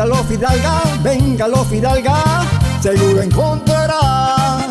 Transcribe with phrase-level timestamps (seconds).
[0.00, 2.24] Véngalo Fidalga, véngalo Fidalga,
[2.80, 4.66] seguro encontrará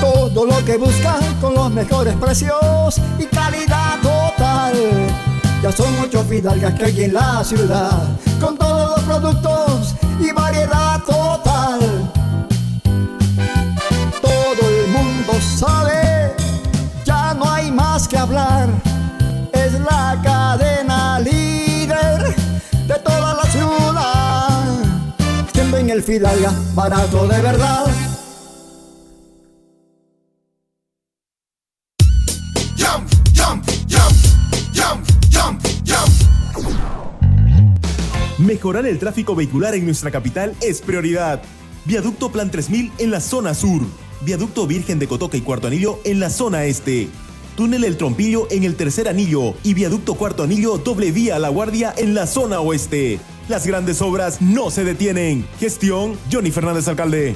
[0.00, 4.72] todo lo que busca con los mejores precios y calidad total.
[5.62, 8.02] Ya son ocho Fidalgas que hay en la ciudad,
[8.40, 12.10] con todos los productos y variedad total.
[14.22, 16.11] Todo el mundo sabe,
[25.92, 27.84] el Fidalga, barato de verdad.
[32.78, 34.14] Jump, jump, jump,
[34.74, 36.68] jump, jump, jump.
[38.38, 41.42] Mejorar el tráfico vehicular en nuestra capital es prioridad.
[41.84, 43.82] Viaducto Plan 3000 en la zona sur.
[44.22, 47.10] Viaducto Virgen de Cotoca y Cuarto Anillo en la zona este.
[47.54, 51.50] Túnel El Trompillo en el tercer anillo y Viaducto Cuarto Anillo doble vía a La
[51.50, 53.20] Guardia en la zona oeste.
[53.48, 55.44] Las grandes obras no se detienen.
[55.58, 57.34] Gestión Johnny Fernández Alcalde.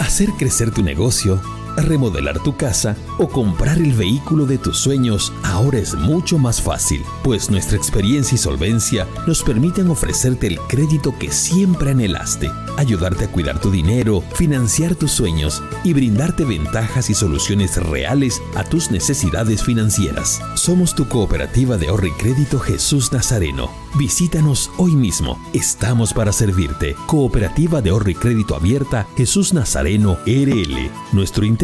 [0.00, 1.40] Hacer crecer tu negocio,
[1.82, 7.02] remodelar tu casa o comprar el vehículo de tus sueños ahora es mucho más fácil,
[7.22, 13.32] pues nuestra experiencia y solvencia nos permiten ofrecerte el crédito que siempre anhelaste, ayudarte a
[13.32, 19.62] cuidar tu dinero, financiar tus sueños y brindarte ventajas y soluciones reales a tus necesidades
[19.62, 20.40] financieras.
[20.54, 23.70] Somos tu cooperativa de ahorro y crédito Jesús Nazareno.
[23.96, 25.38] Visítanos hoy mismo.
[25.52, 26.96] Estamos para servirte.
[27.06, 30.90] Cooperativa de ahorro y crédito abierta Jesús Nazareno RL.
[31.12, 31.63] Nuestro interés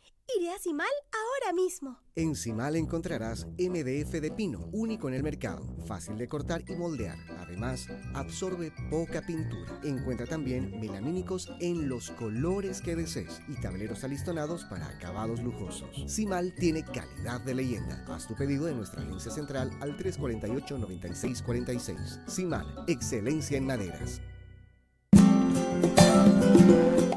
[0.37, 1.97] Iré a Simal ahora mismo.
[2.15, 7.17] En Simal encontrarás MDF de pino, único en el mercado, fácil de cortar y moldear.
[7.39, 9.79] Además, absorbe poca pintura.
[9.83, 15.89] Encuentra también melamínicos en los colores que desees y tableros alistonados para acabados lujosos.
[16.07, 18.05] Simal tiene calidad de leyenda.
[18.07, 22.27] Haz tu pedido en nuestra agencia central al 348-9646.
[22.27, 24.21] Simal, excelencia en maderas.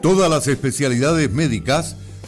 [0.03, 1.97] Todas las especialidades médicas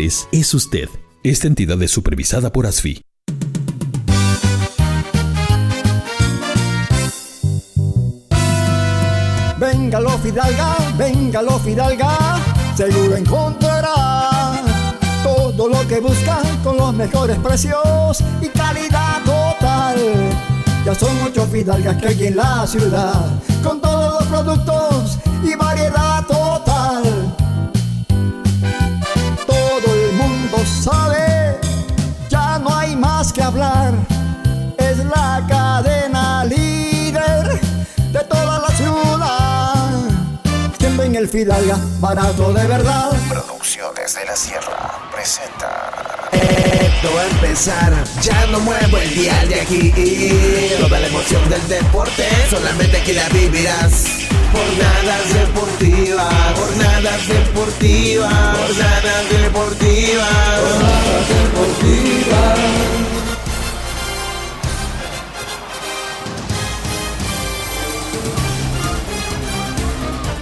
[0.00, 0.88] es usted.
[1.22, 3.02] Esta entidad es supervisada por ASFI.
[9.58, 12.40] Venga lo Fidalga, venga lo Fidalga,
[12.74, 14.62] seguro encontrará
[15.22, 19.98] todo lo que busca con los mejores precios y calidad total.
[20.84, 26.11] Ya son ocho Fidalgas que hay en la ciudad, con todos los productos y variedad
[30.82, 31.60] sabe,
[32.28, 33.94] ya no hay más que hablar,
[34.78, 37.60] es la cadena líder
[38.12, 39.92] de toda la ciudad.
[40.78, 43.12] Siempre en el Fidalga, barato de verdad.
[43.28, 46.11] Producciones de la Sierra presenta.
[46.32, 49.92] Esto va a empezar, ya no muevo el día de aquí.
[50.80, 54.06] Toda la emoción del deporte, solamente aquí la vivirás.
[54.52, 62.58] Jornadas deportivas, jornadas deportivas, jornadas deportivas, jornadas deportivas.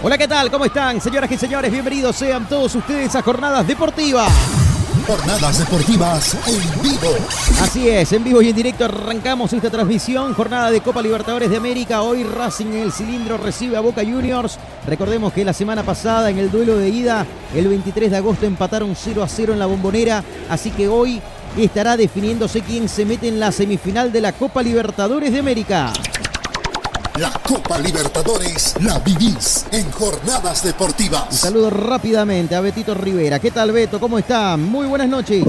[0.02, 0.50] Hola, ¿qué tal?
[0.50, 0.98] ¿Cómo están?
[1.00, 4.32] Señoras y señores, bienvenidos sean todos ustedes a Jornadas Deportivas.
[5.06, 7.14] Jornadas deportivas en vivo.
[7.60, 10.34] Así es, en vivo y en directo arrancamos esta transmisión.
[10.34, 12.02] Jornada de Copa Libertadores de América.
[12.02, 14.58] Hoy Racing en el cilindro recibe a Boca Juniors.
[14.86, 18.94] Recordemos que la semana pasada en el duelo de ida, el 23 de agosto, empataron
[18.94, 20.24] 0 a 0 en la bombonera.
[20.48, 21.20] Así que hoy
[21.56, 25.92] estará definiéndose quién se mete en la semifinal de la Copa Libertadores de América.
[27.20, 31.26] La Copa Libertadores la vivís en jornadas deportivas.
[31.30, 33.38] Un saludo rápidamente a Betito Rivera.
[33.38, 34.00] ¿Qué tal, Beto?
[34.00, 34.56] ¿Cómo está?
[34.56, 35.44] Muy buenas noches.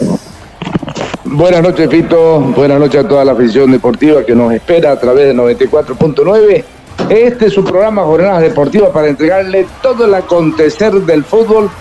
[1.24, 2.42] Buenas noches, Fito.
[2.42, 6.66] Buenas noches a toda la afición deportiva que nos espera a través de 94.9.
[7.08, 11.72] Este es su programa Jornadas Deportivas para entregarle todo el acontecer del fútbol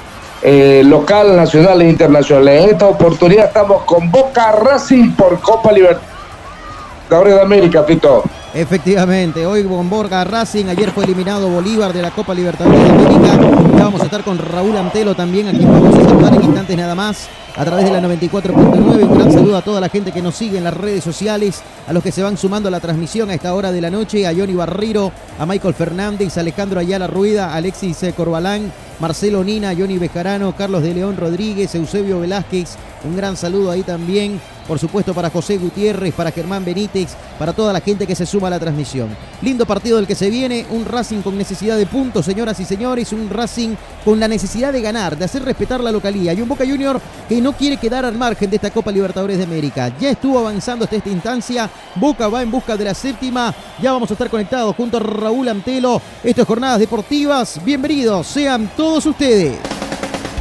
[0.42, 2.47] eh, local, nacional e internacional.
[2.47, 8.23] En esta oportunidad estamos con Boca Racing por Copa Libertadores de América, Fito.
[8.52, 13.38] Efectivamente, hoy Bomborga Racing, ayer fue eliminado Bolívar de la Copa Libertadores de América.
[13.76, 16.76] Ya vamos a estar con Raúl Antelo también, a quien vamos a saludar en instantes
[16.76, 17.28] nada más.
[17.57, 19.02] a través de la 94.9.
[19.09, 21.92] Un gran saludo a toda la gente que nos sigue en las redes sociales, a
[21.92, 24.35] los que se van sumando a la transmisión a esta hora de la noche, a
[24.35, 29.99] Johnny Barriro, a Michael Fernández, a Alejandro Ayala Rueda, Alexis eh, Corbalán, Marcelo Nina, Johnny
[29.99, 32.76] Bejarano, Carlos de León Rodríguez, Eusebio Velázquez.
[33.04, 34.40] Un gran saludo ahí también
[34.71, 38.47] por supuesto para José Gutiérrez, para Germán Benítez, para toda la gente que se suma
[38.47, 39.09] a la transmisión.
[39.42, 43.12] Lindo partido del que se viene, un Racing con necesidad de puntos, señoras y señores,
[43.12, 46.64] un Racing con la necesidad de ganar, de hacer respetar la localía y un Boca
[46.64, 49.92] Junior que no quiere quedar al margen de esta Copa Libertadores de América.
[49.99, 53.52] Ya estuvo avanzando hasta esta instancia, Boca va en busca de la séptima,
[53.83, 56.00] ya vamos a estar conectados junto a Raúl Antelo.
[56.23, 59.59] Esto es Jornadas Deportivas, bienvenidos sean todos ustedes.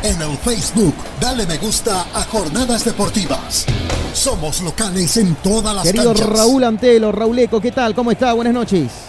[0.01, 3.65] En el Facebook, dale me gusta a Jornadas Deportivas.
[4.13, 6.29] Somos locales en todas las Querido canchas.
[6.29, 7.94] Raúl Antelo, Rauleco, ¿qué tal?
[7.94, 8.32] ¿Cómo está?
[8.32, 9.08] Buenas noches.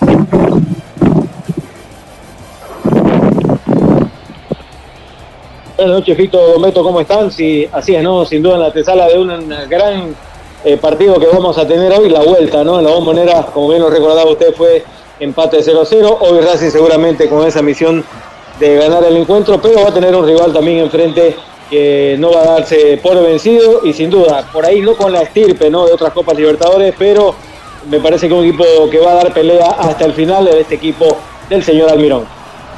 [5.76, 7.30] Buenas noches, Fito Meto, ¿cómo están?
[7.30, 8.24] Sí, así es, ¿no?
[8.26, 10.12] Sin duda en la antesala de un gran
[10.64, 12.80] eh, partido que vamos a tener hoy, la vuelta, ¿no?
[12.80, 14.84] En la bombonera, como bien lo recordaba usted, fue
[15.20, 16.16] empate 0-0.
[16.20, 18.04] Hoy Racing seguramente con esa misión
[18.60, 21.34] de ganar el encuentro, pero va a tener un rival también enfrente
[21.70, 25.22] que no va a darse por vencido y sin duda, por ahí no con la
[25.22, 25.86] estirpe ¿no?
[25.86, 27.34] de otras Copas Libertadores, pero
[27.88, 30.74] me parece que un equipo que va a dar pelea hasta el final de este
[30.74, 31.16] equipo
[31.48, 32.24] del señor Almirón.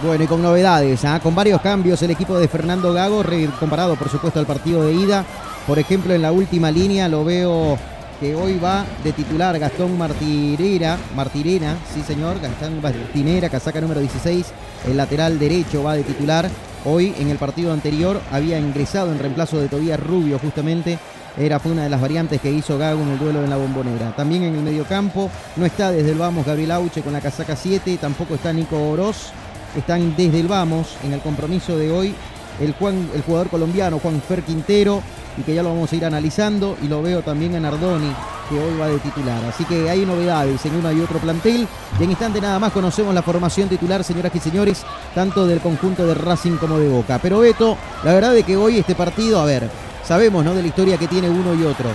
[0.04, 1.20] Bueno, y con novedades, ¿ah?
[1.20, 3.22] con varios cambios el equipo de Fernando Gago,
[3.58, 5.24] comparado por supuesto al partido de ida.
[5.66, 7.78] Por ejemplo, en la última línea lo veo
[8.22, 14.46] que hoy va de titular Gastón Martirera, Martirena, sí señor, Gastón Martinera, casaca número 16,
[14.86, 16.48] el lateral derecho va de titular.
[16.84, 21.00] Hoy en el partido anterior había ingresado en reemplazo de Tobías Rubio justamente.
[21.36, 24.14] Era, fue una de las variantes que hizo Gago en el duelo en la bombonera.
[24.14, 27.98] También en el mediocampo no está desde el vamos Gabriel Auche con la casaca 7,
[28.00, 29.32] tampoco está Nico Oroz.
[29.76, 32.14] Están desde el vamos en el compromiso de hoy
[32.60, 35.02] el, Juan, el jugador colombiano Juan Fer Quintero
[35.36, 38.12] y que ya lo vamos a ir analizando y lo veo también a Nardoni
[38.48, 39.42] que hoy va de titular.
[39.44, 41.66] Así que hay novedades en uno y otro plantel
[41.98, 44.84] y en instante nada más conocemos la formación titular, señoras y señores,
[45.14, 47.18] tanto del conjunto de Racing como de Boca.
[47.20, 49.68] Pero Beto, la verdad es que hoy este partido, a ver,
[50.04, 50.54] sabemos ¿no?
[50.54, 51.88] de la historia que tiene uno y otro.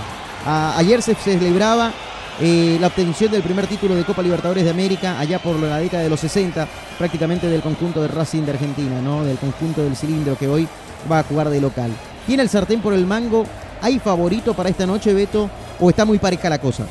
[0.46, 1.91] Ayer se celebraba
[2.39, 6.03] eh, la obtención del primer título de Copa Libertadores de América allá por la década
[6.03, 6.67] de los 60,
[6.98, 9.25] prácticamente del conjunto de Racing de Argentina, ¿no?
[9.25, 10.67] Del conjunto del cilindro que hoy
[11.12, 11.91] va a jugar de local.
[12.28, 13.46] ¿Tiene el sartén por el mango?
[13.82, 15.50] ¿Hay favorito para esta noche, Beto?
[15.80, 16.86] ¿O está muy pareja la cosa?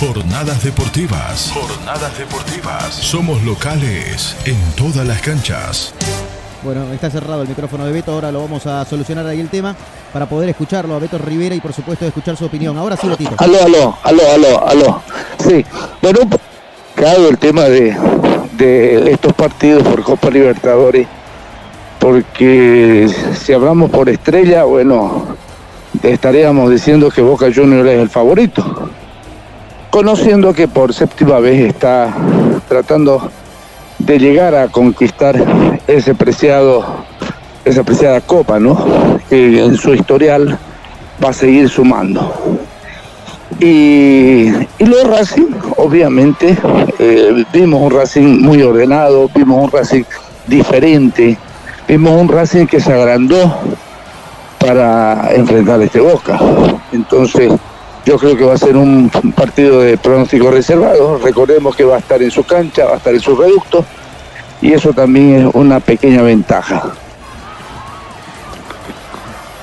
[0.00, 1.52] Jornadas deportivas.
[1.54, 2.94] Jornadas deportivas.
[2.94, 5.94] Somos locales en todas las canchas.
[6.64, 9.76] Bueno, está cerrado el micrófono de Beto, ahora lo vamos a solucionar ahí el tema
[10.10, 12.78] para poder escucharlo a Beto Rivera y por supuesto escuchar su opinión.
[12.78, 13.34] Ahora sí, Betito.
[13.36, 15.02] Aló, aló, aló, aló, aló.
[15.46, 15.62] Sí,
[16.00, 16.20] bueno,
[16.94, 17.94] claro, el tema de,
[18.56, 21.06] de estos partidos por Copa Libertadores,
[21.98, 25.36] porque si hablamos por estrella, bueno,
[26.02, 28.88] estaríamos diciendo que Boca Juniors es el favorito,
[29.90, 32.14] conociendo que por séptima vez está
[32.66, 33.30] tratando
[33.98, 35.36] de llegar a conquistar
[35.86, 36.84] ese preciado,
[37.64, 39.18] esa preciada copa, ¿no?
[39.28, 40.58] Que en su historial
[41.22, 42.32] va a seguir sumando.
[43.60, 44.48] Y,
[44.78, 46.56] y lo Racing, obviamente,
[46.98, 50.04] eh, vimos un Racing muy ordenado, vimos un Racing
[50.46, 51.38] diferente,
[51.86, 53.58] vimos un Racing que se agrandó
[54.58, 56.38] para enfrentar este Boca.
[56.92, 57.52] Entonces,
[58.04, 61.18] yo creo que va a ser un partido de pronóstico reservado.
[61.18, 63.84] Recordemos que va a estar en su cancha, va a estar en su reducto,
[64.64, 66.94] y eso también es una pequeña ventaja.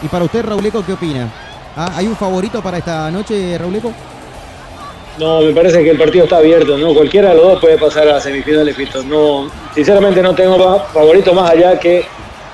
[0.03, 1.27] Y para usted, Rauleco, ¿qué opina?
[1.75, 3.91] ¿Ah, ¿Hay un favorito para esta noche, Rauleco?
[5.17, 6.93] No, me parece que el partido está abierto, ¿no?
[6.93, 9.01] Cualquiera de los dos puede pasar a semifinales, Fito.
[9.03, 12.05] No, sinceramente no tengo favorito más allá que,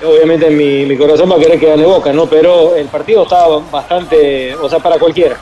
[0.02, 2.24] obviamente, mi, mi corazón va a querer que gane Boca, ¿no?
[2.24, 5.36] Pero el partido está bastante, o sea, para cualquiera.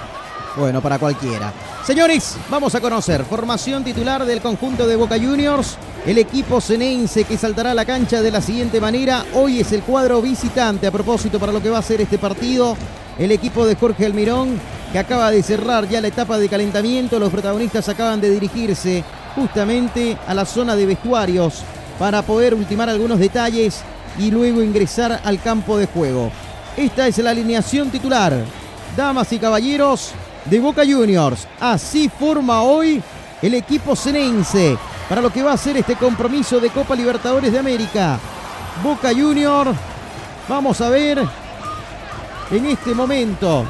[0.56, 1.52] Bueno, para cualquiera.
[1.84, 5.78] Señores, vamos a conocer formación titular del conjunto de Boca Juniors.
[6.06, 9.24] El equipo cenense que saltará a la cancha de la siguiente manera.
[9.34, 12.76] Hoy es el cuadro visitante a propósito para lo que va a ser este partido.
[13.18, 14.60] El equipo de Jorge Almirón
[14.92, 17.18] que acaba de cerrar ya la etapa de calentamiento.
[17.18, 19.02] Los protagonistas acaban de dirigirse
[19.34, 21.64] justamente a la zona de vestuarios
[21.98, 23.80] para poder ultimar algunos detalles
[24.16, 26.30] y luego ingresar al campo de juego.
[26.76, 28.32] Esta es la alineación titular.
[28.96, 30.12] Damas y caballeros
[30.44, 31.48] de Boca Juniors.
[31.58, 33.02] Así forma hoy
[33.42, 37.58] el equipo cenense para lo que va a ser este compromiso de Copa Libertadores de
[37.58, 38.18] América.
[38.82, 39.72] Boca Junior,
[40.48, 41.22] vamos a ver
[42.50, 43.64] en este momento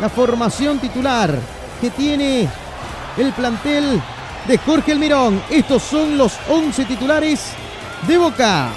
[0.00, 1.38] la formación titular
[1.80, 2.48] que tiene
[3.16, 4.00] el plantel
[4.46, 5.42] de Jorge Almirón.
[5.50, 7.52] Estos son los 11 titulares
[8.06, 8.70] de Boca.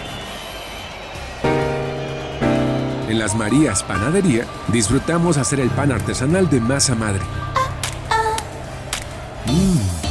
[3.08, 7.22] En las Marías Panadería disfrutamos hacer el pan artesanal de masa madre.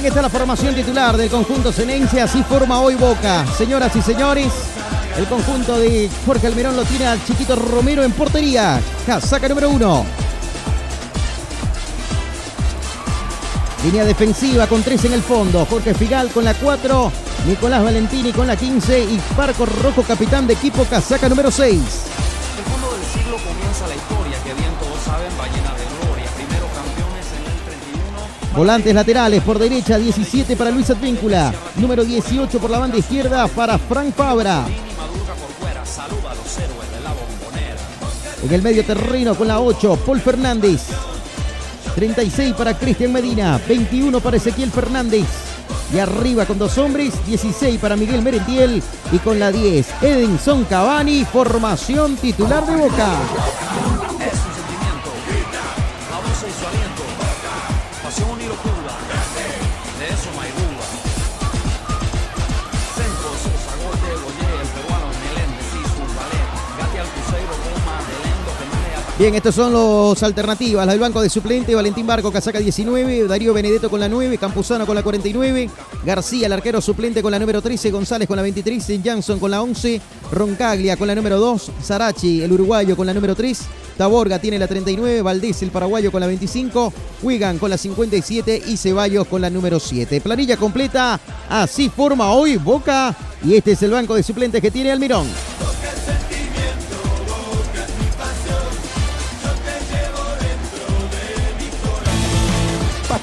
[0.00, 2.22] Bien, está la formación titular del conjunto Senencia.
[2.22, 3.44] Así forma hoy Boca.
[3.56, 4.46] Señoras y señores,
[5.16, 8.80] el conjunto de Jorge Almirón lo tiene al chiquito Romero en portería.
[9.04, 10.06] Casaca número uno.
[13.82, 15.66] Línea defensiva con tres en el fondo.
[15.68, 17.10] Jorge Figal con la 4.
[17.48, 19.00] Nicolás Valentini con la 15.
[19.00, 21.74] Y Parco Rojo, capitán de equipo, casaca número 6.
[21.74, 25.87] El fondo del siglo comienza la historia que bien todos saben va llena de
[28.54, 31.52] Volantes laterales por derecha, 17 para Luis Advíncula.
[31.76, 34.66] Número 18 por la banda izquierda para Frank Fabra.
[38.42, 40.82] En el medio terreno con la 8, Paul Fernández.
[41.94, 45.26] 36 para Cristian Medina, 21 para Ezequiel Fernández.
[45.92, 51.24] Y arriba con dos hombres, 16 para Miguel Merentiel y con la 10, Edinson Cavani,
[51.24, 53.08] formación titular de Boca.
[69.18, 70.86] Bien, estos son los alternativas.
[70.86, 74.86] La del banco de suplente, Valentín Barco, casaca 19, Darío Benedetto con la 9, Campuzano
[74.86, 75.68] con la 49,
[76.06, 79.60] García, el arquero suplente con la número 13, González con la 23, Jansson con la
[79.60, 80.00] 11,
[80.30, 83.60] Roncaglia con la número 2, Sarachi, el uruguayo con la número 3,
[83.96, 88.76] Taborga tiene la 39, Valdés, el paraguayo con la 25, Wigan con la 57 y
[88.76, 90.20] Ceballos con la número 7.
[90.20, 94.92] Planilla completa, así forma hoy Boca y este es el banco de suplentes que tiene
[94.92, 95.26] Almirón.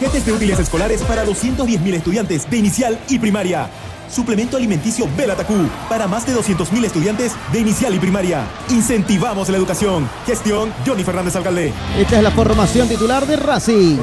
[0.06, 3.72] Paquetes de útiles escolares para 210.000 estudiantes de inicial y primaria.
[4.08, 8.46] Suplemento alimenticio Belatacú para más de 200.000 estudiantes de inicial y primaria.
[8.70, 10.08] Incentivamos la educación.
[10.28, 11.74] Gestión Johnny Fernández Alcalde.
[11.98, 13.98] Esta es la formación titular de Racing.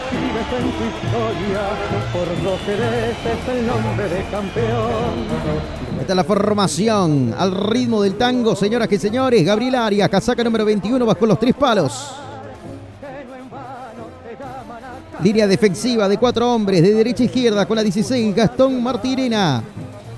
[0.00, 1.62] Escribes en tu historia,
[2.12, 5.60] por doce veces el nombre de campeón.
[6.00, 9.44] Esta es la formación al ritmo del tango, señoras y señores.
[9.44, 12.14] Gabriel Arias, casaca número 21, bajo los tres palos.
[15.22, 19.62] Línea defensiva de cuatro hombres, de derecha a izquierda, con la 16, Gastón Martirena.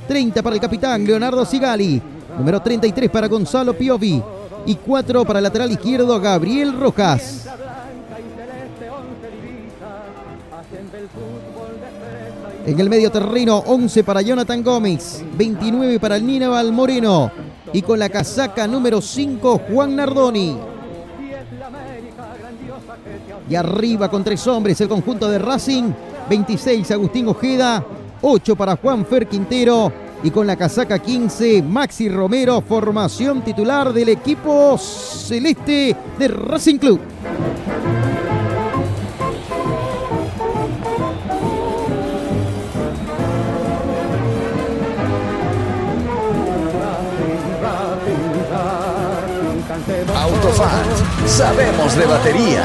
[0.07, 2.01] 30 para el capitán, Leonardo Sigali.
[2.39, 4.23] Número 33 para Gonzalo Piovi.
[4.65, 7.49] Y 4 para el lateral izquierdo, Gabriel Rojas.
[12.65, 17.31] En el medio terreno, 11 para Jonathan Gómez, 29 para el Níbal Moreno
[17.73, 20.57] y con la casaca número 5 Juan Nardoni.
[23.51, 25.93] Y arriba con tres hombres el conjunto de Racing,
[26.29, 27.85] 26 Agustín Ojeda,
[28.21, 34.11] 8 para Juan Fer Quintero y con la casaca 15 Maxi Romero, formación titular del
[34.11, 37.01] equipo celeste de Racing Club.
[51.27, 52.65] Sabemos de batería.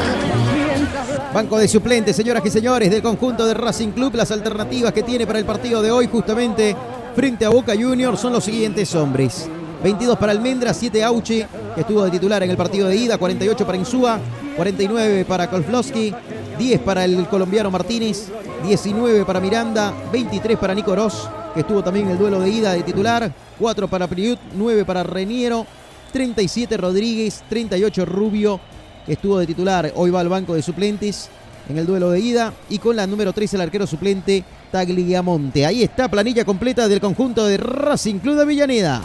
[1.32, 4.14] Banco de suplentes, señoras y señores, del conjunto de Racing Club.
[4.14, 6.76] Las alternativas que tiene para el partido de hoy, justamente
[7.14, 9.48] frente a Boca Juniors, son los siguientes hombres.
[9.82, 13.66] 22 para Almendra, 7 Auche, que estuvo de titular en el partido de ida, 48
[13.66, 14.18] para Insúa,
[14.56, 16.14] 49 para Kolflowski,
[16.58, 18.28] 10 para el colombiano Martínez,
[18.64, 22.72] 19 para Miranda, 23 para Nico Ross, que estuvo también en el duelo de ida
[22.72, 25.66] de titular, 4 para Priut, 9 para Reniero,
[26.12, 28.60] 37 Rodríguez, 38 Rubio,
[29.06, 31.30] que estuvo de titular, hoy va al banco de suplentes
[31.68, 34.42] en el duelo de ida, y con la número 3 el arquero suplente
[34.72, 35.66] Tagliamonte.
[35.66, 39.02] Ahí está planilla completa del conjunto de Racing Club de Avellaneda.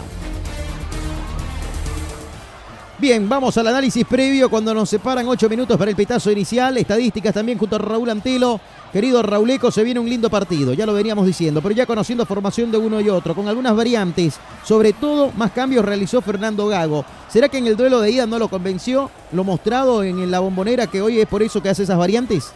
[2.96, 6.78] Bien, vamos al análisis previo cuando nos separan ocho minutos para el pitazo inicial.
[6.78, 8.60] Estadísticas también junto a Raúl Antelo.
[8.94, 12.70] Querido Rauleco, se viene un lindo partido, ya lo veníamos diciendo, pero ya conociendo formación
[12.70, 17.04] de uno y otro, con algunas variantes, sobre todo más cambios realizó Fernando Gago.
[17.28, 19.10] ¿Será que en el duelo de ida no lo convenció?
[19.32, 22.52] Lo mostrado en la bombonera que hoy es por eso que hace esas variantes.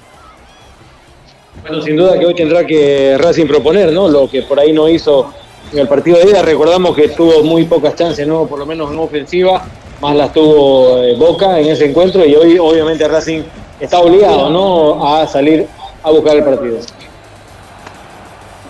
[1.63, 4.07] Bueno, sin duda que hoy tendrá que Racing proponer, ¿no?
[4.07, 5.33] Lo que por ahí no hizo
[5.73, 6.43] en el partido de ida.
[6.43, 8.47] Recordamos que tuvo muy pocas chances, ¿no?
[8.47, 9.65] Por lo menos en ofensiva,
[10.01, 13.43] más las tuvo eh, Boca en ese encuentro y hoy obviamente Racing
[13.81, 15.05] está obligado, ¿no?
[15.05, 15.67] A salir
[16.03, 16.79] a buscar el partido.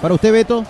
[0.00, 0.64] Para usted, Beto.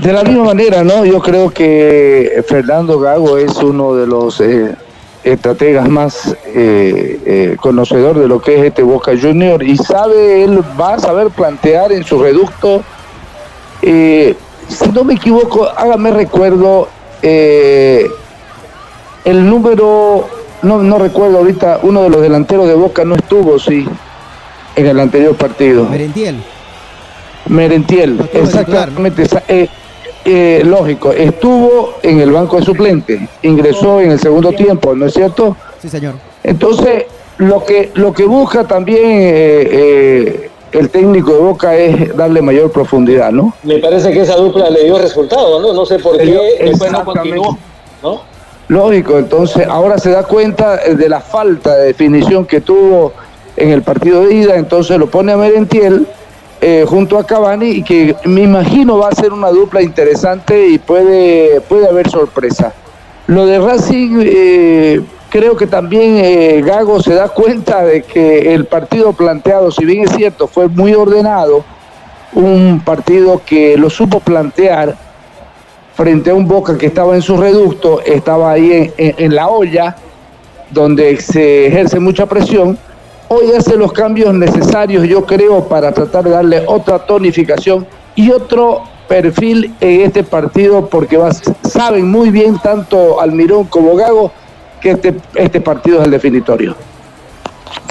[0.00, 1.04] De la misma manera, ¿no?
[1.04, 4.74] Yo creo que Fernando Gago es uno de los eh,
[5.22, 10.60] estrategas más eh, eh, conocedor de lo que es este Boca Junior y sabe, él
[10.80, 12.82] va a saber plantear en su reducto.
[13.80, 16.88] si no me equivoco, hágame recuerdo
[17.22, 18.08] el
[19.24, 23.86] número no, no recuerdo ahorita, uno de los delanteros de Boca no estuvo, sí,
[24.76, 25.84] en el anterior partido.
[25.84, 26.36] Merentiel.
[27.46, 29.26] Merentiel, exactamente.
[29.48, 29.68] Eh,
[30.24, 35.14] eh, lógico, estuvo en el banco de suplente, ingresó en el segundo tiempo, ¿no es
[35.14, 35.56] cierto?
[35.80, 36.14] Sí, señor.
[36.44, 37.06] Entonces,
[37.38, 43.32] lo que, lo que busca también eh, el técnico de Boca es darle mayor profundidad,
[43.32, 43.52] ¿no?
[43.64, 45.72] Me parece que esa dupla le dio resultado, ¿no?
[45.72, 47.58] No sé por qué después no continuó,
[48.02, 48.31] ¿no?
[48.72, 53.12] Lógico, entonces ahora se da cuenta de la falta de definición que tuvo
[53.54, 56.06] en el partido de ida, entonces lo pone a Merentiel
[56.58, 60.78] eh, junto a Cavani y que me imagino va a ser una dupla interesante y
[60.78, 62.72] puede, puede haber sorpresa.
[63.26, 68.64] Lo de Racing, eh, creo que también eh, Gago se da cuenta de que el
[68.64, 71.62] partido planteado, si bien es cierto, fue muy ordenado,
[72.32, 74.96] un partido que lo supo plantear
[76.02, 79.94] frente a un Boca que estaba en su reducto, estaba ahí en, la olla,
[80.68, 82.76] donde se ejerce mucha presión.
[83.28, 87.86] Hoy hace los cambios necesarios, yo creo, para tratar de darle otra tonificación
[88.16, 91.20] y otro perfil en este partido, porque
[91.62, 94.32] saben muy bien tanto Almirón como Gago
[94.80, 96.74] que este, este partido es el definitorio.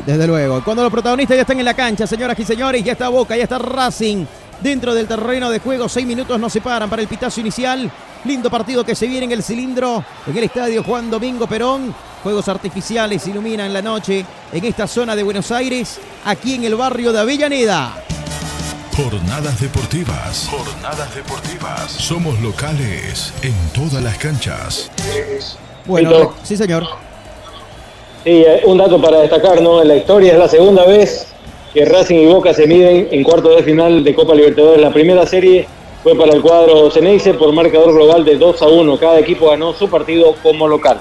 [0.06, 3.08] Desde luego, cuando los protagonistas ya están en la cancha, señoras y señores, ya está
[3.08, 4.26] Boca, ya está Racing
[4.62, 5.90] dentro del terreno de juego.
[5.90, 7.92] Seis minutos nos separan para el pitazo inicial.
[8.24, 11.94] Lindo partido que se viene en el cilindro, en el estadio Juan Domingo Perón.
[12.24, 17.12] Juegos artificiales iluminan la noche en esta zona de Buenos Aires, aquí en el barrio
[17.12, 18.04] de Avellaneda.
[18.96, 20.48] Jornadas deportivas.
[20.52, 21.92] Jornadas deportivas.
[21.92, 24.92] Somos locales en todas las canchas.
[25.86, 26.86] Bueno, sí señor.
[28.24, 29.82] Sí, eh, un dato para destacar, ¿no?
[29.82, 31.28] En la historia es la segunda vez
[31.74, 34.82] que Racing y Boca se miden en cuarto de final de Copa Libertadores.
[34.82, 35.68] La primera serie
[36.04, 38.98] fue para el cuadro Ceneice por marcador global de 2 a 1.
[38.98, 41.00] Cada equipo ganó su partido como local.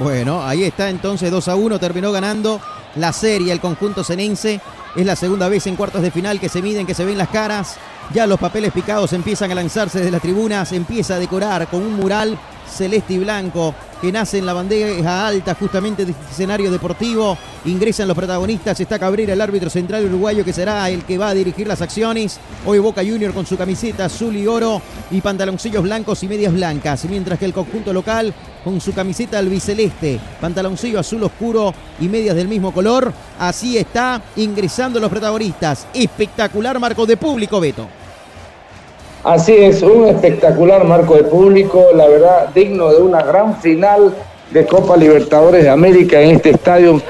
[0.00, 2.60] Bueno, ahí está entonces 2 a 1, terminó ganando
[2.96, 4.60] la serie el conjunto Ceneice.
[4.94, 7.28] Es la segunda vez en cuartos de final que se miden, que se ven las
[7.28, 7.76] caras.
[8.14, 11.94] Ya los papeles picados empiezan a lanzarse desde las tribunas, empieza a decorar con un
[11.94, 17.36] mural celeste y blanco que nace en la bandeja alta justamente de este escenario deportivo.
[17.64, 21.34] Ingresan los protagonistas, está Cabrera, el árbitro central uruguayo que será el que va a
[21.34, 22.38] dirigir las acciones.
[22.64, 27.04] Hoy Boca Junior con su camiseta azul y oro y pantaloncillos blancos y medias blancas,
[27.06, 32.48] mientras que el conjunto local con su camiseta albiceleste, pantaloncillo azul oscuro y medias del
[32.48, 33.12] mismo color.
[33.38, 35.86] Así está ingresando los protagonistas.
[35.94, 37.95] Espectacular marco de público, Beto.
[39.26, 44.14] Así es, un espectacular marco de público, la verdad, digno de una gran final
[44.52, 47.02] de Copa Libertadores de América en este estadio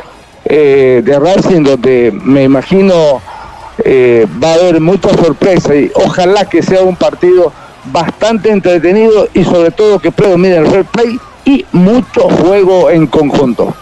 [0.46, 3.20] eh, de Racing, donde me imagino
[3.84, 7.52] eh, va a haber mucha sorpresa y ojalá que sea un partido
[7.92, 13.74] bastante entretenido y sobre todo que predomine el fair play y mucho juego en conjunto.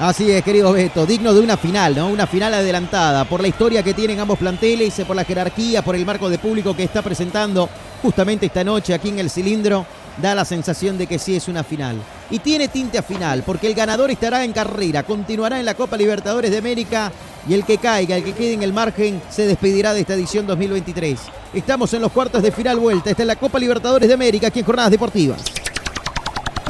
[0.00, 2.08] Así es, querido Beto, digno de una final, ¿no?
[2.08, 6.04] Una final adelantada por la historia que tienen ambos planteles, por la jerarquía, por el
[6.04, 7.68] marco de público que está presentando
[8.02, 9.86] justamente esta noche aquí en el cilindro.
[10.20, 11.96] Da la sensación de que sí es una final.
[12.30, 15.96] Y tiene tinte a final, porque el ganador estará en carrera, continuará en la Copa
[15.96, 17.10] Libertadores de América
[17.48, 20.46] y el que caiga, el que quede en el margen, se despedirá de esta edición
[20.46, 21.18] 2023.
[21.52, 23.10] Estamos en los cuartos de final vuelta.
[23.10, 25.40] Esta es la Copa Libertadores de América aquí en Jornadas Deportivas.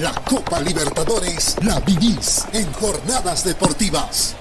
[0.01, 4.35] La Copa Libertadores la vivís en jornadas deportivas.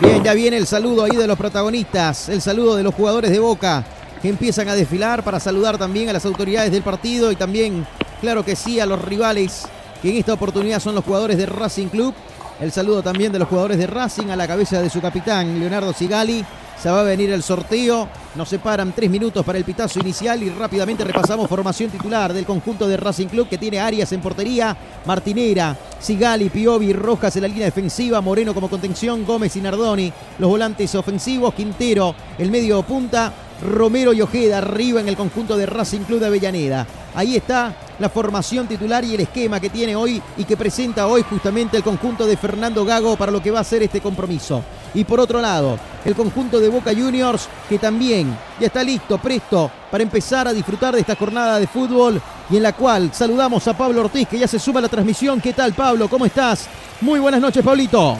[0.00, 3.38] Bien, ya viene el saludo ahí de los protagonistas, el saludo de los jugadores de
[3.38, 3.84] Boca
[4.22, 7.86] que empiezan a desfilar para saludar también a las autoridades del partido y también,
[8.22, 9.66] claro que sí, a los rivales
[10.00, 12.14] que en esta oportunidad son los jugadores de Racing Club.
[12.60, 15.92] El saludo también de los jugadores de Racing a la cabeza de su capitán, Leonardo
[15.92, 16.42] Sigali.
[16.82, 18.08] Se va a venir el sorteo.
[18.36, 22.88] Nos separan tres minutos para el pitazo inicial y rápidamente repasamos formación titular del conjunto
[22.88, 27.66] de Racing Club que tiene Arias en portería, Martinera, Sigali, Piovi, Rojas en la línea
[27.66, 33.30] defensiva, Moreno como contención, Gómez y Nardoni, los volantes ofensivos, Quintero, el medio punta,
[33.62, 36.86] Romero y Ojeda arriba en el conjunto de Racing Club de Avellaneda.
[37.14, 41.22] Ahí está la formación titular y el esquema que tiene hoy y que presenta hoy
[41.28, 44.62] justamente el conjunto de Fernando Gago para lo que va a ser este compromiso.
[44.94, 49.70] Y por otro lado, el conjunto de Boca Juniors que también ya está listo, presto
[49.90, 53.76] para empezar a disfrutar de esta jornada de fútbol y en la cual saludamos a
[53.76, 55.40] Pablo Ortiz que ya se suma a la transmisión.
[55.40, 56.08] ¿Qué tal Pablo?
[56.08, 56.66] ¿Cómo estás?
[57.00, 58.18] Muy buenas noches, Pablito.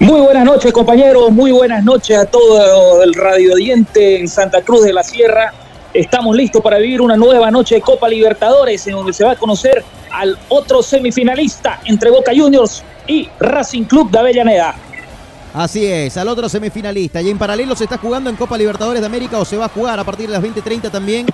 [0.00, 1.30] Muy buenas noches, compañeros.
[1.30, 5.52] Muy buenas noches a todo el radio diente en Santa Cruz de la Sierra.
[5.94, 9.36] Estamos listos para vivir una nueva noche de Copa Libertadores en donde se va a
[9.36, 14.74] conocer al otro semifinalista entre Boca Juniors y Racing Club de Avellaneda.
[15.54, 17.22] Así es, al otro semifinalista.
[17.22, 19.68] Y en paralelo se está jugando en Copa Libertadores de América o se va a
[19.68, 21.26] jugar a partir de las 20:30 también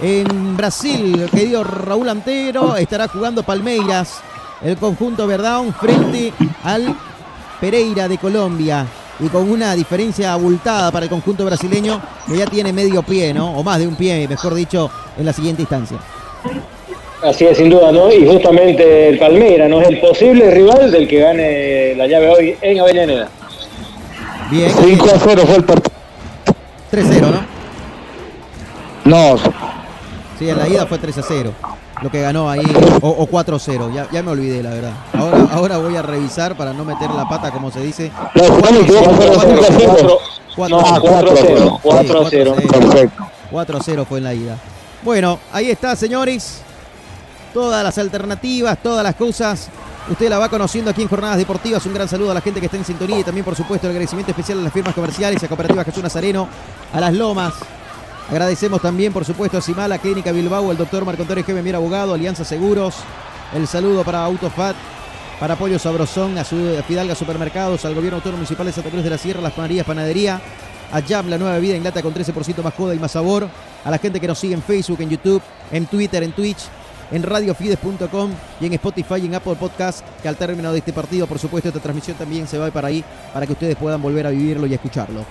[0.00, 1.28] en Brasil.
[1.32, 4.20] Querido Raúl Antero estará jugando Palmeiras,
[4.62, 6.94] el conjunto Verdão frente al
[7.60, 8.86] Pereira de Colombia.
[9.20, 13.56] Y con una diferencia abultada para el conjunto brasileño que ya tiene medio pie, ¿no?
[13.56, 15.98] O más de un pie, mejor dicho, en la siguiente instancia.
[17.22, 18.12] Así es, sin duda, ¿no?
[18.12, 19.80] Y justamente el Palmeira, ¿no?
[19.80, 23.28] Es el posible rival del que gane la llave hoy en Avellaneda.
[24.50, 24.70] Bien.
[24.70, 25.94] 5 a 0 fue el partido.
[26.92, 27.54] 3-0, ¿no?
[29.04, 29.36] No,
[30.38, 31.52] Sí, en la ida fue 3 a 0.
[32.02, 32.64] Lo que ganó ahí,
[33.00, 33.90] o, o 4 a 0.
[33.94, 34.92] Ya, ya me olvidé, la verdad.
[35.12, 38.10] Ahora, ahora voy a revisar para no meter la pata, como se dice.
[38.34, 40.18] No, Juan, me equivoco, fue 5 a 0.
[40.56, 41.80] 4 No, 4 a 0.
[41.82, 42.54] 4 a 0.
[42.70, 43.26] Perfecto.
[43.50, 44.56] 4 a 0 fue en la ida.
[45.02, 46.62] Bueno, ahí está, señores.
[47.52, 49.68] Todas las alternativas, todas las cosas.
[50.10, 51.86] Usted la va conociendo aquí en Jornadas Deportivas.
[51.86, 53.92] Un gran saludo a la gente que está en sintonía y también, por supuesto, el
[53.92, 56.48] agradecimiento especial a las firmas comerciales, a Cooperativa Jesús Nazareno,
[56.92, 57.54] a Las Lomas.
[58.30, 61.62] Agradecemos también, por supuesto, a Simala, Clínica Bilbao, el doctor Marco Antonio G.
[61.62, 62.96] Mier Abogado, Alianza Seguros.
[63.54, 64.74] El saludo para Autofat,
[65.38, 66.56] para Pollo Sabrosón, a, su,
[66.88, 70.40] Fidalga Supermercados, al Gobierno Autónomo Municipal de Santa Cruz de la Sierra, las panaderías Panadería,
[70.90, 73.46] a Jam, la nueva vida en lata con 13% más joda y más sabor,
[73.84, 76.64] a la gente que nos sigue en Facebook, en YouTube, en Twitter, en Twitch,
[77.10, 81.26] en radiofides.com y en Spotify y en Apple Podcast, que al término de este partido,
[81.26, 84.30] por supuesto, esta transmisión también se va para ahí, para que ustedes puedan volver a
[84.30, 85.24] vivirlo y a escucharlo.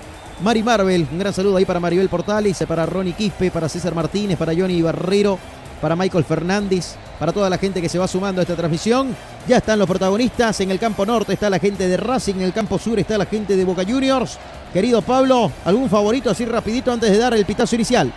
[0.43, 4.37] Mari Marvel, un gran saludo ahí para Maribel Portales, para Ronnie Quispe, para César Martínez,
[4.37, 5.39] para Johnny Barrero,
[5.79, 9.15] para Michael Fernández, para toda la gente que se va sumando a esta transmisión.
[9.47, 10.59] Ya están los protagonistas.
[10.59, 13.25] En el campo norte está la gente de Racing, en el campo sur está la
[13.25, 14.37] gente de Boca Juniors.
[14.73, 18.11] Querido Pablo, ¿algún favorito así rapidito antes de dar el pitazo inicial?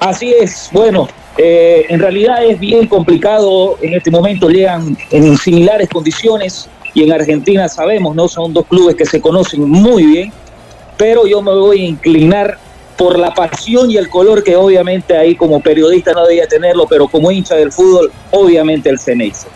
[0.00, 5.88] Así es, bueno, eh, en realidad es bien complicado, en este momento llegan en similares
[5.88, 8.26] condiciones y en Argentina sabemos, ¿no?
[8.26, 10.32] Son dos clubes que se conocen muy bien,
[10.96, 12.58] pero yo me voy a inclinar
[12.96, 17.06] por la pasión y el color que obviamente ahí como periodista no debía tenerlo, pero
[17.06, 19.46] como hincha del fútbol, obviamente el Ceneice.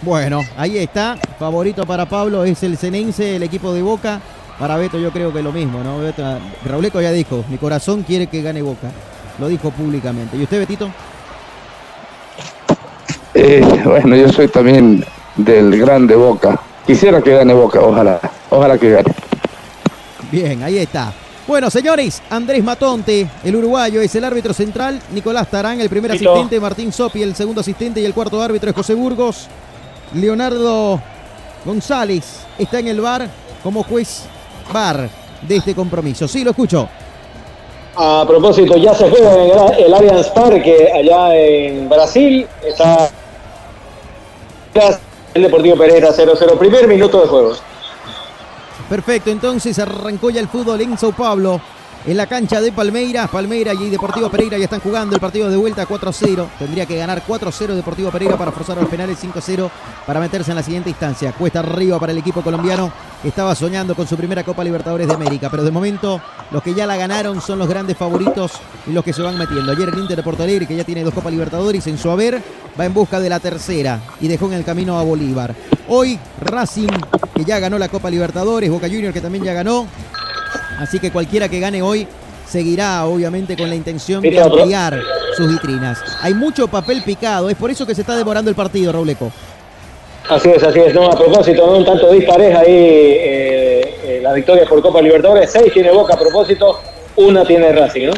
[0.00, 1.16] Bueno, ahí está.
[1.38, 4.20] Favorito para Pablo es el Cenense, el equipo de Boca.
[4.58, 5.98] Para Beto yo creo que lo mismo, ¿no?
[6.00, 6.24] Beto,
[6.64, 8.90] Rauleco ya dijo, mi corazón quiere que gane Boca.
[9.38, 10.36] Lo dijo públicamente.
[10.36, 10.90] ¿Y usted, Betito?
[13.34, 15.04] Eh, bueno, yo soy también
[15.36, 16.60] del grande Boca.
[16.86, 18.20] Quisiera que gane Boca, ojalá.
[18.50, 19.14] Ojalá que gane.
[20.30, 21.12] Bien, ahí está.
[21.46, 25.00] Bueno, señores, Andrés Matonte, el uruguayo, es el árbitro central.
[25.12, 26.60] Nicolás Tarán, el primer asistente.
[26.60, 28.00] Martín Sopi, el segundo asistente.
[28.00, 29.48] Y el cuarto árbitro es José Burgos.
[30.14, 31.00] Leonardo
[31.64, 33.28] González está en el bar
[33.62, 34.24] como juez
[34.72, 35.08] bar
[35.46, 36.28] de este compromiso.
[36.28, 36.88] Sí, lo escucho.
[37.94, 42.46] A propósito, ya se juega en el, Allianz Parque allá en Brasil.
[42.64, 43.10] Está
[45.34, 46.58] el Deportivo Pereira 0-0.
[46.58, 47.52] Primer minuto de juego.
[48.88, 51.60] Perfecto, entonces arrancó ya el fútbol en Sao Paulo.
[52.04, 55.56] En la cancha de Palmeiras, Palmeiras y Deportivo Pereira ya están jugando el partido de
[55.56, 56.48] vuelta 4-0.
[56.58, 59.70] Tendría que ganar 4-0 Deportivo Pereira para forzar los penales 5-0
[60.04, 61.32] para meterse en la siguiente instancia.
[61.32, 65.48] Cuesta arriba para el equipo colombiano estaba soñando con su primera Copa Libertadores de América.
[65.48, 68.50] Pero de momento los que ya la ganaron son los grandes favoritos
[68.88, 69.70] y los que se van metiendo.
[69.70, 72.42] Ayer el Inter de Porto Alegre, que ya tiene dos Copas Libertadores en su haber,
[72.78, 75.54] va en busca de la tercera y dejó en el camino a Bolívar.
[75.86, 76.88] Hoy Racing,
[77.32, 79.86] que ya ganó la Copa Libertadores, Boca Juniors, que también ya ganó.
[80.82, 82.06] Así que cualquiera que gane hoy
[82.48, 85.00] seguirá obviamente con la intención de ampliar
[85.36, 85.98] sus vitrinas.
[86.20, 89.30] Hay mucho papel picado, es por eso que se está demorando el partido, Robleco.
[90.28, 90.92] Así es, así es.
[90.94, 91.78] No, a propósito, ¿no?
[91.78, 95.50] un tanto dispareja ahí eh, eh, la victoria por Copa Libertadores.
[95.52, 96.80] Seis tiene Boca a propósito,
[97.16, 98.12] una tiene Racing, ¿no?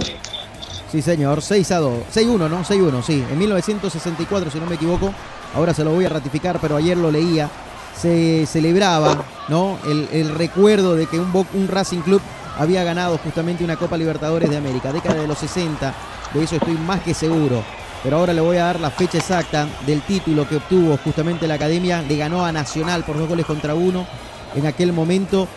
[0.90, 1.92] Sí, señor, 6 a 2.
[2.14, 2.62] 6-1, ¿no?
[2.64, 3.24] 6-1, sí.
[3.30, 5.12] En 1964, si no me equivoco.
[5.54, 7.48] Ahora se lo voy a ratificar, pero ayer lo leía.
[7.96, 9.78] Se celebraba, ¿no?
[9.88, 12.20] El, el recuerdo de que un, Bo- un Racing Club
[12.58, 14.92] había ganado justamente una Copa Libertadores de América.
[14.92, 15.94] Década de los 60,
[16.32, 17.62] de eso estoy más que seguro.
[18.02, 21.54] Pero ahora le voy a dar la fecha exacta del título que obtuvo justamente la
[21.54, 22.02] academia.
[22.02, 24.06] Le ganó a Nacional por dos goles contra uno
[24.54, 25.48] en aquel momento.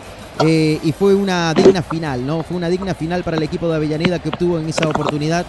[0.45, 2.43] eh, y fue una digna final, ¿no?
[2.43, 5.45] Fue una digna final para el equipo de Avellaneda que obtuvo en esa oportunidad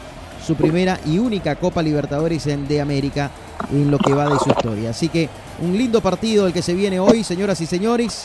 [0.49, 3.31] su primera y única Copa Libertadores de América
[3.71, 4.89] en lo que va de su historia.
[4.89, 5.29] Así que
[5.61, 8.23] un lindo partido el que se viene hoy, señoras y señores.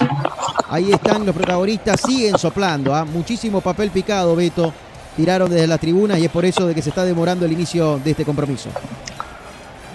[0.69, 3.03] Ahí están los protagonistas, siguen soplando, ¿ah?
[3.03, 4.71] muchísimo papel picado, Beto.
[5.17, 7.99] Tiraron desde las tribunas y es por eso de que se está demorando el inicio
[8.01, 8.69] de este compromiso.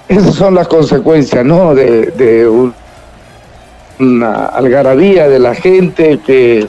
[0.07, 1.75] Esas son las consecuencias, ¿no?
[1.75, 2.75] De, de un-
[4.01, 6.69] una algarabía de la gente que,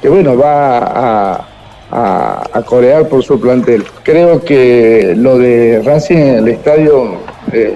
[0.00, 1.48] que bueno, va a,
[1.94, 3.84] a, a corear por su plantel.
[4.02, 7.18] Creo que lo de Racing en el estadio
[7.52, 7.74] eh,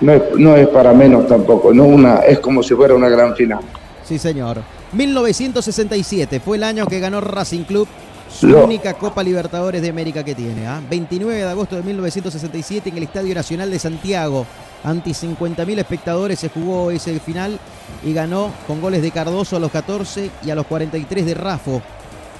[0.00, 3.36] no, es, no es para menos tampoco, no una, es como si fuera una gran
[3.36, 3.60] final.
[4.04, 4.58] Sí, señor.
[4.92, 7.88] 1967 fue el año que ganó Racing Club
[8.28, 10.66] su única Copa Libertadores de América que tiene.
[10.66, 10.82] ¿ah?
[10.90, 14.44] 29 de agosto de 1967 en el Estadio Nacional de Santiago.
[14.82, 17.58] Ante 50.000 espectadores se jugó ese final
[18.04, 21.80] y ganó con goles de Cardoso a los 14 y a los 43 de Rafo.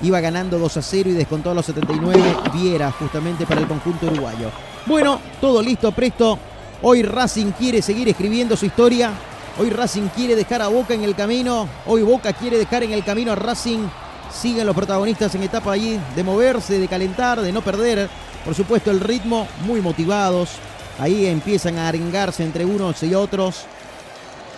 [0.05, 4.05] Iba ganando 2 a 0 y descontó a los 79 Viera justamente para el conjunto
[4.05, 4.51] uruguayo.
[4.85, 6.39] Bueno, todo listo, presto.
[6.83, 9.13] Hoy Racing quiere seguir escribiendo su historia.
[9.59, 11.67] Hoy Racing quiere dejar a Boca en el camino.
[11.87, 13.87] Hoy Boca quiere dejar en el camino a Racing.
[14.31, 18.11] Siguen los protagonistas en etapa allí de moverse, de calentar, de no perder.
[18.45, 20.51] Por supuesto el ritmo, muy motivados.
[20.99, 23.65] Ahí empiezan a arengarse entre unos y otros.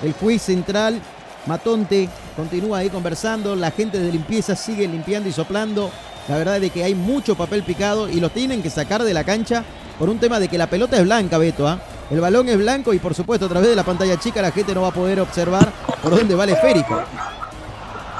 [0.02, 1.00] El juez central,
[1.46, 3.54] Matonte, continúa ahí conversando.
[3.56, 5.90] La gente de limpieza sigue limpiando y soplando.
[6.28, 9.22] La verdad es que hay mucho papel picado y los tienen que sacar de la
[9.24, 9.62] cancha
[9.98, 11.68] por un tema de que la pelota es blanca, Beto.
[11.68, 11.78] ¿ah?
[12.10, 14.74] El balón es blanco y por supuesto a través de la pantalla chica la gente
[14.74, 17.00] no va a poder observar por dónde va el esférico.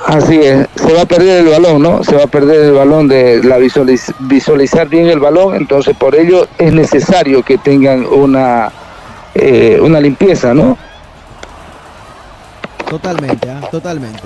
[0.06, 2.04] Así es, se va a perder el balón, ¿no?
[2.04, 6.14] Se va a perder el balón de la visualiz- visualizar bien el balón, entonces por
[6.14, 8.70] ello es necesario que tengan una,
[9.34, 10.78] eh, una limpieza, ¿no?
[12.88, 13.60] Totalmente, ¿ah?
[13.70, 14.22] totalmente.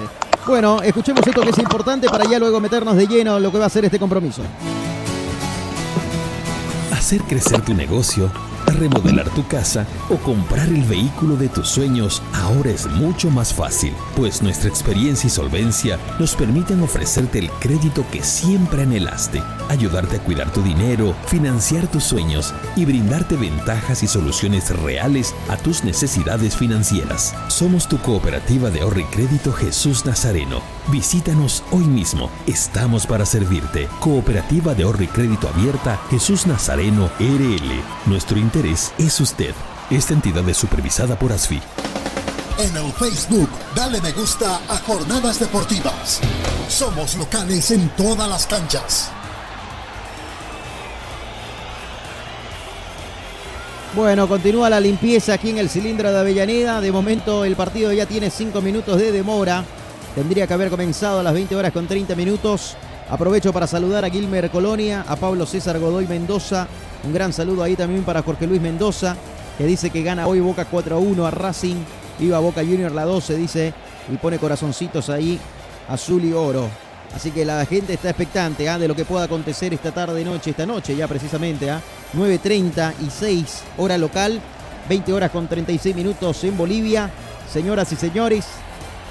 [0.47, 3.59] Bueno, escuchemos esto que es importante para ya luego meternos de lleno en lo que
[3.59, 4.43] va a ser este compromiso.
[6.93, 8.31] Hacer crecer tu negocio,
[8.67, 13.95] remodelar tu casa o comprar el vehículo de tus sueños ahora es mucho más fácil,
[14.17, 20.19] pues nuestra experiencia y solvencia nos permiten ofrecerte el crédito que siempre anhelaste, ayudarte a
[20.21, 26.57] cuidar tu dinero, financiar tus sueños y brindarte ventajas y soluciones reales a tus necesidades
[26.57, 27.35] financieras.
[27.49, 30.61] Somos tu cooperativa de ahorro y crédito Jesús Nazareno.
[30.89, 32.31] Visítanos hoy mismo.
[32.47, 33.89] Estamos para servirte.
[34.01, 37.71] Cooperativa de ahorro y crédito abierta Jesús Nazareno RL.
[38.07, 39.55] Nuestro interés es usted.
[39.91, 41.61] Esta entidad es supervisada por ASFI.
[42.59, 46.21] En el Facebook, dale me gusta a Jornadas Deportivas.
[46.69, 49.11] Somos locales en todas las canchas.
[53.93, 56.81] Bueno, continúa la limpieza aquí en el cilindro de Avellaneda.
[56.81, 59.65] De momento el partido ya tiene 5 minutos de demora.
[60.15, 62.77] Tendría que haber comenzado a las 20 horas con 30 minutos.
[63.11, 66.69] Aprovecho para saludar a Gilmer Colonia, a Pablo César Godoy Mendoza.
[67.03, 69.17] Un gran saludo ahí también para Jorge Luis Mendoza,
[69.59, 71.77] que dice que gana hoy Boca 4 a 1 a Racing.
[72.21, 73.75] Viva Boca Junior la 12, dice,
[74.13, 75.41] y pone corazoncitos ahí,
[75.89, 76.69] azul y oro.
[77.15, 78.79] Así que la gente está expectante ¿ah?
[78.79, 81.71] de lo que pueda acontecer esta tarde, noche, esta noche ya precisamente.
[81.71, 81.81] ¿ah?
[82.15, 83.45] 9.36
[83.79, 84.41] hora local,
[84.89, 87.11] 20 horas con 36 minutos en Bolivia.
[87.53, 88.47] Señoras y señores,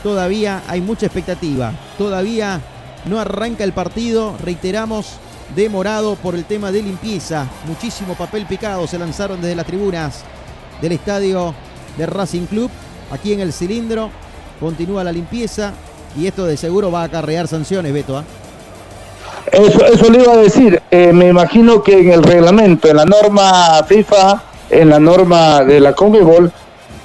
[0.02, 1.74] todavía hay mucha expectativa.
[1.98, 2.62] Todavía
[3.06, 5.18] no arranca el partido, reiteramos,
[5.56, 7.48] demorado por el tema de limpieza.
[7.66, 10.24] Muchísimo papel picado se lanzaron desde las tribunas
[10.82, 11.54] del estadio
[11.98, 12.72] de Racing Club.
[13.12, 14.10] Aquí en el cilindro
[14.60, 15.74] continúa la limpieza
[16.18, 18.18] y esto de seguro va a acarrear sanciones, Beto.
[18.18, 18.24] ¿ah?
[19.52, 23.06] Eso, eso le iba a decir, eh, me imagino que en el reglamento, en la
[23.06, 26.52] norma FIFA, en la norma de la Conmebol,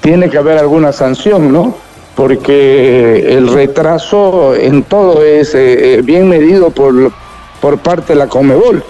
[0.01, 1.74] tiene que haber alguna sanción, ¿no?
[2.14, 7.12] Porque el retraso en todo es eh, eh, bien medido por,
[7.61, 8.85] por parte de la Conmebol.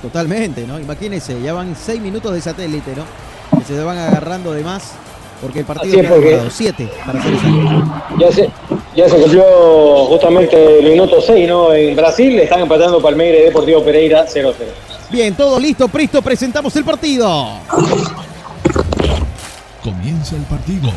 [0.00, 0.78] Totalmente, ¿no?
[0.78, 3.02] Imagínense, ya van seis minutos de satélite, ¿no?
[3.58, 4.92] Que se van agarrando de más
[5.40, 6.50] porque el partido Así es, porque- demorado.
[6.50, 8.02] Siete, para ser exacto.
[8.18, 8.50] Ya se,
[8.96, 9.44] ya se cumplió
[10.06, 11.72] justamente el minuto 6, ¿no?
[11.72, 14.54] En Brasil están empatando Palmeiras y Deportivo Pereira 0-0.
[15.10, 17.46] Bien, todo listo, presto, presentamos el partido.
[19.82, 20.90] Comienza el partido.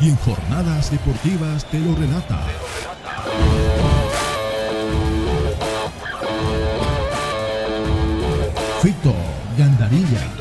[0.00, 2.38] Y en jornadas deportivas te lo relata.
[8.82, 9.14] Fito
[9.58, 10.35] Gandarilla.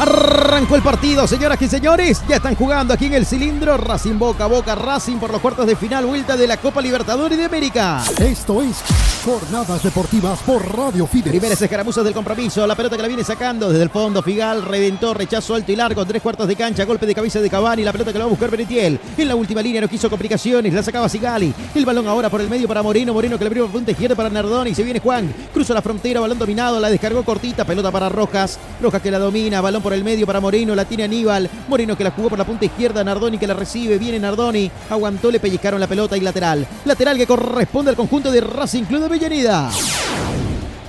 [0.00, 2.22] Arrancó el partido, señoras y señores.
[2.26, 3.76] Ya están jugando aquí en el cilindro.
[3.76, 7.36] Racing Boca a Boca Racing por los cuartos de final, vuelta de la Copa Libertadores
[7.36, 8.02] de América.
[8.18, 8.82] Esto es
[9.22, 11.28] Jornadas Deportivas por Radio Fides.
[11.28, 12.66] Primeras escaramuzas del compromiso.
[12.66, 14.22] La pelota que la viene sacando desde el fondo.
[14.22, 16.06] Figal reventó, rechazo alto y largo.
[16.06, 16.86] Tres cuartos de cancha.
[16.86, 17.84] Golpe de cabeza de Cavani.
[17.84, 18.98] La pelota que la va a buscar Benetiel.
[19.18, 20.72] En la última línea no quiso complicaciones.
[20.72, 21.52] La sacaba Sigali.
[21.74, 23.12] El balón ahora por el medio para Moreno.
[23.12, 24.74] Moreno que le abrió punta izquierda para Nardoni.
[24.74, 25.30] Se viene Juan.
[25.52, 26.20] Cruza la frontera.
[26.20, 26.80] Balón dominado.
[26.80, 27.66] La descargó cortita.
[27.66, 28.58] Pelota para Rojas.
[28.80, 29.60] Rojas que la domina.
[29.60, 30.74] Balón por el medio para Moreno.
[30.74, 31.48] La tiene Aníbal.
[31.68, 33.04] Moreno que la jugó por la punta izquierda.
[33.04, 33.98] Nardoni que la recibe.
[33.98, 34.70] Viene Nardoni.
[34.90, 35.30] Aguantó.
[35.30, 36.66] Le pellizcaron la pelota y lateral.
[36.84, 39.70] Lateral que corresponde al conjunto de Racing Club de Avellaneda.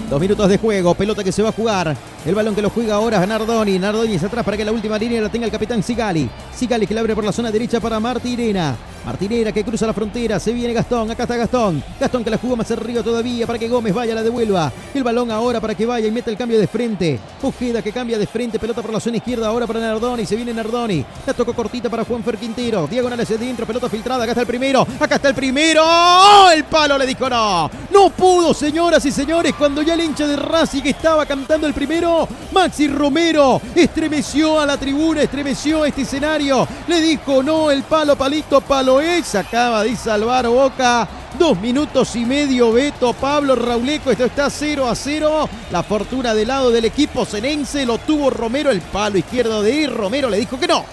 [0.10, 1.96] Dos minutos de juego, pelota que se va a jugar.
[2.26, 3.78] El balón que lo juega ahora es Nardoni.
[3.78, 6.28] Nardoni es atrás para que la última línea la tenga el capitán Sigali.
[6.56, 8.76] Sigali que la abre por la zona derecha para Martirena.
[9.06, 11.82] Martinera que cruza la frontera, se viene Gastón, acá está Gastón.
[12.00, 14.72] Gastón que la jugó más arriba todavía para que Gómez vaya, la devuelva.
[14.94, 17.20] El balón ahora para que vaya y meta el cambio de frente.
[17.42, 20.54] Ojeda que cambia de frente, pelota por la zona izquierda ahora para Nardoni, se viene
[20.54, 21.06] Nardoni.
[21.26, 22.88] La tocó cortita para Juan Fer Quintero.
[22.88, 25.82] Diagonal hacia adentro, pelota filtrada, acá está el primero, acá está el primero.
[25.84, 26.50] ¡Oh!
[26.54, 27.72] El palo le dijo no.
[27.92, 32.28] No pudo, señoras y señores, cuando ya el hincha de Racing estaba cantando el primero,
[32.54, 36.68] Maxi Romero estremeció a la tribuna, estremeció este escenario.
[36.88, 39.36] Le dijo no, el palo, palito, palo es.
[39.36, 41.08] Acaba de salvar Boca.
[41.38, 44.12] Dos minutos y medio, Beto, Pablo, Rauleco.
[44.12, 45.50] Esto está 0 a 0.
[45.72, 48.72] La fortuna del lado del equipo senense lo tuvo Romero.
[48.72, 50.86] El palo izquierdo de Romero le dijo que no.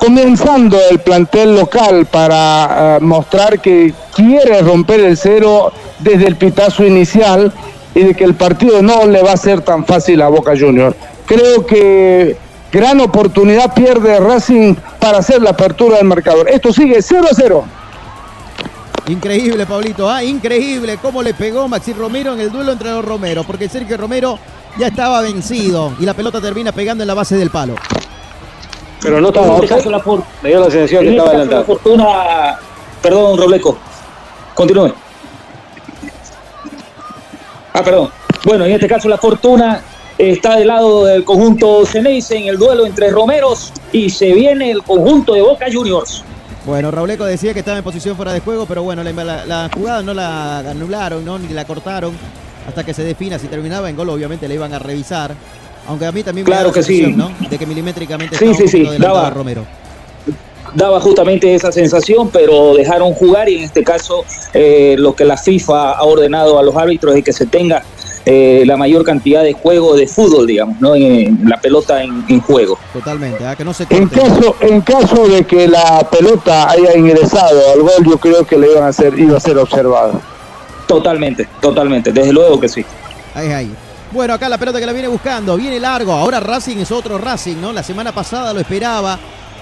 [0.00, 6.84] Comenzando el plantel local para uh, mostrar que quiere romper el cero desde el pitazo
[6.84, 7.52] inicial
[7.94, 10.96] y de que el partido no le va a ser tan fácil a Boca Juniors.
[11.26, 12.36] Creo que
[12.72, 16.48] gran oportunidad pierde Racing para hacer la apertura del marcador.
[16.48, 17.64] Esto sigue 0 a 0.
[19.08, 20.22] Increíble, Pablito, ¿ah?
[20.22, 24.38] increíble cómo le pegó Maxi Romero en el duelo entre los Romero, porque Sergio Romero
[24.78, 27.74] ya estaba vencido y la pelota termina pegando en la base del palo.
[29.00, 29.90] Pero no estaba este
[30.42, 31.64] Me dio la sensación que este estaba la adelantado.
[31.64, 32.58] fortuna.
[33.00, 33.78] Perdón, Robleco.
[34.54, 34.92] Continúe.
[37.78, 38.10] Ah, perdón.
[38.44, 39.80] Bueno, en este caso la fortuna
[40.16, 44.82] está del lado del conjunto Ceneice en el duelo entre Romeros y se viene el
[44.82, 46.24] conjunto de Boca Juniors.
[46.66, 49.70] Bueno, Rauleco decía que estaba en posición fuera de juego, pero bueno, la, la- la
[49.72, 51.38] jugada no la anularon, ¿no?
[51.38, 52.12] ni la cortaron
[52.66, 53.38] hasta que se defina.
[53.38, 55.32] Si terminaba en gol, obviamente le iban a revisar.
[55.86, 57.16] Aunque a mí también me Claro da la que sí.
[57.48, 59.30] De que milimétricamente Sí, estaba sí, un sí, daba.
[59.30, 59.64] Romero.
[60.74, 65.36] Daba justamente esa sensación, pero dejaron jugar y en este caso eh, lo que la
[65.36, 67.82] FIFA ha ordenado a los árbitros es que se tenga
[68.24, 70.94] eh, la mayor cantidad de juego de fútbol, digamos, ¿no?
[70.94, 72.78] En, la pelota en, en juego.
[72.92, 73.56] Totalmente, ¿ah?
[73.56, 78.04] que no se En caso, en caso de que la pelota haya ingresado al gol,
[78.04, 80.20] yo creo que le iban a hacer, iba a ser observado.
[80.86, 82.84] Totalmente, totalmente, desde luego que sí.
[83.34, 83.74] Ahí, ahí.
[84.10, 86.12] Bueno, acá la pelota que la viene buscando, viene largo.
[86.12, 87.72] Ahora Racing es otro Racing, ¿no?
[87.72, 89.18] La semana pasada lo esperaba.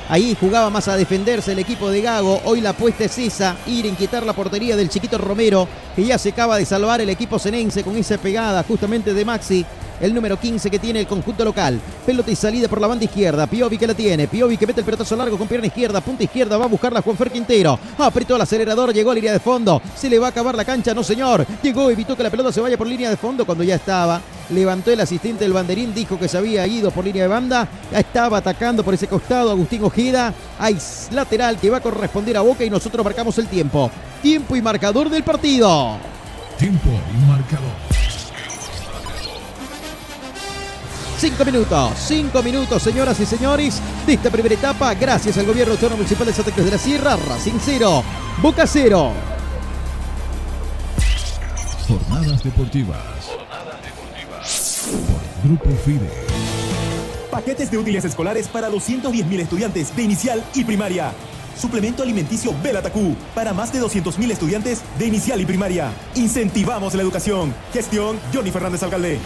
[0.08, 2.40] Ahí jugaba más a defenderse el equipo de Gago.
[2.44, 6.16] Hoy la apuesta es esa, ir a inquietar la portería del chiquito Romero, que ya
[6.16, 9.66] se acaba de salvar el equipo senense con esa pegada justamente de Maxi,
[10.00, 11.80] el número 15 que tiene el conjunto local.
[12.04, 13.46] Pelota y salida por la banda izquierda.
[13.46, 14.28] Piovi que la tiene.
[14.28, 16.56] Piovi que mete el pelotazo largo con pierna izquierda, punta izquierda.
[16.56, 17.78] Va a buscarla Juan Fer Quintero.
[17.98, 19.80] Apretó el acelerador, llegó a línea de fondo.
[19.96, 21.46] Se le va a acabar la cancha, no señor.
[21.62, 24.20] Llegó, evitó que la pelota se vaya por línea de fondo cuando ya estaba.
[24.50, 27.68] Levantó el asistente del banderín, dijo que se había ido por línea de banda.
[27.90, 30.32] Ya estaba atacando por ese costado Agustín Ojeda.
[30.58, 30.78] Hay
[31.10, 33.90] lateral que va a corresponder a Boca y nosotros marcamos el tiempo.
[34.22, 35.96] Tiempo y marcador del partido.
[36.58, 37.85] Tiempo y marcador.
[41.18, 44.92] Cinco minutos, cinco minutos, señoras y señores, de esta primera etapa.
[44.92, 48.04] Gracias al gobierno autónomo municipal de Santa Cruz de la Sierra, Racing 0,
[48.42, 49.12] Boca 0.
[51.88, 52.98] Jornadas deportivas.
[55.42, 56.10] Por Grupo FIDE.
[57.30, 61.12] Paquetes de útiles escolares para 210.000 estudiantes de inicial y primaria.
[61.58, 65.92] Suplemento alimenticio Belatacú para más de 200.000 estudiantes de inicial y primaria.
[66.14, 67.54] Incentivamos la educación.
[67.72, 69.18] Gestión Johnny Fernández Alcalde.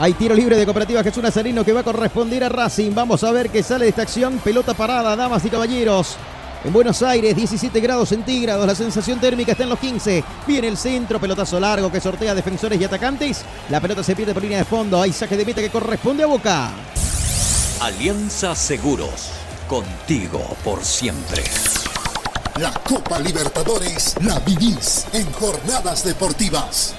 [0.00, 2.92] Hay tiro libre de Cooperativa Jesús Nazareno que va a corresponder a Racing.
[2.94, 4.38] Vamos a ver qué sale de esta acción.
[4.38, 6.16] Pelota parada, damas y caballeros.
[6.64, 10.24] En Buenos Aires, 17 grados centígrados, la sensación térmica está en los 15.
[10.46, 13.44] Viene el centro, pelotazo largo que sortea defensores y atacantes.
[13.68, 15.02] La pelota se pierde por línea de fondo.
[15.02, 16.70] Hay saque de meta que corresponde a Boca.
[17.80, 19.32] Alianza Seguros.
[19.68, 21.44] Contigo por siempre.
[22.58, 26.94] La Copa Libertadores la vivís en jornadas deportivas.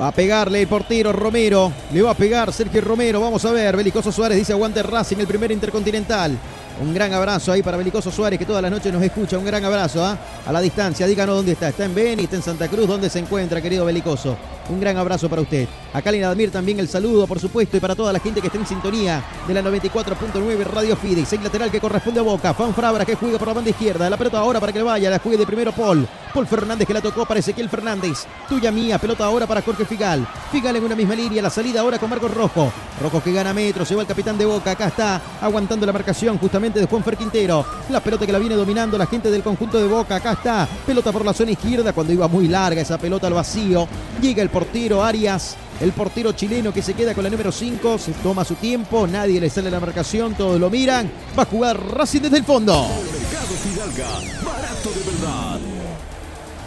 [0.00, 1.72] Va a pegarle el portero Romero.
[1.92, 3.20] Le va a pegar Sergio Romero.
[3.20, 3.76] Vamos a ver.
[3.76, 6.36] Belicoso Suárez dice aguante Racing, el primer intercontinental.
[6.78, 9.38] Un gran abrazo ahí para Belicoso Suárez, que todas las noches nos escucha.
[9.38, 10.18] Un gran abrazo ¿ah?
[10.46, 11.06] a la distancia.
[11.06, 11.68] Díganos dónde está.
[11.68, 12.24] ¿Está en Beni?
[12.24, 12.86] ¿Está en Santa Cruz?
[12.86, 14.36] ¿Dónde se encuentra, querido Belicoso?
[14.68, 15.66] Un gran abrazo para usted.
[15.94, 18.58] A Kalin Admir también el saludo, por supuesto, y para toda la gente que está
[18.58, 21.32] en sintonía de la 94.9 Radio Fides.
[21.32, 22.52] El lateral que corresponde a Boca.
[22.52, 24.10] Fan Frabra que juega por la banda izquierda.
[24.10, 25.08] La pelota ahora para que le vaya.
[25.08, 26.06] La juegue de primero Paul.
[26.34, 28.26] Paul Fernández que la tocó para Ezequiel Fernández.
[28.50, 28.98] Tuya mía.
[28.98, 30.26] Pelota ahora para Jorge Figal.
[30.52, 31.40] Figal en una misma línea.
[31.40, 32.70] La salida ahora con Marcos Rojo.
[33.00, 33.86] Rojo que gana metro.
[33.86, 34.72] Se va el capitán de Boca.
[34.72, 37.64] Acá está aguantando la marcación justamente de Juan Fer Quintero.
[37.90, 40.16] La pelota que la viene dominando la gente del conjunto de Boca.
[40.16, 40.68] Acá está.
[40.86, 43.86] Pelota por la zona izquierda cuando iba muy larga esa pelota al vacío.
[44.20, 45.56] Llega el portero Arias.
[45.80, 47.98] El portero chileno que se queda con la número 5.
[47.98, 49.06] Se toma su tiempo.
[49.06, 50.34] Nadie le sale la marcación.
[50.34, 51.10] Todos lo miran.
[51.38, 52.86] Va a jugar Racing desde el fondo.
[54.44, 55.65] Barato de verdad.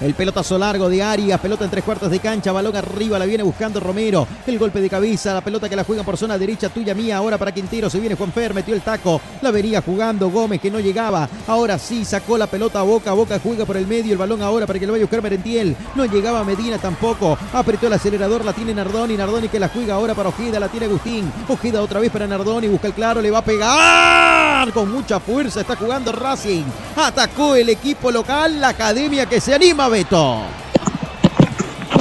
[0.01, 3.43] El pelotazo largo de Arias, pelota en tres cuartos de cancha, balón arriba, la viene
[3.43, 4.25] buscando Romero.
[4.47, 7.37] El golpe de cabeza, la pelota que la juega por zona derecha, tuya mía, ahora
[7.37, 10.79] para Quintero, se viene Juan Fer, metió el taco, la venía jugando Gómez que no
[10.79, 11.27] llegaba.
[11.47, 14.65] Ahora sí, sacó la pelota a Boca, Boca juega por el medio, el balón ahora
[14.65, 15.75] para que lo vaya a buscar Merentiel.
[15.95, 20.15] No llegaba Medina tampoco, apretó el acelerador, la tiene Nardoni, Nardoni que la juega ahora
[20.15, 21.29] para Ojeda, la tiene Agustín.
[21.49, 25.59] Ojeda otra vez para Nardoni, busca el claro, le va a pegar con mucha fuerza,
[25.59, 26.63] está jugando Racing.
[26.95, 29.88] Atacó el equipo local, la academia que se anima,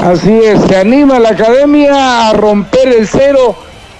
[0.02, 3.56] Así es, se anima la academia a romper el cero.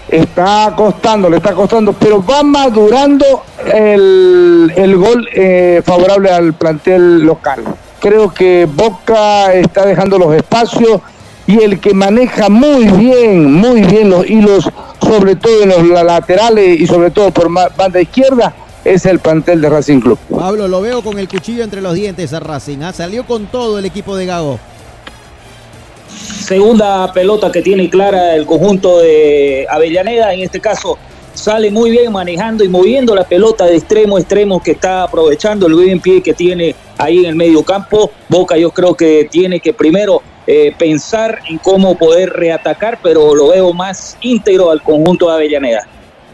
[0.09, 7.21] Está costando, le está costando, pero va madurando el, el gol eh, favorable al plantel
[7.25, 7.63] local.
[8.01, 11.01] Creo que Boca está dejando los espacios
[11.47, 14.71] y el que maneja muy bien, muy bien los hilos,
[15.03, 18.55] sobre todo en los la- laterales y sobre todo por banda izquierda,
[18.89, 20.19] es el plantel de Racing Club.
[20.31, 22.79] Pablo, lo veo con el cuchillo entre los dientes a Racing.
[22.83, 22.93] ¿ah?
[22.93, 24.59] Salió con todo el equipo de Gago.
[26.09, 30.99] Segunda pelota que tiene clara el conjunto de Avellaneda, en este caso
[31.35, 35.67] sale muy bien manejando y moviendo la pelota de extremo a extremo que está aprovechando
[35.67, 38.11] el buen pie que tiene ahí en el medio campo.
[38.29, 43.49] Boca yo creo que tiene que primero eh, pensar en cómo poder reatacar, pero lo
[43.49, 45.87] veo más íntegro al conjunto de Avellaneda.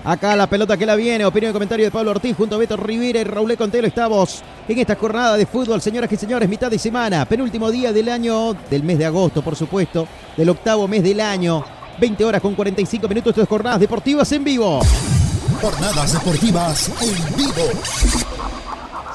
[0.04, 2.76] Acá la pelota que la viene, opinión y comentario de Pablo Ortiz junto a Beto
[2.76, 3.86] Rivera y Raúl Contelo.
[3.86, 8.10] Estamos en esta jornada de fútbol, señoras y señores, mitad de semana, penúltimo día del
[8.10, 11.64] año, del mes de agosto, por supuesto, del octavo mes del año.
[11.98, 14.80] 20 horas con 45 minutos, esto es jornadas deportivas en vivo.
[15.62, 18.63] Jornadas deportivas en vivo.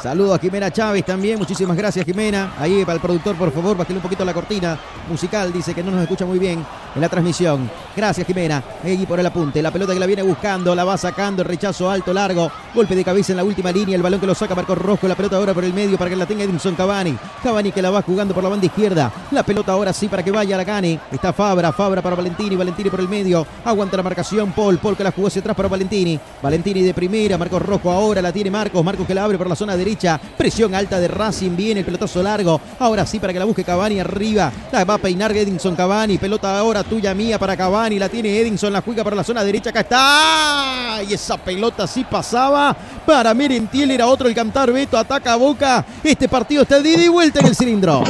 [0.02, 2.54] Saludo a Jimena Chávez también, muchísimas gracias Jimena.
[2.58, 4.80] Ahí para el productor, por favor, bájale un poquito la cortina
[5.10, 7.70] musical, dice que no nos escucha muy bien en la transmisión.
[7.98, 9.62] Gracias Jimena, ahí por el apunte.
[9.62, 13.04] La pelota que la viene buscando, la va sacando, el rechazo alto, largo, golpe de
[13.04, 15.54] cabeza en la última línea, el balón que lo saca Marcos Rojo, la pelota ahora
[15.54, 17.18] por el medio para que la tenga Edinson Cavani.
[17.44, 20.32] Cavani que la va jugando por la banda izquierda, la pelota ahora sí para que
[20.32, 20.98] vaya la Cani.
[21.12, 25.04] Está Fabra, Fabra para Valentini, Valentini por el medio, aguanta la marcación Paul, Paul que
[25.04, 26.18] la jugó hacia atrás para Valentini.
[26.42, 29.58] Valentini de primera, Marcos Rojo ahora la tiene Marcos, Marcos que la abre por la
[29.58, 29.89] zona derecha,
[30.38, 34.00] presión alta de Racing, viene el pelotazo largo, ahora sí para que la busque Cavani
[34.00, 38.38] arriba, la va a peinar Edinson Cavani, pelota ahora tuya mía para Cavani, la tiene
[38.40, 42.76] Edinson, la juega para la zona derecha, acá está, y esa pelota sí pasaba,
[43.06, 47.04] para Merentiel era otro el cantar Beto, ataca a Boca, este partido está de ida
[47.04, 48.04] y vuelta en el cilindro.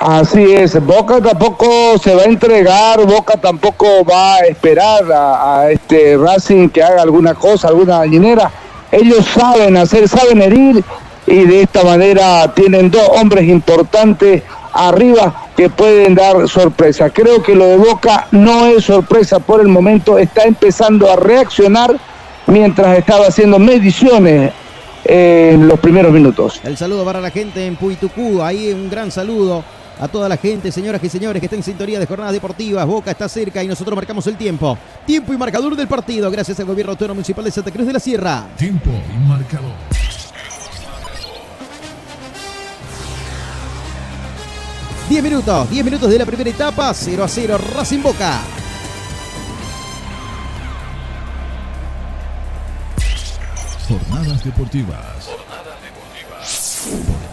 [0.00, 5.70] Así es, Boca tampoco se va a entregar, Boca tampoco va a esperar a, a
[5.72, 8.48] este Racing que haga alguna cosa, alguna gallinera.
[8.90, 10.84] Ellos saben hacer, saben herir
[11.26, 17.10] y de esta manera tienen dos hombres importantes arriba que pueden dar sorpresa.
[17.10, 21.98] Creo que lo de Boca no es sorpresa por el momento, está empezando a reaccionar
[22.46, 24.52] mientras estaba haciendo mediciones
[25.04, 26.60] en los primeros minutos.
[26.64, 29.64] El saludo para la gente en Puitucú, ahí un gran saludo
[30.00, 32.86] a toda la gente, señoras y señores, que está en sintonía de jornadas deportivas.
[32.86, 34.78] Boca está cerca y nosotros marcamos el tiempo.
[35.06, 38.00] Tiempo y marcador del partido, gracias al Gobierno Autónomo Municipal de Santa Cruz de la
[38.00, 38.46] Sierra.
[38.56, 39.72] Tiempo y marcador.
[45.08, 48.40] 10 minutos, 10 minutos de la primera etapa, 0 a 0, Racing Boca.
[53.88, 55.30] Jornadas deportivas.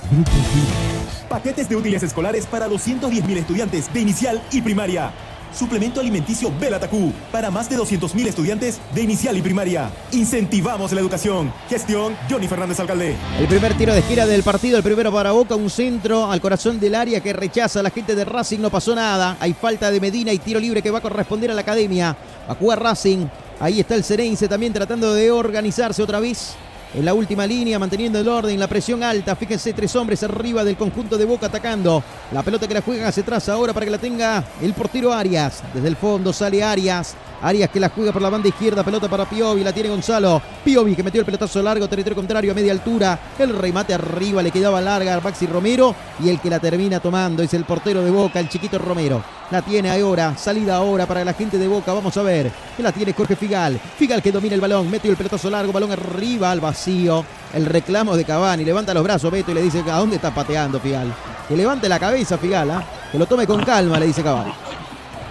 [0.09, 1.14] Grupo Firmes.
[1.36, 5.12] Paquetes de útiles escolares para 210.000 estudiantes de inicial y primaria.
[5.54, 9.92] Suplemento alimenticio Belatacú para más de 200.000 estudiantes de inicial y primaria.
[10.14, 11.52] Incentivamos la educación.
[11.68, 13.18] Gestión Johnny Fernández Alcalde.
[13.38, 16.80] El primer tiro de gira del partido, el primero para Boca, un centro al corazón
[16.80, 19.36] del área que rechaza a la gente de Racing, no pasó nada.
[19.42, 22.16] Hay falta de Medina y tiro libre que va a corresponder a la academia.
[22.48, 23.28] Va Racing.
[23.60, 26.56] Ahí está el Cerense también tratando de organizarse otra vez.
[26.96, 29.36] En la última línea, manteniendo el orden, la presión alta.
[29.36, 32.02] Fíjense, tres hombres arriba del conjunto de Boca atacando.
[32.32, 35.62] La pelota que la juegan hacia atrás ahora para que la tenga el portero Arias.
[35.74, 37.16] Desde el fondo sale Arias.
[37.46, 40.41] Arias que la juega por la banda izquierda, pelota para Piovi, la tiene Gonzalo.
[40.64, 43.20] Piovi que metió el pelotazo largo, territorio contrario a media altura.
[43.38, 45.93] El remate arriba le quedaba larga a Maxi Romero
[46.24, 49.24] y el que la termina tomando es el portero de Boca, el chiquito Romero.
[49.52, 51.93] La tiene ahora, salida ahora para la gente de Boca.
[51.93, 52.52] Vamos a ver.
[52.76, 53.80] Que la tiene Jorge Figal.
[53.96, 57.24] Figal que domina el balón, metió el pelotazo largo, balón arriba al vacío.
[57.54, 58.66] El reclamo de Cavani.
[58.66, 61.14] Levanta los brazos, Beto, y le dice: ¿A dónde está pateando Figal?
[61.48, 62.84] Que levante la cabeza, Figal, ¿ah?
[63.12, 64.52] que lo tome con calma, le dice Cavani.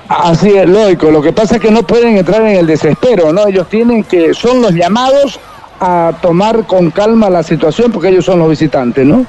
[0.09, 1.11] Así es, lógico.
[1.11, 3.47] Lo que pasa es que no pueden entrar en el desespero, ¿no?
[3.47, 5.41] Ellos tienen que, son los llamados
[5.81, 9.27] a tomar con calma la situación porque ellos son los visitantes, ¿no?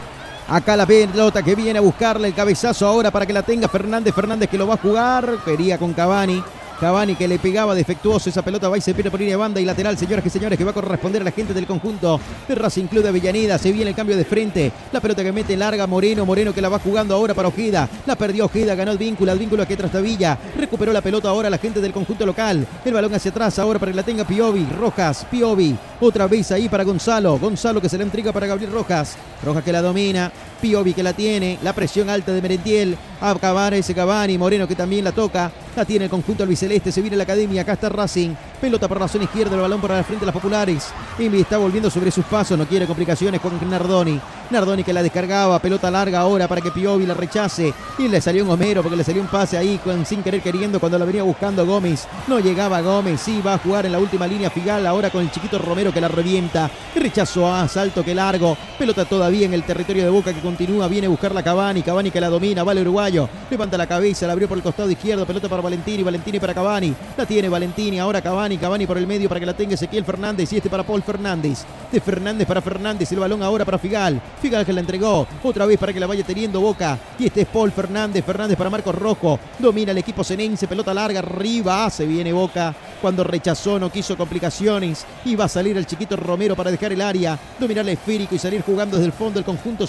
[0.47, 4.13] Acá la pelota que viene a buscarle el cabezazo ahora para que la tenga Fernández.
[4.13, 5.37] Fernández que lo va a jugar.
[5.43, 6.43] Quería con Cavani.
[6.79, 9.61] Cavani que le pegaba defectuoso esa pelota va y se pierde por línea de banda
[9.61, 12.55] y lateral, señoras y señores, que va a corresponder a la gente del conjunto de
[12.55, 13.57] Racing Club de Avellaneda.
[13.57, 14.71] Se viene el cambio de frente.
[14.91, 17.87] La pelota que mete larga Moreno, Moreno que la va jugando ahora para Ojeda.
[18.05, 20.37] La perdió Ojeda, ganó el vínculo, el vínculo que trastabilla.
[20.57, 22.67] Recuperó la pelota ahora la gente del conjunto local.
[22.83, 24.65] El balón hacia atrás ahora para que la tenga Piovi.
[24.77, 25.75] Rojas, Piovi.
[26.01, 27.39] Otra vez ahí para Gonzalo.
[27.39, 29.15] Gonzalo que se la entrega para Gabriel Rojas.
[29.43, 30.31] Rojas que la domina.
[30.61, 31.59] Piovi que la tiene.
[31.63, 32.97] La presión alta de Merentiel.
[33.21, 34.37] Acabar ese Cavani.
[34.37, 35.51] Moreno que también la toca.
[35.75, 36.91] La tiene el conjunto albiceleste.
[36.91, 37.61] Se viene la academia.
[37.61, 38.31] Acá está Racing.
[38.61, 39.55] Pelota por la zona izquierda.
[39.55, 40.87] El balón para la frente de las populares.
[41.19, 42.57] Invi está volviendo sobre sus pasos.
[42.57, 44.19] No quiere complicaciones con Nardoni.
[44.49, 45.59] Nardoni que la descargaba.
[45.59, 47.73] Pelota larga ahora para que Piovi la rechace.
[47.97, 50.97] Y le salió un Homero porque le salió un pase ahí sin querer queriendo cuando
[50.97, 52.07] la venía buscando Gómez.
[52.27, 53.21] No llegaba Gómez.
[53.21, 54.85] Sí, va a jugar en la última línea Figal.
[54.85, 56.69] Ahora con el chiquito Romero que la revienta.
[56.95, 58.57] Rechazo a salto que largo.
[58.77, 60.87] Pelota todavía en el territorio de Boca continúa.
[60.87, 61.81] Viene a buscar la Cavani.
[61.81, 62.63] Cavani que la domina.
[62.63, 63.27] Vale uruguayo.
[63.49, 64.27] Levanta la cabeza.
[64.27, 65.25] La abrió por el costado izquierdo.
[65.25, 66.03] Pelota para Valentini.
[66.03, 66.95] Valentini para Cavani.
[67.17, 67.99] La tiene Valentini.
[67.99, 68.57] Ahora Cavani.
[68.57, 70.53] Cavani por el medio para que la tenga Ezequiel Fernández.
[70.53, 71.65] Y este para Paul Fernández.
[71.91, 73.11] De Fernández para Fernández.
[73.11, 74.21] El balón ahora para Figal.
[74.41, 75.27] Figal que la entregó.
[75.43, 76.97] Otra vez para que la vaya teniendo Boca.
[77.19, 78.23] Y este es Paul Fernández.
[78.23, 79.39] Fernández para Marcos Rojo.
[79.59, 80.67] Domina el equipo senense.
[80.67, 81.19] Pelota larga.
[81.19, 81.89] Arriba.
[81.89, 82.73] Se viene Boca.
[83.01, 83.79] Cuando rechazó.
[83.79, 85.05] No quiso complicaciones.
[85.25, 87.37] Y va a salir el chiquito Romero para dejar el área.
[87.59, 89.87] Dominar el esférico y salir jugando desde el fondo del conjunto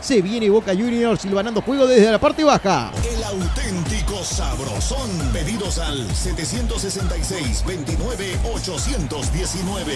[0.00, 2.90] Se viene Boca Juniors silvanando juego desde la parte baja.
[3.12, 5.10] El auténtico sabrosón.
[5.32, 9.94] Pedidos al 766 29 819.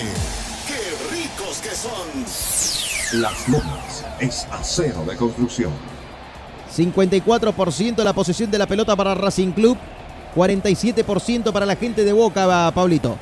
[0.67, 3.21] ¡Qué ricos que son!
[3.21, 5.73] Las Lomas es acero de construcción.
[6.77, 9.79] 54% la posesión de la pelota para Racing Club.
[10.35, 13.17] 47% para la gente de Boca, va, Pablito.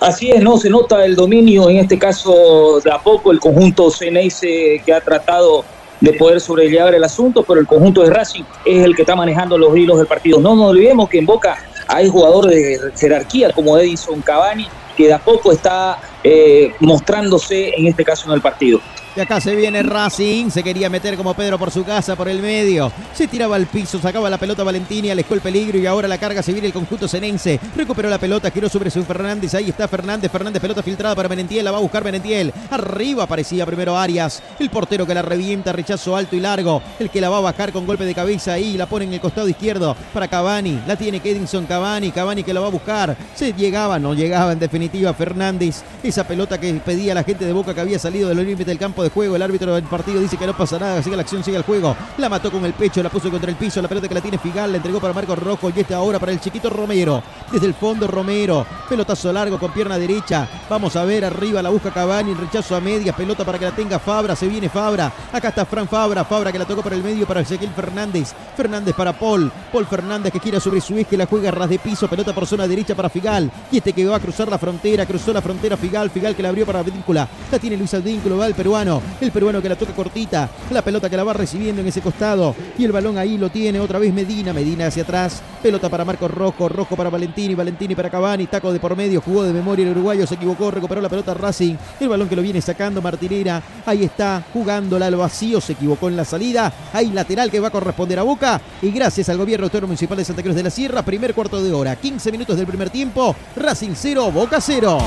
[0.00, 3.90] Así es, no se nota el dominio, en este caso de a poco el conjunto
[3.90, 5.64] Ceneice que ha tratado
[6.00, 9.56] de poder sobrellevar el asunto, pero el conjunto de Racing es el que está manejando
[9.56, 10.38] los hilos del partido.
[10.40, 14.66] No nos olvidemos que en Boca hay jugadores de jerarquía como Edison Cavani,
[14.96, 18.80] que de a poco está eh, mostrándose en este caso en el partido.
[19.16, 22.42] Y acá se viene Racing, se quería meter como Pedro por su casa, por el
[22.42, 22.90] medio.
[23.12, 26.42] Se tiraba al piso, sacaba la pelota Valentini, alejó el peligro y ahora la carga
[26.42, 27.60] se viene el conjunto senense.
[27.76, 31.64] Recuperó la pelota, giró sobre su Fernández, ahí está Fernández, Fernández, pelota filtrada para Menentiel,
[31.64, 32.52] la va a buscar Menentiel.
[32.70, 36.82] Arriba aparecía primero Arias, el portero que la revienta, rechazo alto y largo.
[36.98, 39.20] El que la va a bajar con golpe de cabeza ahí, la pone en el
[39.20, 40.80] costado izquierdo para Cavani.
[40.88, 43.16] La tiene Kedinson Cavani, Cavani que la va a buscar.
[43.36, 45.84] Se llegaba, no llegaba en definitiva Fernández.
[46.02, 49.03] Esa pelota que pedía la gente de Boca que había salido del límite del campo
[49.04, 49.36] de juego.
[49.36, 51.96] El árbitro del partido dice que no pasa nada, sigue la acción, sigue el juego.
[52.18, 53.80] La mató con el pecho, la puso contra el piso.
[53.80, 56.32] La pelota que la tiene Figal, la entregó para Marcos Rojo y este ahora para
[56.32, 57.22] el chiquito Romero.
[57.52, 60.48] Desde el fondo Romero, pelotazo largo con pierna derecha.
[60.68, 63.98] Vamos a ver arriba la busca Cavani, rechazo a medias, pelota para que la tenga
[63.98, 65.12] Fabra, se viene Fabra.
[65.32, 68.32] Acá está Fran Fabra, Fabra que la tocó por el medio para Ezequiel Fernández.
[68.56, 72.08] Fernández para Paul, Paul Fernández que gira sobre su eje, la juega ras de piso,
[72.08, 73.50] pelota por zona derecha para Figal.
[73.70, 76.48] Y este que va a cruzar la frontera, cruzó la frontera Figal, Figal que la
[76.48, 77.28] abrió para Advíncula.
[77.50, 78.93] La tiene Luis Advíncula, va el peruano.
[79.20, 80.48] El peruano que la toca cortita.
[80.70, 82.54] La pelota que la va recibiendo en ese costado.
[82.78, 84.52] Y el balón ahí lo tiene otra vez Medina.
[84.52, 85.42] Medina hacia atrás.
[85.62, 86.68] Pelota para Marcos Rojo.
[86.68, 87.54] Rojo para Valentini.
[87.54, 88.46] Valentini para Cavani.
[88.46, 89.20] Taco de por medio.
[89.20, 90.26] Jugó de memoria el uruguayo.
[90.26, 90.70] Se equivocó.
[90.70, 91.76] Recuperó la pelota Racing.
[92.00, 93.62] El balón que lo viene sacando Martinera.
[93.86, 95.60] Ahí está jugándola al vacío.
[95.60, 96.72] Se equivocó en la salida.
[96.92, 98.60] Hay lateral que va a corresponder a Boca.
[98.82, 101.02] Y gracias al gobierno autónomo municipal de Santa Cruz de la Sierra.
[101.02, 101.96] Primer cuarto de hora.
[101.96, 103.34] 15 minutos del primer tiempo.
[103.56, 104.30] Racing 0.
[104.32, 104.98] Boca 0.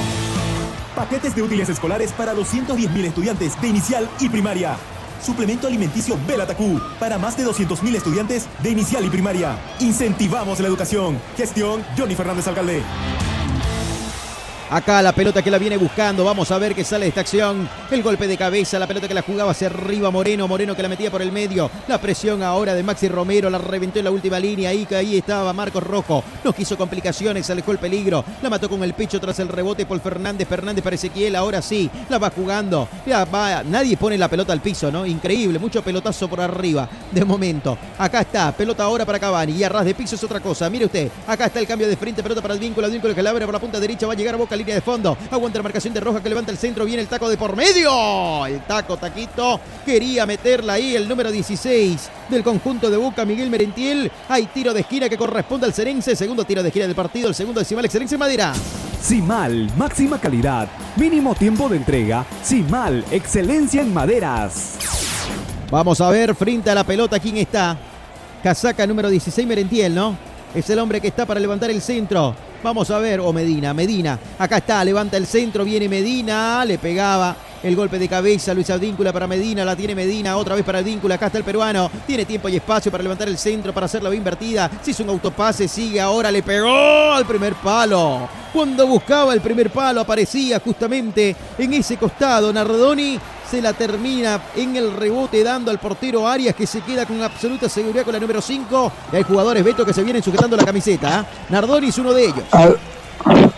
[0.97, 4.77] Paquetes de útiles escolares para 210.000 estudiantes de inicial y primaria.
[5.21, 9.59] Suplemento alimenticio Belatacú para más de 200.000 estudiantes de inicial y primaria.
[9.79, 11.21] Incentivamos la educación.
[11.37, 12.81] Gestión Johnny Fernández Alcalde.
[14.69, 16.25] Acá la pelota que la viene buscando.
[16.25, 17.69] Vamos a ver qué sale de esta acción.
[17.89, 20.45] El golpe de cabeza, la pelota que la jugaba hacia arriba Moreno.
[20.45, 21.71] Moreno que la metía por el medio.
[21.87, 23.49] La presión ahora de Maxi Romero.
[23.49, 24.71] La reventó en la última línea.
[24.71, 26.21] Ahí, ahí estaba Marcos Rojo.
[26.43, 27.49] No quiso complicaciones.
[27.49, 28.25] Alejó el peligro.
[28.41, 30.45] La mató con el pecho tras el rebote por Fernández.
[30.49, 31.37] Fernández para Ezequiel.
[31.37, 31.89] Ahora sí.
[32.09, 32.89] La va jugando.
[33.05, 33.63] Ya va.
[33.63, 35.05] Nadie pone la pelota al piso, ¿no?
[35.05, 35.59] Increíble.
[35.59, 36.89] Mucho pelotazo por arriba.
[37.09, 37.77] De momento.
[37.97, 38.51] Acá está.
[38.51, 39.53] Pelota ahora para Cavani.
[39.53, 40.69] Y a de piso es otra cosa.
[40.69, 41.09] Mire usted.
[41.25, 42.21] Acá está el cambio de frente.
[42.21, 42.85] Pelota para el vínculo.
[42.85, 44.05] El vínculo que la abre por la punta derecha.
[44.05, 45.17] Va a llegar a Boca línea de fondo.
[45.31, 46.85] Aguanta la marcación de Roja que levanta el centro.
[46.85, 48.45] Viene el taco de por medio.
[48.45, 49.59] El taco, taquito.
[49.85, 54.11] Quería meterla ahí el número 16 del conjunto de Boca, Miguel Merentiel.
[54.29, 56.15] Hay tiro de esquina que corresponde al Cerense.
[56.15, 57.29] Segundo tiro de esquina del partido.
[57.29, 58.53] El segundo de Cimal Cerense Madera.
[59.01, 62.25] Simal, máxima calidad, mínimo tiempo de entrega.
[62.43, 64.77] Simal, excelencia en maderas.
[65.69, 67.77] Vamos a ver frente a la pelota quién está.
[68.41, 70.17] Casaca número 16 Merentiel, ¿no?
[70.53, 72.35] Es el hombre que está para levantar el centro.
[72.63, 74.19] Vamos a ver, o Medina, Medina.
[74.39, 79.11] Acá está, levanta el centro, viene Medina, le pegaba el golpe de cabeza, Luis Advíncula
[79.13, 82.49] para Medina, la tiene Medina, otra vez para Advíncula, acá está el peruano, tiene tiempo
[82.49, 85.99] y espacio para levantar el centro, para hacerla bien invertida, se hizo un autopase, sigue
[85.99, 88.27] ahora, le pegó al primer palo.
[88.53, 93.19] Cuando buscaba el primer palo aparecía justamente en ese costado Nardoni,
[93.49, 97.69] se la termina en el rebote dando al portero Arias que se queda con absoluta
[97.69, 98.91] seguridad con la número 5.
[99.13, 101.21] Y hay jugadores Beto que se vienen sujetando la camiseta.
[101.21, 101.35] ¿eh?
[101.49, 102.43] Nardoni es uno de ellos.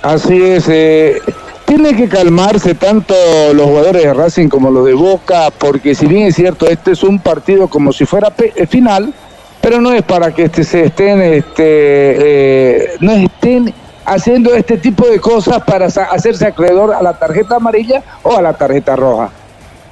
[0.02, 0.66] Así es.
[0.70, 1.22] Eh,
[1.66, 3.14] tiene que calmarse tanto
[3.54, 7.04] los jugadores de Racing como los de Boca, porque si bien es cierto, este es
[7.04, 9.14] un partido como si fuera eh, final,
[9.62, 13.74] pero no es para que este, se estén, este, eh, no estén
[14.06, 18.54] haciendo este tipo de cosas para hacerse acreedor a la tarjeta amarilla o a la
[18.54, 19.30] tarjeta roja.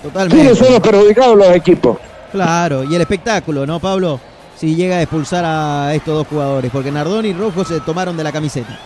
[0.07, 0.55] Totalmente.
[0.55, 1.97] son los perjudicados los equipos?
[2.31, 4.19] Claro, y el espectáculo, ¿no, Pablo?
[4.55, 8.23] Si llega a expulsar a estos dos jugadores, porque Nardón y Rojo se tomaron de
[8.23, 8.79] la camiseta.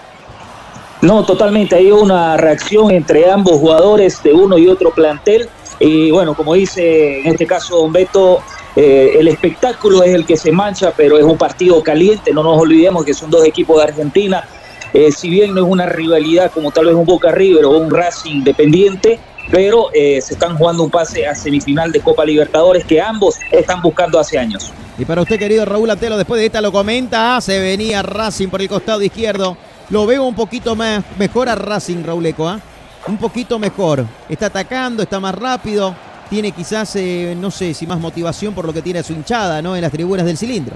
[1.01, 1.75] No, totalmente.
[1.75, 5.49] Hay una reacción entre ambos jugadores de uno y otro plantel.
[5.79, 8.39] Y bueno, como dice en este caso Don Beto,
[8.75, 12.31] eh, el espectáculo es el que se mancha, pero es un partido caliente.
[12.33, 14.47] No nos olvidemos que son dos equipos de Argentina.
[14.93, 17.89] Eh, si bien no es una rivalidad como tal vez un Boca River o un
[17.89, 19.19] Racing independiente,
[19.49, 23.81] pero eh, se están jugando un pase a semifinal de Copa Libertadores que ambos están
[23.81, 24.71] buscando hace años.
[24.97, 28.61] Y para usted, querido Raúl Antelo, después de esta lo comenta, se venía Racing por
[28.61, 29.57] el costado izquierdo.
[29.89, 32.59] Lo veo un poquito más, mejor a Racing, Raúl Eco, ¿ah?
[33.07, 34.05] Un poquito mejor.
[34.29, 35.95] Está atacando, está más rápido.
[36.29, 39.61] Tiene quizás, eh, no sé si más motivación por lo que tiene a su hinchada,
[39.61, 39.75] ¿no?
[39.75, 40.75] En las tribunas del cilindro.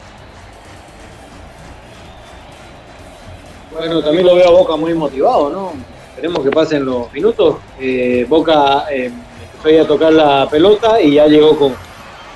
[3.72, 5.95] Bueno, también lo veo a Boca muy motivado, ¿no?
[6.26, 7.58] Esperemos que pasen los minutos.
[7.80, 9.12] Eh, Boca eh,
[9.58, 11.74] empezó a tocar la pelota y ya llegó con,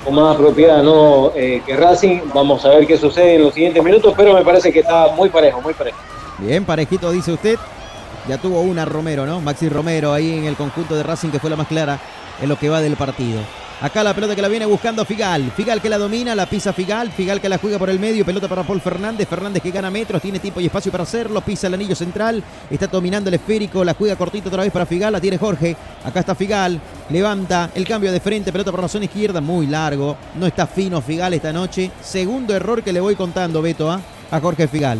[0.04, 1.32] con más propiedad ¿no?
[1.34, 2.20] Eh, que Racing.
[2.32, 5.28] Vamos a ver qué sucede en los siguientes minutos, pero me parece que está muy
[5.28, 5.98] parejo, muy parejo.
[6.38, 7.58] Bien, parejito, dice usted.
[8.28, 9.40] Ya tuvo una Romero, ¿no?
[9.40, 11.98] Maxi Romero ahí en el conjunto de Racing que fue la más clara
[12.40, 13.40] en lo que va del partido.
[13.80, 15.50] Acá la pelota que la viene buscando Figal.
[15.56, 17.10] Figal que la domina, la pisa Figal.
[17.10, 18.26] Figal que la juega por el medio.
[18.26, 19.26] Pelota para Paul Fernández.
[19.26, 21.40] Fernández que gana metros, tiene tiempo y espacio para hacerlo.
[21.40, 22.44] Pisa el anillo central.
[22.68, 23.82] Está dominando el esférico.
[23.82, 25.14] La juega cortito otra vez para Figal.
[25.14, 25.74] La tiene Jorge.
[26.04, 26.78] Acá está Figal.
[27.08, 28.52] Levanta el cambio de frente.
[28.52, 29.40] Pelota por la zona izquierda.
[29.40, 30.14] Muy largo.
[30.38, 31.90] No está fino Figal esta noche.
[32.02, 34.00] Segundo error que le voy contando, Beto, ¿ah?
[34.30, 34.98] a Jorge Figal.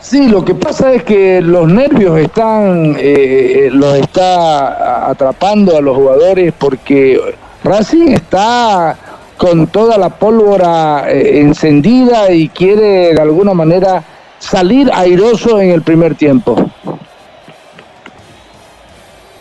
[0.00, 5.96] Sí, lo que pasa es que los nervios están, eh, los está atrapando a los
[5.96, 7.20] jugadores porque
[7.64, 8.96] Racing está
[9.36, 14.02] con toda la pólvora eh, encendida y quiere de alguna manera
[14.38, 16.70] salir airoso en el primer tiempo.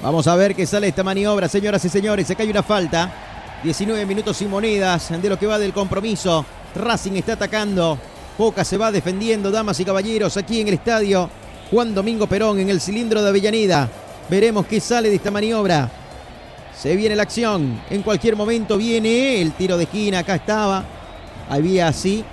[0.02, 2.28] Vamos a ver qué sale esta maniobra, señoras y señores.
[2.28, 3.12] Se cae una falta.
[3.64, 6.46] 19 minutos sin monedas de lo que va del compromiso.
[6.76, 7.98] Racing está atacando.
[8.38, 11.30] Boca se va defendiendo, damas y caballeros, aquí en el estadio
[11.72, 13.90] Juan Domingo Perón, en el cilindro de Avellaneda.
[14.30, 15.90] Veremos qué sale de esta maniobra.
[16.80, 17.82] Se viene la acción.
[17.90, 20.20] En cualquier momento viene el tiro de esquina.
[20.20, 20.84] Acá estaba.
[21.50, 22.24] Había así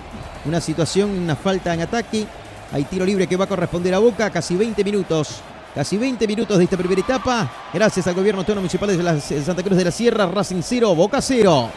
[0.44, 2.26] una situación, una falta en ataque.
[2.72, 4.30] Hay tiro libre que va a corresponder a Boca.
[4.30, 5.40] Casi 20 minutos
[5.74, 7.50] Casi 20 minutos de esta primera etapa.
[7.72, 11.68] Gracias al gobierno autónomo municipal de Santa Cruz de la Sierra, Racing 0, Boca 0.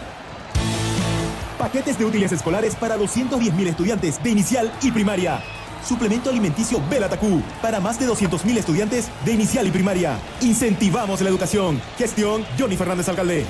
[1.57, 5.41] Paquetes de útiles escolares para 210.000 estudiantes de inicial y primaria.
[5.83, 10.19] Suplemento alimenticio Belatacú para más de 200.000 estudiantes de inicial y primaria.
[10.41, 11.81] Incentivamos la educación.
[11.97, 13.45] Gestión Johnny Fernández Alcalde.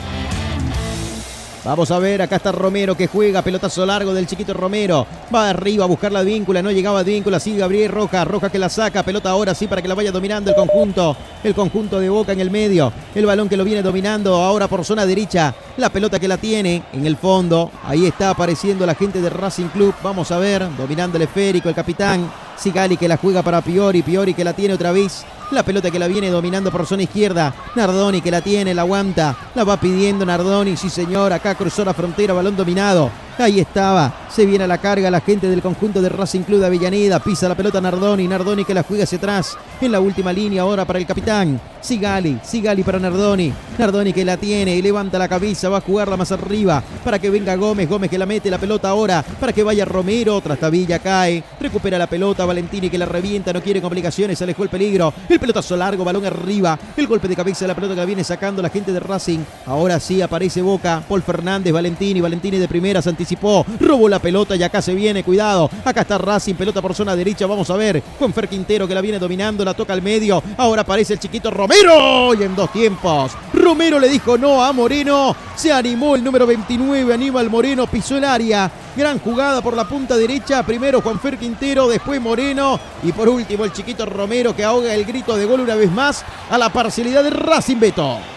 [1.68, 5.06] Vamos a ver, acá está Romero que juega, pelotazo largo del chiquito Romero.
[5.36, 8.58] Va arriba a buscar la víncula, no llegaba a víncula, sigue Gabriel Roja, Roja que
[8.58, 12.08] la saca, pelota ahora sí para que la vaya dominando el conjunto, el conjunto de
[12.08, 12.94] Boca en el medio.
[13.14, 16.84] El balón que lo viene dominando ahora por zona derecha, la pelota que la tiene
[16.94, 17.70] en el fondo.
[17.84, 19.94] Ahí está apareciendo la gente de Racing Club.
[20.02, 22.32] Vamos a ver, dominando el esférico, el capitán.
[22.58, 25.26] Sigali que la juega para Piori, Piori que la tiene otra vez.
[25.52, 27.54] La pelota que la viene dominando por zona izquierda.
[27.76, 29.36] Nardoni que la tiene, la aguanta.
[29.56, 31.32] La va pidiendo Nardoni, sí señor.
[31.32, 33.12] Acá cruzó la frontera, balón dominado.
[33.38, 34.28] Ahí estaba.
[34.32, 37.20] Se viene a la carga la gente del conjunto de Racing Club de Avellaneda.
[37.20, 38.28] Pisa la pelota Nardoni.
[38.28, 39.58] Nardoni que la juega hacia atrás.
[39.80, 41.60] En la última línea ahora para el capitán.
[41.80, 42.40] Sigali.
[42.44, 43.54] Sigali para Nardoni.
[43.78, 45.70] Nardoni que la tiene y levanta la cabeza.
[45.70, 46.84] Va a jugarla más arriba.
[47.04, 47.88] Para que venga Gómez.
[47.88, 49.24] Gómez que la mete la pelota ahora.
[49.40, 50.42] Para que vaya Romero.
[50.42, 51.44] Trastabilla cae.
[51.60, 52.44] Recupera la pelota.
[52.44, 53.54] Valentini que la revienta.
[53.54, 54.42] No quiere complicaciones.
[54.42, 55.14] Alejó el peligro.
[55.30, 56.04] El pelotazo largo.
[56.04, 56.78] Balón arriba.
[56.98, 59.40] El golpe de cabeza de la pelota que la viene sacando la gente de Racing.
[59.68, 61.04] Ahora sí aparece Boca.
[61.08, 61.72] Paul Fernández.
[61.72, 62.20] Valentini.
[62.20, 63.02] Valentini de primera.
[63.02, 63.66] Se anticipó.
[63.80, 65.24] Robó la pelota y acá se viene.
[65.24, 65.70] Cuidado.
[65.84, 66.56] Acá está Racing.
[66.56, 67.46] Pelota por zona derecha.
[67.46, 68.02] Vamos a ver.
[68.18, 69.66] Con Fer Quintero que la viene dominando.
[69.66, 70.42] La toca al medio.
[70.58, 72.34] Ahora aparece el chiquito Romero.
[72.34, 73.34] Y en dos tiempos.
[73.54, 75.36] Romero le dijo no a Moreno.
[75.56, 77.14] Se animó el número 29.
[77.14, 77.88] Aníbal Moreno.
[77.88, 78.72] Pisó el área.
[78.96, 80.64] Gran jugada por la punta derecha.
[80.64, 81.88] Primero Juan Fer Quintero.
[81.88, 82.80] Después Moreno.
[83.04, 86.24] Y por último el chiquito Romero que ahoga el grito de gol una vez más
[86.50, 88.37] a la parcialidad de Racing Beto.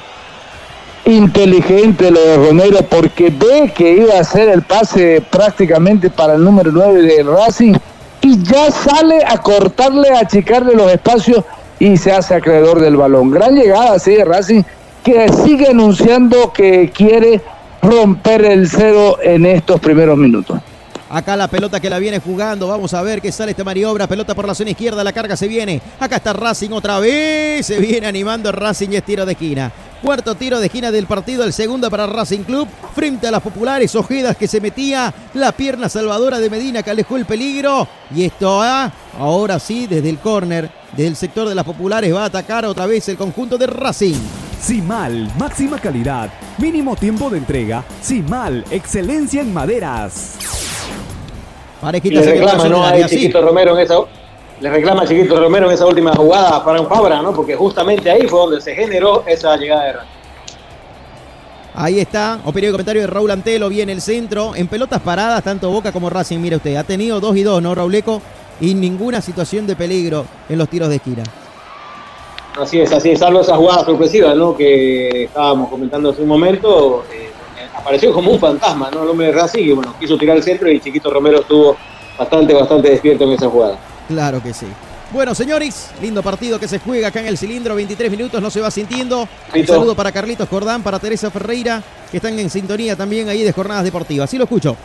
[1.10, 6.44] Inteligente lo de Romero porque ve que iba a hacer el pase prácticamente para el
[6.44, 7.74] número 9 del Racing
[8.20, 11.44] y ya sale a cortarle, a achicarle los espacios
[11.80, 13.30] y se hace acreedor del balón.
[13.32, 14.62] Gran llegada así de Racing
[15.02, 17.40] que sigue anunciando que quiere
[17.82, 20.60] romper el cero en estos primeros minutos.
[21.10, 22.68] Acá la pelota que la viene jugando.
[22.68, 24.06] Vamos a ver qué sale esta maniobra.
[24.06, 25.02] Pelota por la zona izquierda.
[25.02, 25.82] La carga se viene.
[25.98, 27.66] Acá está Racing otra vez.
[27.66, 29.72] Se viene animando Racing y es tiro de esquina.
[30.02, 31.42] Cuarto tiro de esquina del partido.
[31.42, 32.68] El segundo para Racing Club.
[32.94, 35.12] Frente a las populares Ojedas que se metía.
[35.34, 37.88] La pierna salvadora de Medina que alejó el peligro.
[38.14, 40.70] Y esto ah, ahora sí desde el córner.
[40.92, 44.14] Desde el sector de las populares va a atacar otra vez el conjunto de Racing.
[44.60, 47.82] Simal, máxima calidad, mínimo tiempo de entrega.
[48.00, 50.69] Simal, excelencia en maderas.
[51.80, 52.84] Parejita se reclama, ¿no?
[52.84, 53.06] A.
[53.06, 53.96] Chiquito Romero en esa.
[54.60, 57.32] Le reclama a Chiquito Romero en esa última jugada para un Fabra, ¿no?
[57.32, 60.10] Porque justamente ahí fue donde se generó esa llegada de Racing.
[61.74, 65.70] Ahí está, opinión y comentario de Raúl Antelo, viene el centro, en pelotas paradas, tanto
[65.70, 68.20] Boca como Racing, mire usted, ha tenido dos y dos, ¿no, Rauleco?
[68.60, 71.22] Y ninguna situación de peligro en los tiros de esquina.
[72.60, 74.54] Así es, así es, salvo esa jugada sorpresiva, ¿no?
[74.56, 77.29] Que estábamos comentando hace un momento, eh,
[77.80, 79.02] apareció como un fantasma, ¿no?
[79.02, 81.76] El hombre de Racing, y bueno, quiso tirar el centro y Chiquito Romero estuvo
[82.18, 83.78] bastante, bastante despierto en esa jugada.
[84.08, 84.66] Claro que sí.
[85.12, 88.60] Bueno, señores, lindo partido que se juega acá en el cilindro, 23 minutos, no se
[88.60, 89.28] va sintiendo.
[89.52, 93.52] Un saludo para Carlitos Cordán, para Teresa Ferreira, que están en sintonía también ahí de
[93.52, 94.30] jornadas deportivas.
[94.30, 94.76] Sí lo escucho.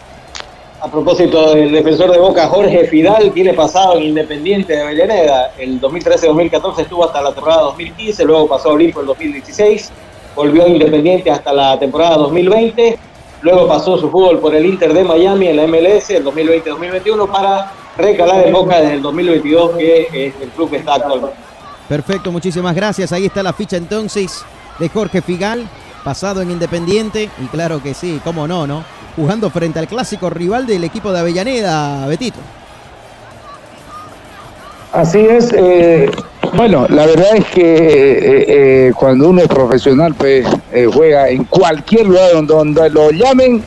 [0.82, 5.52] A propósito del defensor de Boca, Jorge Fidal, tiene pasado en Independiente de Avellaneda.
[5.58, 9.92] El 2013-2014 estuvo hasta la temporada 2015, luego pasó a Olimpo el 2016,
[10.36, 12.98] volvió Independiente hasta la temporada 2020,
[13.42, 17.72] luego pasó su fútbol por el Inter de Miami en la MLS el 2020-2021 para
[17.98, 21.38] recalar en Boca desde el 2022, que es el club que está actualmente.
[21.88, 23.12] Perfecto, muchísimas gracias.
[23.12, 24.44] Ahí está la ficha entonces
[24.80, 25.68] de Jorge Figal,
[26.04, 27.30] pasado en Independiente.
[27.42, 28.84] Y claro que sí, cómo no, ¿no?
[29.16, 32.40] Jugando frente al clásico rival del equipo de Avellaneda, Betito.
[34.96, 35.52] Así es.
[35.54, 36.10] eh,
[36.54, 38.46] bueno, la verdad es que eh,
[38.88, 40.48] eh, cuando uno es profesional, pues
[40.94, 43.62] juega en cualquier lugar donde, lo llamen,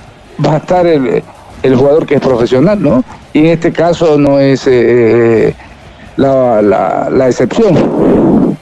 [0.45, 1.23] va a estar el,
[1.63, 3.05] jugador que es profesional, ¿no?
[3.35, 4.67] Y en este caso no es
[6.17, 8.57] la, la- la excepción.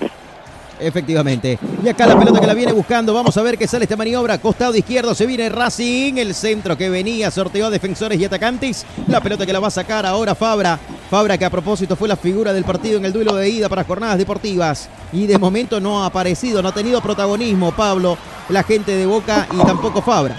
[0.78, 1.58] Efectivamente.
[1.82, 3.14] Y acá la pelota que la viene buscando.
[3.14, 4.38] Vamos a ver qué sale esta maniobra.
[4.38, 6.14] Costado izquierdo se viene Racing.
[6.18, 8.84] El centro que venía sorteó a defensores y atacantes.
[9.08, 10.78] La pelota que la va a sacar ahora Fabra.
[11.10, 13.84] Fabra que a propósito fue la figura del partido en el duelo de ida para
[13.84, 14.88] jornadas deportivas.
[15.12, 19.46] Y de momento no ha aparecido, no ha tenido protagonismo Pablo, la gente de Boca
[19.52, 20.36] y tampoco Fabra.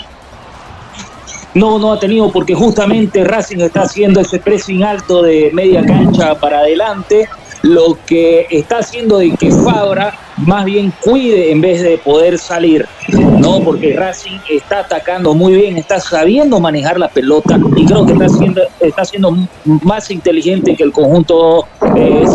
[1.53, 6.35] No, no ha tenido porque justamente Racing está haciendo ese pressing alto de media cancha
[6.35, 7.29] para adelante,
[7.61, 12.85] lo que está haciendo de que Fabra más bien cuide en vez de poder salir.
[13.39, 18.13] No, porque Racing está atacando muy bien, está sabiendo manejar la pelota y creo que
[18.13, 22.25] está siendo, está siendo más inteligente que el conjunto eh,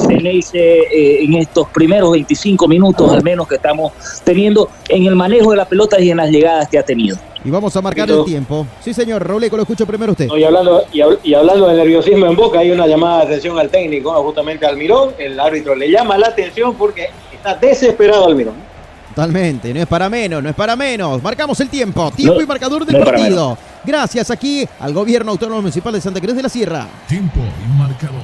[0.54, 3.92] eh, en estos primeros 25 minutos al menos que estamos
[4.24, 7.16] teniendo en el manejo de la pelota y en las llegadas que ha tenido.
[7.44, 8.66] Y vamos a marcar el tiempo.
[8.80, 9.26] Sí, señor.
[9.26, 10.28] Roleco, lo escucho primero usted.
[10.36, 14.12] y, hablando, y, hablando de nerviosismo en boca, hay una llamada de atención al técnico,
[14.22, 15.10] justamente al Mirón.
[15.18, 18.71] El árbitro le llama la atención porque está desesperado Almirón.
[19.14, 21.22] Totalmente, no es para menos, no es para menos.
[21.22, 23.58] Marcamos el tiempo, tiempo y marcador del partido.
[23.84, 26.86] Gracias aquí al Gobierno Autónomo Municipal de Santa Cruz de la Sierra.
[27.06, 28.22] Tiempo y marcador.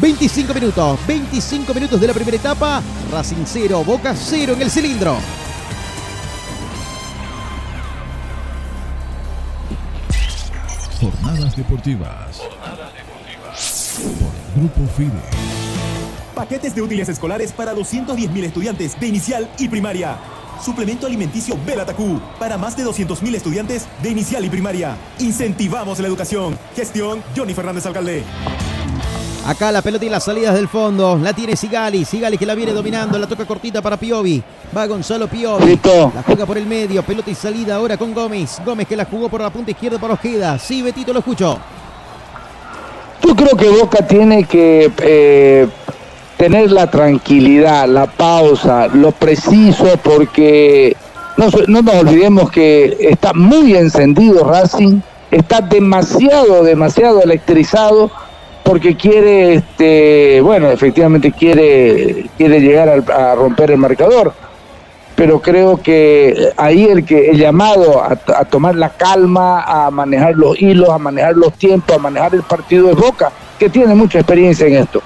[0.00, 2.80] 25 minutos, 25 minutos de la primera etapa.
[3.10, 5.16] Racing 0, Boca 0 en el cilindro.
[11.00, 12.38] Jornadas deportivas.
[12.38, 14.00] Jornadas deportivas.
[14.20, 15.63] Por Grupo FIDE.
[16.34, 20.18] Paquetes de útiles escolares para 210.000 estudiantes de inicial y primaria.
[20.62, 24.96] Suplemento alimenticio Belatacú para más de 200.000 estudiantes de inicial y primaria.
[25.18, 26.58] Incentivamos la educación.
[26.74, 28.24] Gestión Johnny Fernández Alcalde.
[29.46, 31.18] Acá la pelota y las salidas del fondo.
[31.22, 32.04] La tiene Sigali.
[32.04, 33.18] Sigali que la viene dominando.
[33.18, 34.42] La toca cortita para Piovi.
[34.76, 35.78] Va Gonzalo Piovi.
[35.84, 37.02] La juega por el medio.
[37.02, 38.60] Pelota y salida ahora con Gómez.
[38.64, 40.58] Gómez que la jugó por la punta izquierda para Ojeda.
[40.58, 41.58] Sí, Betito, lo escucho.
[43.22, 45.68] Yo creo que Boca tiene que eh,
[46.44, 50.94] tener la tranquilidad, la pausa, lo preciso, porque
[51.38, 58.10] no, no nos olvidemos que está muy encendido Racing, está demasiado, demasiado electrizado
[58.62, 64.34] porque quiere, este, bueno, efectivamente quiere, quiere llegar a, romper el marcador.
[65.16, 70.34] Pero creo que ahí el que el llamado a, a, tomar la calma, a manejar
[70.34, 74.18] los hilos, a manejar los tiempos, a manejar el partido de Boca, que tiene mucha
[74.18, 75.00] experiencia en esto.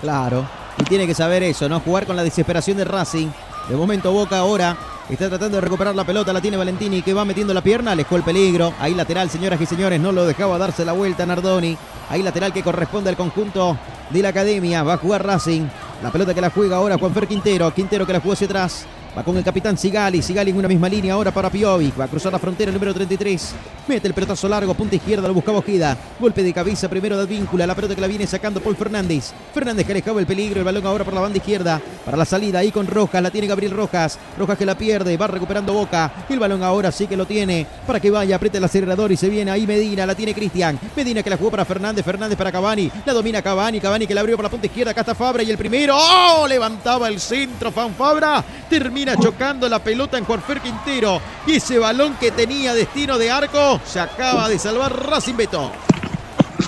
[0.00, 0.46] Claro,
[0.78, 1.80] y tiene que saber eso, ¿no?
[1.80, 3.28] Jugar con la desesperación de Racing.
[3.68, 4.76] De momento Boca ahora
[5.10, 8.16] está tratando de recuperar la pelota, la tiene Valentini que va metiendo la pierna, alejó
[8.16, 8.72] el peligro.
[8.78, 11.76] Ahí lateral, señoras y señores, no lo dejaba darse la vuelta Nardoni.
[12.10, 13.76] Ahí lateral que corresponde al conjunto
[14.10, 14.82] de la academia.
[14.82, 15.66] Va a jugar Racing.
[16.02, 17.72] La pelota que la juega ahora Juanfer Quintero.
[17.74, 18.86] Quintero que la jugó hacia atrás.
[19.18, 20.22] Va con el capitán Sigali.
[20.22, 21.92] Sigali en una misma línea ahora para Piovi.
[21.98, 23.52] Va a cruzar la frontera número 33.
[23.88, 25.96] Mete el pelotazo largo, punta izquierda, lo buscaba Ojeda.
[26.20, 27.66] Golpe de cabeza primero de Advíncula.
[27.66, 29.32] La pelota que la viene sacando Paul Fernández.
[29.52, 30.60] Fernández que alejaba el peligro.
[30.60, 31.80] El balón ahora por la banda izquierda.
[32.04, 33.20] Para la salida ahí con Rojas.
[33.20, 34.20] La tiene Gabriel Rojas.
[34.38, 35.16] Rojas que la pierde.
[35.16, 36.12] Va recuperando Boca.
[36.28, 37.66] El balón ahora sí que lo tiene.
[37.88, 40.06] Para que vaya, apriete el acelerador y se viene ahí Medina.
[40.06, 40.78] La tiene Cristian.
[40.94, 42.04] Medina que la jugó para Fernández.
[42.04, 42.88] Fernández para Cavani.
[43.04, 43.80] La domina Cavani.
[43.80, 44.92] Cavani que la abrió por la punta izquierda.
[44.92, 45.96] Acá está Fabra y el primero.
[45.98, 46.46] ¡Oh!
[46.46, 47.72] Levantaba el centro.
[47.72, 48.44] Fanfabra.
[48.70, 51.20] Termina chocando la pelota en Juanfer Quintero.
[51.46, 55.70] Y ese balón que tenía destino de arco se acaba de salvar Racing Beto.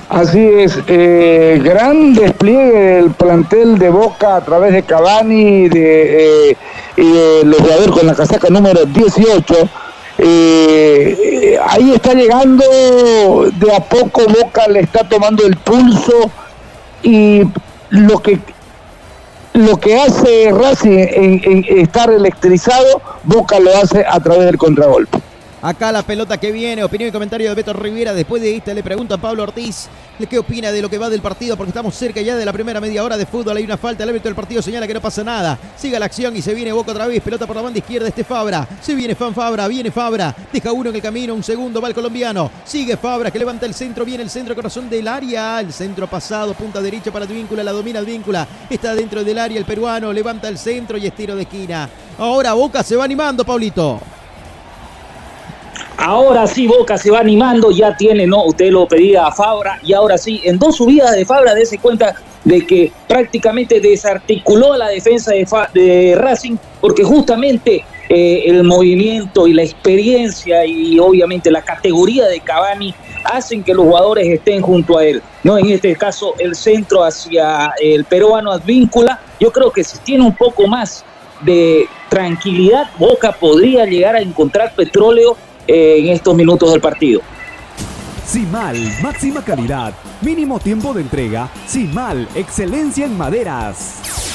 [0.09, 6.57] Así es, eh, gran despliegue del plantel de Boca a través de Cavani de, eh,
[6.97, 9.55] y de los jugadores con la casaca número 18.
[10.19, 12.65] Eh, ahí está llegando,
[13.53, 16.31] de a poco Boca le está tomando el pulso
[17.03, 17.43] y
[17.91, 18.41] lo que
[19.55, 25.19] lo que hace Racing en, estar electrizado, Boca lo hace a través del contragolpe.
[25.63, 28.15] Acá la pelota que viene, opinión y comentario de Beto Rivera.
[28.15, 29.89] Después de esta le pregunto a Pablo Ortiz
[30.29, 32.81] qué opina de lo que va del partido, porque estamos cerca ya de la primera
[32.81, 33.57] media hora de fútbol.
[33.57, 35.59] Hay una falta, el árbitro del partido señala que no pasa nada.
[35.77, 37.23] Siga la acción y se viene Boca otra vez.
[37.23, 38.67] Pelota por la banda izquierda, este Fabra.
[38.81, 40.35] Se viene Fan Fabra, viene Fabra.
[40.51, 42.51] Deja uno en el camino, un segundo, va el colombiano.
[42.65, 45.61] Sigue Fabra que levanta el centro, viene el centro, corazón del área.
[45.61, 48.47] El centro pasado, punta derecha para Advíncula, la domina Advíncula.
[48.69, 51.89] Está dentro del área el peruano, levanta el centro y estiro de esquina.
[52.19, 54.01] Ahora Boca se va animando, Paulito.
[56.03, 58.45] Ahora sí Boca se va animando, ya tiene, ¿no?
[58.45, 62.15] Usted lo pedía a Fabra y ahora sí, en dos subidas de Fabra, dése cuenta
[62.43, 65.33] de que prácticamente desarticuló la defensa
[65.75, 72.41] de, Racing porque justamente eh, el movimiento y la experiencia y obviamente la categoría de
[72.41, 72.95] Cavani
[73.25, 75.23] hacen que los jugadores estén junto a él.
[75.45, 80.25] No, en este caso el centro hacia el peruano Advíncula, yo creo que si tiene
[80.25, 81.05] un poco más
[81.43, 85.37] de tranquilidad, Boca podría llegar a encontrar petróleo
[85.71, 87.21] en estos minutos del partido.
[88.41, 91.51] mal, máxima calidad, mínimo tiempo de entrega.
[91.87, 94.30] mal, excelencia en maderas.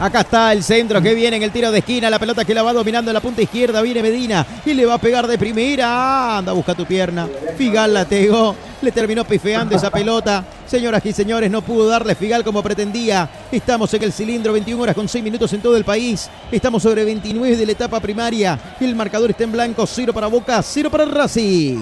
[0.00, 2.10] Acá está el centro que viene en el tiro de esquina.
[2.10, 3.80] La pelota que la va dominando en la punta izquierda.
[3.82, 6.38] Viene Medina y le va a pegar de primera.
[6.38, 7.28] Anda, busca tu pierna.
[7.56, 8.56] Figal la tegó.
[8.80, 10.44] Le terminó pifeando esa pelota.
[10.66, 13.28] Señoras y señores, no pudo darle Figal como pretendía.
[13.52, 16.28] Estamos en el cilindro, 21 horas con 6 minutos en todo el país.
[16.50, 18.58] Estamos sobre 29 de la etapa primaria.
[18.80, 19.86] El marcador está en blanco.
[19.86, 21.78] 0 para Boca, 0 para Racing.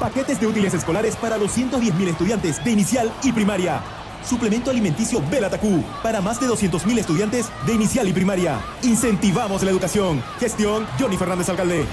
[0.00, 3.82] Paquetes de útiles escolares para 210.000 estudiantes de inicial y primaria
[4.26, 8.60] Suplemento alimenticio Belatacú para más de 200.000 estudiantes de inicial y primaria.
[8.82, 10.22] Incentivamos la educación.
[10.40, 11.86] Gestión Johnny Fernández Alcalde.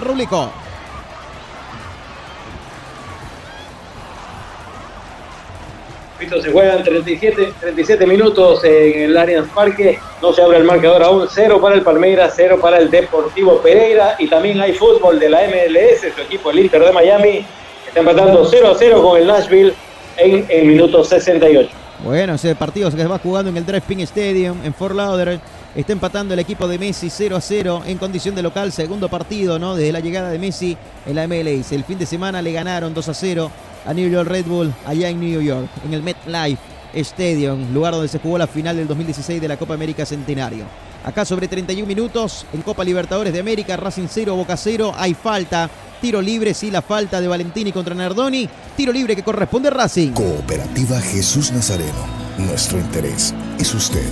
[6.28, 9.98] Se juegan 37, 37 minutos en el Allianz Parque.
[10.20, 11.26] No se abre el marcador aún.
[11.30, 14.16] Cero para el Palmeiras, cero para el Deportivo Pereira.
[14.18, 16.14] Y también hay fútbol de la MLS.
[16.14, 17.46] Su equipo, el Inter de Miami,
[17.86, 19.74] está empatando 0 a 0 con el Nashville
[20.16, 21.70] en el minuto 68.
[22.04, 25.40] Bueno, ese partido se va jugando en el Drive-In Stadium en Fort Lauderdale.
[25.74, 28.72] Está empatando el equipo de Messi 0 a 0 en condición de local.
[28.72, 29.74] Segundo partido, ¿no?
[29.74, 31.72] Desde la llegada de Messi en la MLS.
[31.72, 33.50] El fin de semana le ganaron 2 a 0
[33.86, 36.60] a New York Red Bull allá en New York, en el MetLife
[36.94, 40.66] Stadium, lugar donde se jugó la final del 2016 de la Copa América Centenario.
[41.04, 45.68] Acá sobre 31 minutos en Copa Libertadores de América, Racing 0, Boca 0, hay falta.
[46.00, 48.48] Tiro libre, sí, la falta de Valentini contra Nardoni.
[48.76, 50.12] Tiro libre que corresponde Racing.
[50.12, 52.06] Cooperativa Jesús Nazareno.
[52.38, 54.08] Nuestro interés es usted.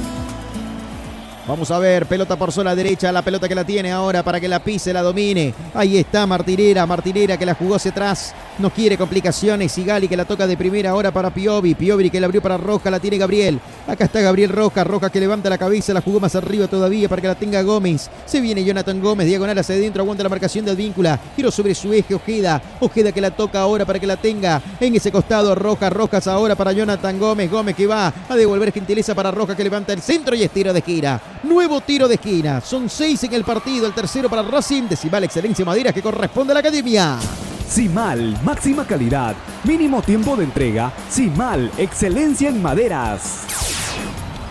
[1.51, 4.47] Vamos a ver, pelota por sola derecha, la pelota que la tiene ahora para que
[4.47, 5.53] la pise, la domine.
[5.75, 9.73] Ahí está Martinera, Martinera que la jugó hacia atrás, no quiere complicaciones.
[9.73, 12.89] Sigali que la toca de primera ahora para Piovi, Piovi que la abrió para Roja,
[12.89, 13.59] la tiene Gabriel.
[13.89, 17.21] Acá está Gabriel Roja, Roja que levanta la cabeza, la jugó más arriba todavía para
[17.21, 18.09] que la tenga Gómez.
[18.27, 21.19] Se viene Jonathan Gómez, diagonal hacia adentro, aguanta la marcación de Advíncula.
[21.35, 22.63] Giro sobre su eje, Ojeda.
[22.79, 25.57] Ojeda que la toca ahora para que la tenga en ese costado.
[25.57, 27.51] Roja, Rojas ahora para Jonathan Gómez.
[27.51, 30.81] Gómez que va a devolver gentileza para Roja que levanta el centro y estira de
[30.81, 31.21] gira.
[31.43, 32.61] Nuevo tiro de esquina.
[32.61, 33.87] Son seis en el partido.
[33.87, 34.85] El tercero para Racing.
[34.89, 37.19] Decimal Excelencia Madera que corresponde a la academia.
[37.67, 40.93] Simal, máxima calidad, mínimo tiempo de entrega.
[41.09, 43.45] Simal, excelencia en maderas.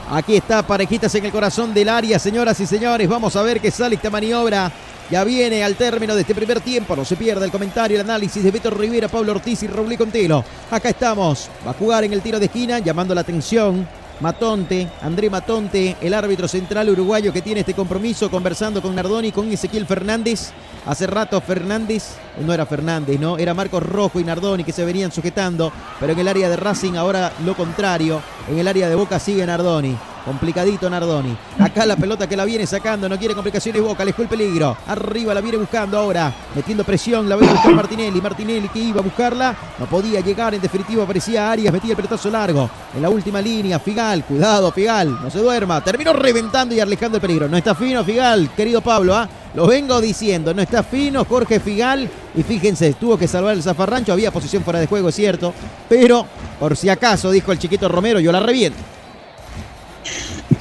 [0.09, 3.09] Aquí está, parejitas en el corazón del área, señoras y señores.
[3.09, 4.71] Vamos a ver qué sale esta maniobra.
[5.11, 6.95] Ya viene al término de este primer tiempo.
[6.95, 10.43] No se pierda el comentario, el análisis de Beto Rivera, Pablo Ortiz y Raúl Contelo.
[10.71, 11.49] Acá estamos.
[11.67, 13.85] Va a jugar en el tiro de esquina, llamando la atención.
[14.19, 19.49] Matonte, André Matonte, el árbitro central uruguayo que tiene este compromiso, conversando con Nardoni, con
[19.49, 20.51] Ezequiel Fernández.
[20.85, 22.15] Hace rato Fernández,
[22.45, 23.37] no era Fernández, ¿no?
[23.37, 26.95] Era Marcos Rojo y Nardoni que se venían sujetando, pero en el área de Racing
[26.95, 28.21] ahora lo contrario.
[28.49, 29.95] En el área de Boca sigue Nardoni.
[30.29, 31.35] Complicadito Nardoni.
[31.57, 34.77] Acá la pelota que la viene sacando, no quiere complicaciones Boca, le el peligro.
[34.85, 38.21] Arriba la viene buscando ahora, metiendo presión, la viene buscar Martinelli.
[38.21, 42.29] Martinelli que iba a buscarla, no podía llegar, en definitiva aparecía Arias, metía el pelotazo
[42.29, 42.69] largo.
[42.95, 45.83] En la última línea, Figal, cuidado Figal, no se duerma.
[45.83, 47.49] Terminó reventando y alejando el peligro.
[47.49, 49.27] No está fino Figal, querido Pablo, ¿ah?
[49.55, 52.07] Lo vengo diciendo, no está fino Jorge Figal.
[52.35, 54.13] Y fíjense, tuvo que salvar el zafarrancho.
[54.13, 55.55] Había posición fuera de juego, es cierto.
[55.89, 56.23] Pero,
[56.59, 58.77] por si acaso, dijo el chiquito Romero, yo la reviento.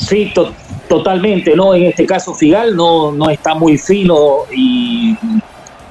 [0.08, 0.32] Sí,
[0.88, 1.74] totalmente, ¿no?
[1.74, 5.14] En este caso Figal no, no está muy fino y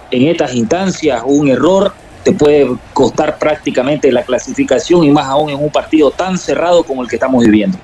[0.09, 1.93] en estas instancias un error
[2.23, 7.03] te puede costar prácticamente la clasificación y más aún en un partido tan cerrado como
[7.03, 7.77] el que estamos viviendo.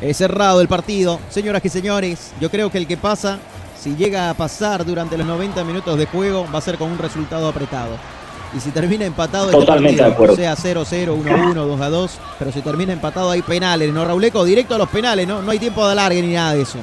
[0.00, 2.32] Es cerrado el partido, señoras y señores.
[2.40, 3.38] Yo creo que el que pasa,
[3.78, 6.98] si llega a pasar durante los 90 minutos de juego, va a ser con un
[6.98, 7.96] resultado apretado.
[8.54, 10.36] Y si termina empatado, Totalmente de acuerdo.
[10.36, 14.44] sea 0-0, 1-1, 2-2, pero si termina empatado hay penales, ¿no, Rauleco?
[14.44, 15.42] Directo a los penales, ¿no?
[15.42, 16.78] No hay tiempo de alargue ni nada de eso.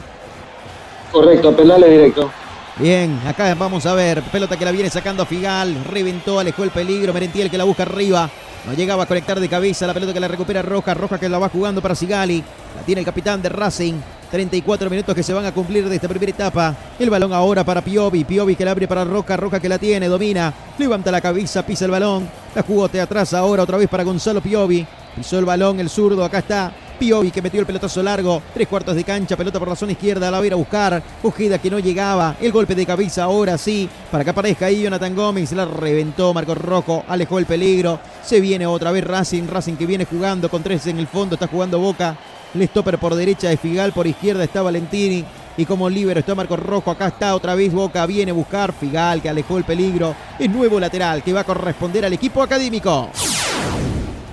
[1.11, 2.29] Correcto, penales directo.
[2.77, 6.71] Bien, acá vamos a ver, pelota que la viene sacando a Figal, reventó, alejó el
[6.71, 8.27] peligro, Merentiel que la busca arriba,
[8.65, 11.37] no llegaba a conectar de cabeza, la pelota que la recupera Roja, Roja que la
[11.37, 12.43] va jugando para Sigali,
[12.75, 13.93] la tiene el capitán de Racing,
[14.33, 16.75] 34 minutos que se van a cumplir de esta primera etapa.
[16.97, 18.23] El balón ahora para Piovi.
[18.23, 19.37] Piovi que la abre para Roca.
[19.37, 20.51] Roca que la tiene, domina.
[20.79, 22.27] Levanta la cabeza, pisa el balón.
[22.55, 24.87] La jugó de atrás ahora otra vez para Gonzalo Piovi.
[25.15, 26.25] Pisó el balón, el zurdo.
[26.25, 28.41] Acá está Piovi que metió el pelotazo largo.
[28.53, 29.35] Tres cuartos de cancha.
[29.35, 30.29] Pelota por la zona izquierda.
[30.31, 31.01] La va a ir a buscar.
[31.21, 32.35] Ojeda que no llegaba.
[32.39, 33.89] El golpe de cabeza ahora sí.
[34.11, 35.51] Para que aparezca ahí Jonathan Gómez.
[35.51, 37.03] La reventó Marcos Rojo.
[37.07, 37.99] Alejó el peligro.
[38.23, 39.47] Se viene otra vez Racing.
[39.47, 41.35] Racing que viene jugando con tres en el fondo.
[41.35, 42.17] Está jugando Boca.
[42.53, 45.25] El stopper por derecha de Figal, por izquierda está Valentini.
[45.57, 49.21] Y como líbero está Marcos Rojo, acá está otra vez Boca, viene a buscar Figal
[49.21, 50.15] que alejó el peligro.
[50.37, 53.09] Es nuevo lateral que va a corresponder al equipo académico.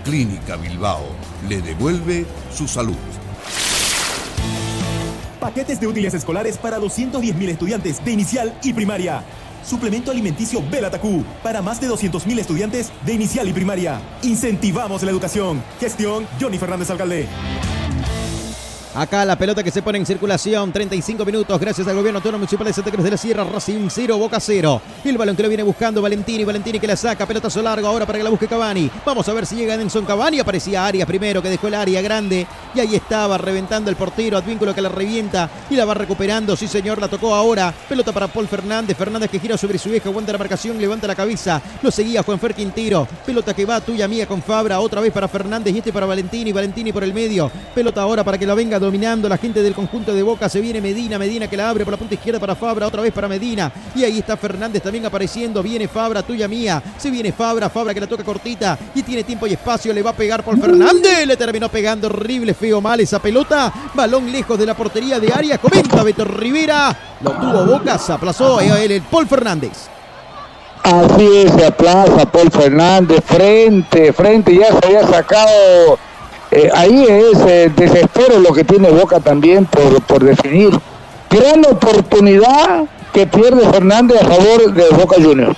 [0.05, 2.97] Clínica Bilbao le devuelve su salud.
[5.41, 9.25] Paquetes de útiles escolares para 210.000 estudiantes de inicial y primaria.
[9.65, 14.01] Suplemento alimenticio Belatacú para más de 200.000 estudiantes de inicial y primaria.
[14.23, 15.63] Incentivamos la educación.
[15.79, 17.27] Gestión Johnny Fernández Alcalde.
[18.95, 22.67] Acá la pelota que se pone en circulación, 35 minutos, gracias al gobierno autónomo municipal
[22.67, 24.83] de Santa Cruz de la Sierra, Racing 0, Boca 0.
[25.05, 28.19] El balón que lo viene buscando Valentini, Valentini que la saca, pelotazo largo ahora para
[28.19, 28.91] que la busque Cavani.
[29.07, 32.49] Vamos a ver si llega Nelson Cavani, aparecía Arias primero que dejó el área grande
[32.75, 36.69] y ahí estaba reventando el portero, Advínculo que la revienta y la va recuperando, sí
[36.69, 37.75] señor, la tocó ahora.
[37.89, 41.15] Pelota para Paul Fernández, Fernández que gira sobre su vieja, aguanta la marcación, levanta la
[41.15, 43.07] cabeza, lo seguía Juanfer Quintero.
[43.25, 46.53] Pelota que va tuya mía con Fabra, otra vez para Fernández y este para Valentini,
[46.53, 47.51] Valentini por el medio.
[47.75, 50.49] Pelota ahora para que la venga dominando la gente del conjunto de Boca.
[50.49, 53.13] Se viene Medina, Medina que la abre por la punta izquierda para Fabra, otra vez
[53.13, 53.73] para Medina.
[53.95, 55.63] Y ahí está Fernández también apareciendo.
[55.63, 56.83] Viene Fabra, tuya mía.
[56.99, 59.93] Se viene Fabra, Fabra que la toca cortita y tiene tiempo y espacio.
[59.93, 61.27] Le va a pegar por Fernández.
[61.27, 63.73] Le terminó pegando horrible, feo, mal esa pelota.
[63.95, 65.59] Balón lejos de la portería de área.
[65.59, 66.97] Comenta Beto Rivera.
[67.23, 69.89] Lo tuvo Boca, se aplazó a él el Paul Fernández.
[70.83, 75.99] Así es, se aplaza Paul Fernández, frente, frente, ya se había sacado
[76.53, 80.71] eh, ahí es eh, desespero lo que tiene Boca también por, por definir.
[81.31, 85.57] Gran oportunidad que pierde Fernández a favor de Boca Juniors.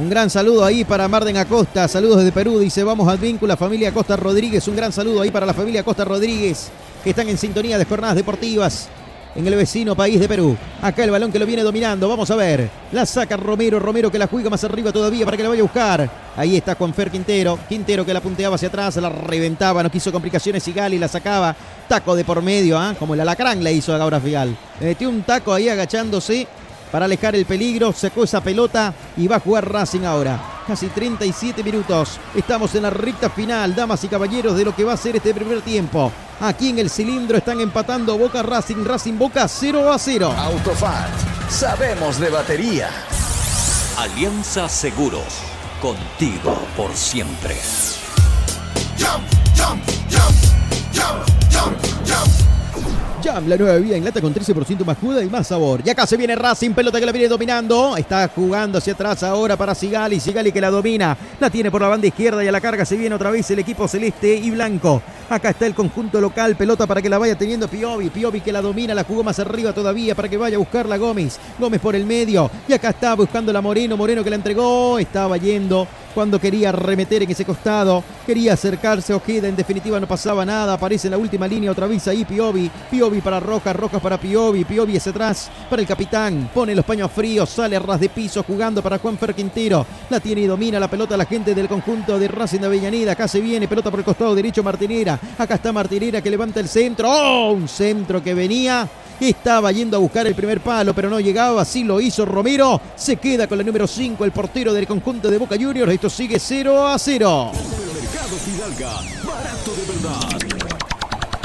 [0.00, 3.90] Un gran saludo ahí para Marden Acosta, saludos desde Perú, dice vamos al vínculo, familia
[3.90, 6.70] Acosta Rodríguez, un gran saludo ahí para la familia Acosta Rodríguez,
[7.04, 8.88] que están en sintonía de jornadas deportivas
[9.34, 10.56] en el vecino país de Perú.
[10.80, 12.08] Acá el balón que lo viene dominando.
[12.08, 12.68] Vamos a ver.
[12.90, 13.78] La saca Romero.
[13.78, 16.10] Romero que la juega más arriba todavía para que la vaya a buscar.
[16.36, 17.58] Ahí está Juanfer Quintero.
[17.68, 18.96] Quintero que la punteaba hacia atrás.
[18.96, 19.84] La reventaba.
[19.84, 20.66] No quiso complicaciones.
[20.66, 21.54] y Gali la sacaba.
[21.86, 22.76] Taco de por medio.
[22.76, 22.96] ¿ah?
[22.98, 24.56] Como el alacrán le hizo a Gaura Figal.
[24.80, 26.48] metió un taco ahí agachándose
[26.90, 27.92] para alejar el peligro.
[27.92, 30.40] Sacó esa pelota y va a jugar Racing ahora.
[30.66, 32.18] Casi 37 minutos.
[32.34, 35.34] Estamos en la recta final, damas y caballeros, de lo que va a ser este
[35.34, 36.12] primer tiempo.
[36.40, 40.34] Aquí en el cilindro están empatando Boca Racing, Racing Boca 0 a 0.
[40.36, 41.10] Autofat,
[41.50, 42.88] sabemos de batería.
[43.98, 45.42] Alianza Seguros,
[45.82, 47.56] contigo por siempre.
[53.30, 55.82] La nueva bebida en lata con 13% más juda y más sabor.
[55.84, 57.96] Y acá se viene Racing, pelota que la viene dominando.
[57.96, 60.18] Está jugando hacia atrás ahora para Sigali.
[60.18, 61.16] Sigali que la domina.
[61.38, 63.60] La tiene por la banda izquierda y a la carga se viene otra vez el
[63.60, 65.00] equipo celeste y blanco.
[65.28, 66.56] Acá está el conjunto local.
[66.56, 68.10] Pelota para que la vaya teniendo Piovi.
[68.10, 71.38] Piovi que la domina, la jugó más arriba todavía para que vaya a buscarla Gómez.
[71.56, 72.50] Gómez por el medio.
[72.66, 73.96] Y acá está buscando la Moreno.
[73.96, 74.98] Moreno que la entregó.
[74.98, 78.02] Estaba yendo cuando quería remeter en ese costado.
[78.26, 79.48] Quería acercarse Ojeda.
[79.48, 80.74] En definitiva no pasaba nada.
[80.74, 82.70] Aparece en la última línea otra vez ahí Piovi.
[82.90, 87.10] Piovi para Rojas, Rojas para Piovi, Piovi es atrás para el capitán, pone los paños
[87.10, 90.80] fríos, sale a ras de piso jugando para Juan Fer Quintero, la tiene y domina
[90.80, 94.00] la pelota la gente del conjunto de Racing de Avellaneda, acá se viene, pelota por
[94.00, 97.52] el costado derecho Martinera, acá está Martinera que levanta el centro, ¡oh!
[97.52, 98.88] un centro que venía
[99.28, 101.62] estaba yendo a buscar el primer palo, pero no llegaba.
[101.62, 102.80] Así lo hizo Romero.
[102.96, 105.92] Se queda con la número 5, el portero del conjunto de Boca Juniors.
[105.92, 107.52] Esto sigue 0 a 0.
[109.24, 110.50] barato de verdad.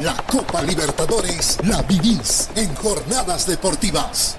[0.03, 4.37] La Copa Libertadores la vivís en jornadas deportivas.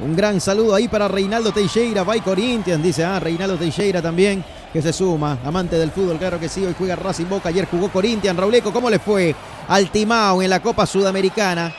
[0.00, 4.42] Un gran saludo ahí para Reinaldo Teixeira, by Corinthians, dice, ah, Reinaldo Teixeira también,
[4.72, 7.90] que se suma, amante del fútbol, claro que sí, hoy juega Racing Boca, ayer jugó
[7.90, 9.34] Corinthians, Rauleco, ¿cómo le fue
[9.68, 11.72] al Timao en la Copa Sudamericana?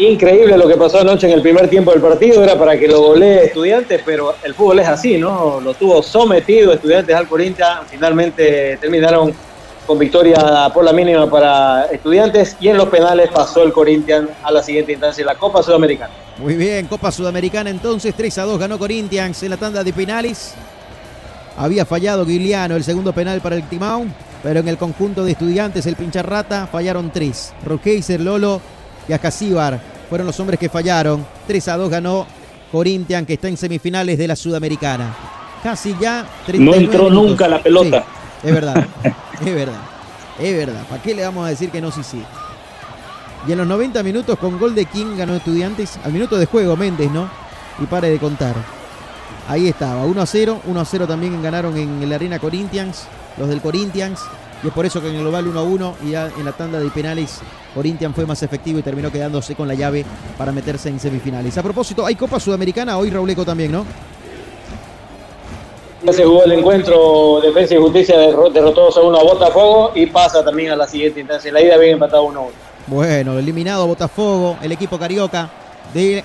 [0.00, 3.02] Increíble lo que pasó anoche en el primer tiempo del partido, era para que lo
[3.02, 5.60] golee Estudiantes, pero el fútbol es así, ¿no?
[5.60, 9.34] Lo tuvo sometido Estudiantes al Corinthians, finalmente terminaron
[9.86, 14.50] con victoria por la mínima para estudiantes y en los penales pasó el Corinthians a
[14.50, 16.14] la siguiente instancia, la Copa Sudamericana.
[16.38, 20.54] Muy bien, Copa Sudamericana entonces 3 a 2 ganó Corinthians en la tanda de penales.
[21.58, 24.06] Había fallado Guiliano el segundo penal para el Timao,
[24.42, 27.52] pero en el conjunto de estudiantes, el Pincharrata, fallaron tres.
[27.66, 28.62] Roqueiser, Lolo
[29.08, 31.24] y Acasíbar fueron los hombres que fallaron.
[31.46, 32.26] 3 a 2 ganó
[32.70, 35.14] Corinthians, que está en semifinales de la Sudamericana.
[35.62, 36.26] Casi ya.
[36.54, 38.04] No entró nunca la pelota.
[38.42, 38.86] Es verdad,
[39.44, 39.80] es verdad,
[40.38, 40.82] es verdad.
[40.88, 42.22] ¿Para qué le vamos a decir que no sí sí?
[43.46, 45.98] Y en los 90 minutos con gol de King ganó Estudiantes.
[46.04, 47.28] Al minuto de juego Méndez, ¿no?
[47.78, 48.54] Y pare de contar.
[49.48, 50.60] Ahí estaba, 1 a 0.
[50.66, 53.04] 1 a 0 también ganaron en la Arena Corinthians,
[53.38, 54.20] los del Corinthians.
[54.62, 56.52] Y es por eso que en el global 1 a 1 y ya en la
[56.52, 57.40] tanda de penales
[57.74, 60.04] Corinthians fue más efectivo y terminó quedándose con la llave
[60.36, 61.56] para meterse en semifinales.
[61.56, 63.86] A propósito, hay Copa Sudamericana, hoy Rauleco también, ¿no?
[66.02, 70.42] Ya se jugó el encuentro Defensa y Justicia derrotó a uno a Botafogo y pasa
[70.44, 71.52] también a la siguiente instancia.
[71.52, 72.50] La ida bien empatado 1 1.
[72.86, 75.50] Bueno, eliminado Botafogo, el equipo carioca
[75.92, 76.24] de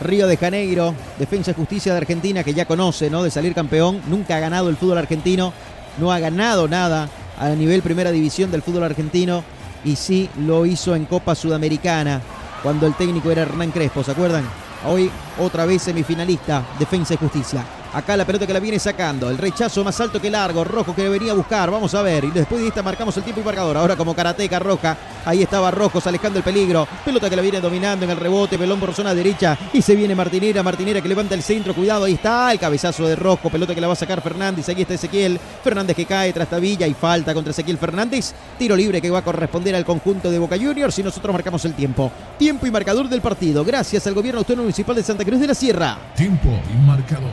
[0.00, 3.22] Río de Janeiro, Defensa y Justicia de Argentina, que ya conoce, ¿no?
[3.22, 4.00] De salir campeón.
[4.06, 5.52] Nunca ha ganado el fútbol argentino,
[5.98, 7.08] no ha ganado nada
[7.38, 9.42] a nivel primera división del fútbol argentino.
[9.84, 12.20] y sí lo hizo en Copa Sudamericana
[12.62, 14.44] cuando el técnico era Hernán Crespo, ¿se acuerdan?
[14.84, 17.64] Hoy otra vez semifinalista, Defensa y Justicia.
[17.96, 19.30] Acá la pelota que la viene sacando.
[19.30, 20.62] El rechazo más alto que largo.
[20.64, 21.70] Rojo que venía a buscar.
[21.70, 22.24] Vamos a ver.
[22.24, 23.74] Y después de esta marcamos el tiempo y marcador.
[23.74, 24.94] Ahora como karateca roja.
[25.24, 26.86] Ahí estaba Rojos alejando el peligro.
[27.06, 28.58] Pelota que la viene dominando en el rebote.
[28.58, 29.56] Pelón por zona derecha.
[29.72, 30.62] Y se viene Martinera.
[30.62, 31.74] Martinera que levanta el centro.
[31.74, 32.04] Cuidado.
[32.04, 33.48] Ahí está el cabezazo de Rojo.
[33.48, 34.68] Pelota que la va a sacar Fernández.
[34.68, 35.40] Ahí está Ezequiel.
[35.64, 36.86] Fernández que cae tras Tabilla.
[36.86, 38.34] Y falta contra Ezequiel Fernández.
[38.58, 40.98] Tiro libre que va a corresponder al conjunto de Boca Juniors.
[40.98, 42.12] Y nosotros marcamos el tiempo.
[42.38, 43.64] Tiempo y marcador del partido.
[43.64, 45.96] Gracias al gobierno autónomo municipal de Santa Cruz de la Sierra.
[46.14, 47.32] Tiempo y marcador.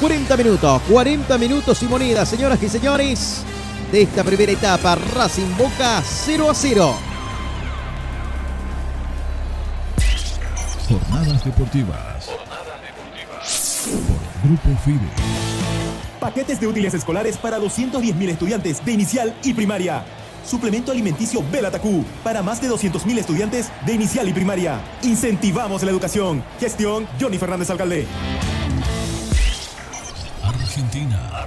[0.00, 3.42] 40 minutos, 40 minutos y monedas, señoras y señores,
[3.90, 4.94] de esta primera etapa.
[4.94, 6.94] Racing Boca 0 a 0.
[10.88, 12.26] Jornadas deportivas.
[13.86, 15.08] Por Grupo FIDE.
[16.20, 20.04] Paquetes de útiles escolares para 210.000 estudiantes de inicial y primaria.
[20.44, 24.80] Suplemento alimenticio Belatacú para más de 200.000 estudiantes de inicial y primaria.
[25.02, 26.44] Incentivamos la educación.
[26.60, 28.06] Gestión Johnny Fernández Alcalde.
[30.76, 31.46] Argentina.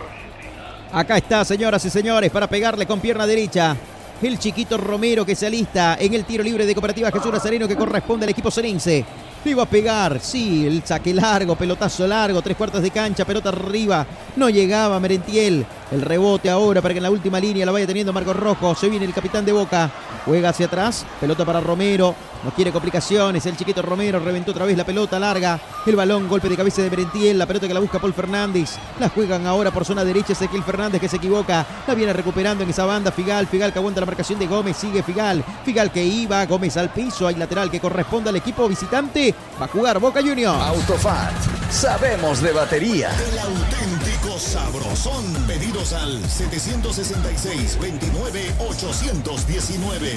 [0.92, 3.78] Acá está, señoras y señores, para pegarle con pierna derecha.
[4.22, 7.76] El chiquito Romero que se alista en el tiro libre de Cooperativa Jesús Nazareno que
[7.76, 9.06] corresponde al equipo serense.
[9.46, 14.06] Iba a pegar, sí, el saque largo, pelotazo largo, tres cuartos de cancha, pelota arriba.
[14.36, 15.66] No llegaba Merentiel.
[15.92, 18.76] El rebote ahora para que en la última línea la vaya teniendo Marcos Rojo.
[18.76, 19.90] Se viene el capitán de Boca.
[20.24, 21.04] Juega hacia atrás.
[21.20, 22.14] Pelota para Romero.
[22.44, 23.44] No quiere complicaciones.
[23.48, 25.60] El chiquito Romero reventó otra vez la pelota larga.
[25.88, 27.40] El balón, golpe de cabeza de Merentiel.
[27.40, 28.78] La pelota que la busca Paul Fernández.
[29.00, 30.34] La juegan ahora por zona derecha.
[30.34, 31.66] Ezequiel Fernández que se equivoca.
[31.88, 33.12] La viene recuperando en esa banda.
[33.12, 33.48] Figal.
[33.48, 34.78] Figal que aguanta la marcación de Gómez.
[34.78, 35.44] Sigue Figal.
[35.66, 36.46] Figal que iba.
[36.46, 37.26] Gómez al piso.
[37.26, 39.29] Hay lateral que corresponde al equipo visitante.
[39.60, 40.62] Va a jugar Boca Juniors.
[40.62, 41.34] Autofat.
[41.72, 43.10] Sabemos de batería.
[43.32, 45.26] El auténtico sabrosón.
[45.48, 50.12] Pedidos al 766 29 819.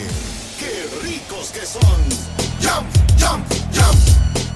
[0.58, 1.82] ¡Qué ricos que son!
[2.60, 2.86] ¡Jump,
[3.18, 3.44] jump,
[3.74, 3.98] jump!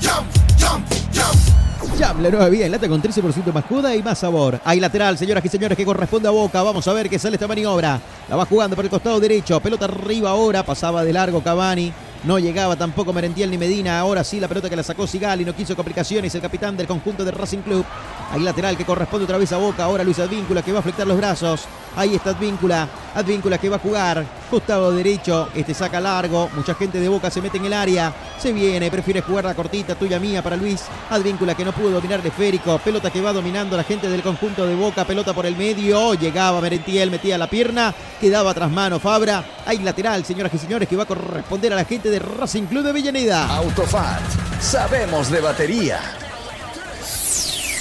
[0.00, 0.26] ¡Jump,
[0.58, 1.56] jump, jump!
[1.98, 4.60] Jam, la nueva vía en lata con 13% más juda y más sabor.
[4.64, 6.62] Hay lateral, señoras y señores, que corresponde a Boca.
[6.62, 7.98] Vamos a ver qué sale esta maniobra.
[8.28, 9.58] La va jugando por el costado derecho.
[9.60, 10.62] Pelota arriba ahora.
[10.62, 11.92] Pasaba de largo Cavani.
[12.26, 14.00] No llegaba tampoco Merentiel ni Medina.
[14.00, 15.44] Ahora sí la pelota que la sacó Sigali.
[15.44, 17.84] No quiso complicaciones el capitán del conjunto de Racing Club.
[18.32, 19.84] Hay lateral que corresponde otra vez a Boca.
[19.84, 21.68] Ahora Luis Advíncula que va a flectar los brazos.
[21.96, 22.88] Ahí está Advíncula.
[23.14, 24.24] Advíncula que va a jugar.
[24.50, 25.48] Costado derecho.
[25.54, 26.50] Este saca largo.
[26.54, 28.12] Mucha gente de Boca se mete en el área.
[28.38, 28.90] Se viene.
[28.90, 29.94] Prefiere jugar la cortita.
[29.94, 30.84] Tuya mía para Luis.
[31.08, 32.78] Advíncula que no pudo dominar el esférico.
[32.78, 35.06] Pelota que va dominando la gente del conjunto de Boca.
[35.06, 36.12] Pelota por el medio.
[36.14, 37.10] Llegaba Merentiel.
[37.10, 37.94] Metía la pierna.
[38.20, 39.42] Quedaba tras mano Fabra.
[39.64, 42.84] Hay lateral, señoras y señores, que va a corresponder a la gente de Racing Club
[42.84, 43.56] de Avellaneda.
[43.56, 44.22] Autofat.
[44.60, 46.00] Sabemos de batería.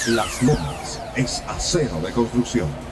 [0.08, 2.85] Las Lomas es acero de construcción.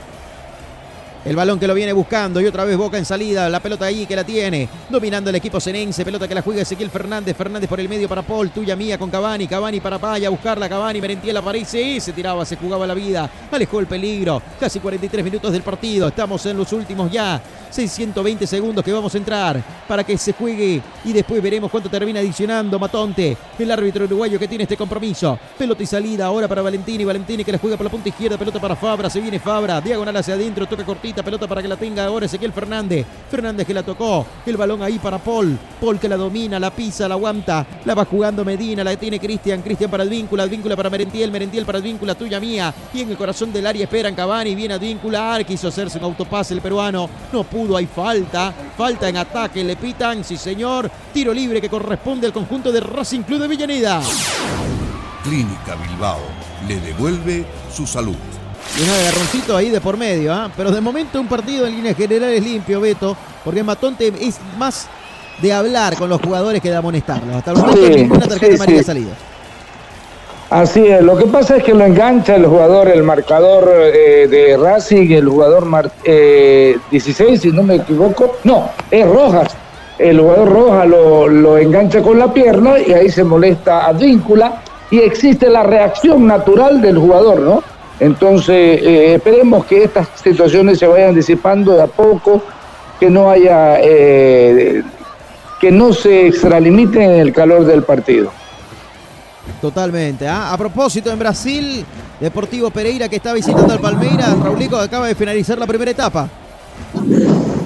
[1.24, 3.48] El balón que lo viene buscando y otra vez Boca en salida.
[3.48, 4.68] La pelota ahí que la tiene.
[4.90, 6.04] Dominando el equipo senense.
[6.04, 7.34] Pelota que la juega Ezequiel Fernández.
[7.34, 8.50] Fernández por el medio para Paul.
[8.50, 9.46] Tuya mía con Cavani.
[9.46, 10.28] Cavani para Paya.
[10.28, 10.68] Buscarla.
[10.68, 11.00] Cavani.
[11.00, 11.80] Merentiel aparece.
[11.80, 13.30] Y se tiraba, se jugaba la vida.
[13.50, 14.42] Alejó el peligro.
[14.60, 16.08] Casi 43 minutos del partido.
[16.08, 17.40] Estamos en los últimos ya.
[17.74, 22.20] 620 segundos que vamos a entrar para que se juegue y después veremos cuánto termina
[22.20, 25.36] adicionando Matonte, el árbitro uruguayo que tiene este compromiso.
[25.58, 28.60] Pelota y salida ahora para Valentini, Valentini que la juega por la punta izquierda, pelota
[28.60, 30.84] para Fabra, se viene Fabra, diagonal hacia adentro, toca
[31.22, 33.06] pelota para que la tenga ahora Ezequiel Fernández.
[33.30, 37.08] Fernández que la tocó, el balón ahí para Paul, Paul que la domina, la pisa,
[37.08, 41.30] la aguanta, la va jugando Medina, la tiene Cristian, Cristian para Advíncula, Advíncula para Merentiel,
[41.30, 45.38] Merentiel para Advíncula, tuya mía, y en el corazón del área esperan Cavani, viene Advíncula,
[45.46, 50.24] quiso hacerse un autopase el peruano, no pudo hay falta, falta en ataque, le pitan,
[50.24, 54.00] sí señor, tiro libre que corresponde al conjunto de Racing Club de Villaneda.
[55.22, 56.20] Clínica Bilbao
[56.68, 58.33] le devuelve su salud.
[58.78, 60.50] Y un agarroncito ahí de por medio, ¿ah?
[60.56, 64.88] pero de momento un partido en líneas generales limpio, Beto, porque Matonte es más
[65.40, 67.36] de hablar con los jugadores que de amonestarlos.
[67.36, 68.82] Hasta el momento Sí, ninguna tarjeta sí, amarilla sí.
[68.82, 69.10] ha salido.
[70.50, 74.56] Así es, lo que pasa es que lo engancha el jugador, el marcador eh, de
[74.56, 79.48] Racing, el jugador mar- eh, 16, si no me equivoco, no, es Rojas.
[79.98, 84.98] El jugador Rojas lo, lo engancha con la pierna y ahí se molesta Advíncula y
[84.98, 87.62] existe la reacción natural del jugador, ¿no?
[88.00, 92.42] Entonces, eh, esperemos que estas situaciones se vayan disipando de a poco,
[92.98, 94.82] que no haya, eh,
[95.60, 98.32] que no se extralimiten en el calor del partido.
[99.60, 100.26] Totalmente.
[100.26, 100.52] ¿ah?
[100.52, 101.84] A propósito, en Brasil,
[102.20, 106.28] Deportivo Pereira que está visitando al Palmeiras, Raulico acaba de finalizar la primera etapa.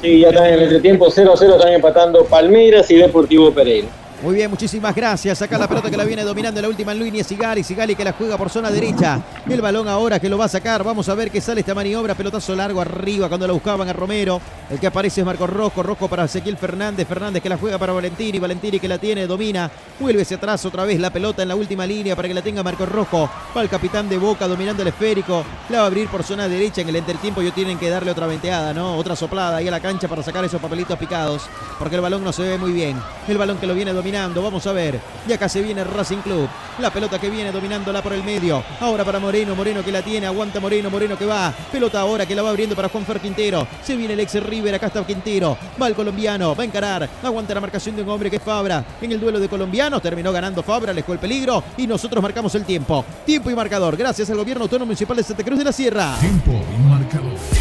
[0.03, 3.89] Sí, ya están en el entretiempo 0-0, están empatando Palmeiras y Deportivo Pereira.
[4.21, 5.41] Muy bien, muchísimas gracias.
[5.43, 7.63] Acá la pelota que la viene dominando en la última línea Sigali.
[7.63, 9.21] Sigali que la juega por zona derecha.
[9.49, 10.83] El balón ahora que lo va a sacar.
[10.83, 12.17] Vamos a ver qué sale esta maniobra.
[12.17, 14.41] Pelotazo largo arriba cuando la buscaban a Romero.
[14.71, 15.85] El que aparece es Marco Rojo.
[15.85, 17.07] Rojo para Ezequiel Fernández.
[17.07, 18.41] Fernández que la juega para Valentini.
[18.41, 19.71] Valentini que la tiene, domina.
[20.01, 22.65] Vuelve hacia atrás otra vez la pelota en la última línea para que la tenga
[22.65, 23.31] Marco Rojo.
[23.57, 25.45] Va el capitán de Boca dominando el esférico.
[25.69, 26.81] La va a abrir por zona derecha.
[26.81, 28.97] En el entretiempo yo tienen que darle otra venteada, ¿no?
[28.97, 31.43] Otra soplada ahí a la cancha para sacar esos papelitos picados.
[31.79, 33.01] Porque el balón no se ve muy bien.
[33.29, 34.08] El balón que lo viene dominando.
[34.11, 34.99] Vamos a ver.
[35.29, 36.49] Y acá se viene Racing Club.
[36.79, 38.63] La pelota que viene dominándola por el medio.
[38.81, 39.55] Ahora para Moreno.
[39.55, 40.27] Moreno que la tiene.
[40.27, 40.89] Aguanta Moreno.
[40.89, 41.53] Moreno que va.
[41.71, 43.67] Pelota ahora que la va abriendo para Juan Fer Quintero.
[43.83, 44.75] Se viene el ex River.
[44.75, 45.59] Acá está Quintero.
[45.81, 46.55] Va el colombiano.
[46.55, 47.09] Va a encarar.
[47.23, 48.83] Aguanta la marcación de un hombre que es Fabra.
[49.03, 50.93] En el duelo de colombianos terminó ganando Fabra.
[50.93, 51.63] Alejó el peligro.
[51.77, 53.05] Y nosotros marcamos el tiempo.
[53.27, 53.95] Tiempo y marcador.
[53.95, 56.17] Gracias al gobierno autónomo municipal de Santa Cruz de la Sierra.
[56.19, 57.58] Tiempo y marcador.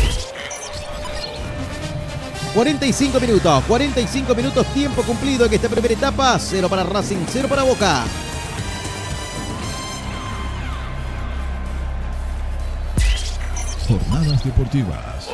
[2.58, 6.40] 45 minutos, 45 minutos, tiempo cumplido en esta primera etapa.
[6.40, 8.04] Cero para Racing, cero para Boca.
[13.88, 15.28] Jornadas deportivas.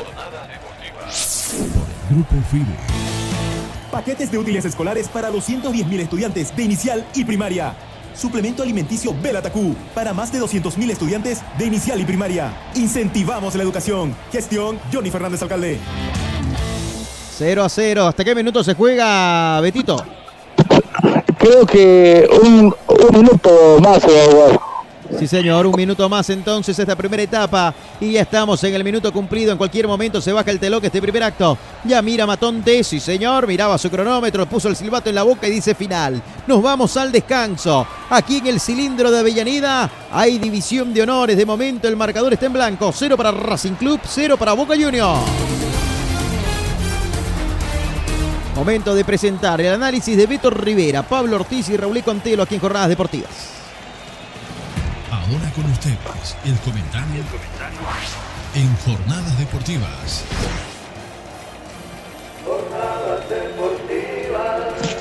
[1.72, 2.76] Por Grupo FIDE.
[3.90, 7.74] Paquetes de útiles escolares para 210.000 estudiantes de inicial y primaria.
[8.14, 12.52] Suplemento alimenticio Belatacú para más de 200.000 estudiantes de inicial y primaria.
[12.74, 14.14] Incentivamos la educación.
[14.30, 15.80] Gestión Johnny Fernández Alcalde.
[17.36, 18.06] 0 a 0.
[18.06, 20.02] ¿Hasta qué minuto se juega, Betito?
[21.38, 24.60] Creo que un, un minuto más se va a jugar.
[25.18, 29.12] Sí, señor, un minuto más entonces esta primera etapa y ya estamos en el minuto
[29.12, 29.52] cumplido.
[29.52, 31.56] En cualquier momento se baja el telón este primer acto.
[31.84, 35.50] Ya mira Matonte, sí señor, miraba su cronómetro, puso el silbato en la boca y
[35.50, 36.20] dice final.
[36.46, 37.86] Nos vamos al descanso.
[38.10, 41.36] Aquí en el cilindro de Avellaneda hay división de honores.
[41.36, 42.90] De momento el marcador está en blanco.
[42.92, 45.63] Cero para Racing Club, cero para Boca Juniors.
[48.54, 52.60] Momento de presentar el análisis de Beto Rivera, Pablo Ortiz y Raúl Contelo aquí en
[52.60, 53.30] Jornadas Deportivas.
[55.10, 57.22] Ahora con ustedes el comentario,
[58.54, 60.24] en Jornadas Deportivas.
[62.44, 64.94] Jornadas deportivas.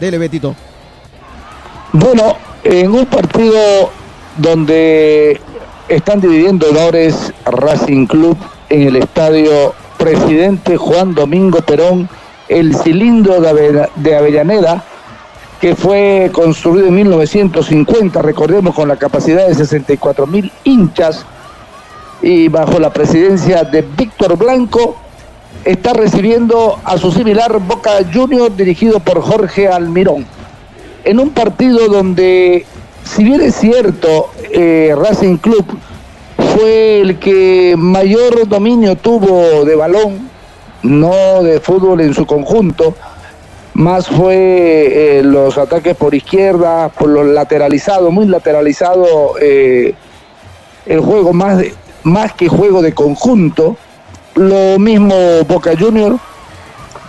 [0.00, 0.56] Dele, Betito.
[1.92, 3.90] Bueno, en un partido
[4.36, 5.40] donde
[5.88, 8.36] están dividiendo honores Racing Club
[8.70, 12.08] en el estadio Presidente Juan Domingo Perón,
[12.48, 14.82] el cilindro de, Ave- de Avellaneda,
[15.60, 21.24] que fue construido en 1950, recordemos, con la capacidad de 64 mil hinchas
[22.20, 24.96] y bajo la presidencia de Víctor Blanco,
[25.64, 30.26] está recibiendo a su similar Boca Junior dirigido por Jorge Almirón.
[31.04, 32.64] En un partido donde,
[33.04, 35.64] si bien es cierto, eh, Racing Club
[36.54, 40.28] fue el que mayor dominio tuvo de balón,
[40.82, 42.94] no de fútbol en su conjunto,
[43.74, 49.94] más fue eh, los ataques por izquierda, por los lateralizados, muy lateralizado eh,
[50.86, 51.74] el juego, más, de-
[52.04, 53.76] más que juego de conjunto.
[54.34, 55.14] Lo mismo
[55.48, 56.16] Boca Junior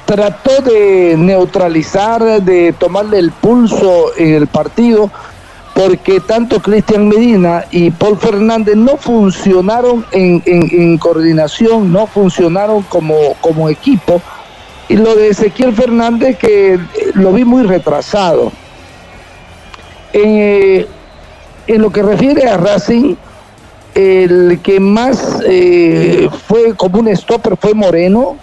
[0.06, 5.10] trató de neutralizar, de tomarle el pulso en el partido,
[5.74, 13.16] porque tanto Cristian Medina y Paul Fernández no funcionaron en, en- coordinación, no funcionaron como,
[13.42, 14.22] como equipo.
[14.90, 16.78] Y lo de Ezequiel Fernández que
[17.14, 18.52] lo vi muy retrasado.
[20.12, 20.86] Eh,
[21.66, 23.16] en lo que refiere a Racing,
[23.96, 28.38] el que más eh, fue como un stopper fue Moreno,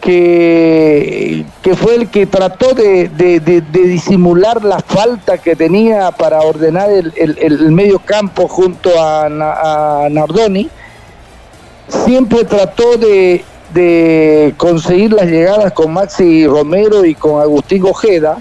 [0.00, 6.40] que, que fue el que trató de, de- de- disimular la falta que tenía para
[6.40, 10.68] ordenar el, el- el medio campo junto a, a Nardoni.
[11.88, 13.44] Siempre trató de,
[13.74, 18.38] de conseguir las llegadas con Maxi Romero y con Agustín Ojeda,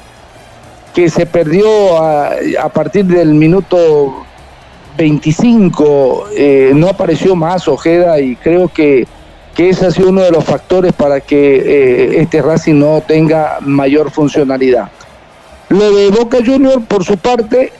[0.94, 2.32] que se perdió a,
[2.62, 4.26] a partir del minuto
[4.98, 9.08] 25 eh, no apareció más Ojeda y creo que,
[9.60, 13.58] que ese ha sido uno de los factores para que eh, este Racing no tenga
[13.60, 14.88] mayor funcionalidad.
[15.68, 17.74] Lo de Boca Junior, por su parte,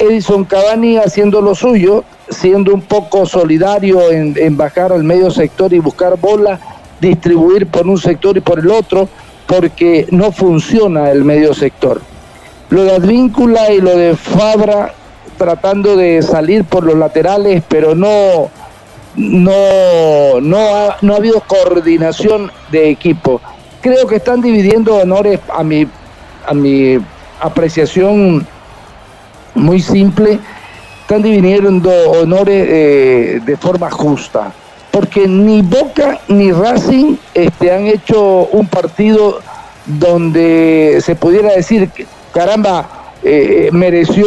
[0.00, 5.78] Edison Cavani haciendo lo suyo, siendo un poco solidario en, bajar al medio sector y
[5.78, 6.58] buscar bola,
[7.00, 9.08] distribuir por un sector y por el otro,
[9.46, 12.00] porque no funciona el medio sector.
[12.68, 14.92] Lo de Advíncula y lo de Fabra
[15.38, 18.50] tratando de salir por los laterales, pero no,
[19.16, 23.40] no, no, ha, no ha habido coordinación de equipo.
[23.80, 25.86] Creo que están dividiendo honores a mi,
[26.46, 26.98] a mi
[27.40, 28.46] apreciación
[29.54, 30.38] muy simple,
[31.02, 34.52] están dividiendo honores eh, de forma justa.
[34.90, 39.40] Porque ni Boca ni Racing este, han hecho un partido
[39.86, 41.90] donde se pudiera decir
[42.32, 44.26] caramba, eh, mereció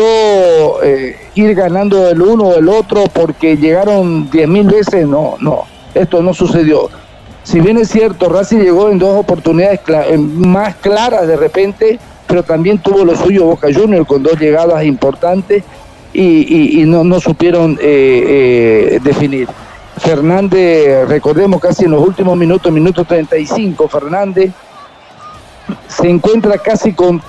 [0.84, 5.08] eh, ir ganando el uno o el otro porque llegaron diez mil veces.
[5.08, 5.64] No, no,
[5.94, 6.90] esto no sucedió.
[7.44, 9.82] Si bien es cierto, Racing llegó en dos oportunidades
[10.18, 15.64] más claras de repente, pero también tuvo lo suyo Boca Juniors con dos llegadas importantes
[16.12, 19.48] y, no, no, supieron eh, definir.
[19.98, 24.52] Fernández, recordemos casi en los últimos minutos, minuto 35, Fernández
[25.88, 27.22] se encuentra casi con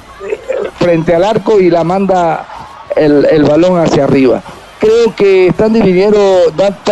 [0.87, 2.47] frente al arco y la manda
[2.95, 4.41] el, balón hacia arriba.
[4.79, 6.17] Creo que están dividiendo,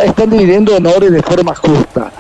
[0.02, 2.10] están dividiendo honores de forma justa.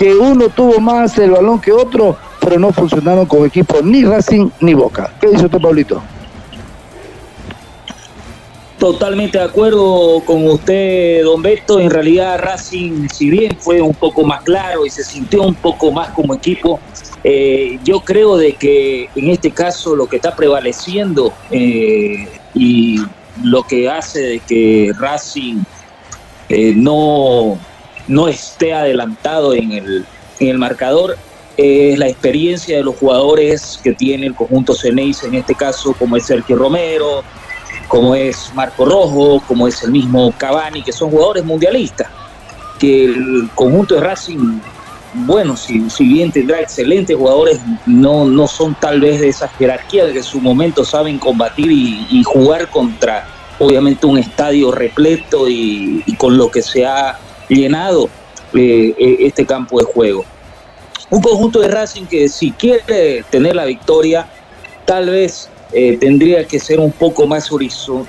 [0.00, 4.50] Que uno tuvo más el balón que otro, pero no funcionaron como equipo ni Racing
[4.58, 5.12] ni Boca.
[5.20, 6.02] ¿Qué dice usted, Pablito?
[8.82, 11.78] Totalmente de acuerdo con usted, don Beto.
[11.78, 15.92] En realidad Racing, si bien fue un poco más claro y se sintió un poco
[15.92, 16.80] más como equipo,
[17.22, 22.96] eh, yo creo de que en este caso lo que está prevaleciendo eh, y
[23.44, 25.62] lo que hace de que Racing
[26.48, 27.60] eh, no,
[28.08, 30.06] no esté adelantado en el,
[30.40, 31.16] en el marcador
[31.56, 36.16] es la experiencia de los jugadores que tiene el conjunto Ceneis, en este caso como
[36.16, 37.22] es Sergio Romero,
[37.92, 42.08] como es Marco Rojo, como es el mismo Cavani, que son jugadores mundialistas,
[42.78, 44.60] que el conjunto de Racing,
[45.12, 50.16] bueno, si, bien tendrá excelentes jugadores, no, no son tal vez de esa jerarquía que
[50.16, 53.28] en su momento saben combatir y, jugar contra,
[53.58, 57.18] obviamente, un estadio repleto y, con lo que se ha
[57.50, 58.08] llenado
[58.54, 60.24] eh, eh, este campo de juego.
[61.10, 64.26] Un conjunto de Racing que si quiere tener la victoria,
[64.86, 67.48] tal vez eh, tendría que ser un poco más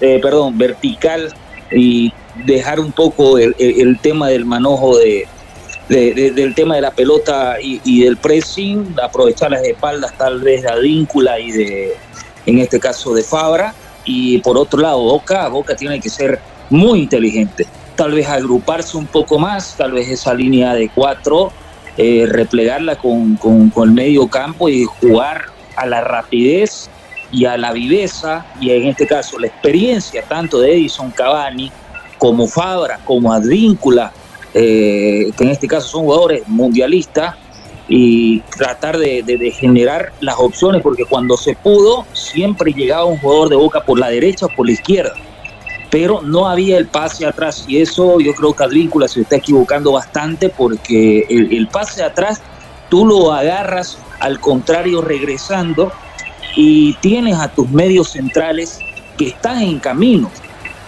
[0.02, 1.34] eh, perdón, vertical
[1.72, 2.12] y
[2.46, 3.54] dejar un poco el,
[4.02, 5.28] tema del manojo de,
[5.88, 11.40] del tema de la pelota y, del pressing, aprovechar las espaldas tal vez de Adíncula
[11.40, 11.94] y de,
[12.46, 13.74] en este caso, de Fabra.
[14.06, 17.66] Y por otro lado, Boca, Boca tiene que ser muy inteligente.
[17.96, 21.54] Tal vez agruparse un poco más, tal vez esa línea de cuatro,
[21.96, 25.46] eh, replegarla con, con, con el medio campo y jugar
[25.76, 26.90] a la rapidez
[27.34, 31.72] y a la viveza y en este caso la experiencia tanto de Edison Cavani
[32.18, 34.14] como Fabra, como Advíncula,
[34.54, 37.36] eh, que en este caso son jugadores mundialistas,
[37.90, 43.56] y tratar de, generar las opciones, porque cuando se pudo, siempre llegaba un jugador de
[43.58, 45.14] boca por la derecha o por la izquierda,
[45.92, 49.92] pero no había el pase atrás, y eso yo creo que Advíncula se está equivocando
[49.92, 52.42] bastante, porque el, el pase atrás
[52.90, 55.92] tú lo agarras al contrario regresando
[56.56, 58.80] y tienes a tus medios centrales
[59.18, 60.32] que están en camino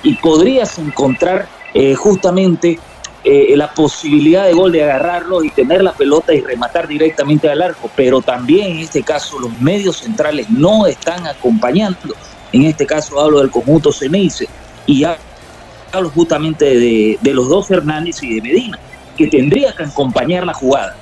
[0.04, 2.80] y podrías encontrar eh, justamente
[3.24, 7.62] eh, la posibilidad de gol de agarrarlo y tener la pelota y rematar directamente al
[7.62, 12.14] arco, pero también en este caso los medios centrales no están acompañando.
[12.52, 14.48] En este caso hablo del conjunto Ceneice
[14.86, 18.80] y hablo justamente de, de los dos Fernández y de Medina,
[19.18, 20.96] que tendría que acompañar la jugada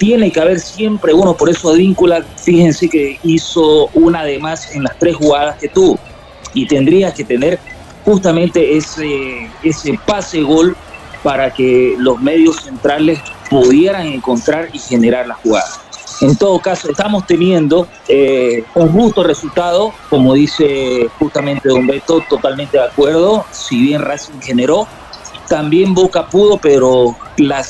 [0.00, 4.82] tiene que haber siempre uno, por eso Advíncula, fíjense que hizo una de más en
[4.82, 5.98] las tres jugadas que tuvo
[6.54, 7.58] y tendría que tener
[8.02, 10.74] justamente ese, ese pase gol
[11.22, 13.20] para que los medios centrales
[13.50, 15.68] pudieran encontrar y generar la jugada.
[16.22, 22.78] En todo caso, estamos teniendo eh, un justo resultado, como dice justamente Don Beto, totalmente
[22.78, 23.44] de acuerdo.
[23.50, 24.86] Si bien Racing generó,
[25.46, 27.62] también Boca pudo, pero la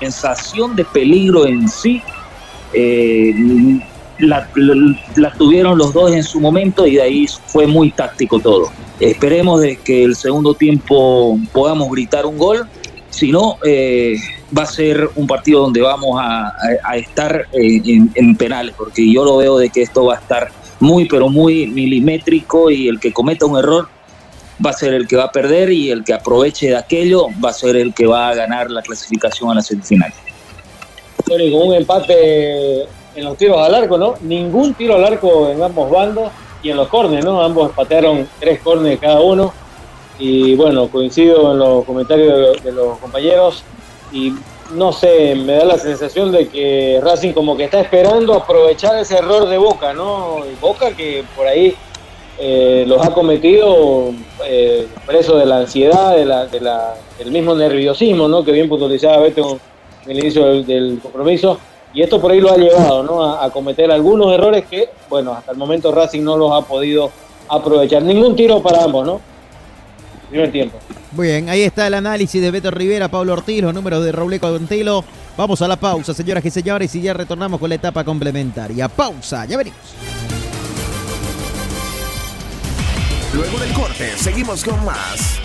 [0.00, 2.02] sensación de peligro en sí
[2.72, 3.32] eh,
[4.18, 4.48] la,
[5.36, 8.70] tuvieron los dos en su momento y de ahí fue muy táctico todo.
[9.00, 12.68] Esperemos de que el segundo tiempo podamos gritar un gol,
[13.10, 14.16] si no eh,
[14.56, 16.52] va a ser un partido donde vamos a,
[16.96, 20.50] estar eh, en, en, penales, porque yo lo veo de que esto va a estar
[20.80, 23.88] muy pero muy milimétrico y el que cometa un error
[24.64, 27.50] va a ser el que va a perder y el que aproveche de aquello va
[27.50, 30.12] a ser el que va a ganar la clasificación a la semifinal.
[31.26, 32.82] Con un empate
[33.14, 34.14] en los tiros al arco, ¿no?
[34.20, 36.30] Ningún tiro al arco en ambos bandos
[36.62, 37.42] y en los cornes, ¿no?
[37.42, 39.52] Ambos patearon tres cornes cada uno.
[40.18, 43.64] Y bueno, coincido en los comentarios de, los compañeros
[44.12, 44.32] y
[44.72, 49.18] no sé, me da la sensación de que Racing como que está esperando aprovechar ese
[49.18, 50.38] error de Boca, ¿no?
[50.60, 51.76] Boca que por ahí
[52.38, 54.12] eh, los ha cometido
[54.44, 56.46] eh, preso de la ansiedad, de la,
[57.18, 58.44] del mismo nerviosismo, ¿no?
[58.44, 59.58] que bien puntualizaba Beto
[60.04, 61.58] en el inicio del, compromiso,
[61.94, 63.22] y esto por ahí lo ha llevado ¿no?
[63.22, 67.10] a, cometer algunos errores que, bueno, hasta el momento Racing no los ha podido
[67.48, 68.02] aprovechar.
[68.02, 69.20] Ningún tiro para ambos, ¿no?
[70.28, 70.78] Primer tiempo.
[71.12, 74.40] Muy bien, ahí está el análisis de Beto Rivera, Pablo Ortiz, los números de Raúl
[74.40, 75.04] Contelo.
[75.36, 78.88] Vamos a la pausa, señoras y señores, y ya retornamos con la etapa complementaria.
[78.88, 79.78] Pausa, ya venimos.
[83.34, 85.40] Luego del corte, seguimos con más.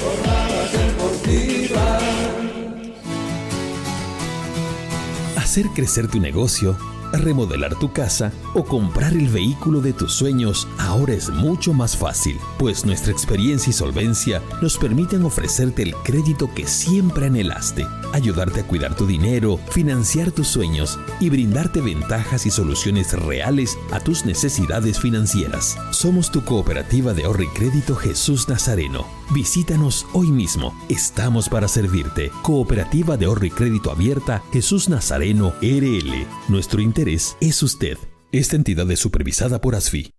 [5.35, 6.77] Hacer crecer tu negocio
[7.17, 12.37] remodelar tu casa o comprar el vehículo de tus sueños ahora es mucho más fácil,
[12.57, 18.67] pues nuestra experiencia y solvencia nos permiten ofrecerte el crédito que siempre anhelaste, ayudarte a
[18.67, 24.99] cuidar tu dinero, financiar tus sueños y brindarte ventajas y soluciones reales a tus necesidades
[24.99, 25.77] financieras.
[25.91, 29.05] Somos tu cooperativa de ahorro y crédito Jesús Nazareno.
[29.33, 30.73] Visítanos hoy mismo.
[30.89, 32.31] Estamos para servirte.
[32.41, 36.27] Cooperativa de ahorro y crédito abierta Jesús Nazareno RL.
[36.47, 37.97] Nuestro interés es usted.
[38.31, 40.18] Esta entidad es supervisada por ASFI.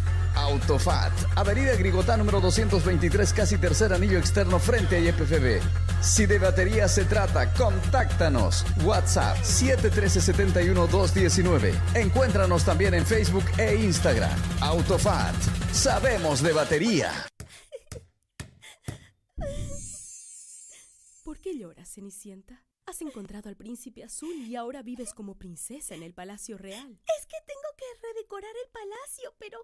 [0.35, 5.61] Autofat, Avenida Grigotá número 223, casi tercer anillo externo frente a IPFB.
[6.01, 8.65] Si de batería se trata, contáctanos.
[8.83, 11.95] WhatsApp 713-71-219.
[11.95, 14.37] Encuéntranos también en Facebook e Instagram.
[14.61, 15.35] Autofat,
[15.71, 17.11] sabemos de batería.
[21.23, 22.65] ¿Por qué lloras, Cenicienta?
[22.85, 26.99] Has encontrado al príncipe azul y ahora vives como princesa en el palacio real.
[27.17, 29.63] Es que tengo que redecorar el palacio, pero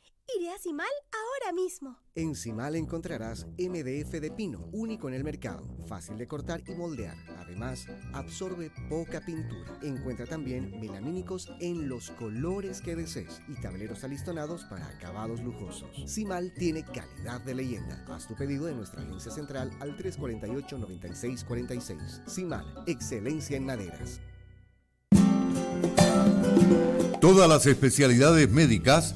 [0.37, 1.97] Iré a Simal ahora mismo.
[2.15, 7.15] En Simal encontrarás MDF de pino, único en el mercado, fácil de cortar y moldear.
[7.39, 9.79] Además, absorbe poca pintura.
[9.81, 15.89] Encuentra también melamínicos en los colores que desees y tableros alistonados para acabados lujosos.
[16.05, 18.05] Simal tiene calidad de leyenda.
[18.09, 22.27] Haz tu pedido en nuestra agencia central al 348-9646.
[22.27, 24.21] Simal, excelencia en maderas.
[27.19, 29.15] Todas las especialidades médicas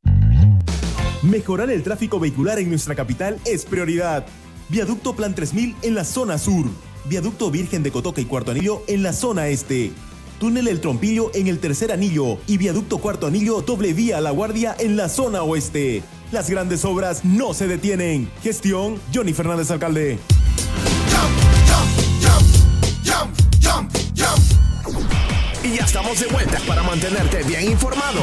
[1.22, 4.26] Mejorar el tráfico vehicular en nuestra capital es prioridad.
[4.68, 6.66] Viaducto Plan 3000 en la zona sur.
[7.04, 9.92] Viaducto Virgen de Cotoca y Cuarto Anillo en la zona este.
[10.38, 14.30] Túnel El Trompillo en el tercer anillo y Viaducto Cuarto Anillo doble vía a La
[14.30, 16.02] Guardia en la zona oeste.
[16.32, 18.30] Las grandes obras no se detienen.
[18.42, 20.18] Gestión Johnny Fernández Alcalde.
[25.62, 28.20] Y ya estamos de vuelta para mantenerte bien informado.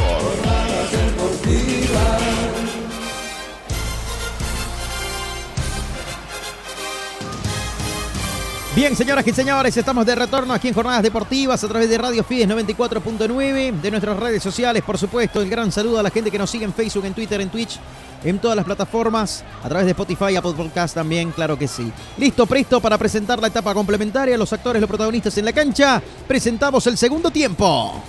[8.77, 12.23] Bien, señoras y señores, estamos de retorno aquí en Jornadas Deportivas a través de Radio
[12.23, 15.41] Fides 94.9, de nuestras redes sociales, por supuesto.
[15.41, 17.79] El gran saludo a la gente que nos sigue en Facebook, en Twitter, en Twitch,
[18.23, 21.91] en todas las plataformas, a través de Spotify, Apple Podcast también, claro que sí.
[22.19, 25.99] Listo, presto para presentar la etapa complementaria, los actores, los protagonistas en la cancha.
[26.27, 28.03] Presentamos el segundo tiempo.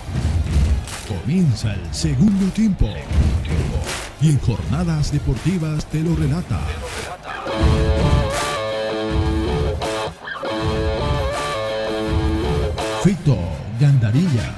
[1.07, 2.87] Comienza el segundo tiempo.
[4.21, 6.59] Y en Jornadas Deportivas te lo relata.
[13.03, 13.37] Fito
[13.79, 14.53] Gandarilla.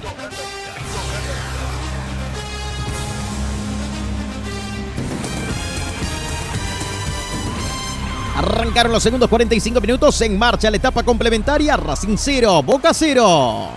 [8.35, 11.77] Arrancaron los segundos 45 minutos en marcha la etapa complementaria.
[11.77, 13.69] Racing 0, Boca 0.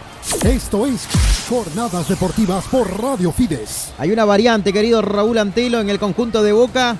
[0.45, 1.07] Esto es
[1.47, 3.93] Jornadas Deportivas por Radio Fides.
[3.99, 6.97] Hay una variante, querido Raúl Antelo, en el conjunto de Boca.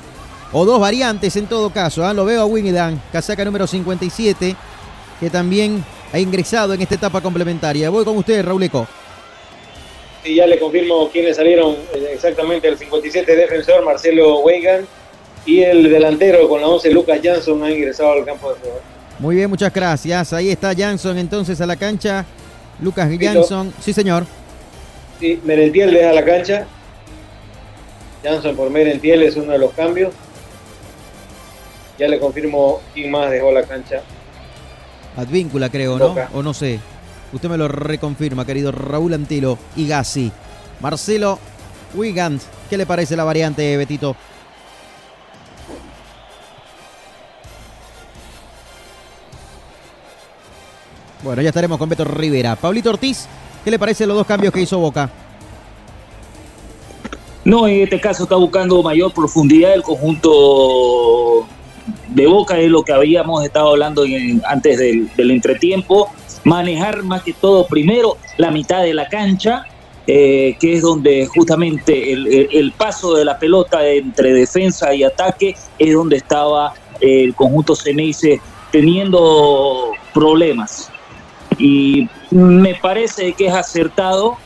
[0.53, 2.05] O dos variantes en todo caso.
[2.05, 2.13] ¿ah?
[2.13, 4.55] Lo veo a Wingedan, casaca número 57,
[5.19, 5.83] que también
[6.15, 7.91] ha ingresado en esta etapa complementaria.
[7.91, 8.87] Voy con usted, Raúl Eco.
[10.23, 12.69] Sí, ya le confirmo quiénes salieron eh, exactamente.
[12.69, 14.87] El 57 defensor, Marcelo Weigan.
[15.45, 18.81] Y el delantero con la 11, Lucas Jansson, ha ingresado al campo de juego.
[19.19, 20.33] Muy bien, muchas gracias.
[20.33, 22.25] Ahí está Jansson entonces a la cancha.
[22.81, 23.75] Lucas Jansson.
[23.81, 24.25] Sí, señor.
[25.19, 26.65] Sí, Merentiel deja la cancha.
[28.23, 30.15] Jansson por Merentiel es uno de los cambios.
[31.99, 34.05] Ya le confirmo quién más dejó la cancha.
[35.17, 36.09] Advíncula, creo, ¿no?
[36.09, 36.31] Boca.
[36.35, 36.81] O no sé.
[37.33, 40.31] Usted me lo reconfirma, querido Raúl Antilo y Gassi.
[40.81, 41.39] Marcelo
[41.95, 42.41] Wigand.
[42.69, 44.17] ¿Qué le parece la variante, Betito?
[51.23, 52.55] Bueno, ya estaremos con Beto Rivera.
[52.55, 53.27] Pablito Ortiz,
[53.65, 55.11] ¿qué le parece los dos cambios que hizo Boca?
[57.45, 61.47] No, en este caso está buscando mayor profundidad el conjunto
[62.09, 64.05] de Boca, es lo que habíamos estado hablando
[64.47, 66.11] antes del, entretiempo.
[66.45, 69.65] Manejar más que todo primero la mitad de la cancha,
[70.07, 75.95] eh, que es donde justamente el paso de la pelota entre defensa y ataque es
[75.95, 78.41] donde estaba eh, el conjunto Ceneice
[78.71, 80.91] teniendo problemas.
[81.59, 84.37] Y me parece que es acertado,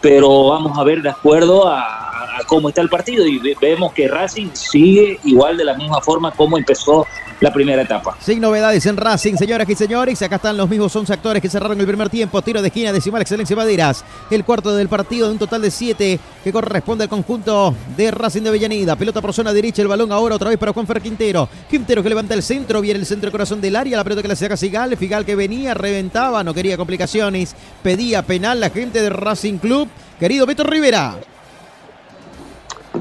[0.00, 2.03] pero vamos a ver de acuerdo a,
[2.46, 6.58] cómo está el partido y vemos que Racing sigue igual de la misma forma como
[6.58, 7.06] empezó
[7.40, 8.16] la primera etapa.
[8.20, 10.22] Sin novedades en Racing, señoras y señores.
[10.22, 12.40] Acá están los mismos 11 actores que cerraron el primer tiempo.
[12.42, 14.04] Tiro de esquina, decimal, excelencia Maderas.
[14.30, 18.42] El cuarto del partido de un total de 7 que corresponde al conjunto de Racing
[18.42, 18.96] de Avellaneda.
[18.96, 21.48] Pelota por zona derecha, el balón ahora otra vez para Juanfer Quintero.
[21.68, 23.96] Quintero que levanta el centro, viene el centro corazón del área.
[23.96, 24.96] La pelota que le saca Figal.
[24.96, 27.54] Figal que venía, reventaba, no quería complicaciones.
[27.82, 29.88] Pedía penal la gente de Racing Club.
[30.18, 31.16] Querido Beto Rivera.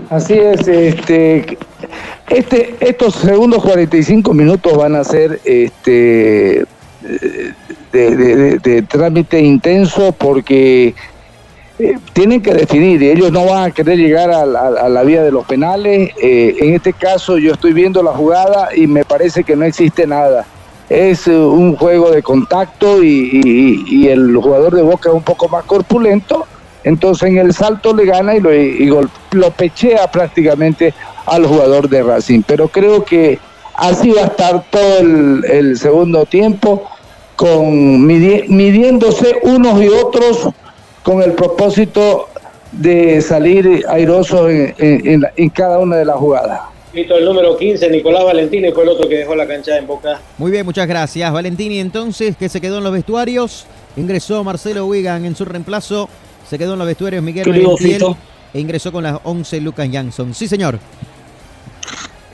[0.10, 1.58] Así es, este,
[2.30, 6.66] este, estos segundos 45 minutos van a ser este,
[7.92, 10.96] de, trámite intenso porque
[11.80, 15.32] eh, tienen que definir y ellos no van a querer llegar a, la vía de
[15.32, 16.12] los penales.
[16.22, 20.08] Eh, en este caso yo estoy viendo la jugada y me parece que no existe
[20.08, 20.46] nada.
[20.90, 25.66] Es eh, un juego de contacto y el jugador de Boca es un poco más
[25.66, 26.48] corpulento
[26.84, 29.02] entonces en el salto le gana y lo,
[29.32, 30.94] lo pechea prácticamente
[31.26, 32.42] al jugador de Racing.
[32.46, 33.40] Pero creo que
[33.76, 36.84] así va a estar todo el, segundo tiempo,
[37.36, 40.50] con midiéndose unos y otros
[41.02, 42.30] con el propósito
[42.72, 46.62] de salir airosos en, cada una de las jugadas.
[46.94, 50.22] el número 15, Nicolás Valentini, fue el otro que dejó la cancha en boca.
[50.38, 51.32] Muy bien, muchas gracias.
[51.32, 53.66] Valentini entonces, que se quedó en los vestuarios.
[53.96, 56.10] Ingresó Marcelo Wigan en su reemplazo.
[56.50, 58.16] Se quedó en los vestuarios Miguel Valentiel
[58.54, 60.34] e ingresó con las 11 Lucas Jansson.
[60.34, 60.80] Sí, señor.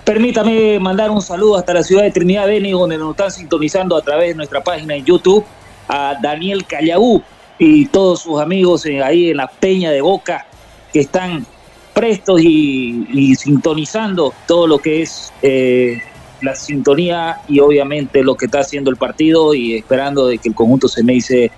[0.04, 4.02] Permítame mandar un saludo hasta la ciudad de Trinidad Beni, donde nos están sintonizando a
[4.02, 5.46] través de nuestra página en YouTube,
[5.88, 7.22] a Daniel Callaú
[7.60, 10.48] y todos sus amigos eh, ahí en la Peña de Boca,
[10.92, 11.46] que están
[11.94, 16.02] prestos y, sintonizando todo lo que es eh,
[16.42, 20.56] la sintonía y obviamente lo que está haciendo el partido y esperando de que el
[20.56, 21.52] conjunto se me dice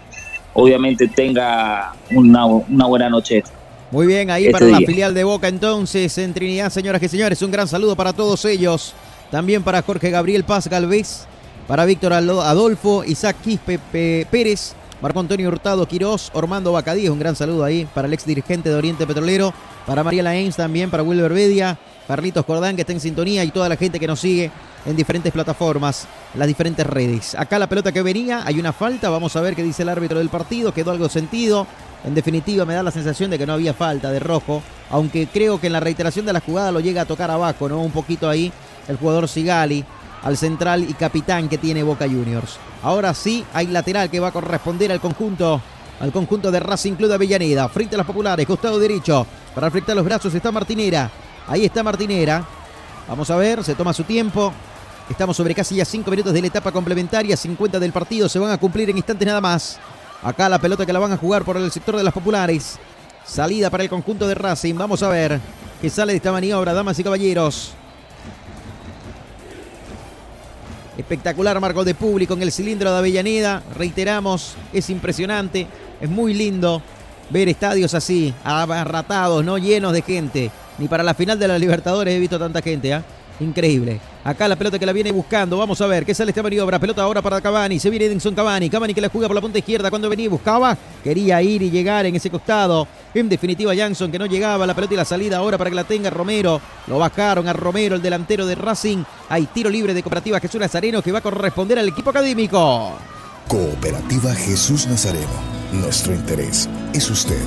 [0.54, 2.46] obviamente tenga una,
[2.86, 3.44] buena noche.
[3.92, 7.42] Muy bien, ahí este para la filial de Boca entonces en Trinidad, señoras y señores,
[7.42, 8.94] un gran saludo para todos ellos.
[9.30, 11.26] También para Jorge Gabriel Paz Galvez,
[11.68, 13.80] para Víctor Adolfo, Isaac Quispe
[14.30, 18.70] Pérez, Marco Antonio Hurtado Quirós, Ormando Bacadíes, un gran saludo ahí para el ex dirigente
[18.70, 19.54] de Oriente Petrolero,
[19.88, 23.70] para María Laens también, para Wilber Bedia, Carlitos Cordán que está en sintonía y toda
[23.70, 24.52] la gente que nos sigue
[24.86, 27.36] en diferentes plataformas, las diferentes redes.
[27.36, 30.20] Acá la pelota que venía, hay una falta, vamos a ver qué dice el árbitro
[30.20, 31.68] del partido, quedó algo sentido.
[32.04, 35.62] En definitiva me da la sensación de que no había falta de rojo, aunque creo
[35.62, 37.80] que en la reiteración de la jugada lo llega a tocar abajo, ¿no?
[37.80, 38.52] Un poquito ahí
[38.88, 39.86] el jugador Sigali
[40.24, 42.58] al central y capitán que tiene Boca Juniors.
[42.84, 45.62] Ahora sí hay lateral que va a corresponder al conjunto
[46.00, 49.96] al conjunto de Racing Club de Avellaneda, frente a los populares, costado derecho, para afectar
[49.96, 51.12] los brazos está Martinera,
[51.52, 52.46] ahí está Martinera,
[53.08, 54.54] vamos a ver, se toma su tiempo,
[55.10, 58.50] Estamos sobre casi ya 5 minutos de la etapa complementaria, 50 del partido, se van
[58.50, 59.78] a cumplir en instantes nada más.
[60.24, 62.80] Acá la pelota que la van a jugar por el sector de las populares.
[63.26, 64.76] Salida para el conjunto de Racing.
[64.76, 65.42] Vamos a ver
[65.82, 67.74] qué sale de esta maniobra, damas y caballeros.
[70.98, 73.64] Espectacular marco de público en el cilindro de Avellaneda.
[73.76, 75.68] Reiteramos, es impresionante,
[76.00, 76.82] es muy lindo
[77.32, 80.52] ver estadios así, abarratados, no llenos de gente.
[80.78, 83.04] Ni para la final de la Libertadores he visto tanta gente, ¿ah?
[83.40, 84.00] Increíble.
[84.24, 85.58] Acá la pelota que la viene buscando.
[85.58, 86.78] Vamos a ver qué sale esta maniobra.
[86.78, 87.80] Pelota ahora para Cavani.
[87.80, 88.70] Se viene Edinson Cavani.
[88.70, 89.90] Cavani que la juega por la punta izquierda.
[89.90, 90.78] Cuando venía buscaba.
[91.04, 92.88] Quería ir y llegar en ese costado.
[93.16, 94.68] En definitiva, Jansson que no llegaba.
[94.68, 96.62] La pelota y la salida ahora para que la tenga Romero.
[96.86, 99.04] Lo bajaron a Romero, el delantero de Racing.
[99.30, 102.94] Hay tiro libre de Cooperativa Jesús Nazareno que va a corresponder al equipo académico.
[103.48, 105.51] Cooperativa Jesús Nazareno.
[105.72, 107.42] Nuestro interés es usted.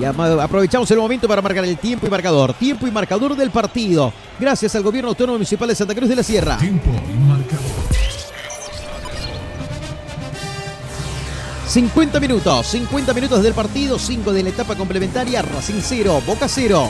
[0.00, 2.54] Y aprovechamos el momento para marcar el tiempo y marcador.
[2.54, 4.12] Tiempo y marcador del partido.
[4.38, 6.56] Gracias al Gobierno Autónomo Municipal de Santa Cruz de la Sierra.
[6.58, 7.88] Tiempo y marcador.
[11.68, 16.88] 50 minutos, 50 minutos del partido, 5 de la etapa complementaria, Racing 0, Boca 0.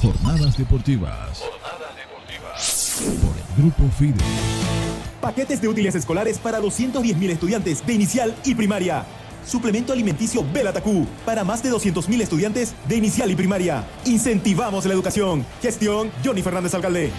[0.00, 1.40] Jornadas deportivas.
[1.40, 3.02] Jornadas deportivas.
[3.20, 4.71] Por el Grupo FIDE.
[5.22, 9.04] Paquetes de útiles escolares para 210.000 estudiantes de inicial y primaria.
[9.46, 13.84] Suplemento alimenticio Belatacú para más de 200.000 estudiantes de inicial y primaria.
[14.04, 15.46] Incentivamos la educación.
[15.62, 17.12] Gestión Johnny Fernández Alcalde.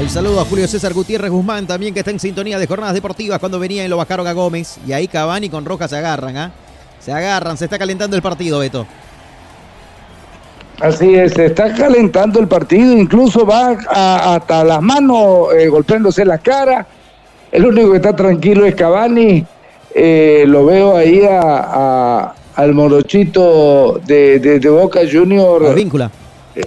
[0.00, 3.38] El saludo a Julio César Gutiérrez Guzmán también que está en sintonía de jornadas deportivas
[3.38, 4.78] cuando venía y lo bajaron a Gómez.
[4.86, 6.52] Y ahí Cavani con Roja se agarran, ¿ah?
[6.98, 8.86] Se agarran, se está calentando el partido, Beto.
[10.80, 13.76] Así es, se está calentando el partido, incluso va
[14.34, 16.86] hasta las manos eh, golpeándose la cara
[17.52, 19.44] el único que está tranquilo es Cavani.
[19.94, 25.66] Eh, lo veo ahí a, al morochito de, Boca Junior.
[25.66, 26.10] Advíncula.
[26.54, 26.62] Eh,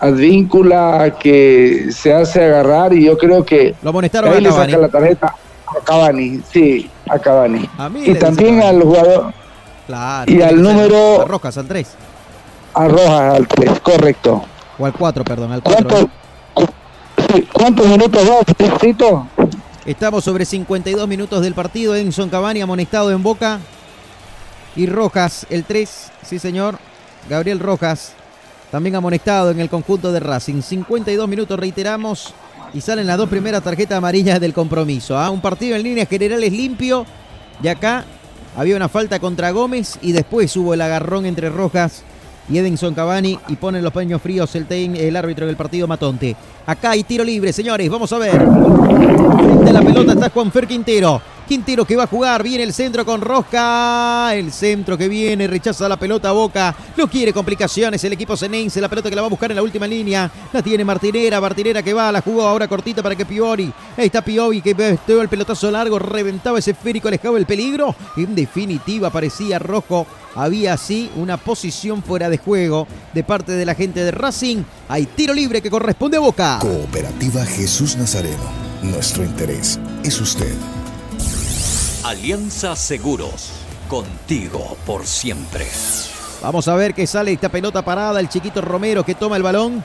[0.00, 4.88] advíncula que se hace agarrar y yo creo que lo amonestaron ahí le saca la
[4.88, 5.34] tarjeta
[5.66, 7.68] a Cavani, sí, a Cavani.
[8.04, 9.32] y también al jugador
[9.88, 10.30] Claro.
[10.30, 11.22] Y al número...
[11.22, 11.88] A Rojas, al 3.
[12.74, 14.44] A Rojas, al 3, correcto.
[14.78, 15.88] O al 4, perdón, al 4.
[16.52, 19.26] ¿Cuántos, ¿Cuántos minutos va, Tito?
[19.88, 21.96] Estamos sobre 52 minutos del partido.
[21.96, 23.58] Edinson Cavani amonestado en Boca.
[24.76, 26.78] Y Rojas, el 3, sí señor.
[27.26, 28.12] Gabriel Rojas,
[28.70, 30.60] también amonestado en el conjunto de Racing.
[30.60, 32.34] 52 minutos, reiteramos.
[32.74, 35.16] Y salen las dos primeras tarjetas amarillas del compromiso.
[35.16, 35.30] ¿ah?
[35.30, 37.06] Un partido en líneas generales limpio.
[37.62, 38.04] Y acá
[38.58, 39.98] había una falta contra Gómez.
[40.02, 42.02] Y después hubo el agarrón entre Rojas
[42.50, 43.38] y Edinson Cavani.
[43.48, 46.36] Y ponen los paños fríos el, el árbitro del partido Matonte.
[46.68, 47.88] Acá hay tiro libre, señores.
[47.88, 48.32] Vamos a ver.
[48.36, 51.18] Frente la pelota está Juan Fer Quintero.
[51.48, 55.88] Quintero que va a jugar, viene el centro con Rosca, el centro que viene, rechaza
[55.88, 59.28] la pelota a Boca, no quiere complicaciones el equipo Cenense, la pelota que la va
[59.28, 62.68] a buscar en la última línea, la tiene Martinera, Martinera que va, la jugó ahora
[62.68, 64.74] cortita para que Piori, ahí está Piori que
[65.06, 70.74] todo el pelotazo largo, reventaba ese esférico, alejaba el peligro, en definitiva parecía rojo, había
[70.74, 75.32] así una posición fuera de juego de parte de la gente de Racing, hay tiro
[75.32, 76.57] libre que corresponde a Boca.
[76.60, 78.42] Cooperativa Jesús Nazareno,
[78.82, 80.56] nuestro interés es usted.
[82.02, 83.52] Alianza Seguros,
[83.88, 85.68] contigo por siempre.
[86.42, 89.84] Vamos a ver que sale esta pelota parada, el chiquito Romero que toma el balón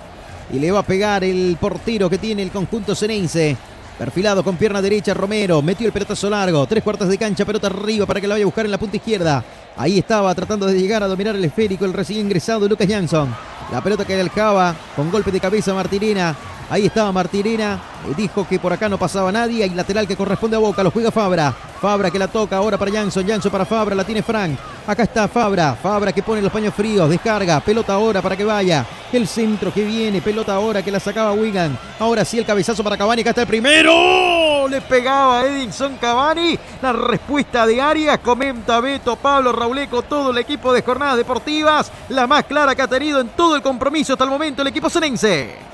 [0.52, 3.56] y le va a pegar el portero que tiene el conjunto cenense.
[4.00, 8.08] Perfilado con pierna derecha Romero, metió el pelotazo largo, tres cuartas de cancha, pelota arriba
[8.08, 9.45] para que la vaya a buscar en la punta izquierda.
[9.76, 13.34] Ahí estaba tratando de llegar a dominar el esférico el recién ingresado Lucas Jansson.
[13.72, 16.36] La pelota que alejaba con golpe de cabeza Martirena.
[16.70, 19.64] Ahí estaba Martirena, eh, dijo que por acá no pasaba nadie.
[19.64, 21.54] Hay lateral que corresponde a Boca, lo juega Fabra.
[21.82, 24.58] Fabra que la toca ahora para Jansson, Jansson para Fabra, la tiene Frank.
[24.88, 28.86] Acá está Fabra, Fabra que pone los paños fríos, descarga, pelota ahora para que vaya.
[29.12, 31.78] El centro que viene, pelota ahora que la sacaba Wigan.
[32.00, 34.68] Ahora sí el cabezazo para Cavani, acá está el primero.
[34.68, 36.58] Le pegaba Edinson Cavani.
[36.82, 41.90] La respuesta de Arias, comenta Beto, Pablo Rauleco, todo el equipo de jornadas deportivas.
[42.10, 44.90] La más clara que ha tenido en todo el compromiso hasta el momento el equipo
[44.90, 45.73] senense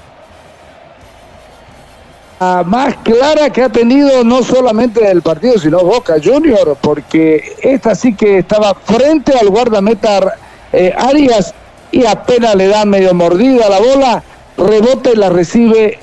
[2.65, 8.13] más clara que ha tenido no solamente el partido, sino Boca Junior, porque esta sí
[8.13, 10.37] que estaba frente al guardameta
[10.71, 11.53] eh, Arias
[11.91, 14.23] y apenas le da medio mordida la bola,
[14.57, 15.99] rebota y la recibe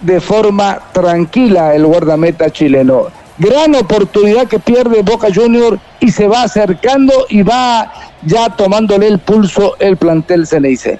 [0.00, 3.08] de forma tranquila el guardameta chileno.
[3.40, 7.90] Gran oportunidad que pierde Boca Junior y se va acercando y va
[8.20, 10.98] ya tomándole el pulso el plantel Ceneice.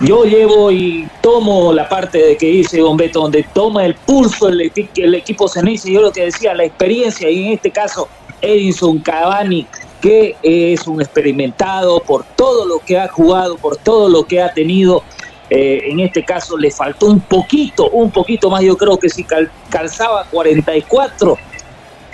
[0.00, 4.50] Yo llevo y tomo la parte de que dice Don Beto, donde toma el pulso
[4.50, 8.06] el, el equipo Ceneice, yo lo que decía, la experiencia, y en este caso
[8.42, 9.66] Edison Cavani,
[10.02, 14.52] que es un experimentado por todo lo que ha jugado, por todo lo que ha
[14.52, 15.02] tenido.
[15.50, 18.62] Eh, en este caso le faltó un poquito, un poquito más.
[18.62, 19.26] Yo creo que si
[19.68, 21.36] calzaba 44,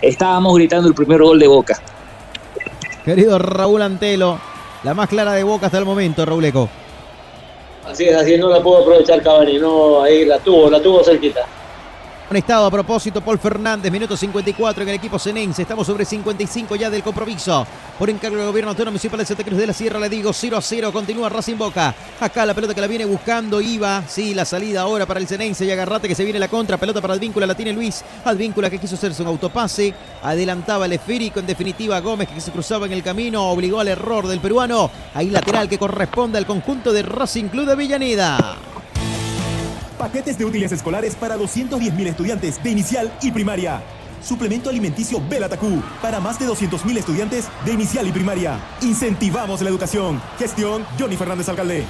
[0.00, 1.78] estábamos gritando el primer gol de Boca.
[3.04, 4.40] Querido Raúl Antelo,
[4.82, 6.68] la más clara de Boca hasta el momento, Raúl Eco.
[7.86, 11.42] Así es, así no la pudo aprovechar Cavani, no, ahí la tuvo, la tuvo cerquita.
[12.28, 15.62] Conectado a propósito, Paul Fernández, minuto 54 en el equipo Cenense.
[15.62, 17.64] Estamos sobre 55 ya del compromiso.
[17.96, 20.56] Por encargo del gobierno autónomo municipal de Santa Cruz de la Sierra, le digo 0
[20.56, 20.92] a 0.
[20.92, 21.94] Continúa Racing Boca.
[22.18, 24.02] Acá la pelota que la viene buscando Iba.
[24.08, 26.78] Sí, la salida ahora para el Cenense y agarrate que se viene la contra.
[26.78, 28.04] Pelota para Advíncula, la tiene Luis.
[28.24, 29.94] Advíncula que quiso hacerse un autopase.
[30.24, 31.38] Adelantaba el esférico.
[31.38, 33.50] En definitiva, Gómez que se cruzaba en el camino.
[33.50, 34.90] Obligó al error del peruano.
[35.14, 38.56] Ahí lateral que corresponde al conjunto de Racing Club de Villaneda.
[39.96, 43.82] Paquetes de útiles escolares para 210.000 estudiantes de inicial y primaria.
[44.22, 48.58] Suplemento alimenticio Belatacú para más de 200.000 estudiantes de inicial y primaria.
[48.82, 50.20] Incentivamos la educación.
[50.38, 51.84] Gestión Johnny Fernández Alcalde.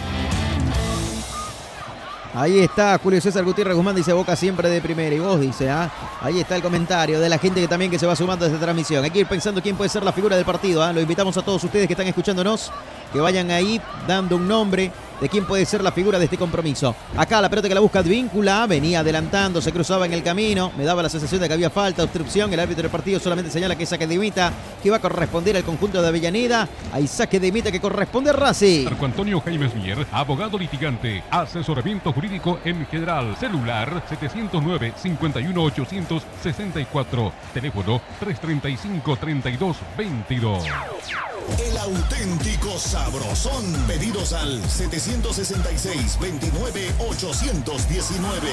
[2.35, 5.15] Ahí está Julio César Gutiérrez Guzmán, dice Boca siempre de primera.
[5.15, 5.91] Y vos dice, ¿ah?
[6.20, 8.61] Ahí está el comentario de la gente que también que se va sumando a esta
[8.61, 9.03] transmisión.
[9.03, 10.83] Hay que ir pensando quién puede ser la figura del partido.
[10.83, 10.93] ¿ah?
[10.93, 12.70] Lo invitamos a todos ustedes que están escuchándonos,
[13.12, 16.95] que vayan ahí dando un nombre de quién puede ser la figura de este compromiso.
[17.17, 20.85] Acá la pelota que la busca Advíncula, venía adelantando, se cruzaba en el camino, me
[20.85, 23.87] daba la sensación de que había falta, obstrucción, el árbitro del partido solamente señala que
[23.87, 24.53] saque de Mita,
[24.83, 28.33] que va a corresponder al conjunto de Avellaneda, hay saque de Mita que corresponde a
[28.33, 28.85] Racing.
[28.85, 38.01] Marco Antonio Jaime Mier, abogado litigante, asesoramiento jurídico en general, celular 709 51 864, teléfono
[38.21, 40.65] 335 32 22.
[41.59, 43.65] El auténtico sabrosón.
[43.87, 45.06] Pedidos al 766
[46.20, 48.49] 29 819.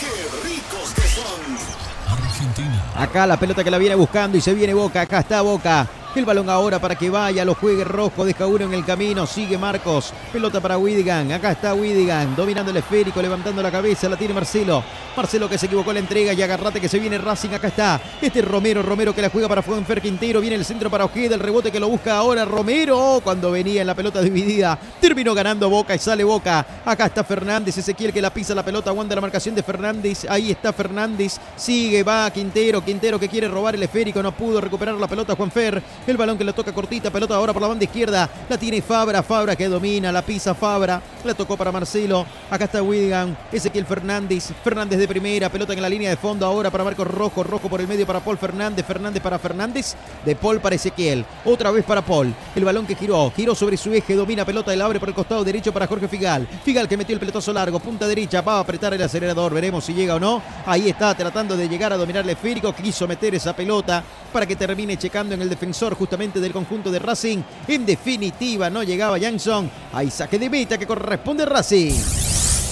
[0.00, 1.78] ¡Qué ricos que son!
[2.06, 2.92] Argentina.
[2.96, 5.02] Acá la pelota que la viene buscando y se viene Boca.
[5.02, 5.86] Acá está Boca.
[6.14, 9.58] El balón ahora para que vaya, lo juegue Rojo, deja uno en el camino, sigue
[9.58, 10.12] Marcos.
[10.32, 14.82] Pelota para Widigan, acá está Widigan, dominando el esférico, levantando la cabeza, la tiene Marcelo.
[15.14, 18.00] Marcelo que se equivocó la entrega y agarrate que se viene Racing, acá está.
[18.22, 21.40] Este Romero, Romero que la juega para Fuenfer Quintero, viene el centro para Ojeda, el
[21.40, 25.94] rebote que lo busca ahora Romero, cuando venía en la pelota dividida, terminó ganando Boca
[25.94, 26.66] y sale Boca.
[26.84, 30.50] Acá está Fernández, Ezequiel que la pisa la pelota, aguanta la marcación de Fernández, ahí
[30.50, 35.06] está Fernández, sigue, va Quintero, Quintero que quiere robar el esférico, no pudo recuperar la
[35.06, 38.56] pelota Juanfer, el balón que le toca cortita, pelota ahora por la banda izquierda, la
[38.56, 43.36] tiene Fabra, Fabra que domina, la pisa Fabra, la tocó para Marcelo, acá está Wigan,
[43.52, 47.42] Ezequiel Fernández, Fernández de primera, pelota en la línea de fondo ahora para Marcos Rojo,
[47.42, 49.94] Rojo por el medio para Paul Fernández, Fernández para Fernández,
[50.24, 53.92] de Paul para Ezequiel, otra vez para Paul, el balón que giró, giró sobre su
[53.92, 56.96] eje, domina pelota y la abre por el costado derecho para Jorge Figal, Figal que
[56.96, 60.20] metió el pelotazo largo, punta derecha, va a apretar el acelerador, veremos si llega o
[60.20, 64.02] no, ahí está tratando de llegar a dominar el esférico, quiso meter esa pelota
[64.32, 67.42] para que termine checando en el defensor justamente del conjunto de Racing.
[67.66, 69.70] En definitiva, no llegaba Jansson.
[69.92, 72.00] Hay saque de meta que corresponde a Racing.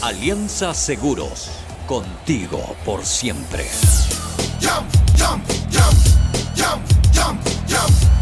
[0.03, 1.51] Alianza Seguros.
[1.87, 3.67] Contigo por siempre.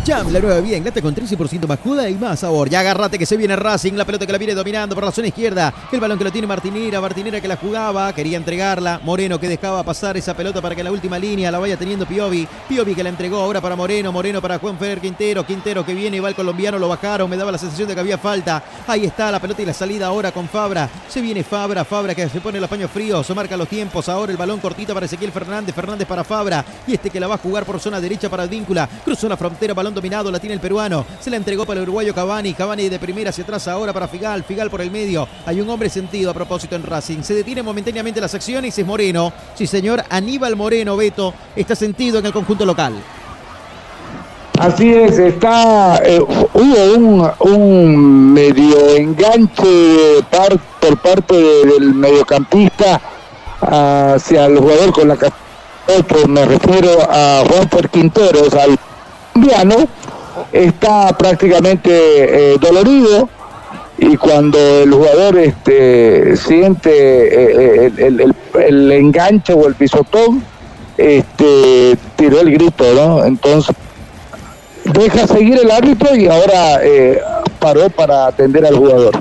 [0.06, 2.68] Jam, la nueva vía Inglata con 13% más juda y más sabor.
[2.68, 5.28] Ya agarrate que se viene Racing, la pelota que la viene dominando por la zona
[5.28, 5.72] izquierda.
[5.90, 9.00] El balón que lo tiene Martinera, Martinera que la jugaba, quería entregarla.
[9.02, 12.46] Moreno que dejaba pasar esa pelota para que la última línea la vaya teniendo Piovi.
[12.68, 16.18] Piovi que la entregó ahora para Moreno, Moreno para Juan Fer Quintero, Quintero que viene
[16.18, 18.62] y va el colombiano, lo bajaron, me daba la sensación de que había falta.
[18.86, 20.86] Ahí está la pelota y la salida ahora con Fabra.
[21.08, 24.06] Se viene Fabra, Fabra que se pone los paños fríos, se marca los tiempos.
[24.10, 26.62] Ahora el balón cortito para Ezequiel Fernández, Fernández para Fabra.
[26.86, 28.86] Y este que la va a jugar por zona derecha para Víncula.
[29.02, 31.04] Cruzó la frontera, balón dominado, la tiene el peruano.
[31.20, 32.54] Se la entregó para el uruguayo Cavani.
[32.54, 34.44] Cavani de primera hacia atrás ahora para Figal.
[34.44, 35.26] Figal por el medio.
[35.46, 37.22] Hay un hombre sentido a propósito en Racing.
[37.22, 38.78] Se detiene momentáneamente las acciones.
[38.78, 39.32] Es Moreno.
[39.54, 40.02] Sí, señor.
[40.10, 42.94] Aníbal Moreno, Beto, está sentido en el conjunto local.
[44.58, 53.00] Así es, está, eh, hubo un, un medio enganche por parte de- del mediocampista
[53.60, 55.32] hacia el jugador con la ca-
[55.98, 58.78] otro, me refiero a Juan Quinteros, al
[60.52, 63.28] está prácticamente eh, dolorido
[63.98, 70.42] y cuando el jugador este, siente eh, el, el- el- el enganche o el pisotón,
[70.96, 73.24] este, tiró el grito, ¿no?
[73.24, 73.74] Entonces
[74.84, 77.20] deja seguir el árbitro y ahora eh,
[77.58, 79.12] paró para atender al jugador.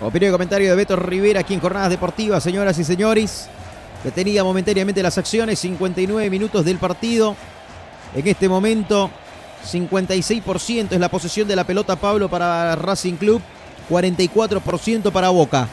[0.00, 3.48] Opinión y comentario de Beto Rivera aquí en Jornadas Deportivas, señoras y señores.
[4.04, 7.34] Detenida momentáneamente las acciones, 59 minutos del partido.
[8.14, 9.10] En este momento,
[9.70, 13.40] 56% es la posesión de la pelota Pablo para Racing Club,
[13.90, 15.68] 44% para Boca.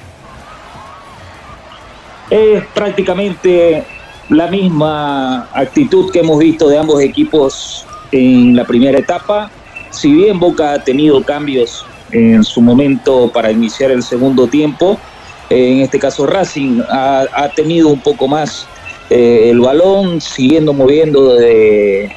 [2.30, 3.86] Es prácticamente
[4.30, 9.52] la misma actitud que hemos visto de ambos equipos en la primera etapa.
[9.92, 14.98] Si bien Boca ha tenido cambios en su momento para iniciar el segundo tiempo,
[15.50, 18.66] en este caso Racing ha, tenido un poco más
[19.10, 22.10] eh, el balón, siguiendo moviendo de-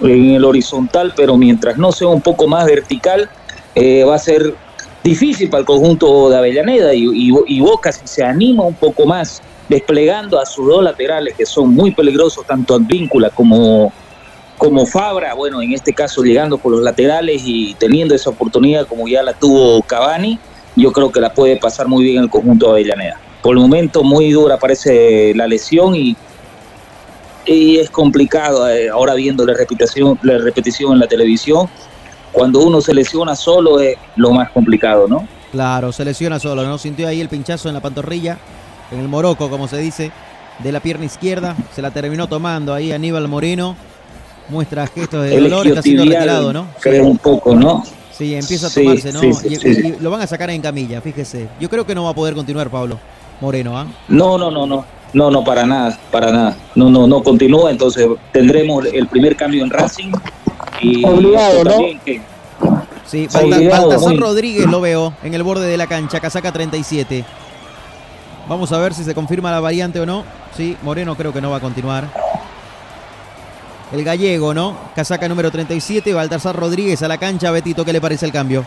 [0.00, 3.28] en el horizontal, pero mientras no sea un poco más vertical,
[3.74, 4.54] eh, va a ser
[5.02, 7.08] difícil para el conjunto de Avellaneda y,
[7.46, 11.74] y- Boca si se anima un poco más desplegando a sus dos laterales que son
[11.74, 13.92] muy peligrosos, tanto Advíncula como,
[14.58, 19.08] como Fabra, bueno, en este caso llegando por los laterales y teniendo esa oportunidad como
[19.08, 20.38] ya la tuvo Cavani,
[20.76, 23.18] yo creo que la puede pasar muy bien el conjunto de Avellaneda.
[23.42, 26.16] Por el momento muy dura parece la lesión y,
[27.46, 31.68] y es complicado eh, ahora viendo la repetición, la repetición en la televisión.
[32.32, 35.26] Cuando uno se lesiona solo es lo más complicado, ¿no?
[35.50, 36.78] Claro, se lesiona solo, ¿no?
[36.78, 38.38] Sintió ahí el pinchazo en la pantorrilla,
[38.90, 40.10] en el moroco, como se dice,
[40.60, 41.54] de la pierna izquierda.
[41.74, 43.76] Se la terminó tomando ahí Aníbal Moreno.
[44.48, 46.68] Muestra gestos de El dolor, está siendo retirado, ¿no?
[46.80, 47.84] Creo un poco, ¿no?
[48.12, 49.20] Sí, empieza a tomarse, ¿no?
[49.20, 51.48] sí, sí, y lo van a sacar en camilla, fíjese.
[51.60, 52.98] Yo creo que no va a poder continuar Pablo
[53.40, 53.86] Moreno, ¿ah?
[54.08, 54.84] No, no, no, no.
[55.12, 56.56] No, no, para nada, para nada.
[56.74, 60.12] No, no, no continúa, entonces tendremos el primer cambio en Racing.
[60.80, 61.78] Y Obligado, ¿no?
[62.04, 62.22] que-
[63.06, 67.24] Sí, obligado, Baltasar muy- Rodríguez lo veo en el borde de la cancha, casaca 37.
[68.48, 70.24] Vamos a ver si se confirma la variante o no.
[70.56, 72.04] Sí, Moreno creo que no va a continuar.
[73.92, 74.74] El gallego, ¿no?
[74.96, 77.50] Casaca número 37, Baltasar Rodríguez a la cancha.
[77.50, 78.64] Betito, ¿qué le parece el cambio?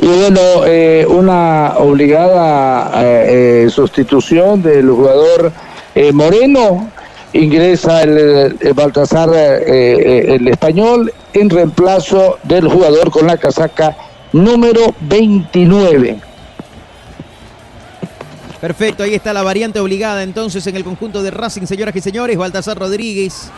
[0.00, 3.26] Y bueno, eh, una obligada eh,
[3.70, 5.52] sustitución del jugador
[5.94, 6.90] eh, Moreno.
[7.34, 13.96] Ingresa el, el Baltasar, eh, eh, el español, en reemplazo del jugador con la casaca
[14.32, 16.20] número 29.
[18.60, 22.36] Perfecto, ahí está la variante obligada entonces en el conjunto de Racing, señoras y señores.
[22.36, 23.50] Baltasar Rodríguez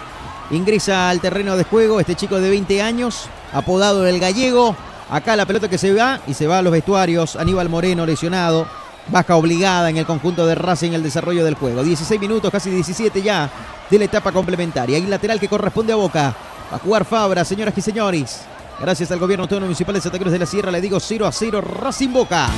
[0.51, 4.77] Ingresa al terreno de juego este chico de 20 años, apodado el gallego.
[5.11, 7.37] Acá la pelota que se va y se va a los vestuarios.
[7.37, 8.67] Aníbal Moreno lesionado.
[9.09, 11.83] Baja obligada en el conjunto de Racing el desarrollo del juego.
[11.83, 13.51] 16 minutos, casi 17 ya
[13.91, 14.99] de la etapa complementaria.
[14.99, 16.35] Y lateral que corresponde a Boca.
[16.73, 18.43] Va a jugar Fabra, señoras y señores.
[18.81, 21.33] Gracias al gobierno autónomo municipal de Santa Cruz de la Sierra, le digo 0 a
[21.33, 22.49] 0 Racing Boca.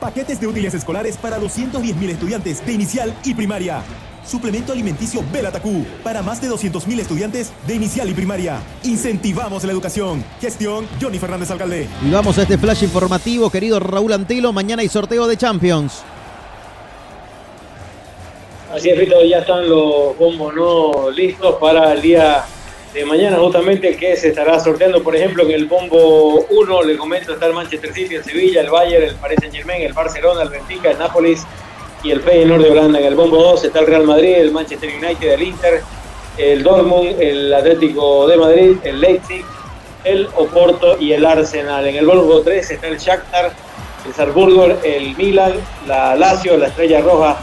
[0.00, 3.82] Paquetes de útiles escolares para 210.000 estudiantes de inicial y primaria.
[4.26, 8.60] Suplemento alimenticio Belatacú para más de 200.000 estudiantes de inicial y primaria.
[8.82, 10.24] Incentivamos la educación.
[10.40, 11.86] Gestión Johnny Fernández Alcalde.
[12.02, 14.52] Y vamos a este flash informativo, querido Raúl Antelo.
[14.52, 16.02] Mañana hay sorteo de Champions.
[18.72, 22.44] Así es, Fito, ya están los bombos no listos para el día
[22.92, 27.34] de mañana, justamente que se estará sorteando, por ejemplo, en el bombo 1, le comento,
[27.34, 30.48] está el Manchester City, el Sevilla, el Bayern, el Paris Saint Germain, el Barcelona, el
[30.48, 31.44] Benfica, el Nápoles,
[32.04, 33.00] y el Feyenoord de Holanda.
[33.00, 35.82] En el bombo 2 está el Real Madrid, el Manchester United, el Inter,
[36.36, 39.44] el Dortmund, el Atlético de Madrid, el Leipzig,
[40.04, 41.86] el Oporto y el Arsenal.
[41.86, 43.52] En el bombo 3 está el Shakhtar,
[44.06, 45.54] el Salzburgo, el Milan,
[45.86, 47.38] la Lazio, la Estrella Roja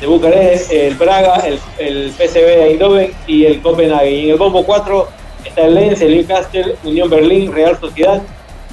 [0.00, 4.10] de Bucarest, el Praga, el, el PSV Eindhoven y el Copenhague.
[4.10, 5.08] Y en el bombo 4
[5.44, 8.22] está el Lens, el Newcastle, Unión Berlín, Real Sociedad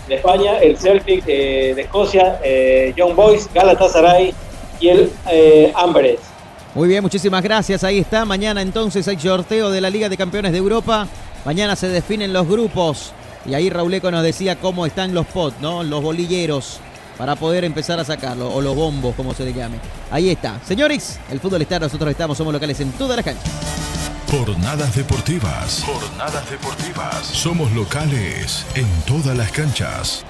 [0.07, 4.33] de España, el Celtic eh, de Escocia, eh, Young Boys, Galatasaray,
[4.81, 6.19] y el eh, Amberes.
[6.73, 7.83] Muy bien, muchísimas gracias.
[7.83, 8.25] Ahí está.
[8.25, 11.07] Mañana entonces hay sorteo de la Liga de Campeones de Europa.
[11.45, 13.13] Mañana se definen los grupos.
[13.45, 15.83] Y ahí Rauleco nos decía cómo están los pots, ¿no?
[15.83, 16.79] Los bolilleros.
[17.17, 18.49] Para poder empezar a sacarlo.
[18.53, 19.77] O los bombos, como se le llame.
[20.09, 20.59] Ahí está.
[20.65, 21.77] Señores, el fútbol está.
[21.79, 23.51] Nosotros estamos, somos locales en todas las canchas.
[24.29, 25.83] Jornadas deportivas.
[25.83, 27.25] Jornadas deportivas.
[27.25, 30.23] Somos locales en todas las canchas.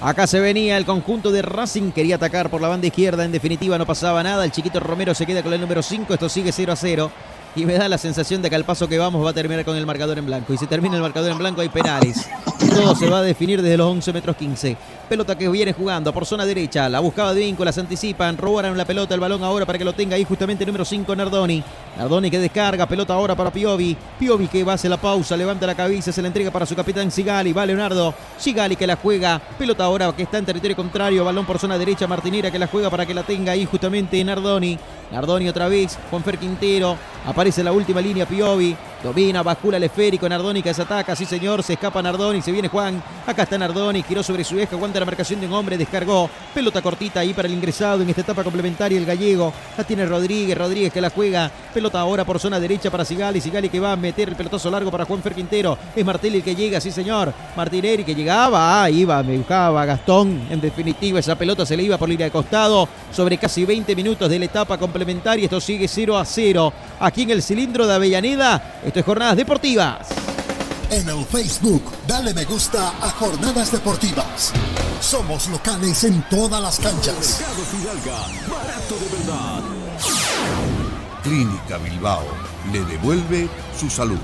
[0.00, 3.78] Acá se venía el conjunto de Racing, quería atacar por la banda izquierda, en definitiva
[3.78, 6.72] no pasaba nada, el chiquito Romero se queda con el número 5, esto sigue 0
[6.72, 7.10] a 0
[7.56, 9.74] y me da la sensación de que al paso que vamos va a terminar con
[9.74, 10.52] el marcador en blanco.
[10.52, 12.28] Y si termina el marcador en blanco hay penales.
[12.74, 14.76] Todo se va a definir desde los 11 metros 15.
[15.08, 16.88] Pelota que viene jugando por zona derecha.
[16.88, 18.36] La buscaba de vínculo, las anticipan.
[18.36, 21.14] Robaron la pelota, el balón ahora para que lo tenga ahí justamente el número 5
[21.14, 21.62] Nardoni.
[21.96, 23.96] Nardoni que descarga, pelota ahora para Piovi.
[24.18, 26.74] Piovi que va a hacer la pausa, levanta la cabeza, se la entrega para su
[26.74, 27.52] capitán Sigali.
[27.52, 28.14] Va Leonardo.
[28.36, 29.40] Sigali que la juega.
[29.56, 31.24] Pelota ahora que está en territorio contrario.
[31.24, 32.08] Balón por zona derecha.
[32.08, 34.76] Martinera que la juega para que la tenga ahí justamente Nardoni.
[35.10, 35.98] Nardoni otra vez.
[36.10, 36.96] Juanfer Quintero.
[37.26, 38.76] Aparece la última línea Piovi.
[39.02, 40.28] Domina, bascula el esférico.
[40.28, 41.14] Nardoni que se ataca.
[41.14, 41.62] Sí, señor.
[41.62, 42.42] Se escapa Nardoni.
[42.42, 43.02] Se viene Juan.
[43.26, 44.02] Acá está Nardoni.
[44.02, 44.74] Giró sobre su eje.
[44.74, 45.76] Aguanta la marcación de un hombre.
[45.76, 46.28] Descargó.
[46.54, 48.98] Pelota cortita ahí para el ingresado en esta etapa complementaria.
[48.98, 49.52] El gallego.
[49.76, 50.56] La tiene Rodríguez.
[50.56, 51.50] Rodríguez que la juega.
[51.72, 53.40] Pelota ahora por zona derecha para Sigali.
[53.40, 55.78] Sigali que va a meter el pelotazo largo para Juan Quintero.
[55.94, 56.80] Es Martelli el que llega.
[56.80, 57.32] Sí, señor.
[57.56, 58.82] Martinelli que llegaba.
[58.82, 59.22] Ah, iba.
[59.22, 60.46] Me buscaba Gastón.
[60.50, 62.88] En definitiva, esa pelota se le iba por línea de costado.
[63.12, 64.95] Sobre casi 20 minutos de la etapa complementaria.
[65.02, 66.72] Esto sigue 0 a 0.
[67.00, 68.80] Aquí en el cilindro de Avellaneda.
[68.84, 70.08] Esto es Jornadas Deportivas.
[70.90, 74.52] En el Facebook, dale me gusta a Jornadas Deportivas.
[75.00, 77.42] Somos locales en todas las canchas.
[78.48, 79.62] barato de verdad.
[81.22, 82.24] Clínica Bilbao
[82.72, 83.48] le devuelve
[83.78, 84.18] su salud.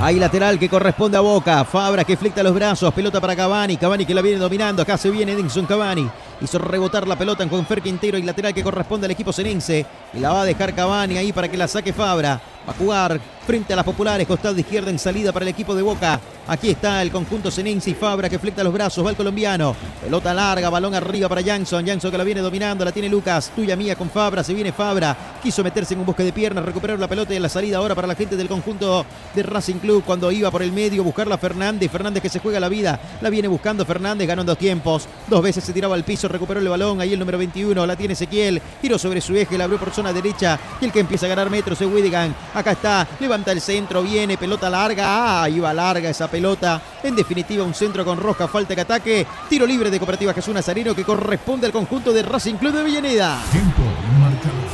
[0.00, 1.64] Hay lateral que corresponde a Boca.
[1.64, 2.92] Fabra que flecta los brazos.
[2.92, 3.76] Pelota para Cavani.
[3.76, 4.82] Cavani que la viene dominando.
[4.82, 6.08] Acá se viene Edinson Cavani.
[6.40, 9.86] Hizo rebotar la pelota con Fer Quintero y lateral que corresponde al equipo senense.
[10.12, 12.40] Y la va a dejar Cavani ahí para que la saque Fabra.
[12.66, 15.82] Va a jugar frente a las populares, costado izquierda en salida para el equipo de
[15.82, 16.18] Boca.
[16.46, 19.76] Aquí está el conjunto Senense y Fabra que flecta los brazos, va el colombiano.
[20.02, 21.86] Pelota larga, balón arriba para Jansson.
[21.86, 23.52] Jansson que la viene dominando, la tiene Lucas.
[23.54, 25.16] Tuya mía con Fabra, se viene Fabra.
[25.42, 27.94] Quiso meterse en un bosque de piernas, recuperar la pelota y en la salida ahora
[27.94, 29.04] para la gente del conjunto
[29.34, 31.90] de Racing Club cuando iba por el medio, buscarla Fernández.
[31.90, 35.06] Fernández que se juega la vida, la viene buscando Fernández, ganó en dos tiempos.
[35.28, 37.00] Dos veces se tiraba al piso, recuperó el balón.
[37.00, 38.60] Ahí el número 21, la tiene Ezequiel.
[38.80, 40.58] Giró sobre su eje, la abrió por zona derecha.
[40.80, 42.34] Y el que empieza a ganar metros es Widigan.
[42.54, 45.42] Acá está, levanta el centro, viene, pelota larga.
[45.42, 46.80] Ah, iba larga esa pelota.
[47.02, 49.26] En definitiva, un centro con roja, falta que ataque.
[49.48, 53.38] Tiro libre de Cooperativa Jesús Nazareno que corresponde al conjunto de Racing Club de Villaneda.
[53.50, 53.82] Tiempo
[54.18, 54.64] marcado.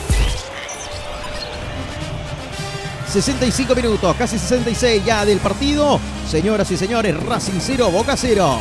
[3.10, 5.98] 65 minutos, casi 66 ya del partido.
[6.28, 8.60] Señoras y señores, Racing 0, Boca 0.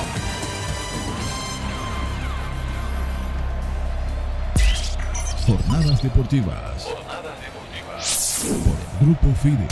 [5.49, 6.85] Jornadas deportivas.
[8.43, 9.67] Por el Grupo FIDE.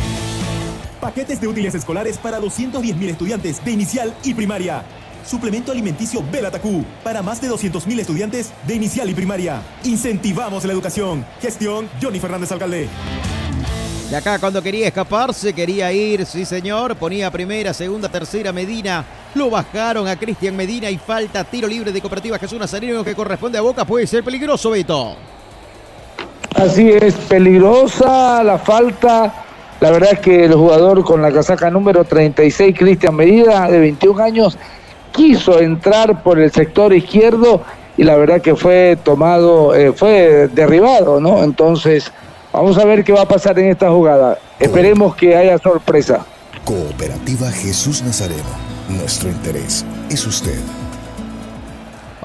[0.99, 4.83] Paquetes de útiles escolares para 210.000 estudiantes de inicial y primaria.
[5.23, 9.61] Suplemento alimenticio Belatacú para más de 200.000 estudiantes de inicial y primaria.
[9.83, 11.23] Incentivamos la educación.
[11.39, 12.89] Gestión Johnny Fernández Alcalde.
[14.09, 19.05] De acá cuando quería escaparse, quería ir, sí señor, ponía primera, segunda, tercera Medina.
[19.35, 23.59] Lo bajaron a Cristian Medina y falta tiro libre de Cooperativa Jesús Nazareno que corresponde
[23.59, 23.85] a Boca.
[23.85, 25.36] Puede ser peligroso, Beto.
[26.57, 29.31] Así es, peligrosa la falta.
[29.79, 34.23] La verdad es que el jugador con la casaca número 36, Cristian Medida, de 21
[34.23, 34.57] años,
[35.11, 37.61] quiso entrar por el sector izquierdo
[37.95, 41.43] y la verdad que fue tomado, eh, fue derribado, ¿no?
[41.43, 42.11] Entonces,
[42.51, 44.39] vamos a ver qué va a pasar en esta jugada.
[44.59, 46.25] Esperemos que haya sorpresa.
[46.65, 48.41] Cooperativa Jesús Nazareno.
[48.89, 50.57] Nuestro interés es usted.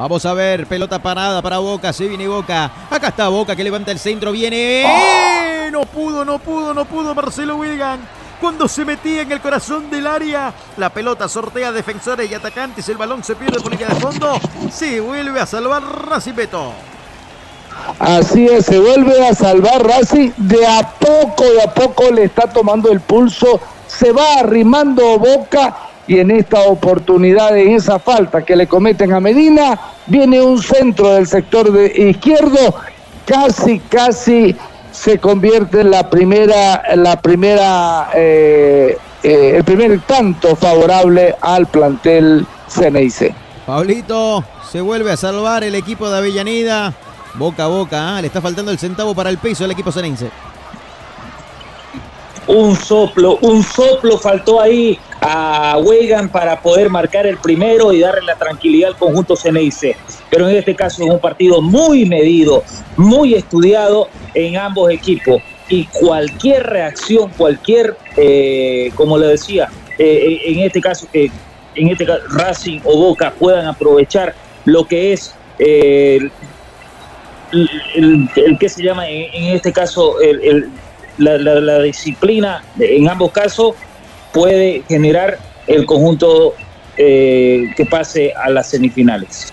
[0.02, 2.68] Vamos a ver, pelota parada para Boca, se viene Boca.
[2.90, 4.82] Acá está Boca que levanta el centro, viene.
[4.82, 5.70] ¡Eh!
[5.70, 8.00] No pudo, no pudo, no pudo Marcelo Wigan.
[8.40, 12.96] Cuando se metía en el corazón del área, la pelota sortea defensores y atacantes, el
[12.96, 14.40] balón se pierde por línea de fondo,
[14.72, 16.72] se vuelve a salvar Racing Beto.
[18.00, 22.48] Así es, se vuelve a salvar Racing, de a poco, de a poco le está
[22.48, 28.56] tomando el pulso, se va arrimando Boca y en esta oportunidad, en esa falta que
[28.56, 32.74] le cometen a Medina, viene un centro del sector de izquierdo,
[33.24, 34.56] casi, casi
[34.90, 42.46] se convierte en la primera, la primera, eh, eh, el primer tanto favorable al plantel
[42.68, 43.34] Ceneice.
[43.64, 46.92] Pablito, se vuelve a salvar el equipo de Avellaneda.
[47.34, 48.20] Boca a boca, ¿ah?
[48.20, 50.30] le está faltando el centavo para el peso al equipo Ceneice.
[52.48, 58.22] Un soplo, un soplo faltó ahí a Wegan para poder marcar el primero y darle
[58.22, 59.96] la tranquilidad al conjunto Ceneice.
[60.28, 62.64] Pero en este caso es un partido muy medido,
[62.96, 65.40] muy estudiado en ambos equipos.
[65.68, 71.30] Y cualquier reacción, cualquier, eh, como le decía, eh, en este caso que
[71.76, 74.34] en este Racing o Boca puedan aprovechar
[74.64, 76.18] lo que es eh,
[77.94, 80.68] el, que se llama en, este caso el,
[81.18, 83.74] la, disciplina en ambos casos
[84.32, 86.54] puede generar el conjunto
[86.96, 89.52] eh, que pase a las semifinales.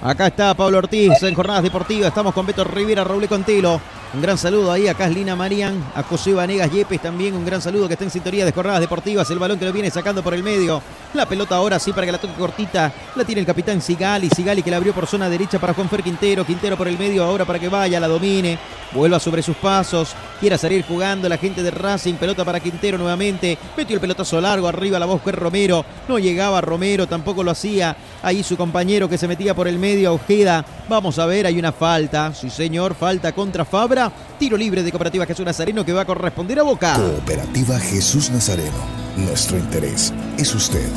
[0.00, 2.08] Acá está Pablo Ortiz en Jornadas Deportivas.
[2.08, 3.80] Estamos con Beto Rivera, Raúl Contilo.
[4.14, 7.34] Un gran saludo ahí a Caslina Marian, a José Vanegas Yepes también.
[7.34, 9.28] Un gran saludo que está en sintonía de Jornadas Deportivas.
[9.30, 10.80] El balón que lo viene sacando por el medio.
[11.12, 12.92] La pelota ahora sí para que la toque cortita.
[13.16, 14.30] La tiene el capitán Sigali.
[14.30, 16.46] Sigali que la abrió por zona derecha para Juanfer Quintero.
[16.46, 18.58] Quintero por el medio ahora para que vaya, la domine.
[18.92, 20.14] Vuelva sobre sus pasos.
[20.40, 22.14] Quiera salir jugando la gente de Racing.
[22.14, 23.58] Pelota para Quintero nuevamente.
[23.76, 25.84] Metió el pelotazo largo arriba la voz que Romero.
[26.08, 27.94] No llegaba Romero, tampoco lo hacía.
[28.22, 30.64] Ahí su compañero que se metía por el medio, Ojeda.
[30.88, 32.34] Vamos a ver, hay una falta.
[32.34, 34.10] Sí, señor, falta contra Fabra.
[34.38, 36.94] Tiro libre de Cooperativa Jesús Nazareno que va a corresponder a Boca.
[36.94, 38.76] Cooperativa Jesús Nazareno.
[39.16, 40.88] Nuestro interés es usted.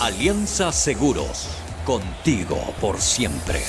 [0.00, 1.48] Alianza Seguros.
[1.84, 3.62] Contigo por siempre.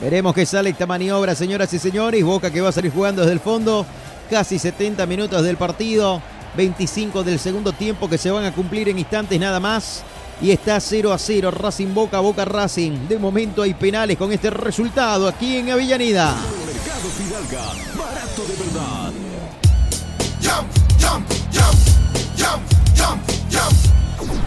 [0.00, 2.22] Veremos qué sale esta maniobra, señoras y señores.
[2.22, 3.86] Boca que va a salir jugando desde el fondo.
[4.30, 6.20] Casi 70 minutos del partido.
[6.56, 10.02] 25 del segundo tiempo que se van a cumplir en instantes nada más
[10.40, 11.50] y está 0 a 0.
[11.50, 13.08] Racing Boca, Boca Racing.
[13.08, 16.36] De momento hay penales con este resultado aquí en Avellaneda.
[16.66, 19.12] Mercado Fidalga, barato de verdad.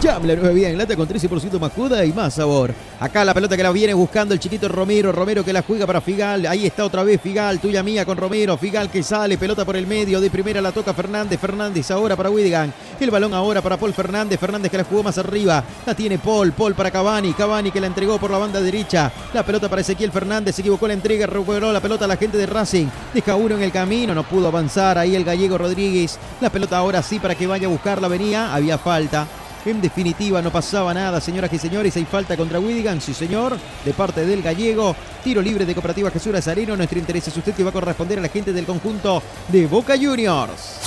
[0.02, 2.74] Jam, la nueva vida en lata con 13% más cuda y más sabor.
[2.98, 5.12] Acá la pelota que la viene buscando el chiquito Romero.
[5.12, 6.44] Romero que la juega para Figal.
[6.46, 8.56] Ahí está otra vez Figal, tuya mía con Romero.
[8.56, 10.20] Figal que sale, pelota por el medio.
[10.20, 11.38] De primera la toca Fernández.
[11.38, 12.74] Fernández ahora para Widigan.
[12.98, 14.40] El balón ahora para Paul Fernández.
[14.40, 15.62] Fernández que la jugó más arriba.
[15.86, 16.50] La tiene Paul.
[16.50, 17.32] Paul para Cavani.
[17.32, 19.12] Cavani que la entregó por la banda derecha.
[19.32, 20.56] La pelota para Ezequiel Fernández.
[20.56, 21.28] Se equivocó la entrega.
[21.28, 22.86] Recuperó la pelota a la gente de Racing.
[23.14, 24.16] Deja uno en el camino.
[24.16, 24.98] No pudo avanzar.
[24.98, 26.18] Ahí el gallego Rodríguez.
[26.40, 28.08] La pelota ahora sí para que vaya a buscarla.
[28.08, 28.52] Venía.
[28.52, 29.28] Había falta.
[29.64, 31.96] En definitiva, no pasaba nada, señoras y señores.
[31.96, 34.96] Hay falta contra Widigan, sí señor, de parte del gallego.
[35.22, 36.76] Tiro libre de Cooperativa Jesús Nazareno.
[36.76, 39.94] Nuestro interés es usted que va a corresponder a la gente del conjunto de Boca
[39.96, 40.80] Juniors.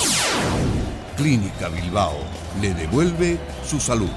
[1.15, 2.17] Clínica Bilbao
[2.61, 4.09] le devuelve su salud.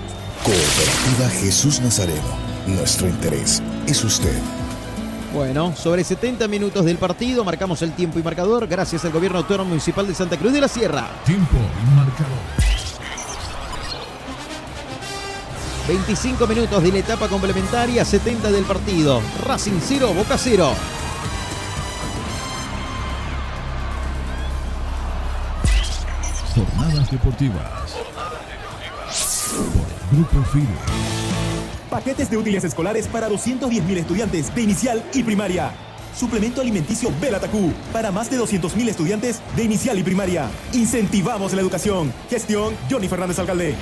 [0.43, 2.36] Cooperativa Jesús Nazareno.
[2.66, 4.36] Nuestro interés es usted.
[5.32, 9.68] Bueno, sobre 70 minutos del partido, marcamos el tiempo y marcador gracias al Gobierno Autónomo
[9.68, 11.06] Municipal de Santa Cruz de la Sierra.
[11.24, 12.77] Tiempo y marcador.
[15.89, 19.23] 25 minutos de la etapa complementaria, 70 del partido.
[19.47, 20.70] Racing 0, Boca 0.
[26.55, 27.94] Jornadas deportivas.
[30.12, 30.66] Grupo FIDE.
[31.89, 35.73] Paquetes de útiles escolares para 210.000 estudiantes de inicial y primaria.
[36.15, 40.51] Suplemento alimenticio Belatacú para más de 200.000 estudiantes de inicial y primaria.
[40.74, 42.12] Incentivamos la educación.
[42.28, 43.74] Gestión Johnny Fernández Alcalde.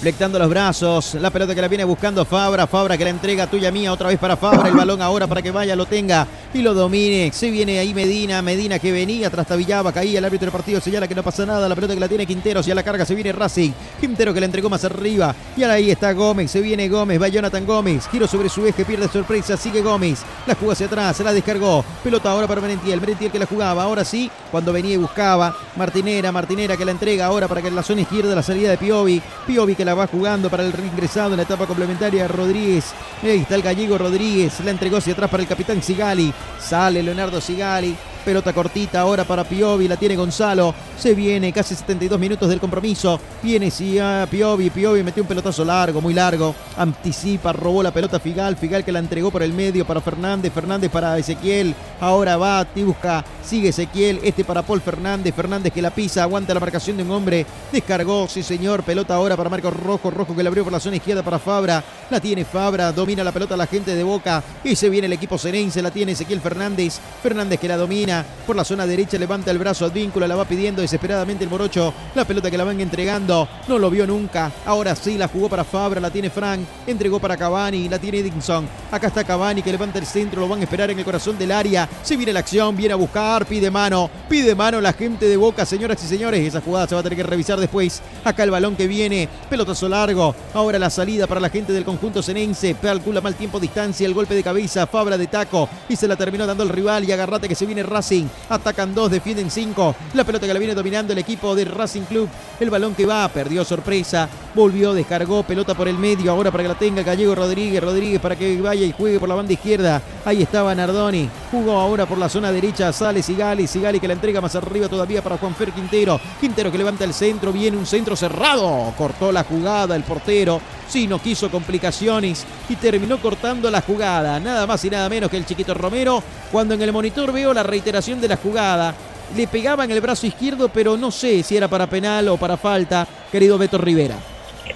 [0.00, 3.70] Flectando los brazos, la pelota que la viene buscando Fabra, Fabra que la entrega tuya
[3.70, 6.74] mía otra vez para Fabra, el balón ahora para que vaya, lo tenga y lo
[6.74, 7.30] domine.
[7.32, 11.14] Se viene ahí Medina, Medina que venía, trastabillaba, caía el árbitro del partido, señala que
[11.14, 13.32] no pasa nada, la pelota que la tiene Quinteros y a la carga se viene
[13.32, 13.70] Racing.
[13.98, 17.28] Quintero que la entregó más arriba y ahora ahí está Gómez, se viene Gómez, va
[17.28, 21.24] Jonathan Gómez, giro sobre su eje, pierde sorpresa, sigue Gómez, la jugó hacia atrás, se
[21.24, 24.98] la descargó, pelota ahora para Merentiel, Merentiel que la jugaba, ahora sí, cuando venía y
[24.98, 28.68] buscaba, Martinera, Martinera que la entrega ahora para que en la zona izquierda la salida
[28.68, 32.92] de Piovi, Piovi que la va jugando para el reingresado en la etapa complementaria Rodríguez,
[33.22, 37.40] ahí está el gallego Rodríguez, la entregó hacia atrás para el capitán Sigali, sale Leonardo
[37.40, 40.74] Sigali, Pelota cortita ahora para Piovi, la tiene Gonzalo.
[40.98, 43.20] Se viene casi 72 minutos del compromiso.
[43.42, 46.54] Viene a Piovi, Piovi metió un pelotazo largo, muy largo.
[46.78, 50.90] Anticipa, robó la pelota Figal, Figal que la entregó por el medio para Fernández, Fernández
[50.90, 51.74] para Ezequiel.
[52.00, 56.60] Ahora va, busca, sigue Ezequiel, este para Paul Fernández, Fernández que la pisa, aguanta la
[56.60, 57.46] marcación de un hombre.
[57.72, 60.96] Descargó, sí señor, pelota ahora para Marcos Rojo, Rojo que la abrió por la zona
[60.96, 61.82] izquierda para Fabra.
[62.10, 64.42] La tiene Fabra, domina la pelota la gente de Boca.
[64.62, 66.98] Y se viene el equipo Cenense, la tiene Ezequiel Fernández.
[67.22, 70.82] Fernández que la domina por la zona derecha, levanta el brazo Advíncula, la va pidiendo
[70.82, 71.92] desesperadamente el Morocho.
[72.14, 74.50] La pelota que la van entregando, no lo vio nunca.
[74.66, 78.68] Ahora sí, la jugó para Fabra, la tiene Frank, entregó para Cavani, la tiene Edinson.
[78.90, 81.52] Acá está Cavani que levanta el centro, lo van a esperar en el corazón del
[81.52, 81.88] área.
[82.02, 85.64] Se viene la acción, viene a buscar, pide mano, pide mano la gente de Boca,
[85.64, 86.46] señoras y señores.
[86.46, 88.02] Esa jugada se va a tener que revisar después.
[88.24, 90.34] Acá el balón que viene, pelotazo largo.
[90.52, 92.76] Ahora la salida para la gente del conjunto senense.
[92.80, 96.46] Calcula mal tiempo, distancia, el golpe de cabeza, Fabra de taco y se la terminó
[96.46, 98.26] dando el rival y agarrate que se viene Racing.
[98.48, 99.94] Atacan dos, defienden cinco.
[100.14, 102.28] La pelota que la viene dominando el equipo de Racing Club.
[102.60, 104.28] El balón que va, perdió sorpresa.
[104.54, 106.30] Volvió, descargó, pelota por el medio.
[106.30, 107.82] Ahora para que la tenga Gallego Rodríguez.
[107.82, 110.00] Rodríguez para que vaya y juegue por la banda izquierda.
[110.24, 111.28] Ahí estaba Nardoni.
[111.50, 112.92] Jugó ahora por la zona derecha.
[112.92, 113.66] Sale Sigali.
[113.66, 116.20] Sigali que la entrega más arriba todavía para Juanfer Quintero.
[116.40, 117.52] Quintero que levanta el centro.
[117.52, 118.92] Viene un centro cerrado.
[118.96, 120.60] Cortó la jugada el portero.
[120.88, 124.38] Sí, no quiso complicaciones y terminó cortando la jugada.
[124.40, 126.22] Nada más y nada menos que el chiquito Romero.
[126.52, 128.94] Cuando en el monitor veo la reiteración de la jugada,
[129.36, 132.56] le pegaba en el brazo izquierdo, pero no sé si era para penal o para
[132.56, 134.16] falta, querido Beto Rivera.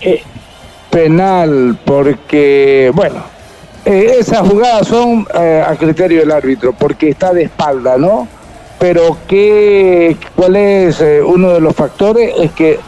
[0.01, 0.23] Eh,
[0.91, 3.25] penal, porque, bueno,
[3.85, 8.29] eh, esas jugadas son eh, a criterio del árbitro, porque está de espalda, ¿no?
[8.79, 12.33] Pero ¿qué, ¿cuál es uno de los factores?
[12.39, 12.79] Es que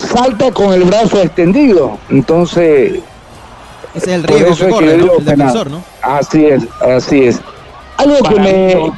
[0.00, 1.98] salta con el brazo extendido.
[2.08, 3.00] Entonces.
[3.94, 5.12] Ese es el riesgo que corre, ¿no?
[5.18, 5.82] el defensor, ¿no?
[6.02, 7.40] Así es, así es.
[7.96, 8.92] Algo que me.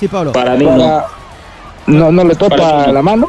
[0.00, 0.32] Sí, Pablo.
[0.32, 1.02] Para mí no.
[1.86, 2.12] no.
[2.12, 3.28] ¿No le toca la mano?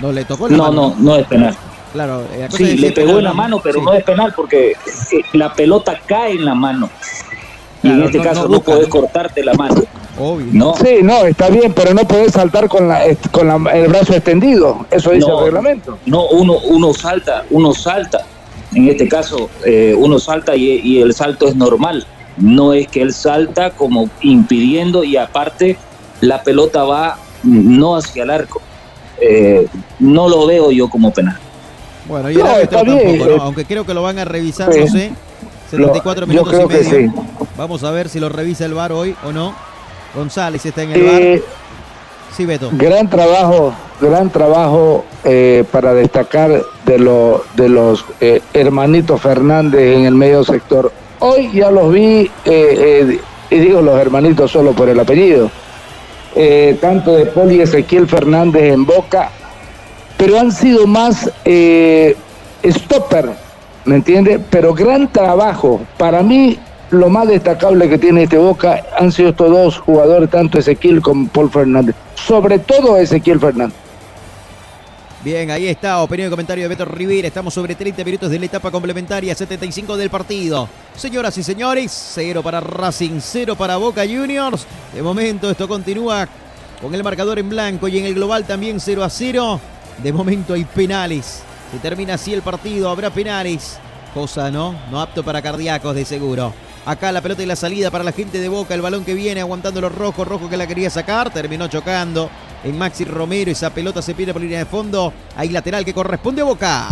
[0.00, 0.94] No le tocó la no, mano.
[0.98, 1.56] No, no es penal.
[1.96, 4.76] Claro, eh, sí, le pegó en la mano, pero no es penal porque eh,
[5.32, 6.90] la pelota cae en la mano.
[7.82, 9.82] Y en este caso no, puedes cortarte la mano.
[10.18, 10.46] Obvio.
[10.52, 10.74] ¿no?
[10.76, 13.00] Sí, no, está bien, pero no puedes saltar con, la,
[13.30, 14.84] con el brazo extendido.
[14.90, 15.96] Eso dice el reglamento.
[16.04, 18.26] No, uno, uno salta, uno salta.
[18.74, 22.06] En este caso, eh, uno salta y, el salto es normal.
[22.36, 25.78] No es que él salta como impidiendo y aparte
[26.20, 28.60] la pelota va no hacia el arco.
[29.18, 29.66] Eh,
[29.98, 31.38] no lo veo yo como penal.
[32.08, 35.12] Bueno, yo tampoco, aunque creo que lo van a revisar, no sé.
[35.70, 37.12] 74 minutos y medio.
[37.56, 39.54] Vamos a ver si lo revisa el VAR hoy o no.
[40.14, 41.20] González está en el bar.
[41.20, 41.42] Eh,
[42.34, 42.70] sí, Beto.
[42.72, 50.04] Gran trabajo, gran trabajo eh, para destacar de, lo, de los eh, hermanitos Fernández en
[50.04, 50.92] el medio sector.
[51.18, 52.30] Hoy ya los vi,
[53.50, 55.50] y digo los hermanitos solo por el apellido,
[56.78, 59.30] tanto de Poli Ezequiel Fernández en Boca,
[60.16, 61.30] pero han sido más
[62.64, 63.30] stopper,
[63.84, 64.38] ¿me entiende?
[64.50, 65.80] Pero gran trabajo.
[65.96, 66.58] Para mí,
[66.90, 71.28] lo más destacable que tiene este Boca han sido estos dos jugadores, tanto Ezequiel como
[71.28, 71.94] Paul Fernández.
[72.14, 73.76] Sobre todo Ezequiel Fernández.
[75.22, 77.26] Bien, ahí está, opinión y comentario de Beto Rivera.
[77.26, 80.68] Estamos sobre 30 minutos de la etapa complementaria, 75 del partido.
[80.94, 84.64] Señoras y señores, cero para Racing, cero para Boca Juniors.
[84.94, 86.28] De momento esto continúa
[86.80, 89.60] con el marcador en blanco y en el global también 0 a 0.
[90.02, 91.42] De momento hay penales.
[91.72, 93.78] Se termina así el partido, habrá penales.
[94.14, 94.74] Cosa, ¿no?
[94.90, 96.52] No apto para cardíacos de seguro.
[96.86, 98.72] Acá la pelota y la salida para la gente de Boca.
[98.72, 100.26] El balón que viene aguantando los rojos.
[100.26, 101.32] Rojo que la quería sacar.
[101.32, 102.30] Terminó chocando
[102.62, 103.50] en Maxi Romero.
[103.50, 105.12] Esa pelota se pierde por línea de fondo.
[105.36, 106.88] Hay lateral que corresponde a Boca.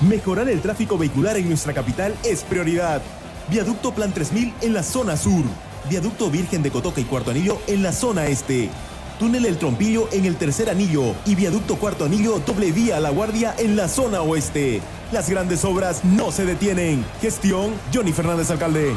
[0.00, 3.02] Mejorar el tráfico vehicular en nuestra capital es prioridad.
[3.50, 5.44] Viaducto Plan 3000 en la zona sur.
[5.90, 8.70] Viaducto Virgen de Cotoca y Cuarto Anillo en la zona este.
[9.20, 13.10] Túnel El Trompillo en el tercer anillo y viaducto cuarto anillo doble vía a la
[13.10, 14.80] guardia en la zona oeste.
[15.12, 17.04] Las grandes obras no se detienen.
[17.20, 18.94] Gestión Johnny Fernández Alcalde.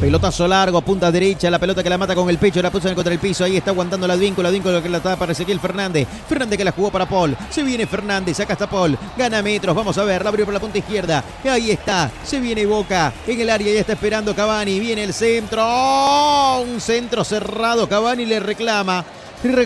[0.00, 3.14] Pelotazo largo, punta derecha, la pelota que la mata con el pecho, la puso contra
[3.14, 6.58] el piso, ahí está aguantando la Advíncula, Advíncula que la tapa para Ezequiel Fernández, Fernández
[6.58, 10.04] que la jugó para Paul, se viene Fernández, acá está Paul, gana metros, vamos a
[10.04, 13.72] ver, la abrió por la punta izquierda, ahí está, se viene Boca, en el área
[13.72, 16.62] ya está esperando Cavani, viene el centro, ¡Oh!
[16.68, 19.02] un centro cerrado, Cavani le reclama,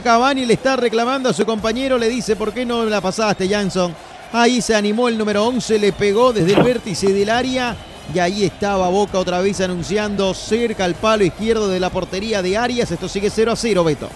[0.05, 3.93] Cavani le está reclamando a su compañero, le dice, ¿por qué no la pasaste, Jansson?
[4.33, 7.77] Ahí se animó el número 11, le pegó desde el vértice del área
[8.13, 12.57] y ahí estaba Boca otra vez anunciando cerca al palo izquierdo de la portería de
[12.57, 12.91] Arias.
[12.91, 14.09] Esto sigue 0 a 0, Beto.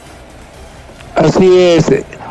[1.15, 1.87] Así es,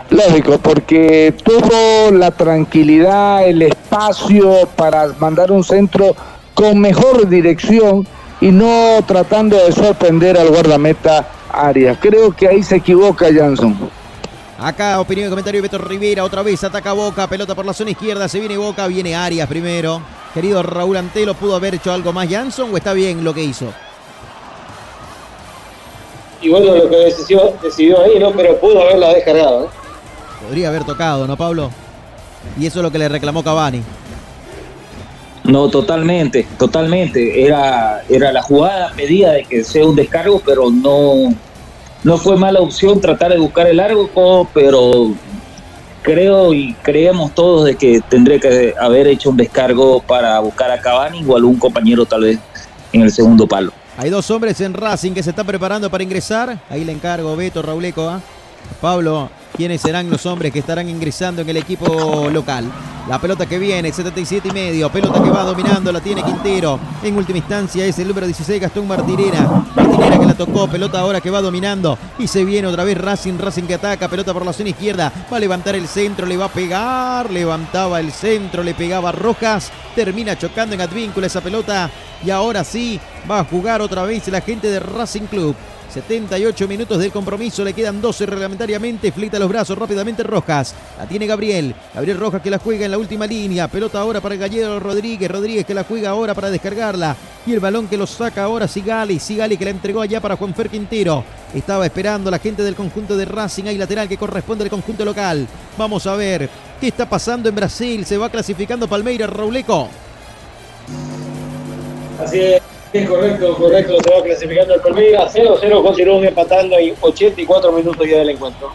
[0.09, 6.15] lógico, porque tuvo la tranquilidad, el espacio para mandar un centro
[6.53, 8.05] con mejor dirección
[8.41, 11.97] y no tratando de sorprender al guardameta Arias.
[12.01, 13.77] Creo que ahí se equivoca Jansson.
[14.59, 16.23] Acá, opinión y comentario de Beto Rivera.
[16.23, 17.27] Otra vez ataca Boca.
[17.27, 18.27] Pelota por la zona izquierda.
[18.27, 18.87] Se viene Boca.
[18.87, 20.01] Viene Arias primero.
[20.33, 23.71] Querido Raúl Antelo, ¿pudo haber hecho algo más Jansson o está bien lo que hizo?
[26.41, 28.31] Y bueno, lo que decidió, decidió ahí, ¿no?
[28.31, 29.67] Pero pudo haberla descargado, ¿eh?
[30.43, 31.69] Podría haber tocado, ¿no, Pablo?
[32.59, 33.83] Y eso es lo que le reclamó Cavani.
[35.43, 37.45] No, totalmente, totalmente.
[37.45, 41.33] Era, era la jugada pedida de que sea un descargo, pero no,
[42.03, 44.09] no fue mala opción tratar de buscar el largo,
[44.53, 45.13] pero
[46.01, 50.79] creo y creemos todos de que tendría que haber hecho un descargo para buscar a
[50.79, 52.39] Cavani o algún compañero tal vez
[52.91, 53.71] en el segundo palo.
[53.97, 56.59] Hay dos hombres en Racing que se están preparando para ingresar.
[56.69, 58.21] Ahí le encargo Beto Rauleco a
[58.81, 62.71] Pablo quiénes serán los hombres que estarán ingresando en el equipo local.
[63.07, 66.79] La pelota que viene, 77 y medio, pelota que va dominando, la tiene Quintero.
[67.03, 69.41] En última instancia es el número 16, Gastón Martinera.
[69.75, 71.97] Martinera que la tocó, pelota ahora que va dominando.
[72.17, 75.11] Y se viene otra vez Racing, Racing que ataca, pelota por la zona izquierda.
[75.31, 79.69] Va a levantar el centro, le va a pegar, levantaba el centro, le pegaba Rojas.
[79.95, 81.89] Termina chocando en Advíncula esa pelota.
[82.25, 85.57] Y ahora sí, va a jugar otra vez la gente de Racing Club.
[85.93, 91.27] 78 minutos del compromiso, le quedan 12 reglamentariamente, flita los brazos rápidamente Rojas, la tiene
[91.27, 95.29] Gabriel, Gabriel Rojas que la juega en la última línea, pelota ahora para gallero Rodríguez,
[95.29, 97.15] Rodríguez que la juega ahora para descargarla,
[97.45, 100.67] y el balón que lo saca ahora Sigali, Sigali que la entregó allá para Juanfer
[100.67, 105.05] Quintero, estaba esperando la gente del conjunto de Racing, hay lateral que corresponde al conjunto
[105.05, 105.47] local,
[105.77, 106.49] vamos a ver
[106.81, 109.89] qué está pasando en Brasil, se va clasificando Palmeiras, Rauleco.
[112.19, 112.72] Así es.
[112.93, 113.97] Sí, correcto, correcto.
[114.03, 115.35] Se va clasificando el Palmeiras.
[115.35, 118.71] 0-0 continúan empatando y 84 minutos ya del encuentro.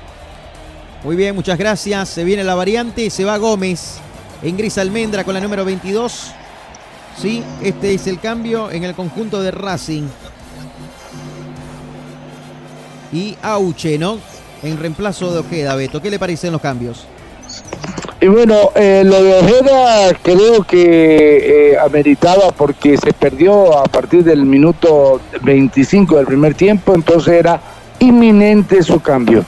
[1.05, 2.09] Muy bien, muchas gracias.
[2.09, 4.01] Se viene la variante, se va Gómez.
[4.43, 6.33] Ingresa Almendra con la número 22.
[7.17, 10.09] Sí, este es el cambio en el conjunto de Racing.
[13.13, 14.19] Y Auche, ¿no?
[14.65, 16.03] En reemplazo de Ojeda, Beto.
[16.03, 17.07] ¿Qué le parecen los cambios?
[18.21, 24.25] Y bueno, eh, lo de Ojeda creo que eh, ameritaba porque se perdió a partir
[24.25, 27.61] del minuto 25 del primer tiempo, entonces era
[28.01, 29.45] inminente su cambio.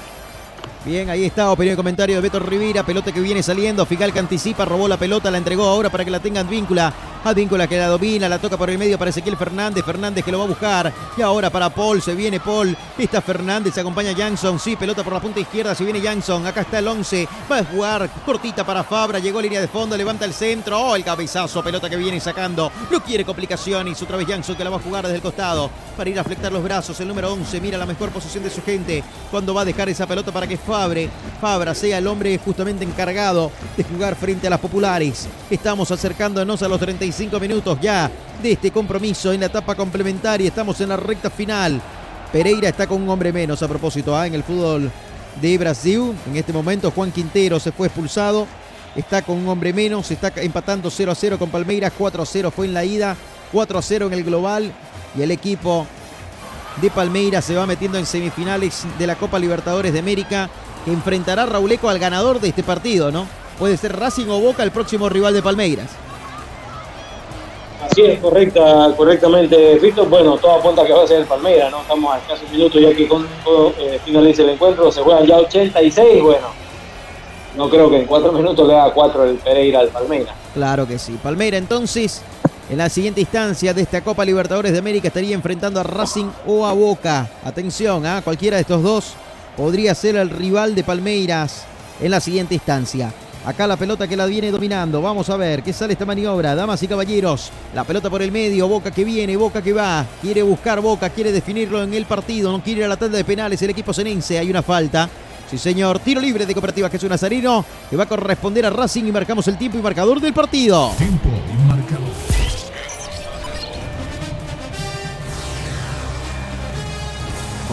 [0.82, 4.18] Bien, ahí está, opinión y comentario de Beto Rivera, pelota que viene saliendo, Figal que
[4.18, 6.90] anticipa, robó la pelota, la entregó ahora para que la tenga Advíncula,
[7.22, 10.38] Advíncula que la domina, la toca por el medio para Ezequiel Fernández, Fernández que lo
[10.38, 14.58] va a buscar, y ahora para Paul, se viene Paul, está Fernández, se acompaña Jansson,
[14.58, 17.64] sí, pelota por la punta izquierda, se viene Jansson, acá está el 11, va a
[17.64, 21.62] jugar, cortita para Fabra, llegó a línea de fondo, levanta el centro, oh, el cabezazo,
[21.62, 25.02] pelota que viene sacando, no quiere complicaciones, otra vez Jansson que la va a jugar
[25.02, 28.08] desde el costado, para ir a flectar los brazos, el número 11, mira la mejor
[28.08, 31.10] posición de su gente, cuando va a dejar esa pelota para que Fabre,
[31.40, 35.26] Fabra sea el hombre justamente encargado de jugar frente a las populares.
[35.50, 38.08] Estamos acercándonos a los 35 minutos ya
[38.40, 40.46] de este compromiso en la etapa complementaria.
[40.46, 41.82] Estamos en la recta final.
[42.30, 44.28] Pereira está con un hombre menos a propósito ¿ah?
[44.28, 44.92] en el fútbol
[45.42, 46.12] de Brasil.
[46.30, 48.46] En este momento Juan Quintero se fue expulsado.
[48.94, 50.08] Está con un hombre menos.
[50.12, 51.92] Está empatando 0 a 0 con Palmeiras.
[51.98, 53.16] 4 a 0 fue en la ida.
[53.50, 54.72] 4 a 0 en el global.
[55.18, 55.88] Y el equipo
[56.76, 60.48] de Palmeiras se va metiendo en semifinales de la Copa Libertadores de América
[60.84, 63.26] que enfrentará Rauleco al ganador de este partido, ¿no?
[63.58, 65.88] Puede ser Racing o Boca el próximo rival de Palmeiras.
[67.84, 70.06] Así es, correcta, correctamente, Fito.
[70.06, 71.80] Bueno, todo apunta que va a ser el Palmeiras, ¿no?
[71.80, 74.92] Estamos a escasos minutos ya que con todo eh, finalice el encuentro.
[74.92, 76.48] Se juegan ya 86, bueno.
[77.56, 80.34] No creo que en cuatro minutos le haga cuatro el Pereira al Palmeiras.
[80.54, 81.18] Claro que sí.
[81.22, 82.22] Palmeira entonces,
[82.70, 86.64] en la siguiente instancia de esta Copa Libertadores de América estaría enfrentando a Racing o
[86.64, 87.28] a Boca.
[87.44, 88.22] Atención, ¿ah?
[88.22, 89.14] cualquiera de estos dos
[89.56, 91.64] podría ser el rival de Palmeiras
[92.00, 93.12] en la siguiente instancia.
[93.44, 95.02] Acá la pelota que la viene dominando.
[95.02, 96.54] Vamos a ver qué sale esta maniobra.
[96.54, 97.50] Damas y caballeros.
[97.74, 98.68] La pelota por el medio.
[98.68, 100.06] Boca que viene, Boca que va.
[100.20, 102.52] Quiere buscar Boca, quiere definirlo en el partido.
[102.52, 104.38] No quiere ir a la tanda de penales el equipo senense.
[104.38, 105.08] Hay una falta.
[105.50, 105.98] Sí, señor.
[105.98, 107.64] Tiro libre de Cooperativa Jesús Nazarino.
[107.88, 110.92] Que va a corresponder a Racing y marcamos el tiempo y marcador del partido.
[110.98, 112.09] Tiempo y marcador.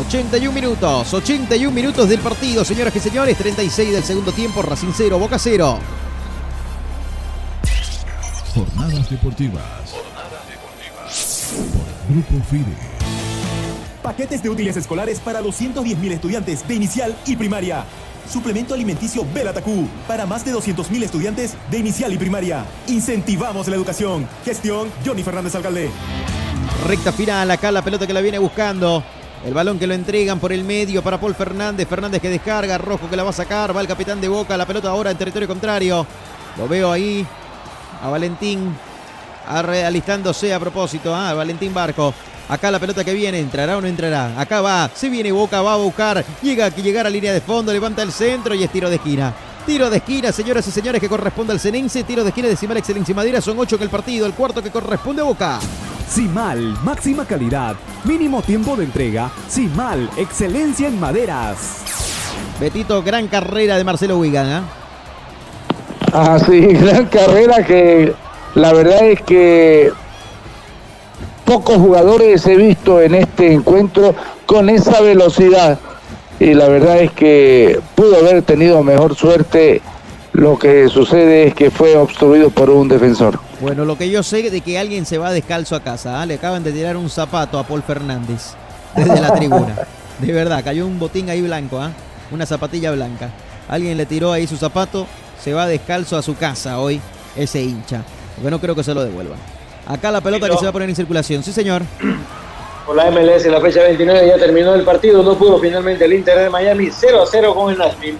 [0.07, 5.19] 81 minutos, 81 minutos del partido, señoras y señores, 36 del segundo tiempo, Racing 0,
[5.19, 5.79] Boca 0.
[8.55, 9.63] Jornadas deportivas.
[9.91, 11.53] Jornadas deportivas.
[11.73, 12.77] Por Grupo FIDE.
[14.01, 17.83] Paquetes de útiles escolares para 210.000 estudiantes de inicial y primaria.
[18.31, 22.65] Suplemento alimenticio Belatacú para más de 200.000 estudiantes de inicial y primaria.
[22.87, 24.25] Incentivamos la educación.
[24.45, 25.89] Gestión Johnny Fernández Alcalde.
[26.85, 29.03] Recta final, acá la pelota que la viene buscando.
[29.45, 31.87] El balón que lo entregan por el medio para Paul Fernández.
[31.87, 33.75] Fernández que descarga, Rojo que la va a sacar.
[33.75, 34.57] Va el capitán de Boca.
[34.57, 36.05] La pelota ahora en territorio contrario.
[36.57, 37.25] Lo veo ahí
[38.01, 38.75] a Valentín
[39.47, 41.15] alistándose a propósito.
[41.15, 42.13] Ah, Valentín Barco.
[42.49, 44.39] Acá la pelota que viene, ¿entrará o no entrará?
[44.39, 47.73] Acá va, se viene Boca, va a buscar, llega a llegar a línea de fondo,
[47.73, 49.33] levanta el centro y es tiro de esquina.
[49.67, 52.05] Tiro de esquina, señoras y señores, que corresponde al Cenense.
[52.05, 53.41] Tiro de esquina decimal excelencia Madera.
[53.41, 54.25] Son ocho en el partido.
[54.25, 55.59] El cuarto que corresponde a Boca.
[56.09, 57.75] Simal, máxima calidad,
[58.05, 59.29] mínimo tiempo de entrega.
[59.49, 61.81] Simal, excelencia en maderas.
[62.61, 64.47] Betito, gran carrera de Marcelo Wigan.
[64.49, 64.61] ¿eh?
[66.13, 68.15] Ah, sí, gran carrera que
[68.55, 69.91] la verdad es que
[71.43, 74.15] pocos jugadores he visto en este encuentro
[74.45, 75.77] con esa velocidad
[76.39, 79.81] y la verdad es que pudo haber tenido mejor suerte.
[80.33, 83.39] Lo que sucede es que fue obstruido por un defensor.
[83.59, 86.21] Bueno, lo que yo sé de que alguien se va descalzo a casa.
[86.21, 86.25] ¿ah?
[86.27, 88.53] Le acaban de tirar un zapato a Paul Fernández
[88.95, 89.75] desde la tribuna.
[90.19, 91.91] De verdad, cayó un botín ahí blanco, ¿ah?
[92.31, 93.29] una zapatilla blanca.
[93.67, 95.05] Alguien le tiró ahí su zapato,
[95.43, 96.99] se va descalzo a su casa hoy
[97.35, 98.03] ese hincha.
[98.35, 99.37] Porque no creo que se lo devuelvan.
[99.87, 101.43] Acá la pelota que se va a poner en circulación.
[101.43, 101.83] Sí, señor.
[102.87, 105.21] Por la MLS en la fecha 29 ya terminó el partido.
[105.21, 108.17] No pudo finalmente el Inter de Miami 0 a 0 con el Nashville.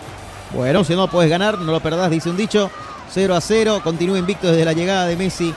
[0.52, 2.70] Bueno, si no puedes ganar, no lo perdás, dice un dicho.
[3.10, 3.80] 0 a 0.
[3.82, 5.56] Continúa invicto desde la llegada de Messi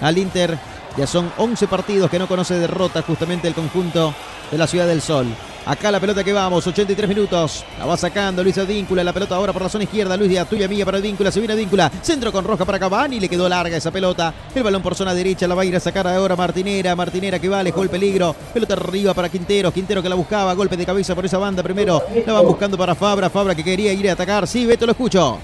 [0.00, 0.56] al Inter.
[0.96, 4.14] Ya son 11 partidos que no conoce derrota justamente el conjunto
[4.52, 5.26] de la Ciudad del Sol.
[5.64, 7.64] Acá la pelota que vamos, 83 minutos.
[7.78, 9.04] La va sacando Luis Advíncula.
[9.04, 10.16] La pelota ahora por la zona izquierda.
[10.16, 11.30] Luis Díaz, tuya mía para Advíncula.
[11.30, 11.90] Se viene Advíncula.
[12.02, 13.20] Centro con Roja para Cavani.
[13.20, 14.34] Le quedó larga esa pelota.
[14.52, 15.46] El balón por zona derecha.
[15.46, 16.96] La va a ir a sacar ahora Martinera.
[16.96, 18.34] Martinera que va, alejó el peligro.
[18.52, 19.70] Pelota arriba para Quintero.
[19.70, 20.52] Quintero que la buscaba.
[20.54, 22.02] Golpe de cabeza por esa banda primero.
[22.26, 23.30] La van buscando para Fabra.
[23.30, 24.48] Fabra que quería ir a atacar.
[24.48, 25.38] Sí, Beto, lo escucho.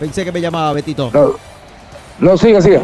[0.00, 1.10] Pensé que me llamaba Betito.
[1.12, 1.34] No,
[2.20, 2.82] no siga, siga.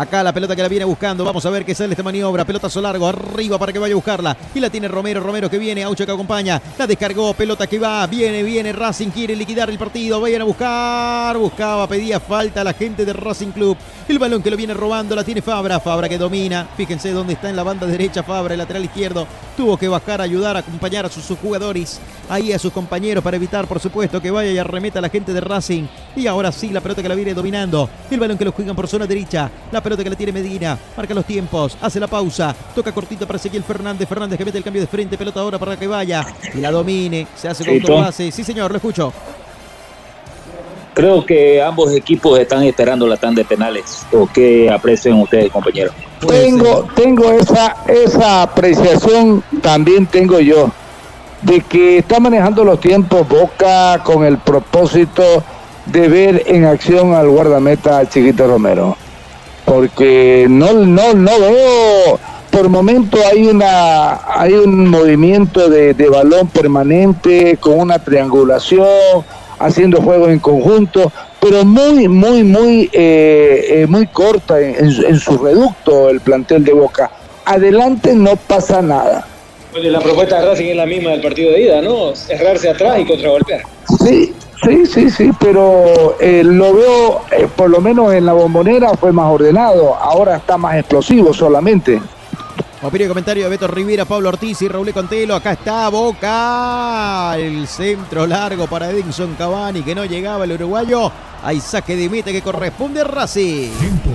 [0.00, 1.26] Acá la pelota que la viene buscando.
[1.26, 2.46] Vamos a ver qué sale esta maniobra.
[2.46, 4.34] Pelotazo largo arriba para que vaya a buscarla.
[4.54, 5.20] Y la tiene Romero.
[5.20, 5.84] Romero que viene.
[5.84, 6.58] Aucho que acompaña.
[6.78, 7.34] La descargó.
[7.34, 8.06] Pelota que va.
[8.06, 8.72] Viene, viene.
[8.72, 10.18] Racing quiere liquidar el partido.
[10.18, 11.36] Vayan a buscar.
[11.36, 13.76] Buscaba, pedía falta a la gente de Racing Club.
[14.08, 15.78] El balón que lo viene robando la tiene Fabra.
[15.80, 16.66] Fabra que domina.
[16.78, 19.26] Fíjense dónde está en la banda derecha Fabra, el lateral izquierdo.
[19.54, 22.00] Tuvo que bajar, ayudar, acompañar a sus, jugadores.
[22.30, 25.34] Ahí a sus compañeros para evitar, por supuesto, que vaya y arremeta a la gente
[25.34, 25.84] de Racing.
[26.16, 27.90] Y ahora sí, la pelota que la viene dominando.
[28.10, 29.50] El balón que lo juegan por zona derecha.
[29.70, 30.78] La que la tiene Medina.
[30.96, 31.76] Marca los tiempos.
[31.80, 32.54] Hace la pausa.
[32.74, 34.08] Toca cortito para Ezequiel Fernández.
[34.08, 35.16] Fernández que mete el cambio de frente.
[35.18, 36.26] Pelota ahora para que vaya.
[36.54, 37.26] Y la domine.
[37.36, 38.30] Se hace con todo base.
[38.30, 39.12] Sí, señor, lo escucho.
[40.94, 44.06] Creo que ambos equipos están esperando la tanda de penales.
[44.12, 45.94] ¿O qué aprecian ustedes, compañeros?
[46.26, 50.70] Tengo, tengo esa, esa apreciación, también tengo yo,
[51.42, 55.22] de que está manejando los tiempos Boca con el propósito
[55.86, 58.96] de ver en acción al guardameta Chiquito Romero.
[59.70, 62.18] Porque no, no, no veo,
[62.50, 68.88] por momento hay una hay un movimiento de, de balón permanente con una triangulación
[69.60, 76.08] haciendo juegos en conjunto, pero muy, muy, muy, eh, eh, muy corta en, su reducto
[76.08, 77.10] el plantel de Boca.
[77.44, 79.26] Adelante no pasa nada.
[79.74, 82.14] La propuesta de Racing es la misma del partido de ida, ¿no?
[82.14, 83.62] Cerrarse atrás y contragolpear.
[84.04, 84.34] Sí,
[84.64, 87.20] sí, sí, sí, pero eh, lo veo,
[87.56, 92.00] por lo menos en la bombonera fue más ordenado, ahora está más explosivo solamente.
[92.82, 95.34] Opinión y comentario de Beto Rivera, Pablo Ortiz y Raúl Contelo.
[95.34, 97.36] Acá está Boca.
[97.36, 101.12] El centro largo para Edinson Cavani que no llegaba el uruguayo.
[101.42, 103.70] Hay saque de meta que corresponde a Racing.
[103.78, 104.10] Tiempo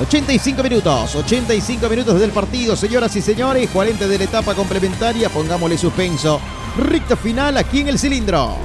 [0.00, 3.70] 85 minutos, 85 minutos del partido, señoras y señores.
[3.70, 5.28] 40 de la etapa complementaria.
[5.30, 6.40] Pongámosle suspenso.
[6.76, 8.56] Recta final aquí en el cilindro.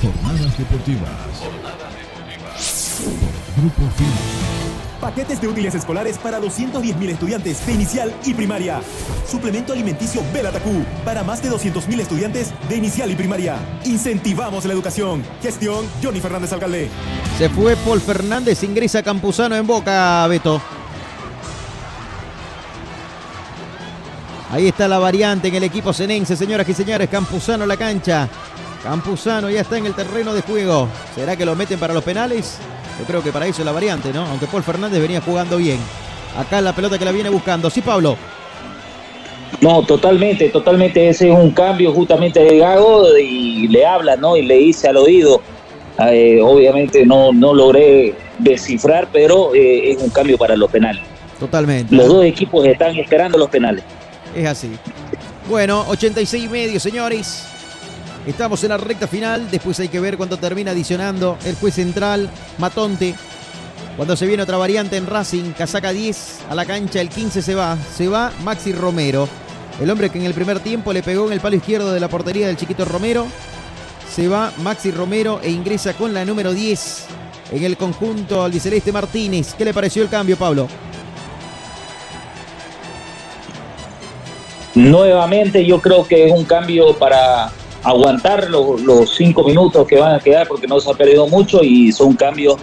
[0.00, 1.10] Jornadas deportivas.
[3.56, 3.82] Grupo
[5.04, 8.80] Paquetes de útiles escolares para 210.000 estudiantes de inicial y primaria.
[9.28, 13.58] Suplemento alimenticio Belatacú para más de 200.000 estudiantes de inicial y primaria.
[13.84, 15.22] Incentivamos la educación.
[15.42, 16.88] Gestión Johnny Fernández Alcalde.
[17.36, 20.58] Se fue Paul Fernández, ingresa Campuzano en boca, Beto.
[24.52, 27.10] Ahí está la variante en el equipo senense, señoras y señores.
[27.10, 28.26] Campuzano la cancha.
[28.82, 30.88] Campuzano ya está en el terreno de juego.
[31.14, 32.58] ¿Será que lo meten para los penales?
[32.98, 34.24] Yo creo que para eso es la variante, ¿no?
[34.26, 35.78] Aunque Paul Fernández venía jugando bien.
[36.38, 37.70] Acá la pelota que la viene buscando.
[37.70, 38.16] Sí, Pablo.
[39.60, 41.08] No, totalmente, totalmente.
[41.08, 44.36] Ese es un cambio justamente de Gago y le habla, ¿no?
[44.36, 45.40] Y le dice al oído.
[46.10, 51.02] Eh, obviamente no, no logré descifrar, pero eh, es un cambio para los penales.
[51.38, 51.94] Totalmente.
[51.94, 53.84] Los dos equipos están esperando los penales.
[54.34, 54.72] Es así.
[55.48, 57.46] Bueno, 86 y medio, señores.
[58.26, 59.50] Estamos en la recta final.
[59.50, 63.14] Después hay que ver cuánto termina adicionando el juez central, Matonte.
[63.96, 67.54] Cuando se viene otra variante en Racing, casaca 10 a la cancha, el 15 se
[67.54, 67.76] va.
[67.96, 69.28] Se va Maxi Romero.
[69.80, 72.08] El hombre que en el primer tiempo le pegó en el palo izquierdo de la
[72.08, 73.26] portería del chiquito Romero.
[74.10, 77.06] Se va Maxi Romero e ingresa con la número 10
[77.52, 79.54] en el conjunto albiceleste Martínez.
[79.54, 80.66] ¿Qué le pareció el cambio, Pablo?
[84.74, 87.52] Nuevamente yo creo que es un cambio para
[87.84, 91.92] aguantar los, cinco minutos que van a quedar porque no se ha perdido mucho y
[91.92, 92.56] son cambios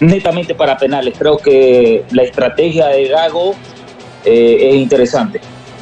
[0.00, 1.14] netamente para penales.
[1.16, 3.54] Creo que la estrategia de Gago
[4.24, 5.40] eh, es interesante.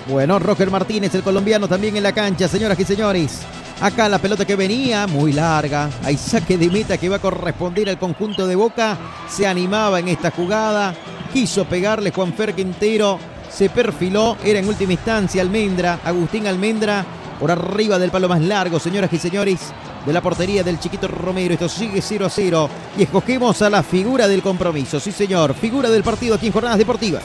[0.08, 3.40] Bueno, Roger Martínez, el colombiano, también en la cancha, señoras y señores.
[3.80, 5.90] Acá la pelota que venía, muy larga.
[6.04, 8.96] Hay saque de meta que va a corresponder al conjunto de Boca.
[9.28, 10.94] Se animaba en esta jugada.
[11.32, 13.18] Quiso pegarle Juan Fer Quintero.
[13.50, 14.36] Se perfiló.
[14.44, 15.98] Era en última instancia Almendra.
[16.04, 17.04] Agustín Almendra.
[17.38, 19.60] Por arriba del palo más largo, señoras y señores.
[20.06, 21.54] De la portería del chiquito Romero.
[21.54, 22.70] Esto sigue 0 a 0.
[22.98, 24.98] Y escogemos a la figura del compromiso.
[25.00, 25.54] Sí, señor.
[25.54, 27.22] Figura del partido aquí en Jornadas Deportivas.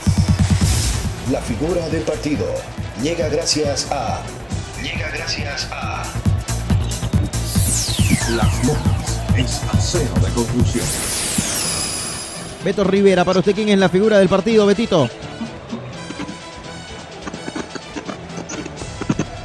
[1.32, 2.46] La figura del partido
[3.02, 4.22] llega gracias a.
[4.82, 6.04] Llega gracias a.
[8.36, 10.86] Las Locas es acero de conclusión.
[12.64, 15.10] Beto Rivera, para usted, ¿quién es la figura del partido, Betito?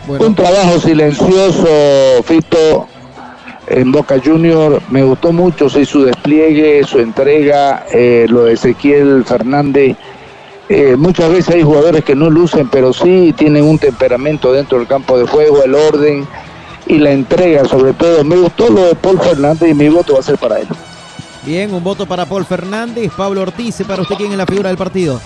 [0.09, 1.67] Un trabajo silencioso,
[2.25, 2.89] Fito,
[3.69, 4.83] en Boca Junior.
[4.91, 9.97] Me gustó mucho sí, su despliegue, su entrega, eh, lo de Ezequiel Fernández.
[10.69, 14.87] Eh, muchas veces hay jugadores que no lucen, pero sí tienen un temperamento dentro del
[14.87, 16.27] campo de juego, el orden
[16.87, 18.25] y la entrega sobre todo.
[18.25, 20.69] Me gustó lo de Paul Fernández y mi voto va a ser para él.
[21.45, 23.13] Bien, un voto para Paul Fernández.
[23.17, 25.21] Pablo Ortiz, para usted, ¿quién es la figura del partido?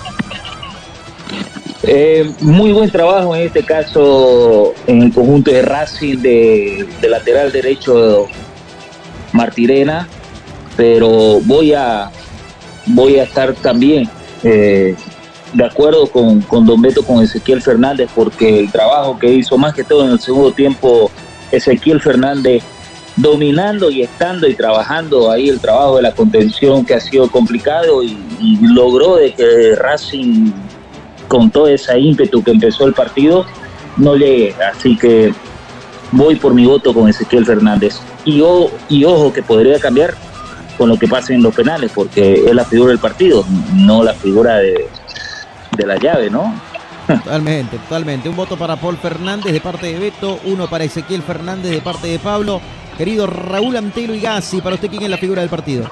[1.89, 8.27] Eh, muy buen trabajo en este caso en el conjunto de Racing de, lateral derecho
[9.33, 10.09] Martirena,
[10.77, 12.11] pero voy a
[12.87, 14.09] voy a estar también
[14.43, 14.97] eh,
[15.53, 19.73] de acuerdo con, con Don Beto, con Ezequiel Fernández, porque el trabajo que hizo más
[19.73, 21.09] que todo en el segundo tiempo
[21.53, 22.65] Ezequiel Fernández
[23.15, 28.03] dominando y estando y trabajando ahí el trabajo de la contención que ha sido complicado
[28.03, 30.51] y, y logró de que Racing
[31.29, 33.45] con todo ese ímpetu que empezó el partido
[33.97, 34.55] no llegue.
[34.63, 35.33] Así que
[36.13, 37.99] voy por mi voto con Ezequiel Fernández.
[38.25, 40.15] Y, o- y ojo que podría cambiar
[40.77, 44.13] con lo que pase en los penales, porque es la figura del partido, no la
[44.13, 44.87] figura de,
[45.77, 46.55] de la llave, ¿no?
[47.07, 48.29] Totalmente, totalmente.
[48.29, 52.09] Un voto para Paul Fernández de parte de Beto, uno para Ezequiel Fernández de parte
[52.09, 52.61] de Pablo.
[52.99, 55.85] Querido Raúl Antelo y Gassi, para usted, ¿quién es la figura del partido?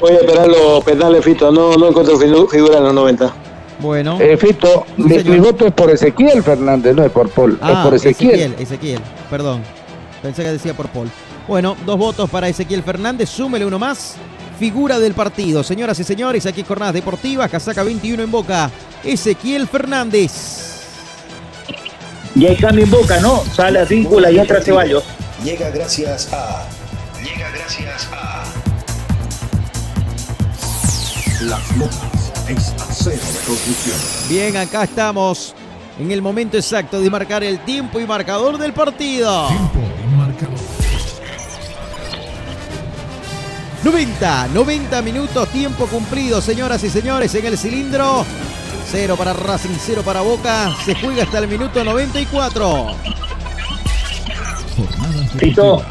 [0.00, 1.50] Voy a esperar los penales, Fito.
[1.50, 3.32] No, no encuentro figu- figura en los 90.
[3.80, 4.18] Bueno.
[4.20, 7.82] Eh, Fito, mi, mi voto es por Ezequiel Fernández, no es por Paul, es Ah,
[7.84, 8.30] por Ezequiel.
[8.32, 9.62] Ezequiel, Ezequiel, perdón.
[10.22, 11.10] Pensé que decía por Paul.
[11.46, 14.14] Bueno, dos votos para Ezequiel Fernández, súmele uno más.
[14.58, 15.62] Figura del partido.
[15.62, 18.70] Señoras y señores, aquí Jornadas Deportivas, Casaca 21 en Boca.
[19.02, 20.70] Ezequiel Fernández.
[22.36, 23.42] Y hay cambio en boca, ¿no?
[23.52, 25.04] Sale a Víncula y entra Ceballos.
[25.44, 26.64] Llega gracias a.
[27.22, 28.44] Llega gracias a.
[31.42, 32.13] Las Locas
[32.48, 33.96] es acero de conclusión.
[34.28, 35.54] Bien, acá estamos
[35.98, 39.48] en el momento exacto de marcar el tiempo y marcador del partido.
[43.82, 48.24] 90, 90 minutos, tiempo cumplido, señoras y señores, en el cilindro.
[48.90, 50.74] Cero para Racing, cero para Boca.
[50.84, 52.86] Se juega hasta el minuto 94.
[55.38, 55.82] Tito,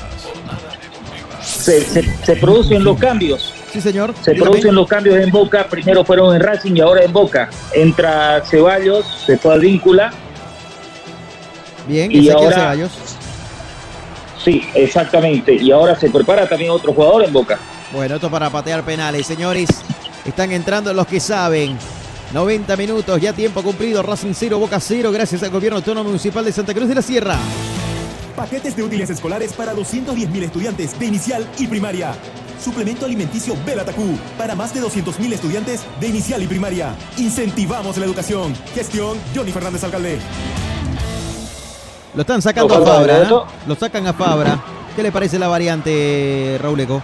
[1.43, 3.53] se, se- se producen los cambios.
[3.73, 4.13] Sí, señor.
[4.21, 4.51] Se Dígame.
[4.51, 5.65] producen los cambios en Boca.
[5.67, 7.49] Primero fueron en Racing y ahora en Boca.
[7.73, 10.13] Entra Ceballos, se fue al Víncula.
[11.87, 12.91] Bien, y ahora- Ceballos.
[14.43, 15.53] Sí, exactamente.
[15.55, 17.57] Y ahora se prepara también otro jugador en Boca.
[17.91, 19.69] Bueno, esto para patear penales, señores.
[20.25, 21.77] Están entrando los que saben.
[22.33, 24.03] 90 minutos, ya tiempo cumplido.
[24.03, 27.37] Racing 0, Boca 0, gracias al Gobierno Autónomo Municipal de Santa Cruz de la Sierra.
[28.35, 32.13] Paquetes de útiles escolares para 210.000 estudiantes de inicial y primaria.
[32.59, 36.95] Suplemento alimenticio Belatacú para más de 200.000 estudiantes de inicial y primaria.
[37.17, 38.53] Incentivamos la educación.
[38.73, 40.19] Gestión Johnny Fernández Alcalde.
[42.13, 43.23] Lo están sacando a Fabra.
[43.23, 43.41] ¿no?
[43.41, 43.45] ¿eh?
[43.67, 44.59] Lo sacan a Fabra.
[44.95, 47.01] ¿Qué le parece la variante, Rauleco?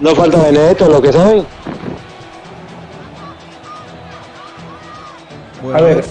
[0.00, 1.46] No falta Benedetto, lo que saben.
[5.74, 6.04] A ver,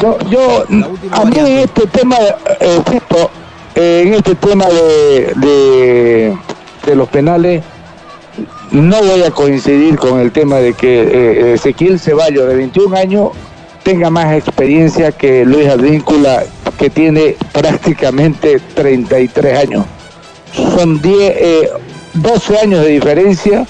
[0.00, 0.64] yo, yo
[1.12, 2.16] a mí en este tema,
[2.60, 3.30] eh, Fito,
[3.76, 6.38] eh, en este tema de, de,
[6.86, 7.62] de los penales,
[8.70, 13.30] no voy a coincidir con el tema de que eh, Ezequiel Ceballos, de 21 años,
[13.82, 16.44] tenga más experiencia que Luis Advíncula,
[16.78, 19.84] que tiene prácticamente 33 años.
[20.52, 21.70] Son 10,
[22.14, 23.66] 12 años de diferencia,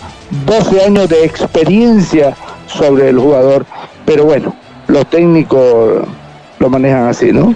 [0.47, 2.37] 12 años de experiencia
[2.67, 3.67] sobre el jugador.
[4.05, 4.55] Pero bueno,
[4.87, 6.07] los técnicos
[6.59, 7.55] lo manejan así, ¿no?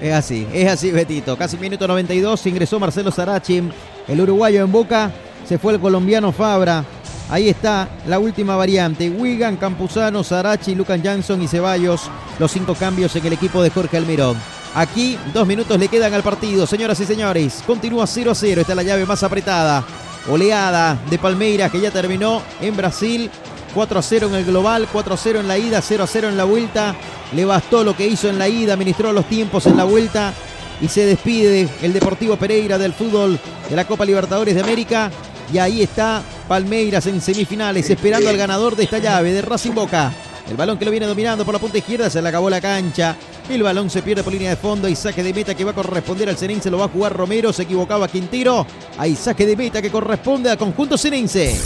[0.00, 1.36] Es así, es así, Betito.
[1.36, 3.62] Casi minuto 92 ingresó Marcelo Sarachi,
[4.08, 5.12] el uruguayo en boca.
[5.46, 6.84] Se fue el colombiano Fabra.
[7.30, 9.10] Ahí está la última variante.
[9.10, 12.10] Wigan, Campuzano, Sarachi, Lucan Jansson y Ceballos.
[12.38, 14.36] Los cinco cambios en el equipo de Jorge Almirón.
[14.74, 17.62] Aquí dos minutos le quedan al partido, señoras y señores.
[17.66, 18.60] Continúa 0 a 0.
[18.60, 19.84] Esta es la llave más apretada.
[20.30, 23.30] Oleada de Palmeiras que ya terminó en Brasil.
[23.74, 26.28] 4 a 0 en el global, 4 a 0 en la ida, 0 a 0
[26.30, 26.94] en la vuelta.
[27.34, 30.32] Le bastó lo que hizo en la ida, administró los tiempos en la vuelta
[30.80, 35.10] y se despide el Deportivo Pereira del fútbol de la Copa Libertadores de América.
[35.52, 40.12] Y ahí está Palmeiras en semifinales, esperando al ganador de esta llave de Racing Boca.
[40.48, 43.16] El balón que lo viene dominando por la punta izquierda se le acabó la cancha.
[43.48, 45.74] El balón se pierde por línea de fondo y saque de meta que va a
[45.74, 46.70] corresponder al Cenense.
[46.70, 47.52] Lo va a jugar Romero.
[47.52, 48.66] Se equivocaba Quintero.
[48.98, 51.58] Hay saque de meta que corresponde al conjunto Cenense.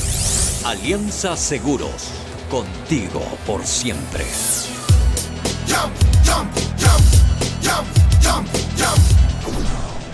[0.65, 2.09] Alianza Seguros.
[2.49, 4.25] Contigo por siempre.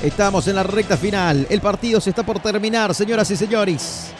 [0.02, 1.44] Estamos en la recta final.
[1.50, 4.12] El partido se está por terminar, señoras y señores.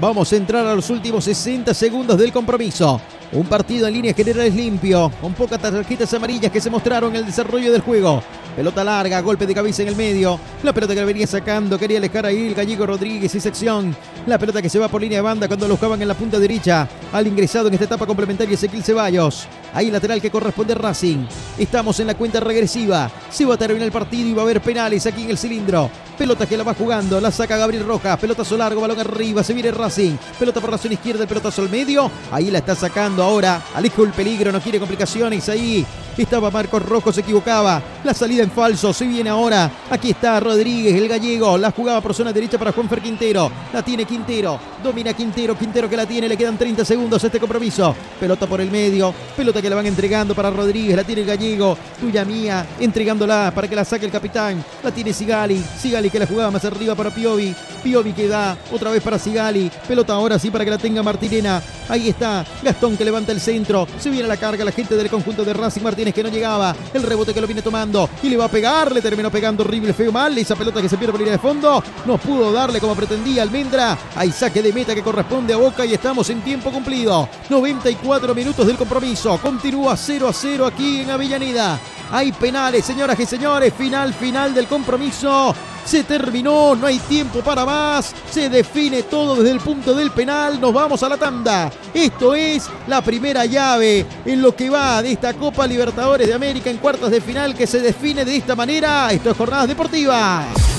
[0.00, 3.00] Vamos a entrar a los últimos 60 segundos del compromiso.
[3.32, 7.26] Un partido en líneas generales limpio, con pocas tarjetas amarillas que se mostraron en el
[7.26, 8.22] desarrollo del juego.
[8.54, 10.38] Pelota larga, golpe de cabeza en el medio.
[10.62, 13.96] La pelota que la venía sacando, quería alejar ahí el gallego Rodríguez y sección.
[14.26, 16.38] La pelota que se va por línea de banda cuando lo buscaban en la punta
[16.38, 16.88] derecha.
[17.12, 19.48] Al ingresado en esta etapa complementaria Ezequiel Ceballos.
[19.72, 21.26] Ahí lateral que corresponde a Racing.
[21.58, 23.10] Estamos en la cuenta regresiva.
[23.28, 25.90] Se va a terminar el partido y va a haber penales aquí en el cilindro.
[26.16, 28.16] Pelota que la va jugando, la saca Gabriel Rojas.
[28.20, 30.16] Pelotazo largo, balón arriba, se viene Racing.
[30.38, 32.08] Pelota por la zona izquierda, el pelotazo al medio.
[32.30, 33.62] Ahí la está sacando ahora.
[33.74, 35.84] Alejo el peligro, no quiere complicaciones ahí.
[36.16, 37.82] Estaba Marcos Rojo, se equivocaba.
[38.04, 39.70] La salida en falso, se viene ahora.
[39.90, 41.58] Aquí está Rodríguez, el gallego.
[41.58, 43.50] La jugaba por zona derecha para Juanfer Quintero.
[43.72, 44.60] La tiene Quintero.
[44.82, 45.58] Domina Quintero.
[45.58, 46.28] Quintero que la tiene.
[46.28, 47.96] Le quedan 30 segundos a este compromiso.
[48.20, 49.12] Pelota por el medio.
[49.36, 50.94] Pelota que la van entregando para Rodríguez.
[50.94, 51.76] La tiene el gallego.
[52.00, 52.64] Tuya mía.
[52.78, 54.64] Entregándola para que la saque el capitán.
[54.84, 55.64] La tiene Sigali.
[55.78, 57.54] Sigali que la jugaba más arriba para Piovi.
[57.82, 59.70] Piovi que da otra vez para Sigali.
[59.88, 61.60] Pelota ahora sí para que la tenga Martirena.
[61.88, 62.46] Ahí está.
[62.62, 63.86] Gastón que levanta el centro.
[63.98, 66.74] Se viene la carga la gente del conjunto de Racing Martínez que no llegaba.
[66.92, 68.08] El rebote que lo viene tomando.
[68.22, 68.92] Y le va a pegar.
[68.92, 70.36] Le terminó pegando horrible, feo, mal.
[70.36, 71.82] Esa pelota que se pierde por línea de fondo.
[72.06, 73.96] No pudo darle como pretendía Almendra.
[74.16, 77.28] Hay saque de meta que corresponde a Boca y estamos en tiempo cumplido.
[77.48, 79.38] 94 minutos del compromiso.
[79.38, 81.78] Continúa 0 a 0 aquí en Avellaneda.
[82.10, 83.72] Hay penales, señoras y señores.
[83.74, 85.54] Final, final del compromiso.
[85.84, 88.14] Se terminó, no hay tiempo para más.
[88.30, 90.60] Se define todo desde el punto del penal.
[90.60, 91.70] Nos vamos a la tanda.
[91.92, 96.70] Esto es la primera llave en lo que va de esta Copa Libertadores de América
[96.70, 99.12] en cuartos de final que se define de esta manera.
[99.12, 100.73] Esto es Jornadas Deportivas.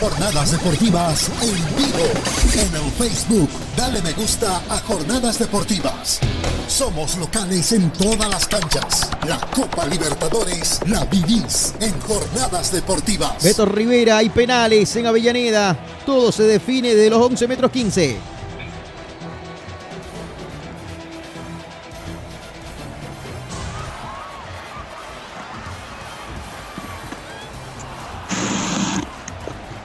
[0.00, 2.06] Jornadas Deportivas en vivo
[2.54, 3.50] en el Facebook.
[3.76, 6.20] Dale me gusta a Jornadas Deportivas.
[6.68, 9.10] Somos locales en todas las canchas.
[9.28, 13.44] La Copa Libertadores la vivís en Jornadas Deportivas.
[13.44, 15.76] Beto Rivera, hay penales en Avellaneda.
[16.06, 18.39] Todo se define de los 11 metros 15.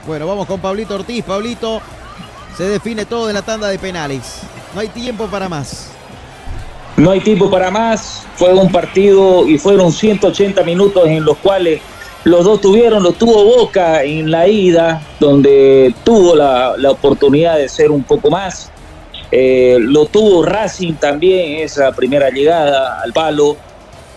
[0.06, 1.24] Bueno, vamos con Pablito Ortiz.
[1.24, 1.80] Pablito,
[2.56, 4.40] se define todo en la tanda de penales.
[4.72, 5.90] No hay tiempo para más.
[6.96, 8.24] No hay tiempo para más.
[8.36, 11.80] Fue un partido y fueron 180 minutos en los cuales
[12.22, 17.68] los dos tuvieron, lo tuvo Boca en la ida, donde tuvo la, la oportunidad de
[17.68, 18.70] ser un poco más.
[19.32, 23.56] Eh, lo tuvo Racing también, esa primera llegada al palo.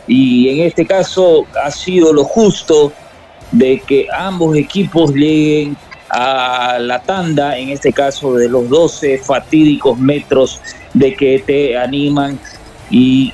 [0.07, 2.91] Y en este caso ha sido lo justo
[3.51, 5.75] de que ambos equipos lleguen
[6.09, 10.59] a la tanda, en este caso de los 12 fatídicos metros
[10.93, 12.39] de que te animan
[12.89, 13.33] y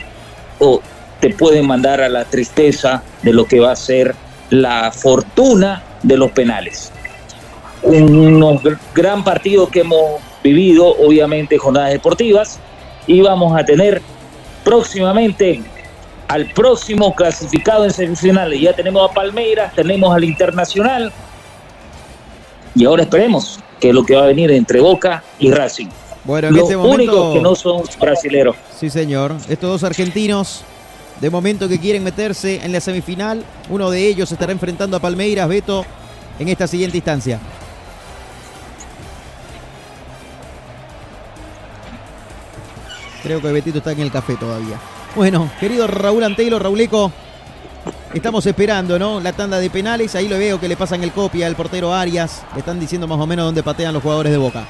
[1.20, 4.16] te pueden mandar a la tristeza de lo que va a ser
[4.50, 6.92] la fortuna de los penales.
[7.82, 8.60] Un
[8.94, 12.60] gran partido que hemos vivido, obviamente, jornadas deportivas,
[13.08, 14.02] y vamos a tener
[14.64, 15.62] próximamente
[16.28, 18.60] al próximo clasificado en semifinales.
[18.60, 21.12] Ya tenemos a Palmeiras, tenemos al Internacional,
[22.76, 25.88] y ahora esperemos que es lo que va a venir entre Boca y Racing.
[26.24, 26.94] Bueno, en Los este momento...
[26.96, 28.56] únicos que no son brasileros.
[28.78, 29.36] Sí, señor.
[29.48, 30.64] Estos dos argentinos,
[31.22, 35.48] de momento que quieren meterse en la semifinal, uno de ellos estará enfrentando a Palmeiras,
[35.48, 35.86] Beto,
[36.40, 37.40] en esta siguiente instancia.
[43.24, 44.80] Creo que Betito está en el café todavía.
[45.16, 47.10] Bueno, querido Raúl Antelo, Rauleco,
[48.14, 49.22] estamos esperando, ¿no?
[49.22, 50.14] La tanda de penales.
[50.14, 52.44] Ahí lo veo que le pasan el copia al portero Arias.
[52.52, 54.68] Le están diciendo más o menos dónde patean los jugadores de Boca.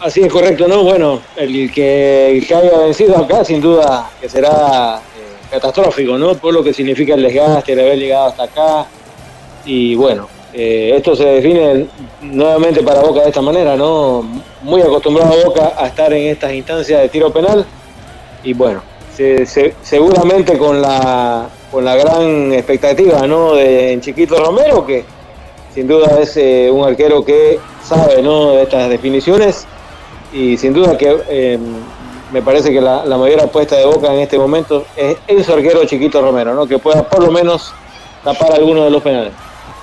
[0.00, 0.84] Así es correcto, ¿no?
[0.84, 6.34] Bueno, el que, el que haya vencido acá sin duda que será eh, catastrófico, ¿no?
[6.36, 8.86] Por lo que significa el desgaste de haber llegado hasta acá.
[9.66, 11.86] Y bueno, eh, esto se define
[12.22, 14.24] nuevamente para Boca de esta manera, ¿no?
[14.62, 17.64] Muy acostumbrado Boca a estar en estas instancias de tiro penal.
[18.42, 18.80] Y bueno,
[19.14, 23.54] se- se- seguramente con la, con la gran expectativa, ¿no?
[23.54, 25.04] De Chiquito Romero, que
[25.74, 28.52] sin duda es eh, un arquero que sabe, ¿no?
[28.52, 29.66] De estas definiciones
[30.32, 31.58] y sin duda que eh,
[32.32, 36.20] me parece que la, mayor apuesta de Boca en este momento es su arquero Chiquito
[36.20, 36.66] Romero, ¿no?
[36.66, 37.72] que pueda por lo menos
[38.24, 39.32] tapar alguno de los penales.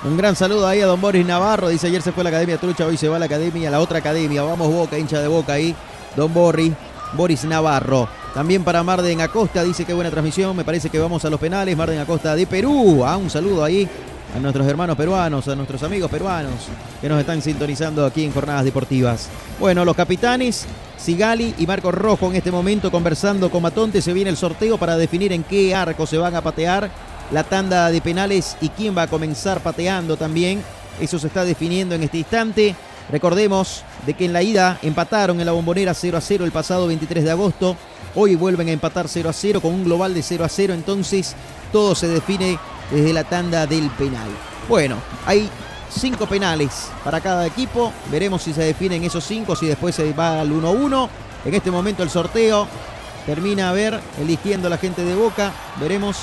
[0.04, 1.70] Un gran saludo ahí a don Boris Navarro.
[1.70, 3.70] Dice ayer se fue a la Academia Trucha, hoy se va a la Academia, a
[3.70, 4.42] la otra Academia.
[4.42, 5.74] Vamos Boca, hincha de Boca ahí.
[6.14, 6.74] Don Boris,
[7.14, 8.06] Boris Navarro.
[8.34, 10.54] También para Marden Acosta, dice que buena transmisión.
[10.54, 11.74] Me parece que vamos a los penales.
[11.74, 13.02] Marden Acosta de Perú.
[13.02, 13.88] Ah, un saludo ahí
[14.36, 16.52] a nuestros hermanos peruanos, a nuestros amigos peruanos
[17.00, 19.30] que nos están sintonizando aquí en Jornadas Deportivas.
[19.58, 20.66] Bueno, los capitanes,
[20.98, 24.02] Sigali y Marco Rojo en este momento conversando con Matonte.
[24.02, 26.90] Se viene el sorteo para definir en qué arco se van a patear
[27.30, 30.62] la tanda de penales y quién va a comenzar pateando también.
[31.00, 32.74] Eso se está definiendo en este instante.
[33.10, 36.86] Recordemos de que en la ida empataron en la bombonera 0 a 0 el pasado
[36.86, 37.76] 23 de agosto.
[38.14, 40.74] Hoy vuelven a empatar 0 a 0 con un global de 0 a 0.
[40.74, 41.34] Entonces
[41.72, 42.58] todo se define
[42.90, 44.28] desde la tanda del penal.
[44.68, 44.96] Bueno,
[45.26, 45.50] hay
[45.90, 47.92] cinco penales para cada equipo.
[48.10, 51.08] Veremos si se definen esos cinco, si después se va al 1-1.
[51.44, 52.66] En este momento el sorteo
[53.26, 55.52] termina a ver, eligiendo la gente de Boca.
[55.80, 56.16] Veremos,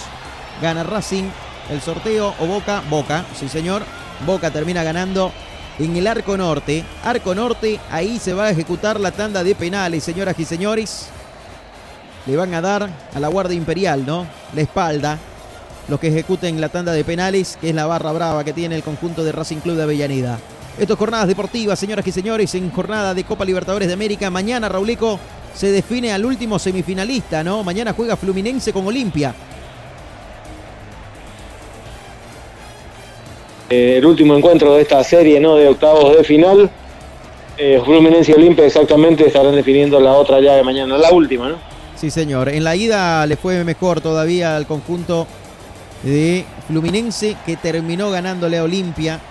[0.61, 1.25] gana Racing
[1.69, 3.83] el sorteo o Boca, Boca, sí señor.
[4.25, 5.31] Boca termina ganando
[5.79, 6.83] en el arco norte.
[7.03, 11.07] Arco norte, ahí se va a ejecutar la tanda de penales, señoras y señores.
[12.27, 14.27] Le van a dar a la Guardia Imperial, ¿no?
[14.53, 15.17] La espalda.
[15.87, 18.83] Los que ejecuten la tanda de penales, que es la barra brava que tiene el
[18.83, 20.37] conjunto de Racing Club de Avellaneda.
[20.77, 24.29] Esto es jornadas deportivas, señoras y señores, en jornada de Copa Libertadores de América.
[24.29, 25.19] Mañana, Rauleco,
[25.53, 27.63] se define al último semifinalista, ¿no?
[27.63, 29.33] Mañana juega Fluminense con Olimpia.
[33.71, 35.55] Eh, el último encuentro de esta serie ¿no?
[35.55, 36.69] de octavos de final.
[37.57, 41.55] Eh, Fluminense y Olimpia exactamente estarán definiendo la otra llave mañana, la última, ¿no?
[41.95, 42.49] Sí, señor.
[42.49, 45.25] En la ida le fue mejor todavía al conjunto
[46.03, 49.21] de Fluminense que terminó ganándole a Olimpia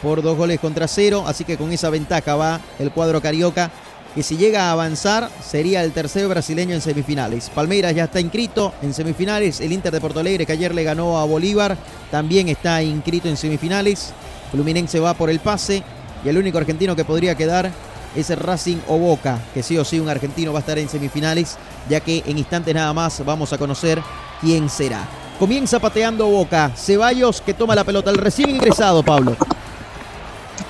[0.00, 1.24] por dos goles contra cero.
[1.26, 3.72] Así que con esa ventaja va el cuadro carioca
[4.14, 7.50] que si llega a avanzar sería el tercer brasileño en semifinales.
[7.50, 9.60] Palmeiras ya está inscrito en semifinales.
[9.60, 11.76] El Inter de Porto Alegre que ayer le ganó a Bolívar
[12.10, 14.12] también está inscrito en semifinales.
[14.50, 15.82] Fluminense va por el pase
[16.24, 17.70] y el único argentino que podría quedar
[18.16, 20.88] es el Racing o Boca, que sí o sí un argentino va a estar en
[20.88, 21.56] semifinales,
[21.88, 24.02] ya que en instantes nada más vamos a conocer
[24.40, 25.06] quién será.
[25.38, 26.72] Comienza pateando Boca.
[26.74, 28.10] Ceballos que toma la pelota.
[28.10, 29.36] El recién ingresado, Pablo.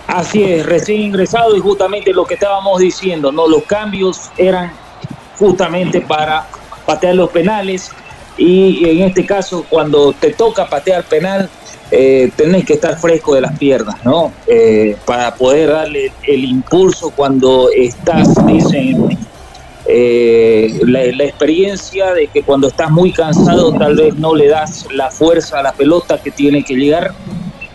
[0.09, 3.47] Así es, recién ingresado y justamente lo que estábamos diciendo, ¿no?
[3.47, 4.73] Los cambios eran
[5.39, 6.49] justamente para
[6.87, 7.91] patear los penales
[8.39, 11.51] y en este caso cuando te toca patear penal
[11.91, 14.33] eh, tenés que estar fresco de las piernas, ¿no?
[14.47, 19.19] Eh, para poder darle el impulso cuando estás, dicen,
[19.87, 24.87] eh, la, la experiencia de que cuando estás muy cansado tal vez no le das
[24.91, 27.13] la fuerza a la pelota que tiene que llegar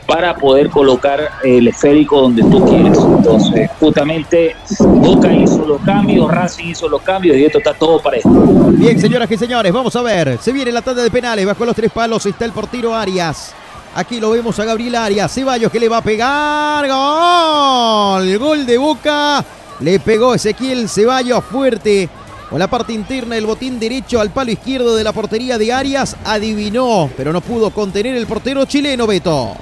[0.06, 2.98] para poder colocar el esférico donde tú quieres.
[2.98, 8.18] Entonces, justamente Boca hizo los cambios, Racing hizo los cambios y esto está todo para
[8.18, 8.30] esto.
[8.30, 10.38] Bien, señoras y señores, vamos a ver.
[10.42, 11.46] Se viene la tanda de penales.
[11.46, 13.54] Bajo los tres palos está el portero Arias.
[13.96, 15.32] Aquí lo vemos a Gabriel Arias.
[15.32, 16.88] Ceballos que le va a pegar.
[16.88, 18.38] ¡Gol!
[18.38, 19.46] Gol de Boca.
[19.80, 22.10] Le pegó Ezequiel Ceballos fuerte.
[22.50, 26.16] Con la parte interna del botín derecho al palo izquierdo de la portería de Arias.
[26.24, 29.56] Adivinó, pero no pudo contener el portero chileno Beto.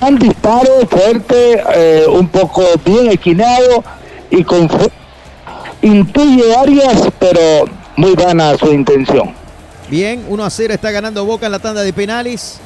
[0.00, 3.82] Un disparo fuerte, eh, un poco bien equinado
[4.30, 4.68] y con
[5.82, 7.64] intuye Arias, pero
[7.96, 9.34] muy vana su intención.
[9.88, 12.58] Bien, 1 a 0 está ganando Boca en la tanda de penales.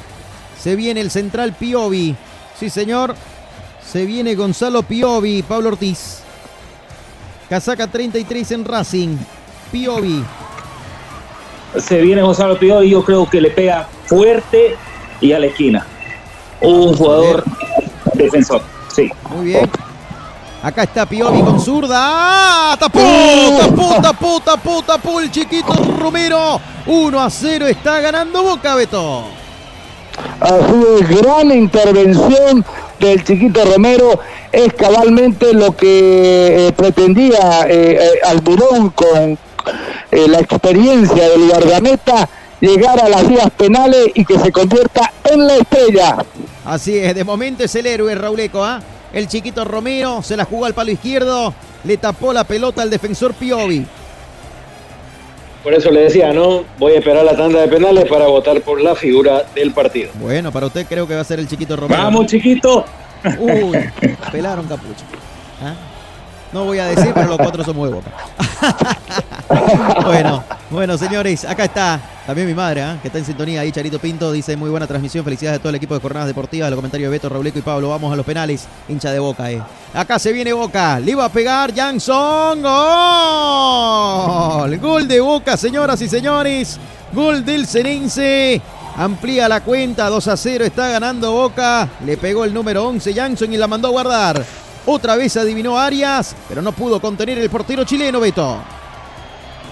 [0.59, 2.15] Se viene el central Piovi.
[2.59, 3.15] Sí, señor.
[3.85, 6.19] Se viene Gonzalo Piovi, Pablo Ortiz.
[7.49, 9.17] Casaca 33 en Racing.
[9.71, 10.23] Piovi.
[11.77, 14.75] Se viene Gonzalo y yo creo que le pega fuerte
[15.21, 15.85] y a la esquina.
[16.61, 17.43] Un jugador
[18.13, 18.61] defensor.
[18.93, 19.09] Sí.
[19.29, 19.69] Muy bien.
[20.63, 21.97] Acá está Piovi con zurda.
[21.99, 22.77] ¡Ah!
[22.79, 22.99] ¡Tapó!
[23.59, 26.61] ¡Tapó, tapó, tapó, tapó el chiquito Romero!
[26.85, 29.23] 1 a 0 está ganando Boca, Beto.
[30.39, 32.63] Así es, gran intervención
[32.99, 34.19] del chiquito Romero.
[34.51, 39.37] Es cabalmente lo que eh, pretendía eh, eh, Almirón con
[40.11, 45.47] eh, la experiencia del guardameta llegar a las vías penales y que se convierta en
[45.47, 46.17] la estrella.
[46.65, 48.81] Así es, de momento es el héroe Rauleco, ¿ah?
[49.13, 53.33] El chiquito Romero se la jugó al palo izquierdo, le tapó la pelota al defensor
[53.33, 53.85] Piovi.
[55.63, 56.63] Por eso le decía, ¿no?
[56.79, 60.09] Voy a esperar la tanda de penales para votar por la figura del partido.
[60.15, 62.01] Bueno, para usted creo que va a ser el chiquito Romero.
[62.01, 62.85] Vamos, chiquito.
[63.39, 63.77] Uy,
[64.31, 65.03] pelaron capucho.
[65.61, 65.75] ¿Ah?
[66.51, 68.11] No voy a decir, pero los cuatro somos de boca.
[70.05, 72.97] bueno, bueno, señores, acá está también mi madre, ¿ah?
[73.01, 75.75] que está en sintonía ahí, Charito Pinto, dice muy buena transmisión, felicidades a todo el
[75.75, 78.67] equipo de Jornadas Deportivas, los comentarios de Beto, Rauleco y Pablo, vamos a los penales,
[78.87, 79.61] hincha de Boca, eh.
[79.93, 82.69] Acá se viene Boca, le iba a pegar Jansson, gol,
[84.77, 86.79] gol de Boca, señoras y señores,
[87.11, 88.61] gol del Cenense,
[88.95, 93.51] amplía la cuenta, 2 a 0, está ganando Boca, le pegó el número 11 Jansson
[93.51, 94.45] y la mandó a guardar.
[94.85, 98.80] Otra vez adivinó Arias, pero no pudo contener el portero chileno, Beto.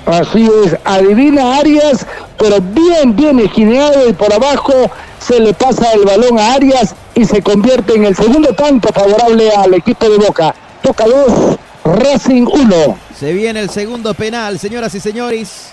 [0.10, 2.04] Así es, adivina Arias,
[2.36, 4.74] pero bien, bien esquineado y por abajo
[5.20, 9.52] se le pasa el balón a Arias y se convierte en el segundo tanto favorable
[9.52, 10.56] al equipo de Boca.
[10.84, 12.98] Boca 2, Racing 1.
[13.20, 15.68] Se viene el segundo penal, señoras y señores,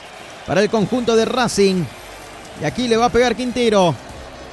[0.46, 1.84] para el conjunto de Racing.
[2.60, 3.94] Y aquí le va a pegar Quintero.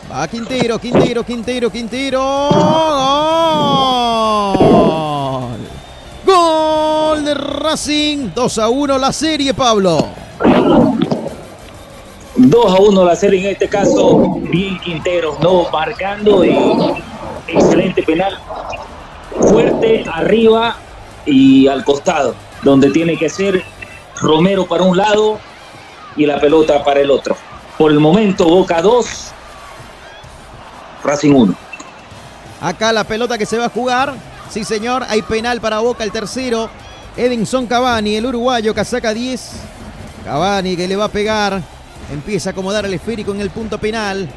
[0.10, 2.22] Va Quintero, Quintero, Quintero, Quintero.
[4.56, 5.58] ¡Gol!
[6.26, 6.93] Gol
[7.34, 8.32] de Racing.
[8.34, 10.08] 2 a 1 la serie, Pablo.
[12.36, 14.38] 2 a 1 la serie en este caso.
[14.42, 16.58] Bien Quintero, no marcando y
[17.48, 18.38] excelente penal.
[19.40, 20.76] Fuerte arriba
[21.26, 23.64] y al costado, donde tiene que ser
[24.20, 25.40] Romero para un lado
[26.16, 27.36] y la pelota para el otro.
[27.78, 29.06] Por el momento, Boca 2,
[31.03, 31.56] Racing 1.
[32.62, 34.14] Acá la pelota que se va a jugar.
[34.50, 35.03] Sí, señor.
[35.10, 36.70] Hay penal para Boca, el tercero.
[37.16, 39.51] Edinson Cavani, el uruguayo, casaca 10.
[40.25, 41.61] Cavani que le va a pegar.
[42.11, 44.27] Empieza a acomodar el esférico en el punto penal.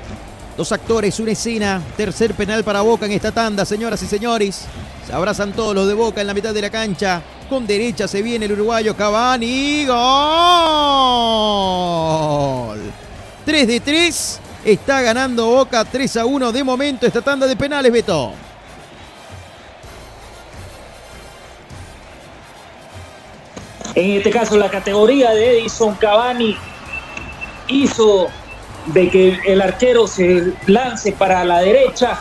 [0.57, 1.83] Dos actores, una escena.
[1.97, 4.67] Tercer penal para Boca en esta tanda, señoras y señores.
[5.07, 7.23] Se abrazan todos los de Boca en la mitad de la cancha.
[7.49, 9.87] Con derecha se viene el uruguayo Cavani.
[9.87, 9.97] ¡Gol!
[13.47, 14.41] 3 de 3.
[14.67, 18.46] Está ganando Boca 3 a 1 de momento esta tanda de penales, Beto.
[23.97, 26.55] En este caso, la categoría de Edison Cavani
[27.69, 28.29] hizo
[28.87, 32.21] de que el arquero se lance para la derecha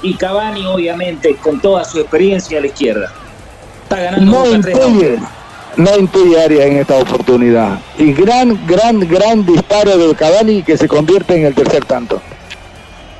[0.00, 3.12] y Cavani, obviamente, con toda su experiencia a la izquierda.
[3.82, 4.88] Está ganando No Boca 3 a 1.
[4.88, 5.18] impide,
[5.76, 7.78] no impide Arias en esta oportunidad.
[7.98, 12.22] Y gran, gran, gran disparo del Cavani que se convierte en el tercer tanto.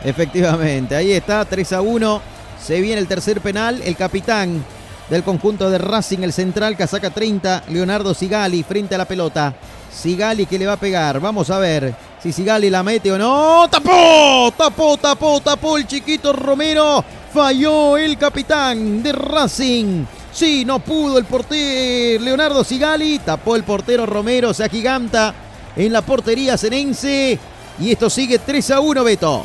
[0.02, 2.22] Efectivamente, ahí está, 3 a 1.
[2.58, 3.82] Se viene el tercer penal.
[3.84, 4.64] El capitán
[5.12, 9.52] del conjunto de Racing, el central, casaca 30, Leonardo Sigali, frente a la pelota.
[9.92, 11.20] Sigali que le va a pegar.
[11.20, 13.68] Vamos a ver si Sigali la mete o no.
[13.70, 14.50] ¡Tapó!
[14.56, 17.04] ¡Tapó, tapó, tapó el chiquito Romero!
[17.30, 20.06] Falló el capitán de Racing.
[20.32, 23.18] Sí, no pudo el portero Leonardo Sigali.
[23.18, 25.34] Tapó el portero Romero, se agiganta
[25.76, 27.38] en la portería cenense.
[27.78, 29.44] Y esto sigue 3 a 1, Beto.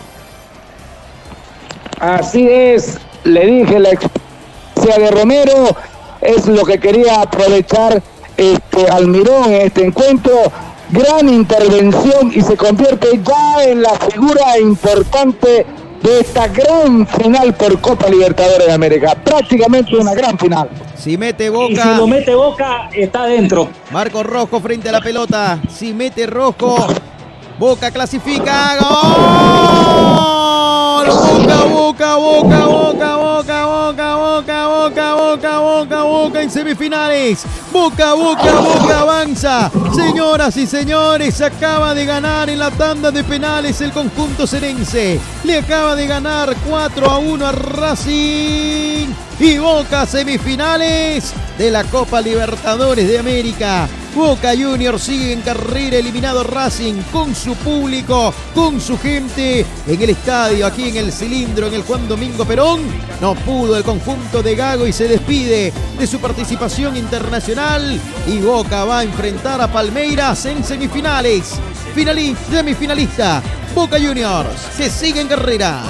[2.00, 4.27] Así es, le dije la experiencia
[4.82, 5.76] de Romero,
[6.22, 8.02] es lo que quería aprovechar
[8.36, 10.34] este Almirón en este encuentro.
[10.90, 15.66] Gran intervención y se convierte ya en la figura importante
[16.02, 19.16] de esta gran final por Copa Libertadores de América.
[19.16, 20.70] Prácticamente una gran final.
[20.96, 21.84] Si mete Y Boca.
[21.84, 23.68] si lo mete Boca, está adentro.
[23.92, 25.60] Marco Rojo frente a la pelota.
[25.70, 26.88] Si mete Rojo.
[27.60, 28.78] Boca clasifica.
[28.80, 30.67] ¡Gol!
[31.08, 35.97] Boca, boca, boca, boca, boca, boca, boca, boca, boca, boca, boca
[36.36, 37.44] en semifinales.
[37.72, 39.72] Boca, boca, boca avanza.
[39.96, 45.20] Señoras y señores, acaba de ganar en la tanda de penales el conjunto serense.
[45.44, 49.08] Le acaba de ganar 4 a 1 a Racing.
[49.40, 53.88] Y Boca semifinales de la Copa Libertadores de América.
[54.16, 60.10] Boca Juniors sigue en carrera eliminado Racing con su público, con su gente en el
[60.10, 62.82] estadio, aquí en el cilindro, en el Juan Domingo Perón.
[63.22, 68.86] No pudo el conjunto de Gago y se despide de su participación internacional y Boca
[68.86, 71.60] va a enfrentar a Palmeiras en semifinales.
[71.94, 73.42] Finalista, semifinalista,
[73.74, 75.84] Boca Juniors, que sigue en carrera.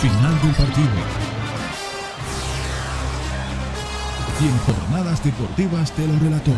[0.00, 1.27] Final del partido.
[4.40, 6.52] Y en jornadas deportivas te lo relató.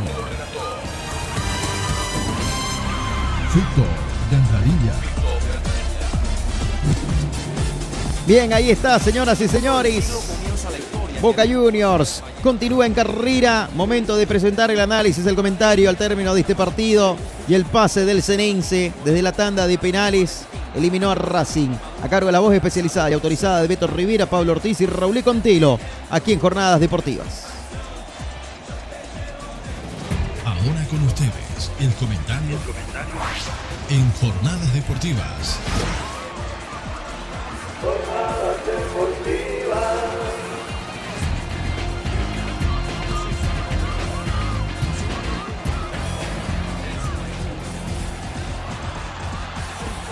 [3.52, 3.86] Fito
[4.30, 4.92] Ganjarilla.
[8.26, 10.12] Bien, ahí está, señoras y señores.
[11.22, 13.68] Boca Juniors continúa en carrera.
[13.74, 17.16] Momento de presentar el análisis, el comentario al término de este partido
[17.48, 20.44] y el pase del Cenense desde la tanda de penales.
[20.74, 21.70] Eliminó a Racing.
[22.02, 25.22] A cargo de la voz especializada y autorizada de Beto Rivera, Pablo Ortiz y Raúl
[25.24, 25.78] Contelo.
[26.10, 27.49] Aquí en Jornadas Deportivas.
[30.66, 32.58] Ahora con ustedes, el comentario,
[33.88, 35.58] en Jornadas Deportivas.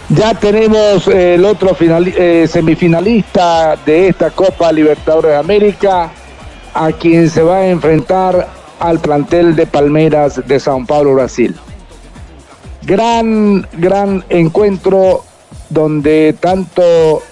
[0.09, 6.11] Ya tenemos eh, el otro eh, semifinalista de esta Copa Libertadores de América,
[6.73, 11.55] a quien se va a enfrentar al plantel de Palmeiras de Sao Paulo, Brasil.
[12.83, 15.25] Gran, gran encuentro
[15.69, 17.23] donde tanto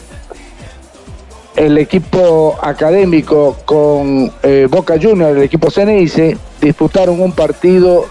[1.56, 8.06] el equipo académico con eh, Boca Juniors, el equipo Ceneice, disputaron un partido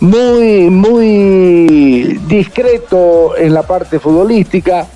[0.00, 4.86] muy, muy discreto en la parte futbolística,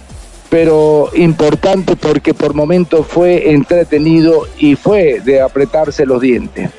[0.48, 6.70] pero importante porque por momentos fue entretenido y fue de apretarse los dientes.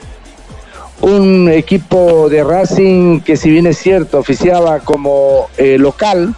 [1.03, 6.33] Un equipo de Racing que si bien es cierto oficiaba como eh, local,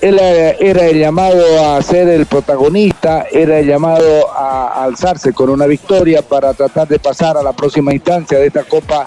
[0.00, 5.50] él era, era el llamado a ser el protagonista, era el llamado a alzarse con
[5.50, 9.06] una victoria para tratar de pasar a la próxima instancia de esta Copa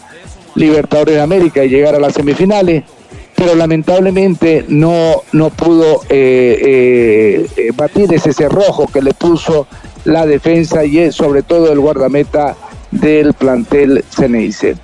[0.53, 2.83] Libertadores de América y llegar a las semifinales,
[3.35, 9.65] pero lamentablemente no, no pudo eh, eh, eh, batir ese cerrojo que le puso
[10.05, 12.55] la defensa y sobre todo el guardameta
[12.99, 14.75] del plantel Ceneice.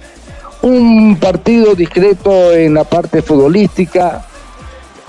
[0.62, 4.26] Un partido discreto en la parte futbolística,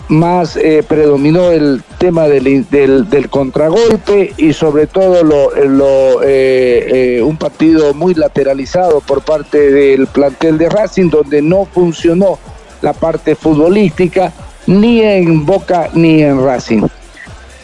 [0.09, 7.23] más eh, predominó el tema del, del- contragolpe y sobre todo lo, lo, eh, eh,
[7.23, 12.39] un partido muy lateralizado por parte del plantel de Racing donde no funcionó
[12.83, 14.33] la parte futbolística
[14.67, 16.83] ni en Boca ni en Racing.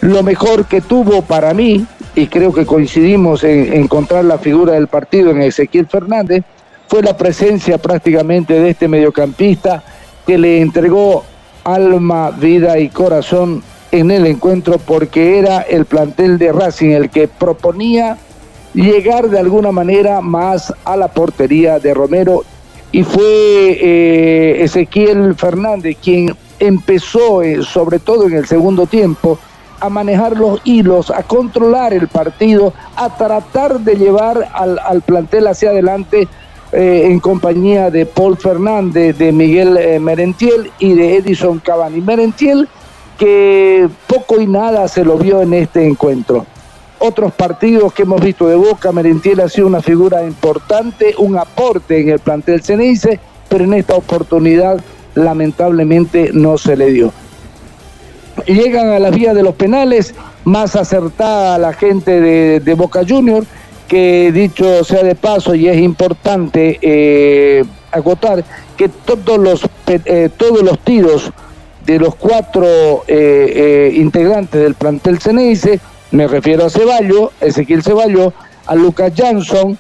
[0.03, 1.85] Lo mejor que tuvo para mí,
[2.17, 6.43] y creo que coincidimos en encontrar la figura del partido en Ezequiel Fernández,
[6.89, 9.85] fue la presencia prácticamente de este mediocampista
[10.27, 11.25] que le entregó
[11.63, 13.63] alma, vida y corazón
[13.93, 18.17] en el encuentro porque era el plantel de Racing el que proponía
[18.73, 22.45] llegar de alguna manera más a la portería de Romero
[22.93, 29.39] y fue eh, Ezequiel Fernández quien empezó, eh, sobre todo en el segundo tiempo,
[29.81, 35.47] a manejar los hilos, a controlar el partido, a tratar de llevar al, al plantel
[35.47, 36.29] hacia adelante
[36.73, 42.01] eh, en compañía de Paul Fernández, de Miguel eh, Merentiel y de Edison Cavani.
[42.01, 42.69] Merentiel
[43.17, 46.45] que poco y nada se lo vio en este encuentro.
[46.99, 52.01] Otros partidos que hemos visto de Boca, Merentiel ha sido una figura importante, un aporte
[52.01, 54.81] en el plantel Ceneice, pero en esta oportunidad
[55.15, 57.13] lamentablemente no se le dio.
[58.47, 63.47] Llegan a las vías de los penales, más acertada la gente de, Boca Juniors,
[63.89, 68.45] que dicho sea de paso y es importante eh, agotar
[68.77, 71.33] que todos los, eh, todos los tiros
[71.87, 73.53] de los cuatro eh,
[73.89, 78.33] eh, integrantes del plantel Ceneice, me refiero a Ceballo, Ezequiel Ceballo,
[78.67, 79.79] a Lucas Jansson,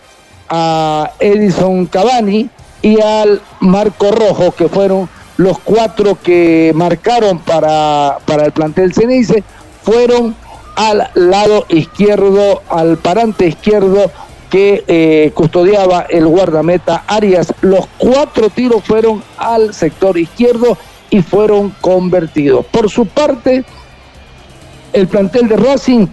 [0.48, 2.48] a Edison Cavani
[2.80, 9.44] y al Marco Rojo, que fueron los cuatro que marcaron para, para el plantel Ceneice,
[9.82, 10.34] fueron
[10.76, 14.10] al lado izquierdo, al parante izquierdo
[14.50, 17.52] que eh, custodiaba el guardameta Arias.
[17.62, 20.78] Los cuatro tiros fueron al sector izquierdo
[21.10, 22.64] y fueron convertidos.
[22.66, 23.64] Por su parte,
[24.92, 26.06] el plantel de Racing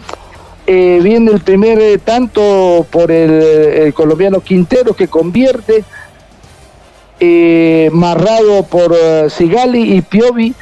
[0.65, 5.83] eh, viene el primer tanto por el colombiano Quintero que convierte,
[7.25, 10.53] eh, marrado por eh, Sigali y Piovi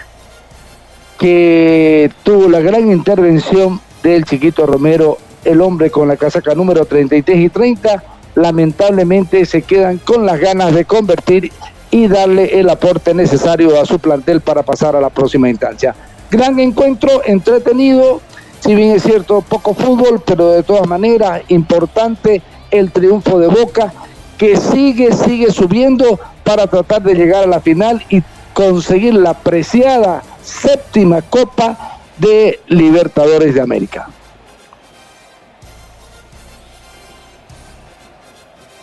[1.17, 7.39] que tuvo la gran intervención del chiquito Romero, el hombre con la casaca número 33
[7.39, 8.03] y 30,
[8.35, 11.51] lamentablemente se quedan con las ganas de convertir
[11.89, 15.95] y darle el aporte necesario a su plantel para pasar a la próxima instancia.
[16.29, 18.21] Gran encuentro, entretenido,
[18.59, 23.91] si bien es cierto, poco fútbol, pero de todas maneras importante el triunfo de Boca,
[24.37, 28.21] que sigue, sigue subiendo para tratar de llegar a la final y
[28.53, 34.09] conseguir la preciada séptima Copa de Libertadores de América.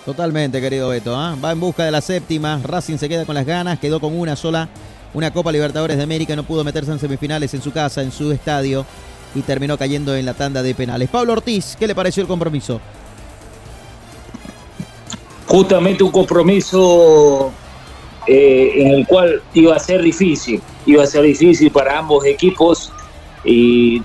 [0.04, 1.14] Totalmente, querido Beto.
[1.14, 1.36] ¿ah?
[1.44, 2.58] Va en busca de la séptima.
[2.64, 3.78] Racing se queda con las ganas.
[3.78, 4.66] Quedó con una sola,
[5.12, 6.34] una Copa Libertadores de América.
[6.34, 8.86] No pudo meterse en semifinales en su casa, en su estadio.
[9.34, 11.10] Y terminó cayendo en la tanda de penales.
[11.10, 12.80] Pablo Ortiz, ¿qué le pareció el compromiso?
[15.48, 17.50] Justamente un compromiso
[18.26, 20.60] eh, en el cual iba a ser difícil.
[20.84, 22.92] Iba a ser difícil para ambos equipos.
[23.44, 24.02] Y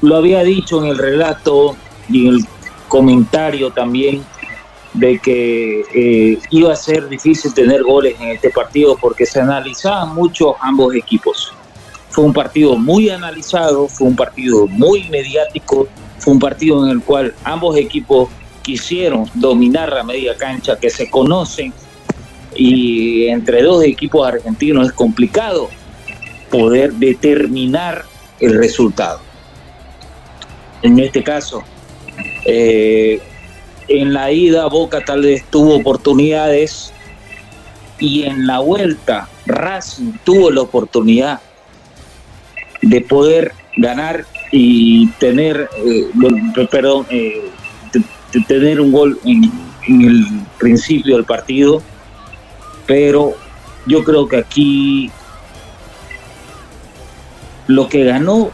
[0.00, 1.76] lo había dicho en el relato
[2.08, 2.40] y en el
[2.88, 4.24] comentario también
[4.94, 10.14] de que eh, iba a ser difícil tener goles en este partido porque se analizaban
[10.14, 11.52] mucho ambos equipos.
[12.10, 15.86] Fue un partido muy analizado, fue un partido muy mediático,
[16.18, 18.30] fue un partido en el cual ambos equipos
[18.66, 21.72] quisieron dominar la media cancha, que se conocen
[22.56, 25.70] y entre dos equipos argentinos es complicado
[26.50, 28.04] poder determinar
[28.40, 29.20] el resultado.
[30.82, 31.62] En este caso,
[32.44, 33.20] eh,
[33.86, 36.92] en la ida Boca tal vez tuvo oportunidades
[38.00, 41.40] y en la vuelta Racing tuvo la oportunidad
[42.82, 46.08] de poder ganar y tener, eh,
[46.68, 47.48] perdón, eh,
[48.46, 49.44] tener un gol en,
[49.88, 50.26] el
[50.58, 51.80] principio del partido,
[52.86, 53.34] pero
[53.86, 55.10] yo creo que aquí
[57.68, 58.50] lo que ganó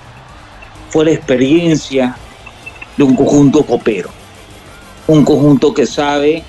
[0.90, 2.16] fue la experiencia
[2.96, 4.10] de un conjunto copero
[5.06, 6.42] un conjunto que sabe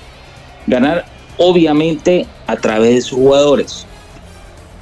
[0.66, 1.04] ganar
[1.36, 3.86] obviamente a través de sus jugadores.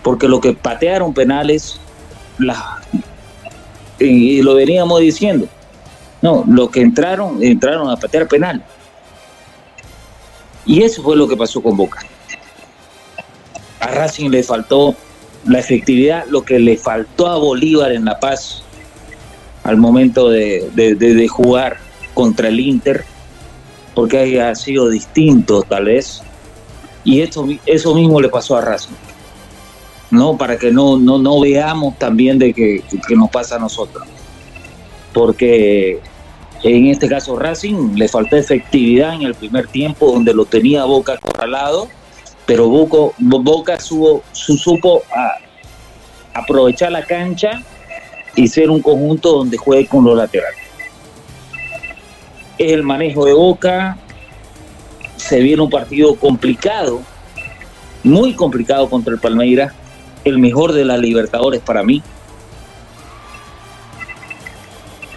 [0.02, 1.78] Porque lo que patearon penales,
[3.98, 5.46] y lo veníamos diciendo,
[6.22, 8.64] no, lo que entraron, entraron a patear penal.
[10.64, 12.00] Y eso fue lo que pasó con Boca.
[13.80, 14.94] A Racing le faltó
[15.44, 18.62] la efectividad, lo que le faltó a Bolívar en La Paz
[19.64, 21.78] al momento de, de jugar
[22.14, 23.04] contra el Inter
[23.94, 26.22] porque haya sido distinto tal vez.
[27.04, 28.94] Y esto, eso mismo le pasó a Racing.
[30.10, 30.36] ¿no?
[30.36, 34.06] Para que no, no, no veamos también de que, que nos pasa a nosotros.
[35.12, 36.00] Porque
[36.62, 41.14] en este caso Racing le faltó efectividad en el primer tiempo donde lo tenía Boca
[41.14, 41.88] acorralado,
[42.46, 45.02] pero Boca, Boca supo, supo
[46.34, 47.62] aprovechar la cancha
[48.36, 50.62] y ser un conjunto donde juegue con los laterales
[52.58, 53.96] es el manejo de Boca.
[55.16, 57.00] Se viene un partido complicado,
[58.02, 59.72] muy complicado contra el Palmeiras,
[60.24, 62.02] el mejor de las Libertadores para mí.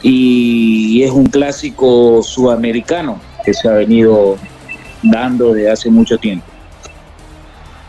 [0.08, 4.38] Y es un clásico sudamericano que se ha venido
[5.02, 6.46] dando desde hace mucho tiempo.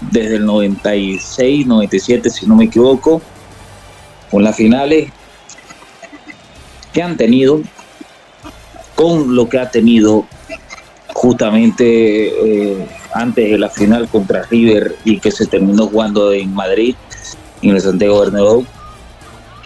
[0.01, 3.21] Desde el 96, 97, si no me equivoco,
[4.31, 5.13] con las finales
[6.95, 7.61] que han tenido
[8.95, 10.25] con lo que ha tenido
[11.13, 16.97] justamente eh, antes de la final contra River y que se terminó jugando en Madrid,
[17.61, 18.65] en el Santiago Bernabéu.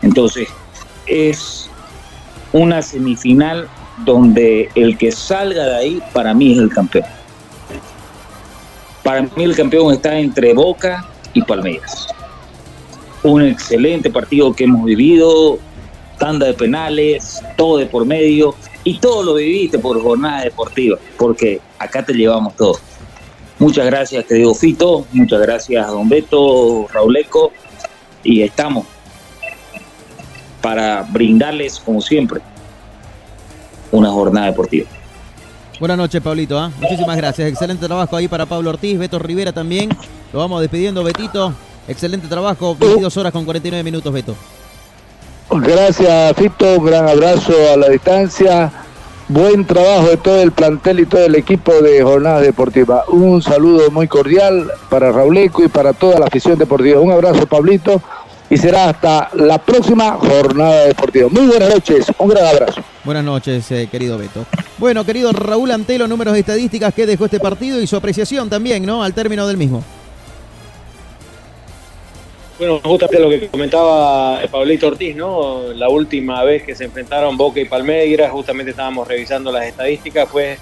[0.03, 0.49] Entonces,
[1.07, 1.70] es
[2.53, 3.69] una semifinal
[4.05, 7.05] donde el que salga de ahí para mí es el campeón.
[9.03, 12.09] Para mí el campeón está entre Boca y Palmeiras.
[13.23, 15.59] Un excelente partido que hemos vivido,
[16.19, 18.55] tanda de penales, todo de por medio,
[18.85, 22.79] y todo lo viviste por jornada deportiva, porque acá te llevamos todo.
[23.59, 27.53] Muchas gracias, querido Fito, muchas gracias, don Beto, Rauleco,
[28.25, 28.87] y estamos
[30.61, 32.41] para brindarles, como siempre,
[33.91, 34.87] una jornada deportiva.
[35.79, 36.59] Buenas noches, Pablito.
[36.59, 36.71] ¿ah?
[36.79, 37.49] Muchísimas gracias.
[37.49, 39.89] Excelente trabajo ahí para Pablo Ortiz, Beto Rivera también.
[40.33, 41.55] Lo vamos despidiendo, Betito.
[41.89, 42.77] Excelente trabajo.
[42.79, 44.37] 22 horas con 49 minutos, Beto.
[45.51, 46.79] Gracias, Fito.
[46.79, 48.71] Un gran abrazo a la distancia.
[49.29, 53.05] Buen trabajo de todo el plantel y todo el equipo de Jornadas Deportivas.
[53.09, 57.01] Un saludo muy cordial para Rauleco y para toda la afición deportiva.
[57.01, 58.03] Un abrazo, Pablito.
[58.53, 61.29] Y será hasta la próxima jornada deportiva.
[61.29, 62.83] Muy buenas noches, un gran abrazo.
[63.05, 64.45] Buenas noches, eh, querido Beto.
[64.77, 68.85] Bueno, querido Raúl Antelo, números de estadísticas que dejó este partido y su apreciación también,
[68.85, 69.05] ¿no?
[69.05, 69.85] Al término del mismo.
[72.59, 75.73] Bueno, justamente lo que comentaba Pablito Ortiz, ¿no?
[75.73, 80.59] La última vez que se enfrentaron Boca y Palmeiras, justamente estábamos revisando las estadísticas, fue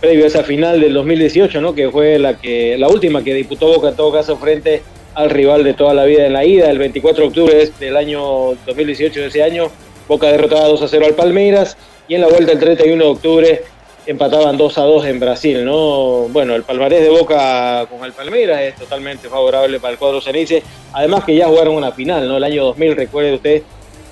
[0.00, 1.74] previo a esa final del 2018, ¿no?
[1.74, 4.82] Que fue la que la última que disputó Boca en todo caso frente
[5.16, 8.54] al rival de toda la vida en la ida, el 24 de octubre del año
[8.66, 9.70] 2018 de ese año,
[10.06, 13.62] Boca derrotaba 2 a 0 al Palmeiras y en la vuelta el 31 de octubre
[14.06, 16.28] empataban 2 a 2 en Brasil, ¿no?
[16.28, 20.62] Bueno, el palmarés de Boca con el Palmeiras es totalmente favorable para el cuadro cenice,
[20.92, 22.36] además que ya jugaron una final, ¿no?
[22.36, 23.62] El año 2000, recuerde usted,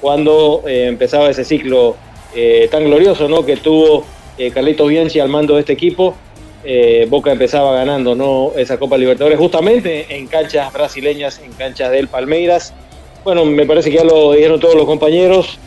[0.00, 1.96] cuando eh, empezaba ese ciclo
[2.34, 3.44] eh, tan glorioso, ¿no?
[3.44, 4.06] Que tuvo
[4.38, 6.14] eh, Carlitos Bianchi al mando de este equipo
[6.66, 8.52] eh, Boca empezaba ganando ¿no?
[8.56, 12.72] esa Copa Libertadores justamente en canchas brasileñas, en canchas del Palmeiras.
[13.22, 15.58] Bueno, me parece que ya lo dijeron todos los compañeros.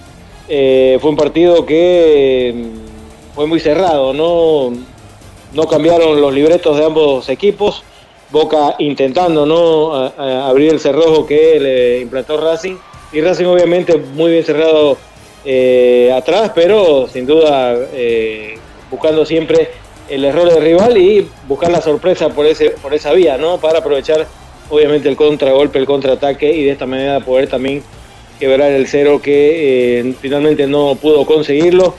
[0.49, 4.73] Eh, fue un partido que mm, fue muy cerrado, ¿no?
[5.53, 7.83] no cambiaron los libretos de ambos equipos.
[8.29, 12.75] Boca intentando no abrir el cerrojo que le implantó Racing
[13.13, 14.97] y Racing obviamente muy bien cerrado
[15.45, 17.77] eh, atrás, pero sin duda
[18.91, 19.69] buscando siempre
[20.09, 23.59] el error del rival y buscar la sorpresa por, ese, por esa vía, ¿no?
[23.59, 24.27] Para aprovechar
[24.69, 27.83] obviamente el contragolpe, el contraataque y de esta manera poder también
[28.39, 31.95] quebrar el cero que eh, finalmente no pudo conseguirlo.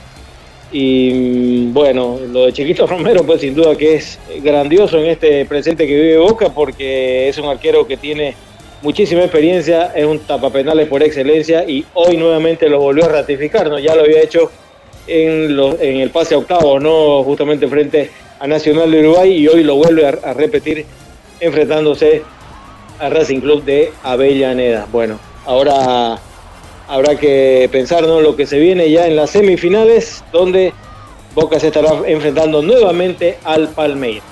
[0.71, 5.45] Y mm, bueno, lo de Chiquito Romero pues sin duda que es grandioso en este
[5.45, 8.35] presente que vive Boca porque es un arquero que tiene
[8.81, 13.79] muchísima experiencia, es un tapapenales por excelencia y hoy nuevamente lo volvió a ratificar, ¿no?
[13.79, 14.51] Ya lo había hecho
[15.07, 17.23] en, el pase a octavo, ¿no?
[17.23, 20.85] Justamente frente a Nacional de Uruguay y hoy lo vuelve a, repetir
[21.39, 22.23] enfrentándose
[22.99, 24.87] al Racing Club de Avellaneda.
[24.91, 26.19] Bueno, ahora
[26.87, 28.21] habrá que pensar ¿no?
[28.21, 30.73] lo que se viene ya en las semifinales, donde
[31.35, 34.23] Boca se estará enfrentando nuevamente al Palmeiras.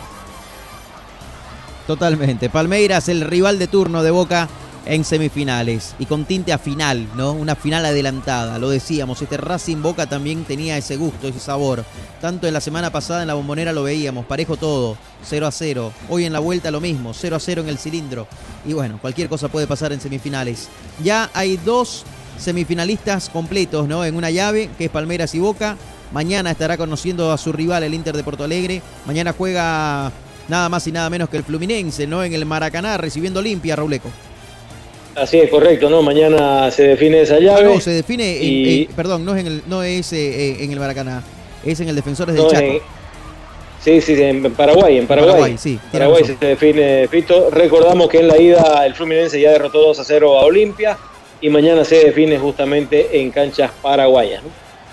[1.85, 2.49] Totalmente.
[2.49, 4.49] Palmeiras, el rival de turno de Boca
[4.87, 7.33] en semifinales y con tinte a final, ¿no?
[7.33, 11.83] Una final adelantada, lo decíamos, este Racing Boca también tenía ese gusto, ese sabor.
[12.21, 15.91] Tanto en la semana pasada en la bombonera lo veíamos, parejo todo, 0 a 0.
[16.09, 18.27] Hoy en la vuelta lo mismo, 0 a 0 en el cilindro.
[18.65, 20.69] Y bueno, cualquier cosa puede pasar en semifinales.
[21.03, 22.05] Ya hay dos
[22.37, 24.05] semifinalistas completos, ¿no?
[24.05, 25.77] En una llave, que es Palmeras y Boca.
[26.13, 28.81] Mañana estará conociendo a su rival, el Inter de Porto Alegre.
[29.05, 30.11] Mañana juega
[30.47, 32.23] nada más y nada menos que el Fluminense, ¿no?
[32.23, 34.09] En el Maracaná, recibiendo Olimpia, Rauleco.
[35.17, 36.03] Así es, correcto, ¿no?
[36.03, 37.63] Mañana se define esa llave.
[37.63, 41.23] no, se define, en, perdón, no es, en el, no es eh, en el Maracaná,
[41.65, 42.85] es en el Defensores del Chaco.
[43.83, 45.31] sí, sí, en Paraguay, en Paraguay.
[45.31, 47.49] Paraguay, sí, Paraguay se define Fito.
[47.49, 50.97] Recordamos que en la ida el Fluminense ya derrotó 2 a 0 a Olimpia
[51.41, 54.43] y mañana se define justamente en canchas paraguayas.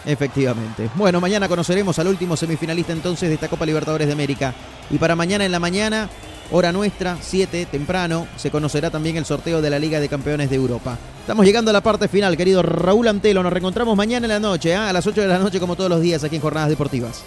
[0.07, 0.89] Efectivamente.
[0.95, 4.55] Bueno, mañana conoceremos al último semifinalista entonces de esta Copa Libertadores de América.
[4.91, 6.09] Y para mañana en la mañana
[6.55, 10.55] hora nuestra, 7, temprano, se conocerá también el sorteo de la Liga de Campeones de
[10.55, 10.97] Europa.
[11.21, 13.43] Estamos llegando a la parte final, querido Raúl Antelo.
[13.43, 14.89] Nos reencontramos mañana en la noche, ¿ah?
[14.89, 17.25] a las 8 de la noche, como todos los días, aquí en Jornadas Deportivas.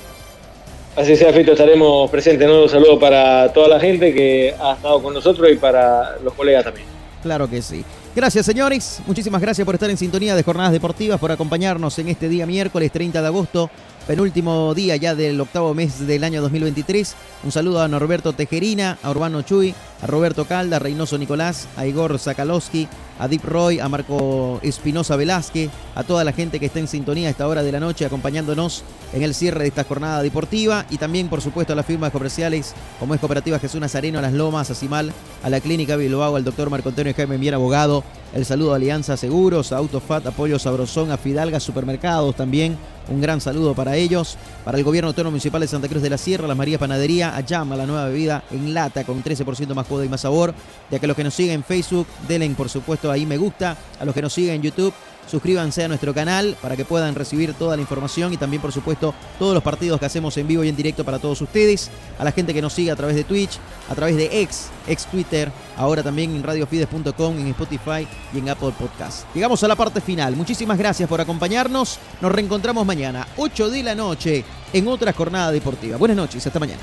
[0.96, 2.48] Así sea, Fito, estaremos presentes.
[2.48, 6.64] Un saludo para toda la gente que ha estado con nosotros y para los colegas
[6.64, 6.88] también.
[7.22, 7.84] Claro que sí.
[8.16, 9.02] Gracias, señores.
[9.06, 12.94] Muchísimas gracias por estar en sintonía de Jornadas Deportivas, por acompañarnos en este día miércoles
[12.94, 13.70] 30 de agosto
[14.08, 17.16] penúltimo día ya del octavo mes del año 2023.
[17.44, 21.86] Un saludo a Norberto Tejerina, a Urbano Chuy, a Roberto Calda, a Reynoso Nicolás, a
[21.86, 22.88] Igor Zakalowski,
[23.20, 27.28] a Deep Roy, a Marco Espinosa Velázquez, a toda la gente que está en sintonía
[27.28, 30.98] a esta hora de la noche acompañándonos en el cierre de esta jornada deportiva y
[30.98, 34.70] también por supuesto a las firmas comerciales como es Cooperativa Jesús Nazareno, a Las Lomas,
[34.70, 35.12] a Cimal,
[35.44, 38.04] a la Clínica Bilbao, al doctor Marco Antonio Jaime Mier, abogado,
[38.34, 42.78] el saludo a Alianza Seguros, a Autofat, Apoyo Sabrosón, a Fidalga Supermercados también,
[43.10, 46.18] un gran saludo para ellos, para el Gobierno Autónomo Municipal de Santa Cruz de la
[46.18, 50.06] Sierra, Las Marías Panadería, a Llama, la nueva bebida en lata con 13% más joda
[50.06, 50.54] y más sabor,
[50.92, 54.06] ya que los que nos siguen en Facebook, denle por supuesto ahí me gusta, a
[54.06, 54.94] los que nos siguen en YouTube,
[55.28, 59.14] Suscríbanse a nuestro canal para que puedan recibir toda la información y también, por supuesto,
[59.38, 61.92] todos los partidos que hacemos en vivo y en directo para todos ustedes.
[62.18, 63.60] A la gente que nos sigue a través de Twitch,
[63.90, 68.74] a través de ex, ex Twitter, ahora también en radiofides.com, en Spotify y en Apple
[68.80, 69.26] Podcast.
[69.36, 70.36] Llegamos a la parte final.
[70.36, 72.00] Muchísimas gracias por acompañarnos.
[72.22, 75.98] Nos reencontramos mañana, 8 de la noche, en otra jornada deportiva.
[75.98, 76.82] Buenas noches, hasta mañana.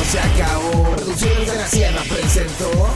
[0.00, 0.96] Esto se acabó.
[0.96, 2.94] de la Sierra presentó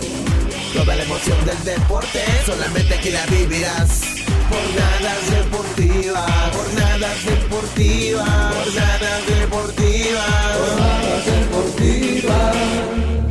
[0.72, 4.02] Toda la emoción del deporte, solamente aquí la vivirás.
[4.48, 13.21] Jornadas deportivas, jornadas deportivas, jornadas deportivas, jornadas deportivas.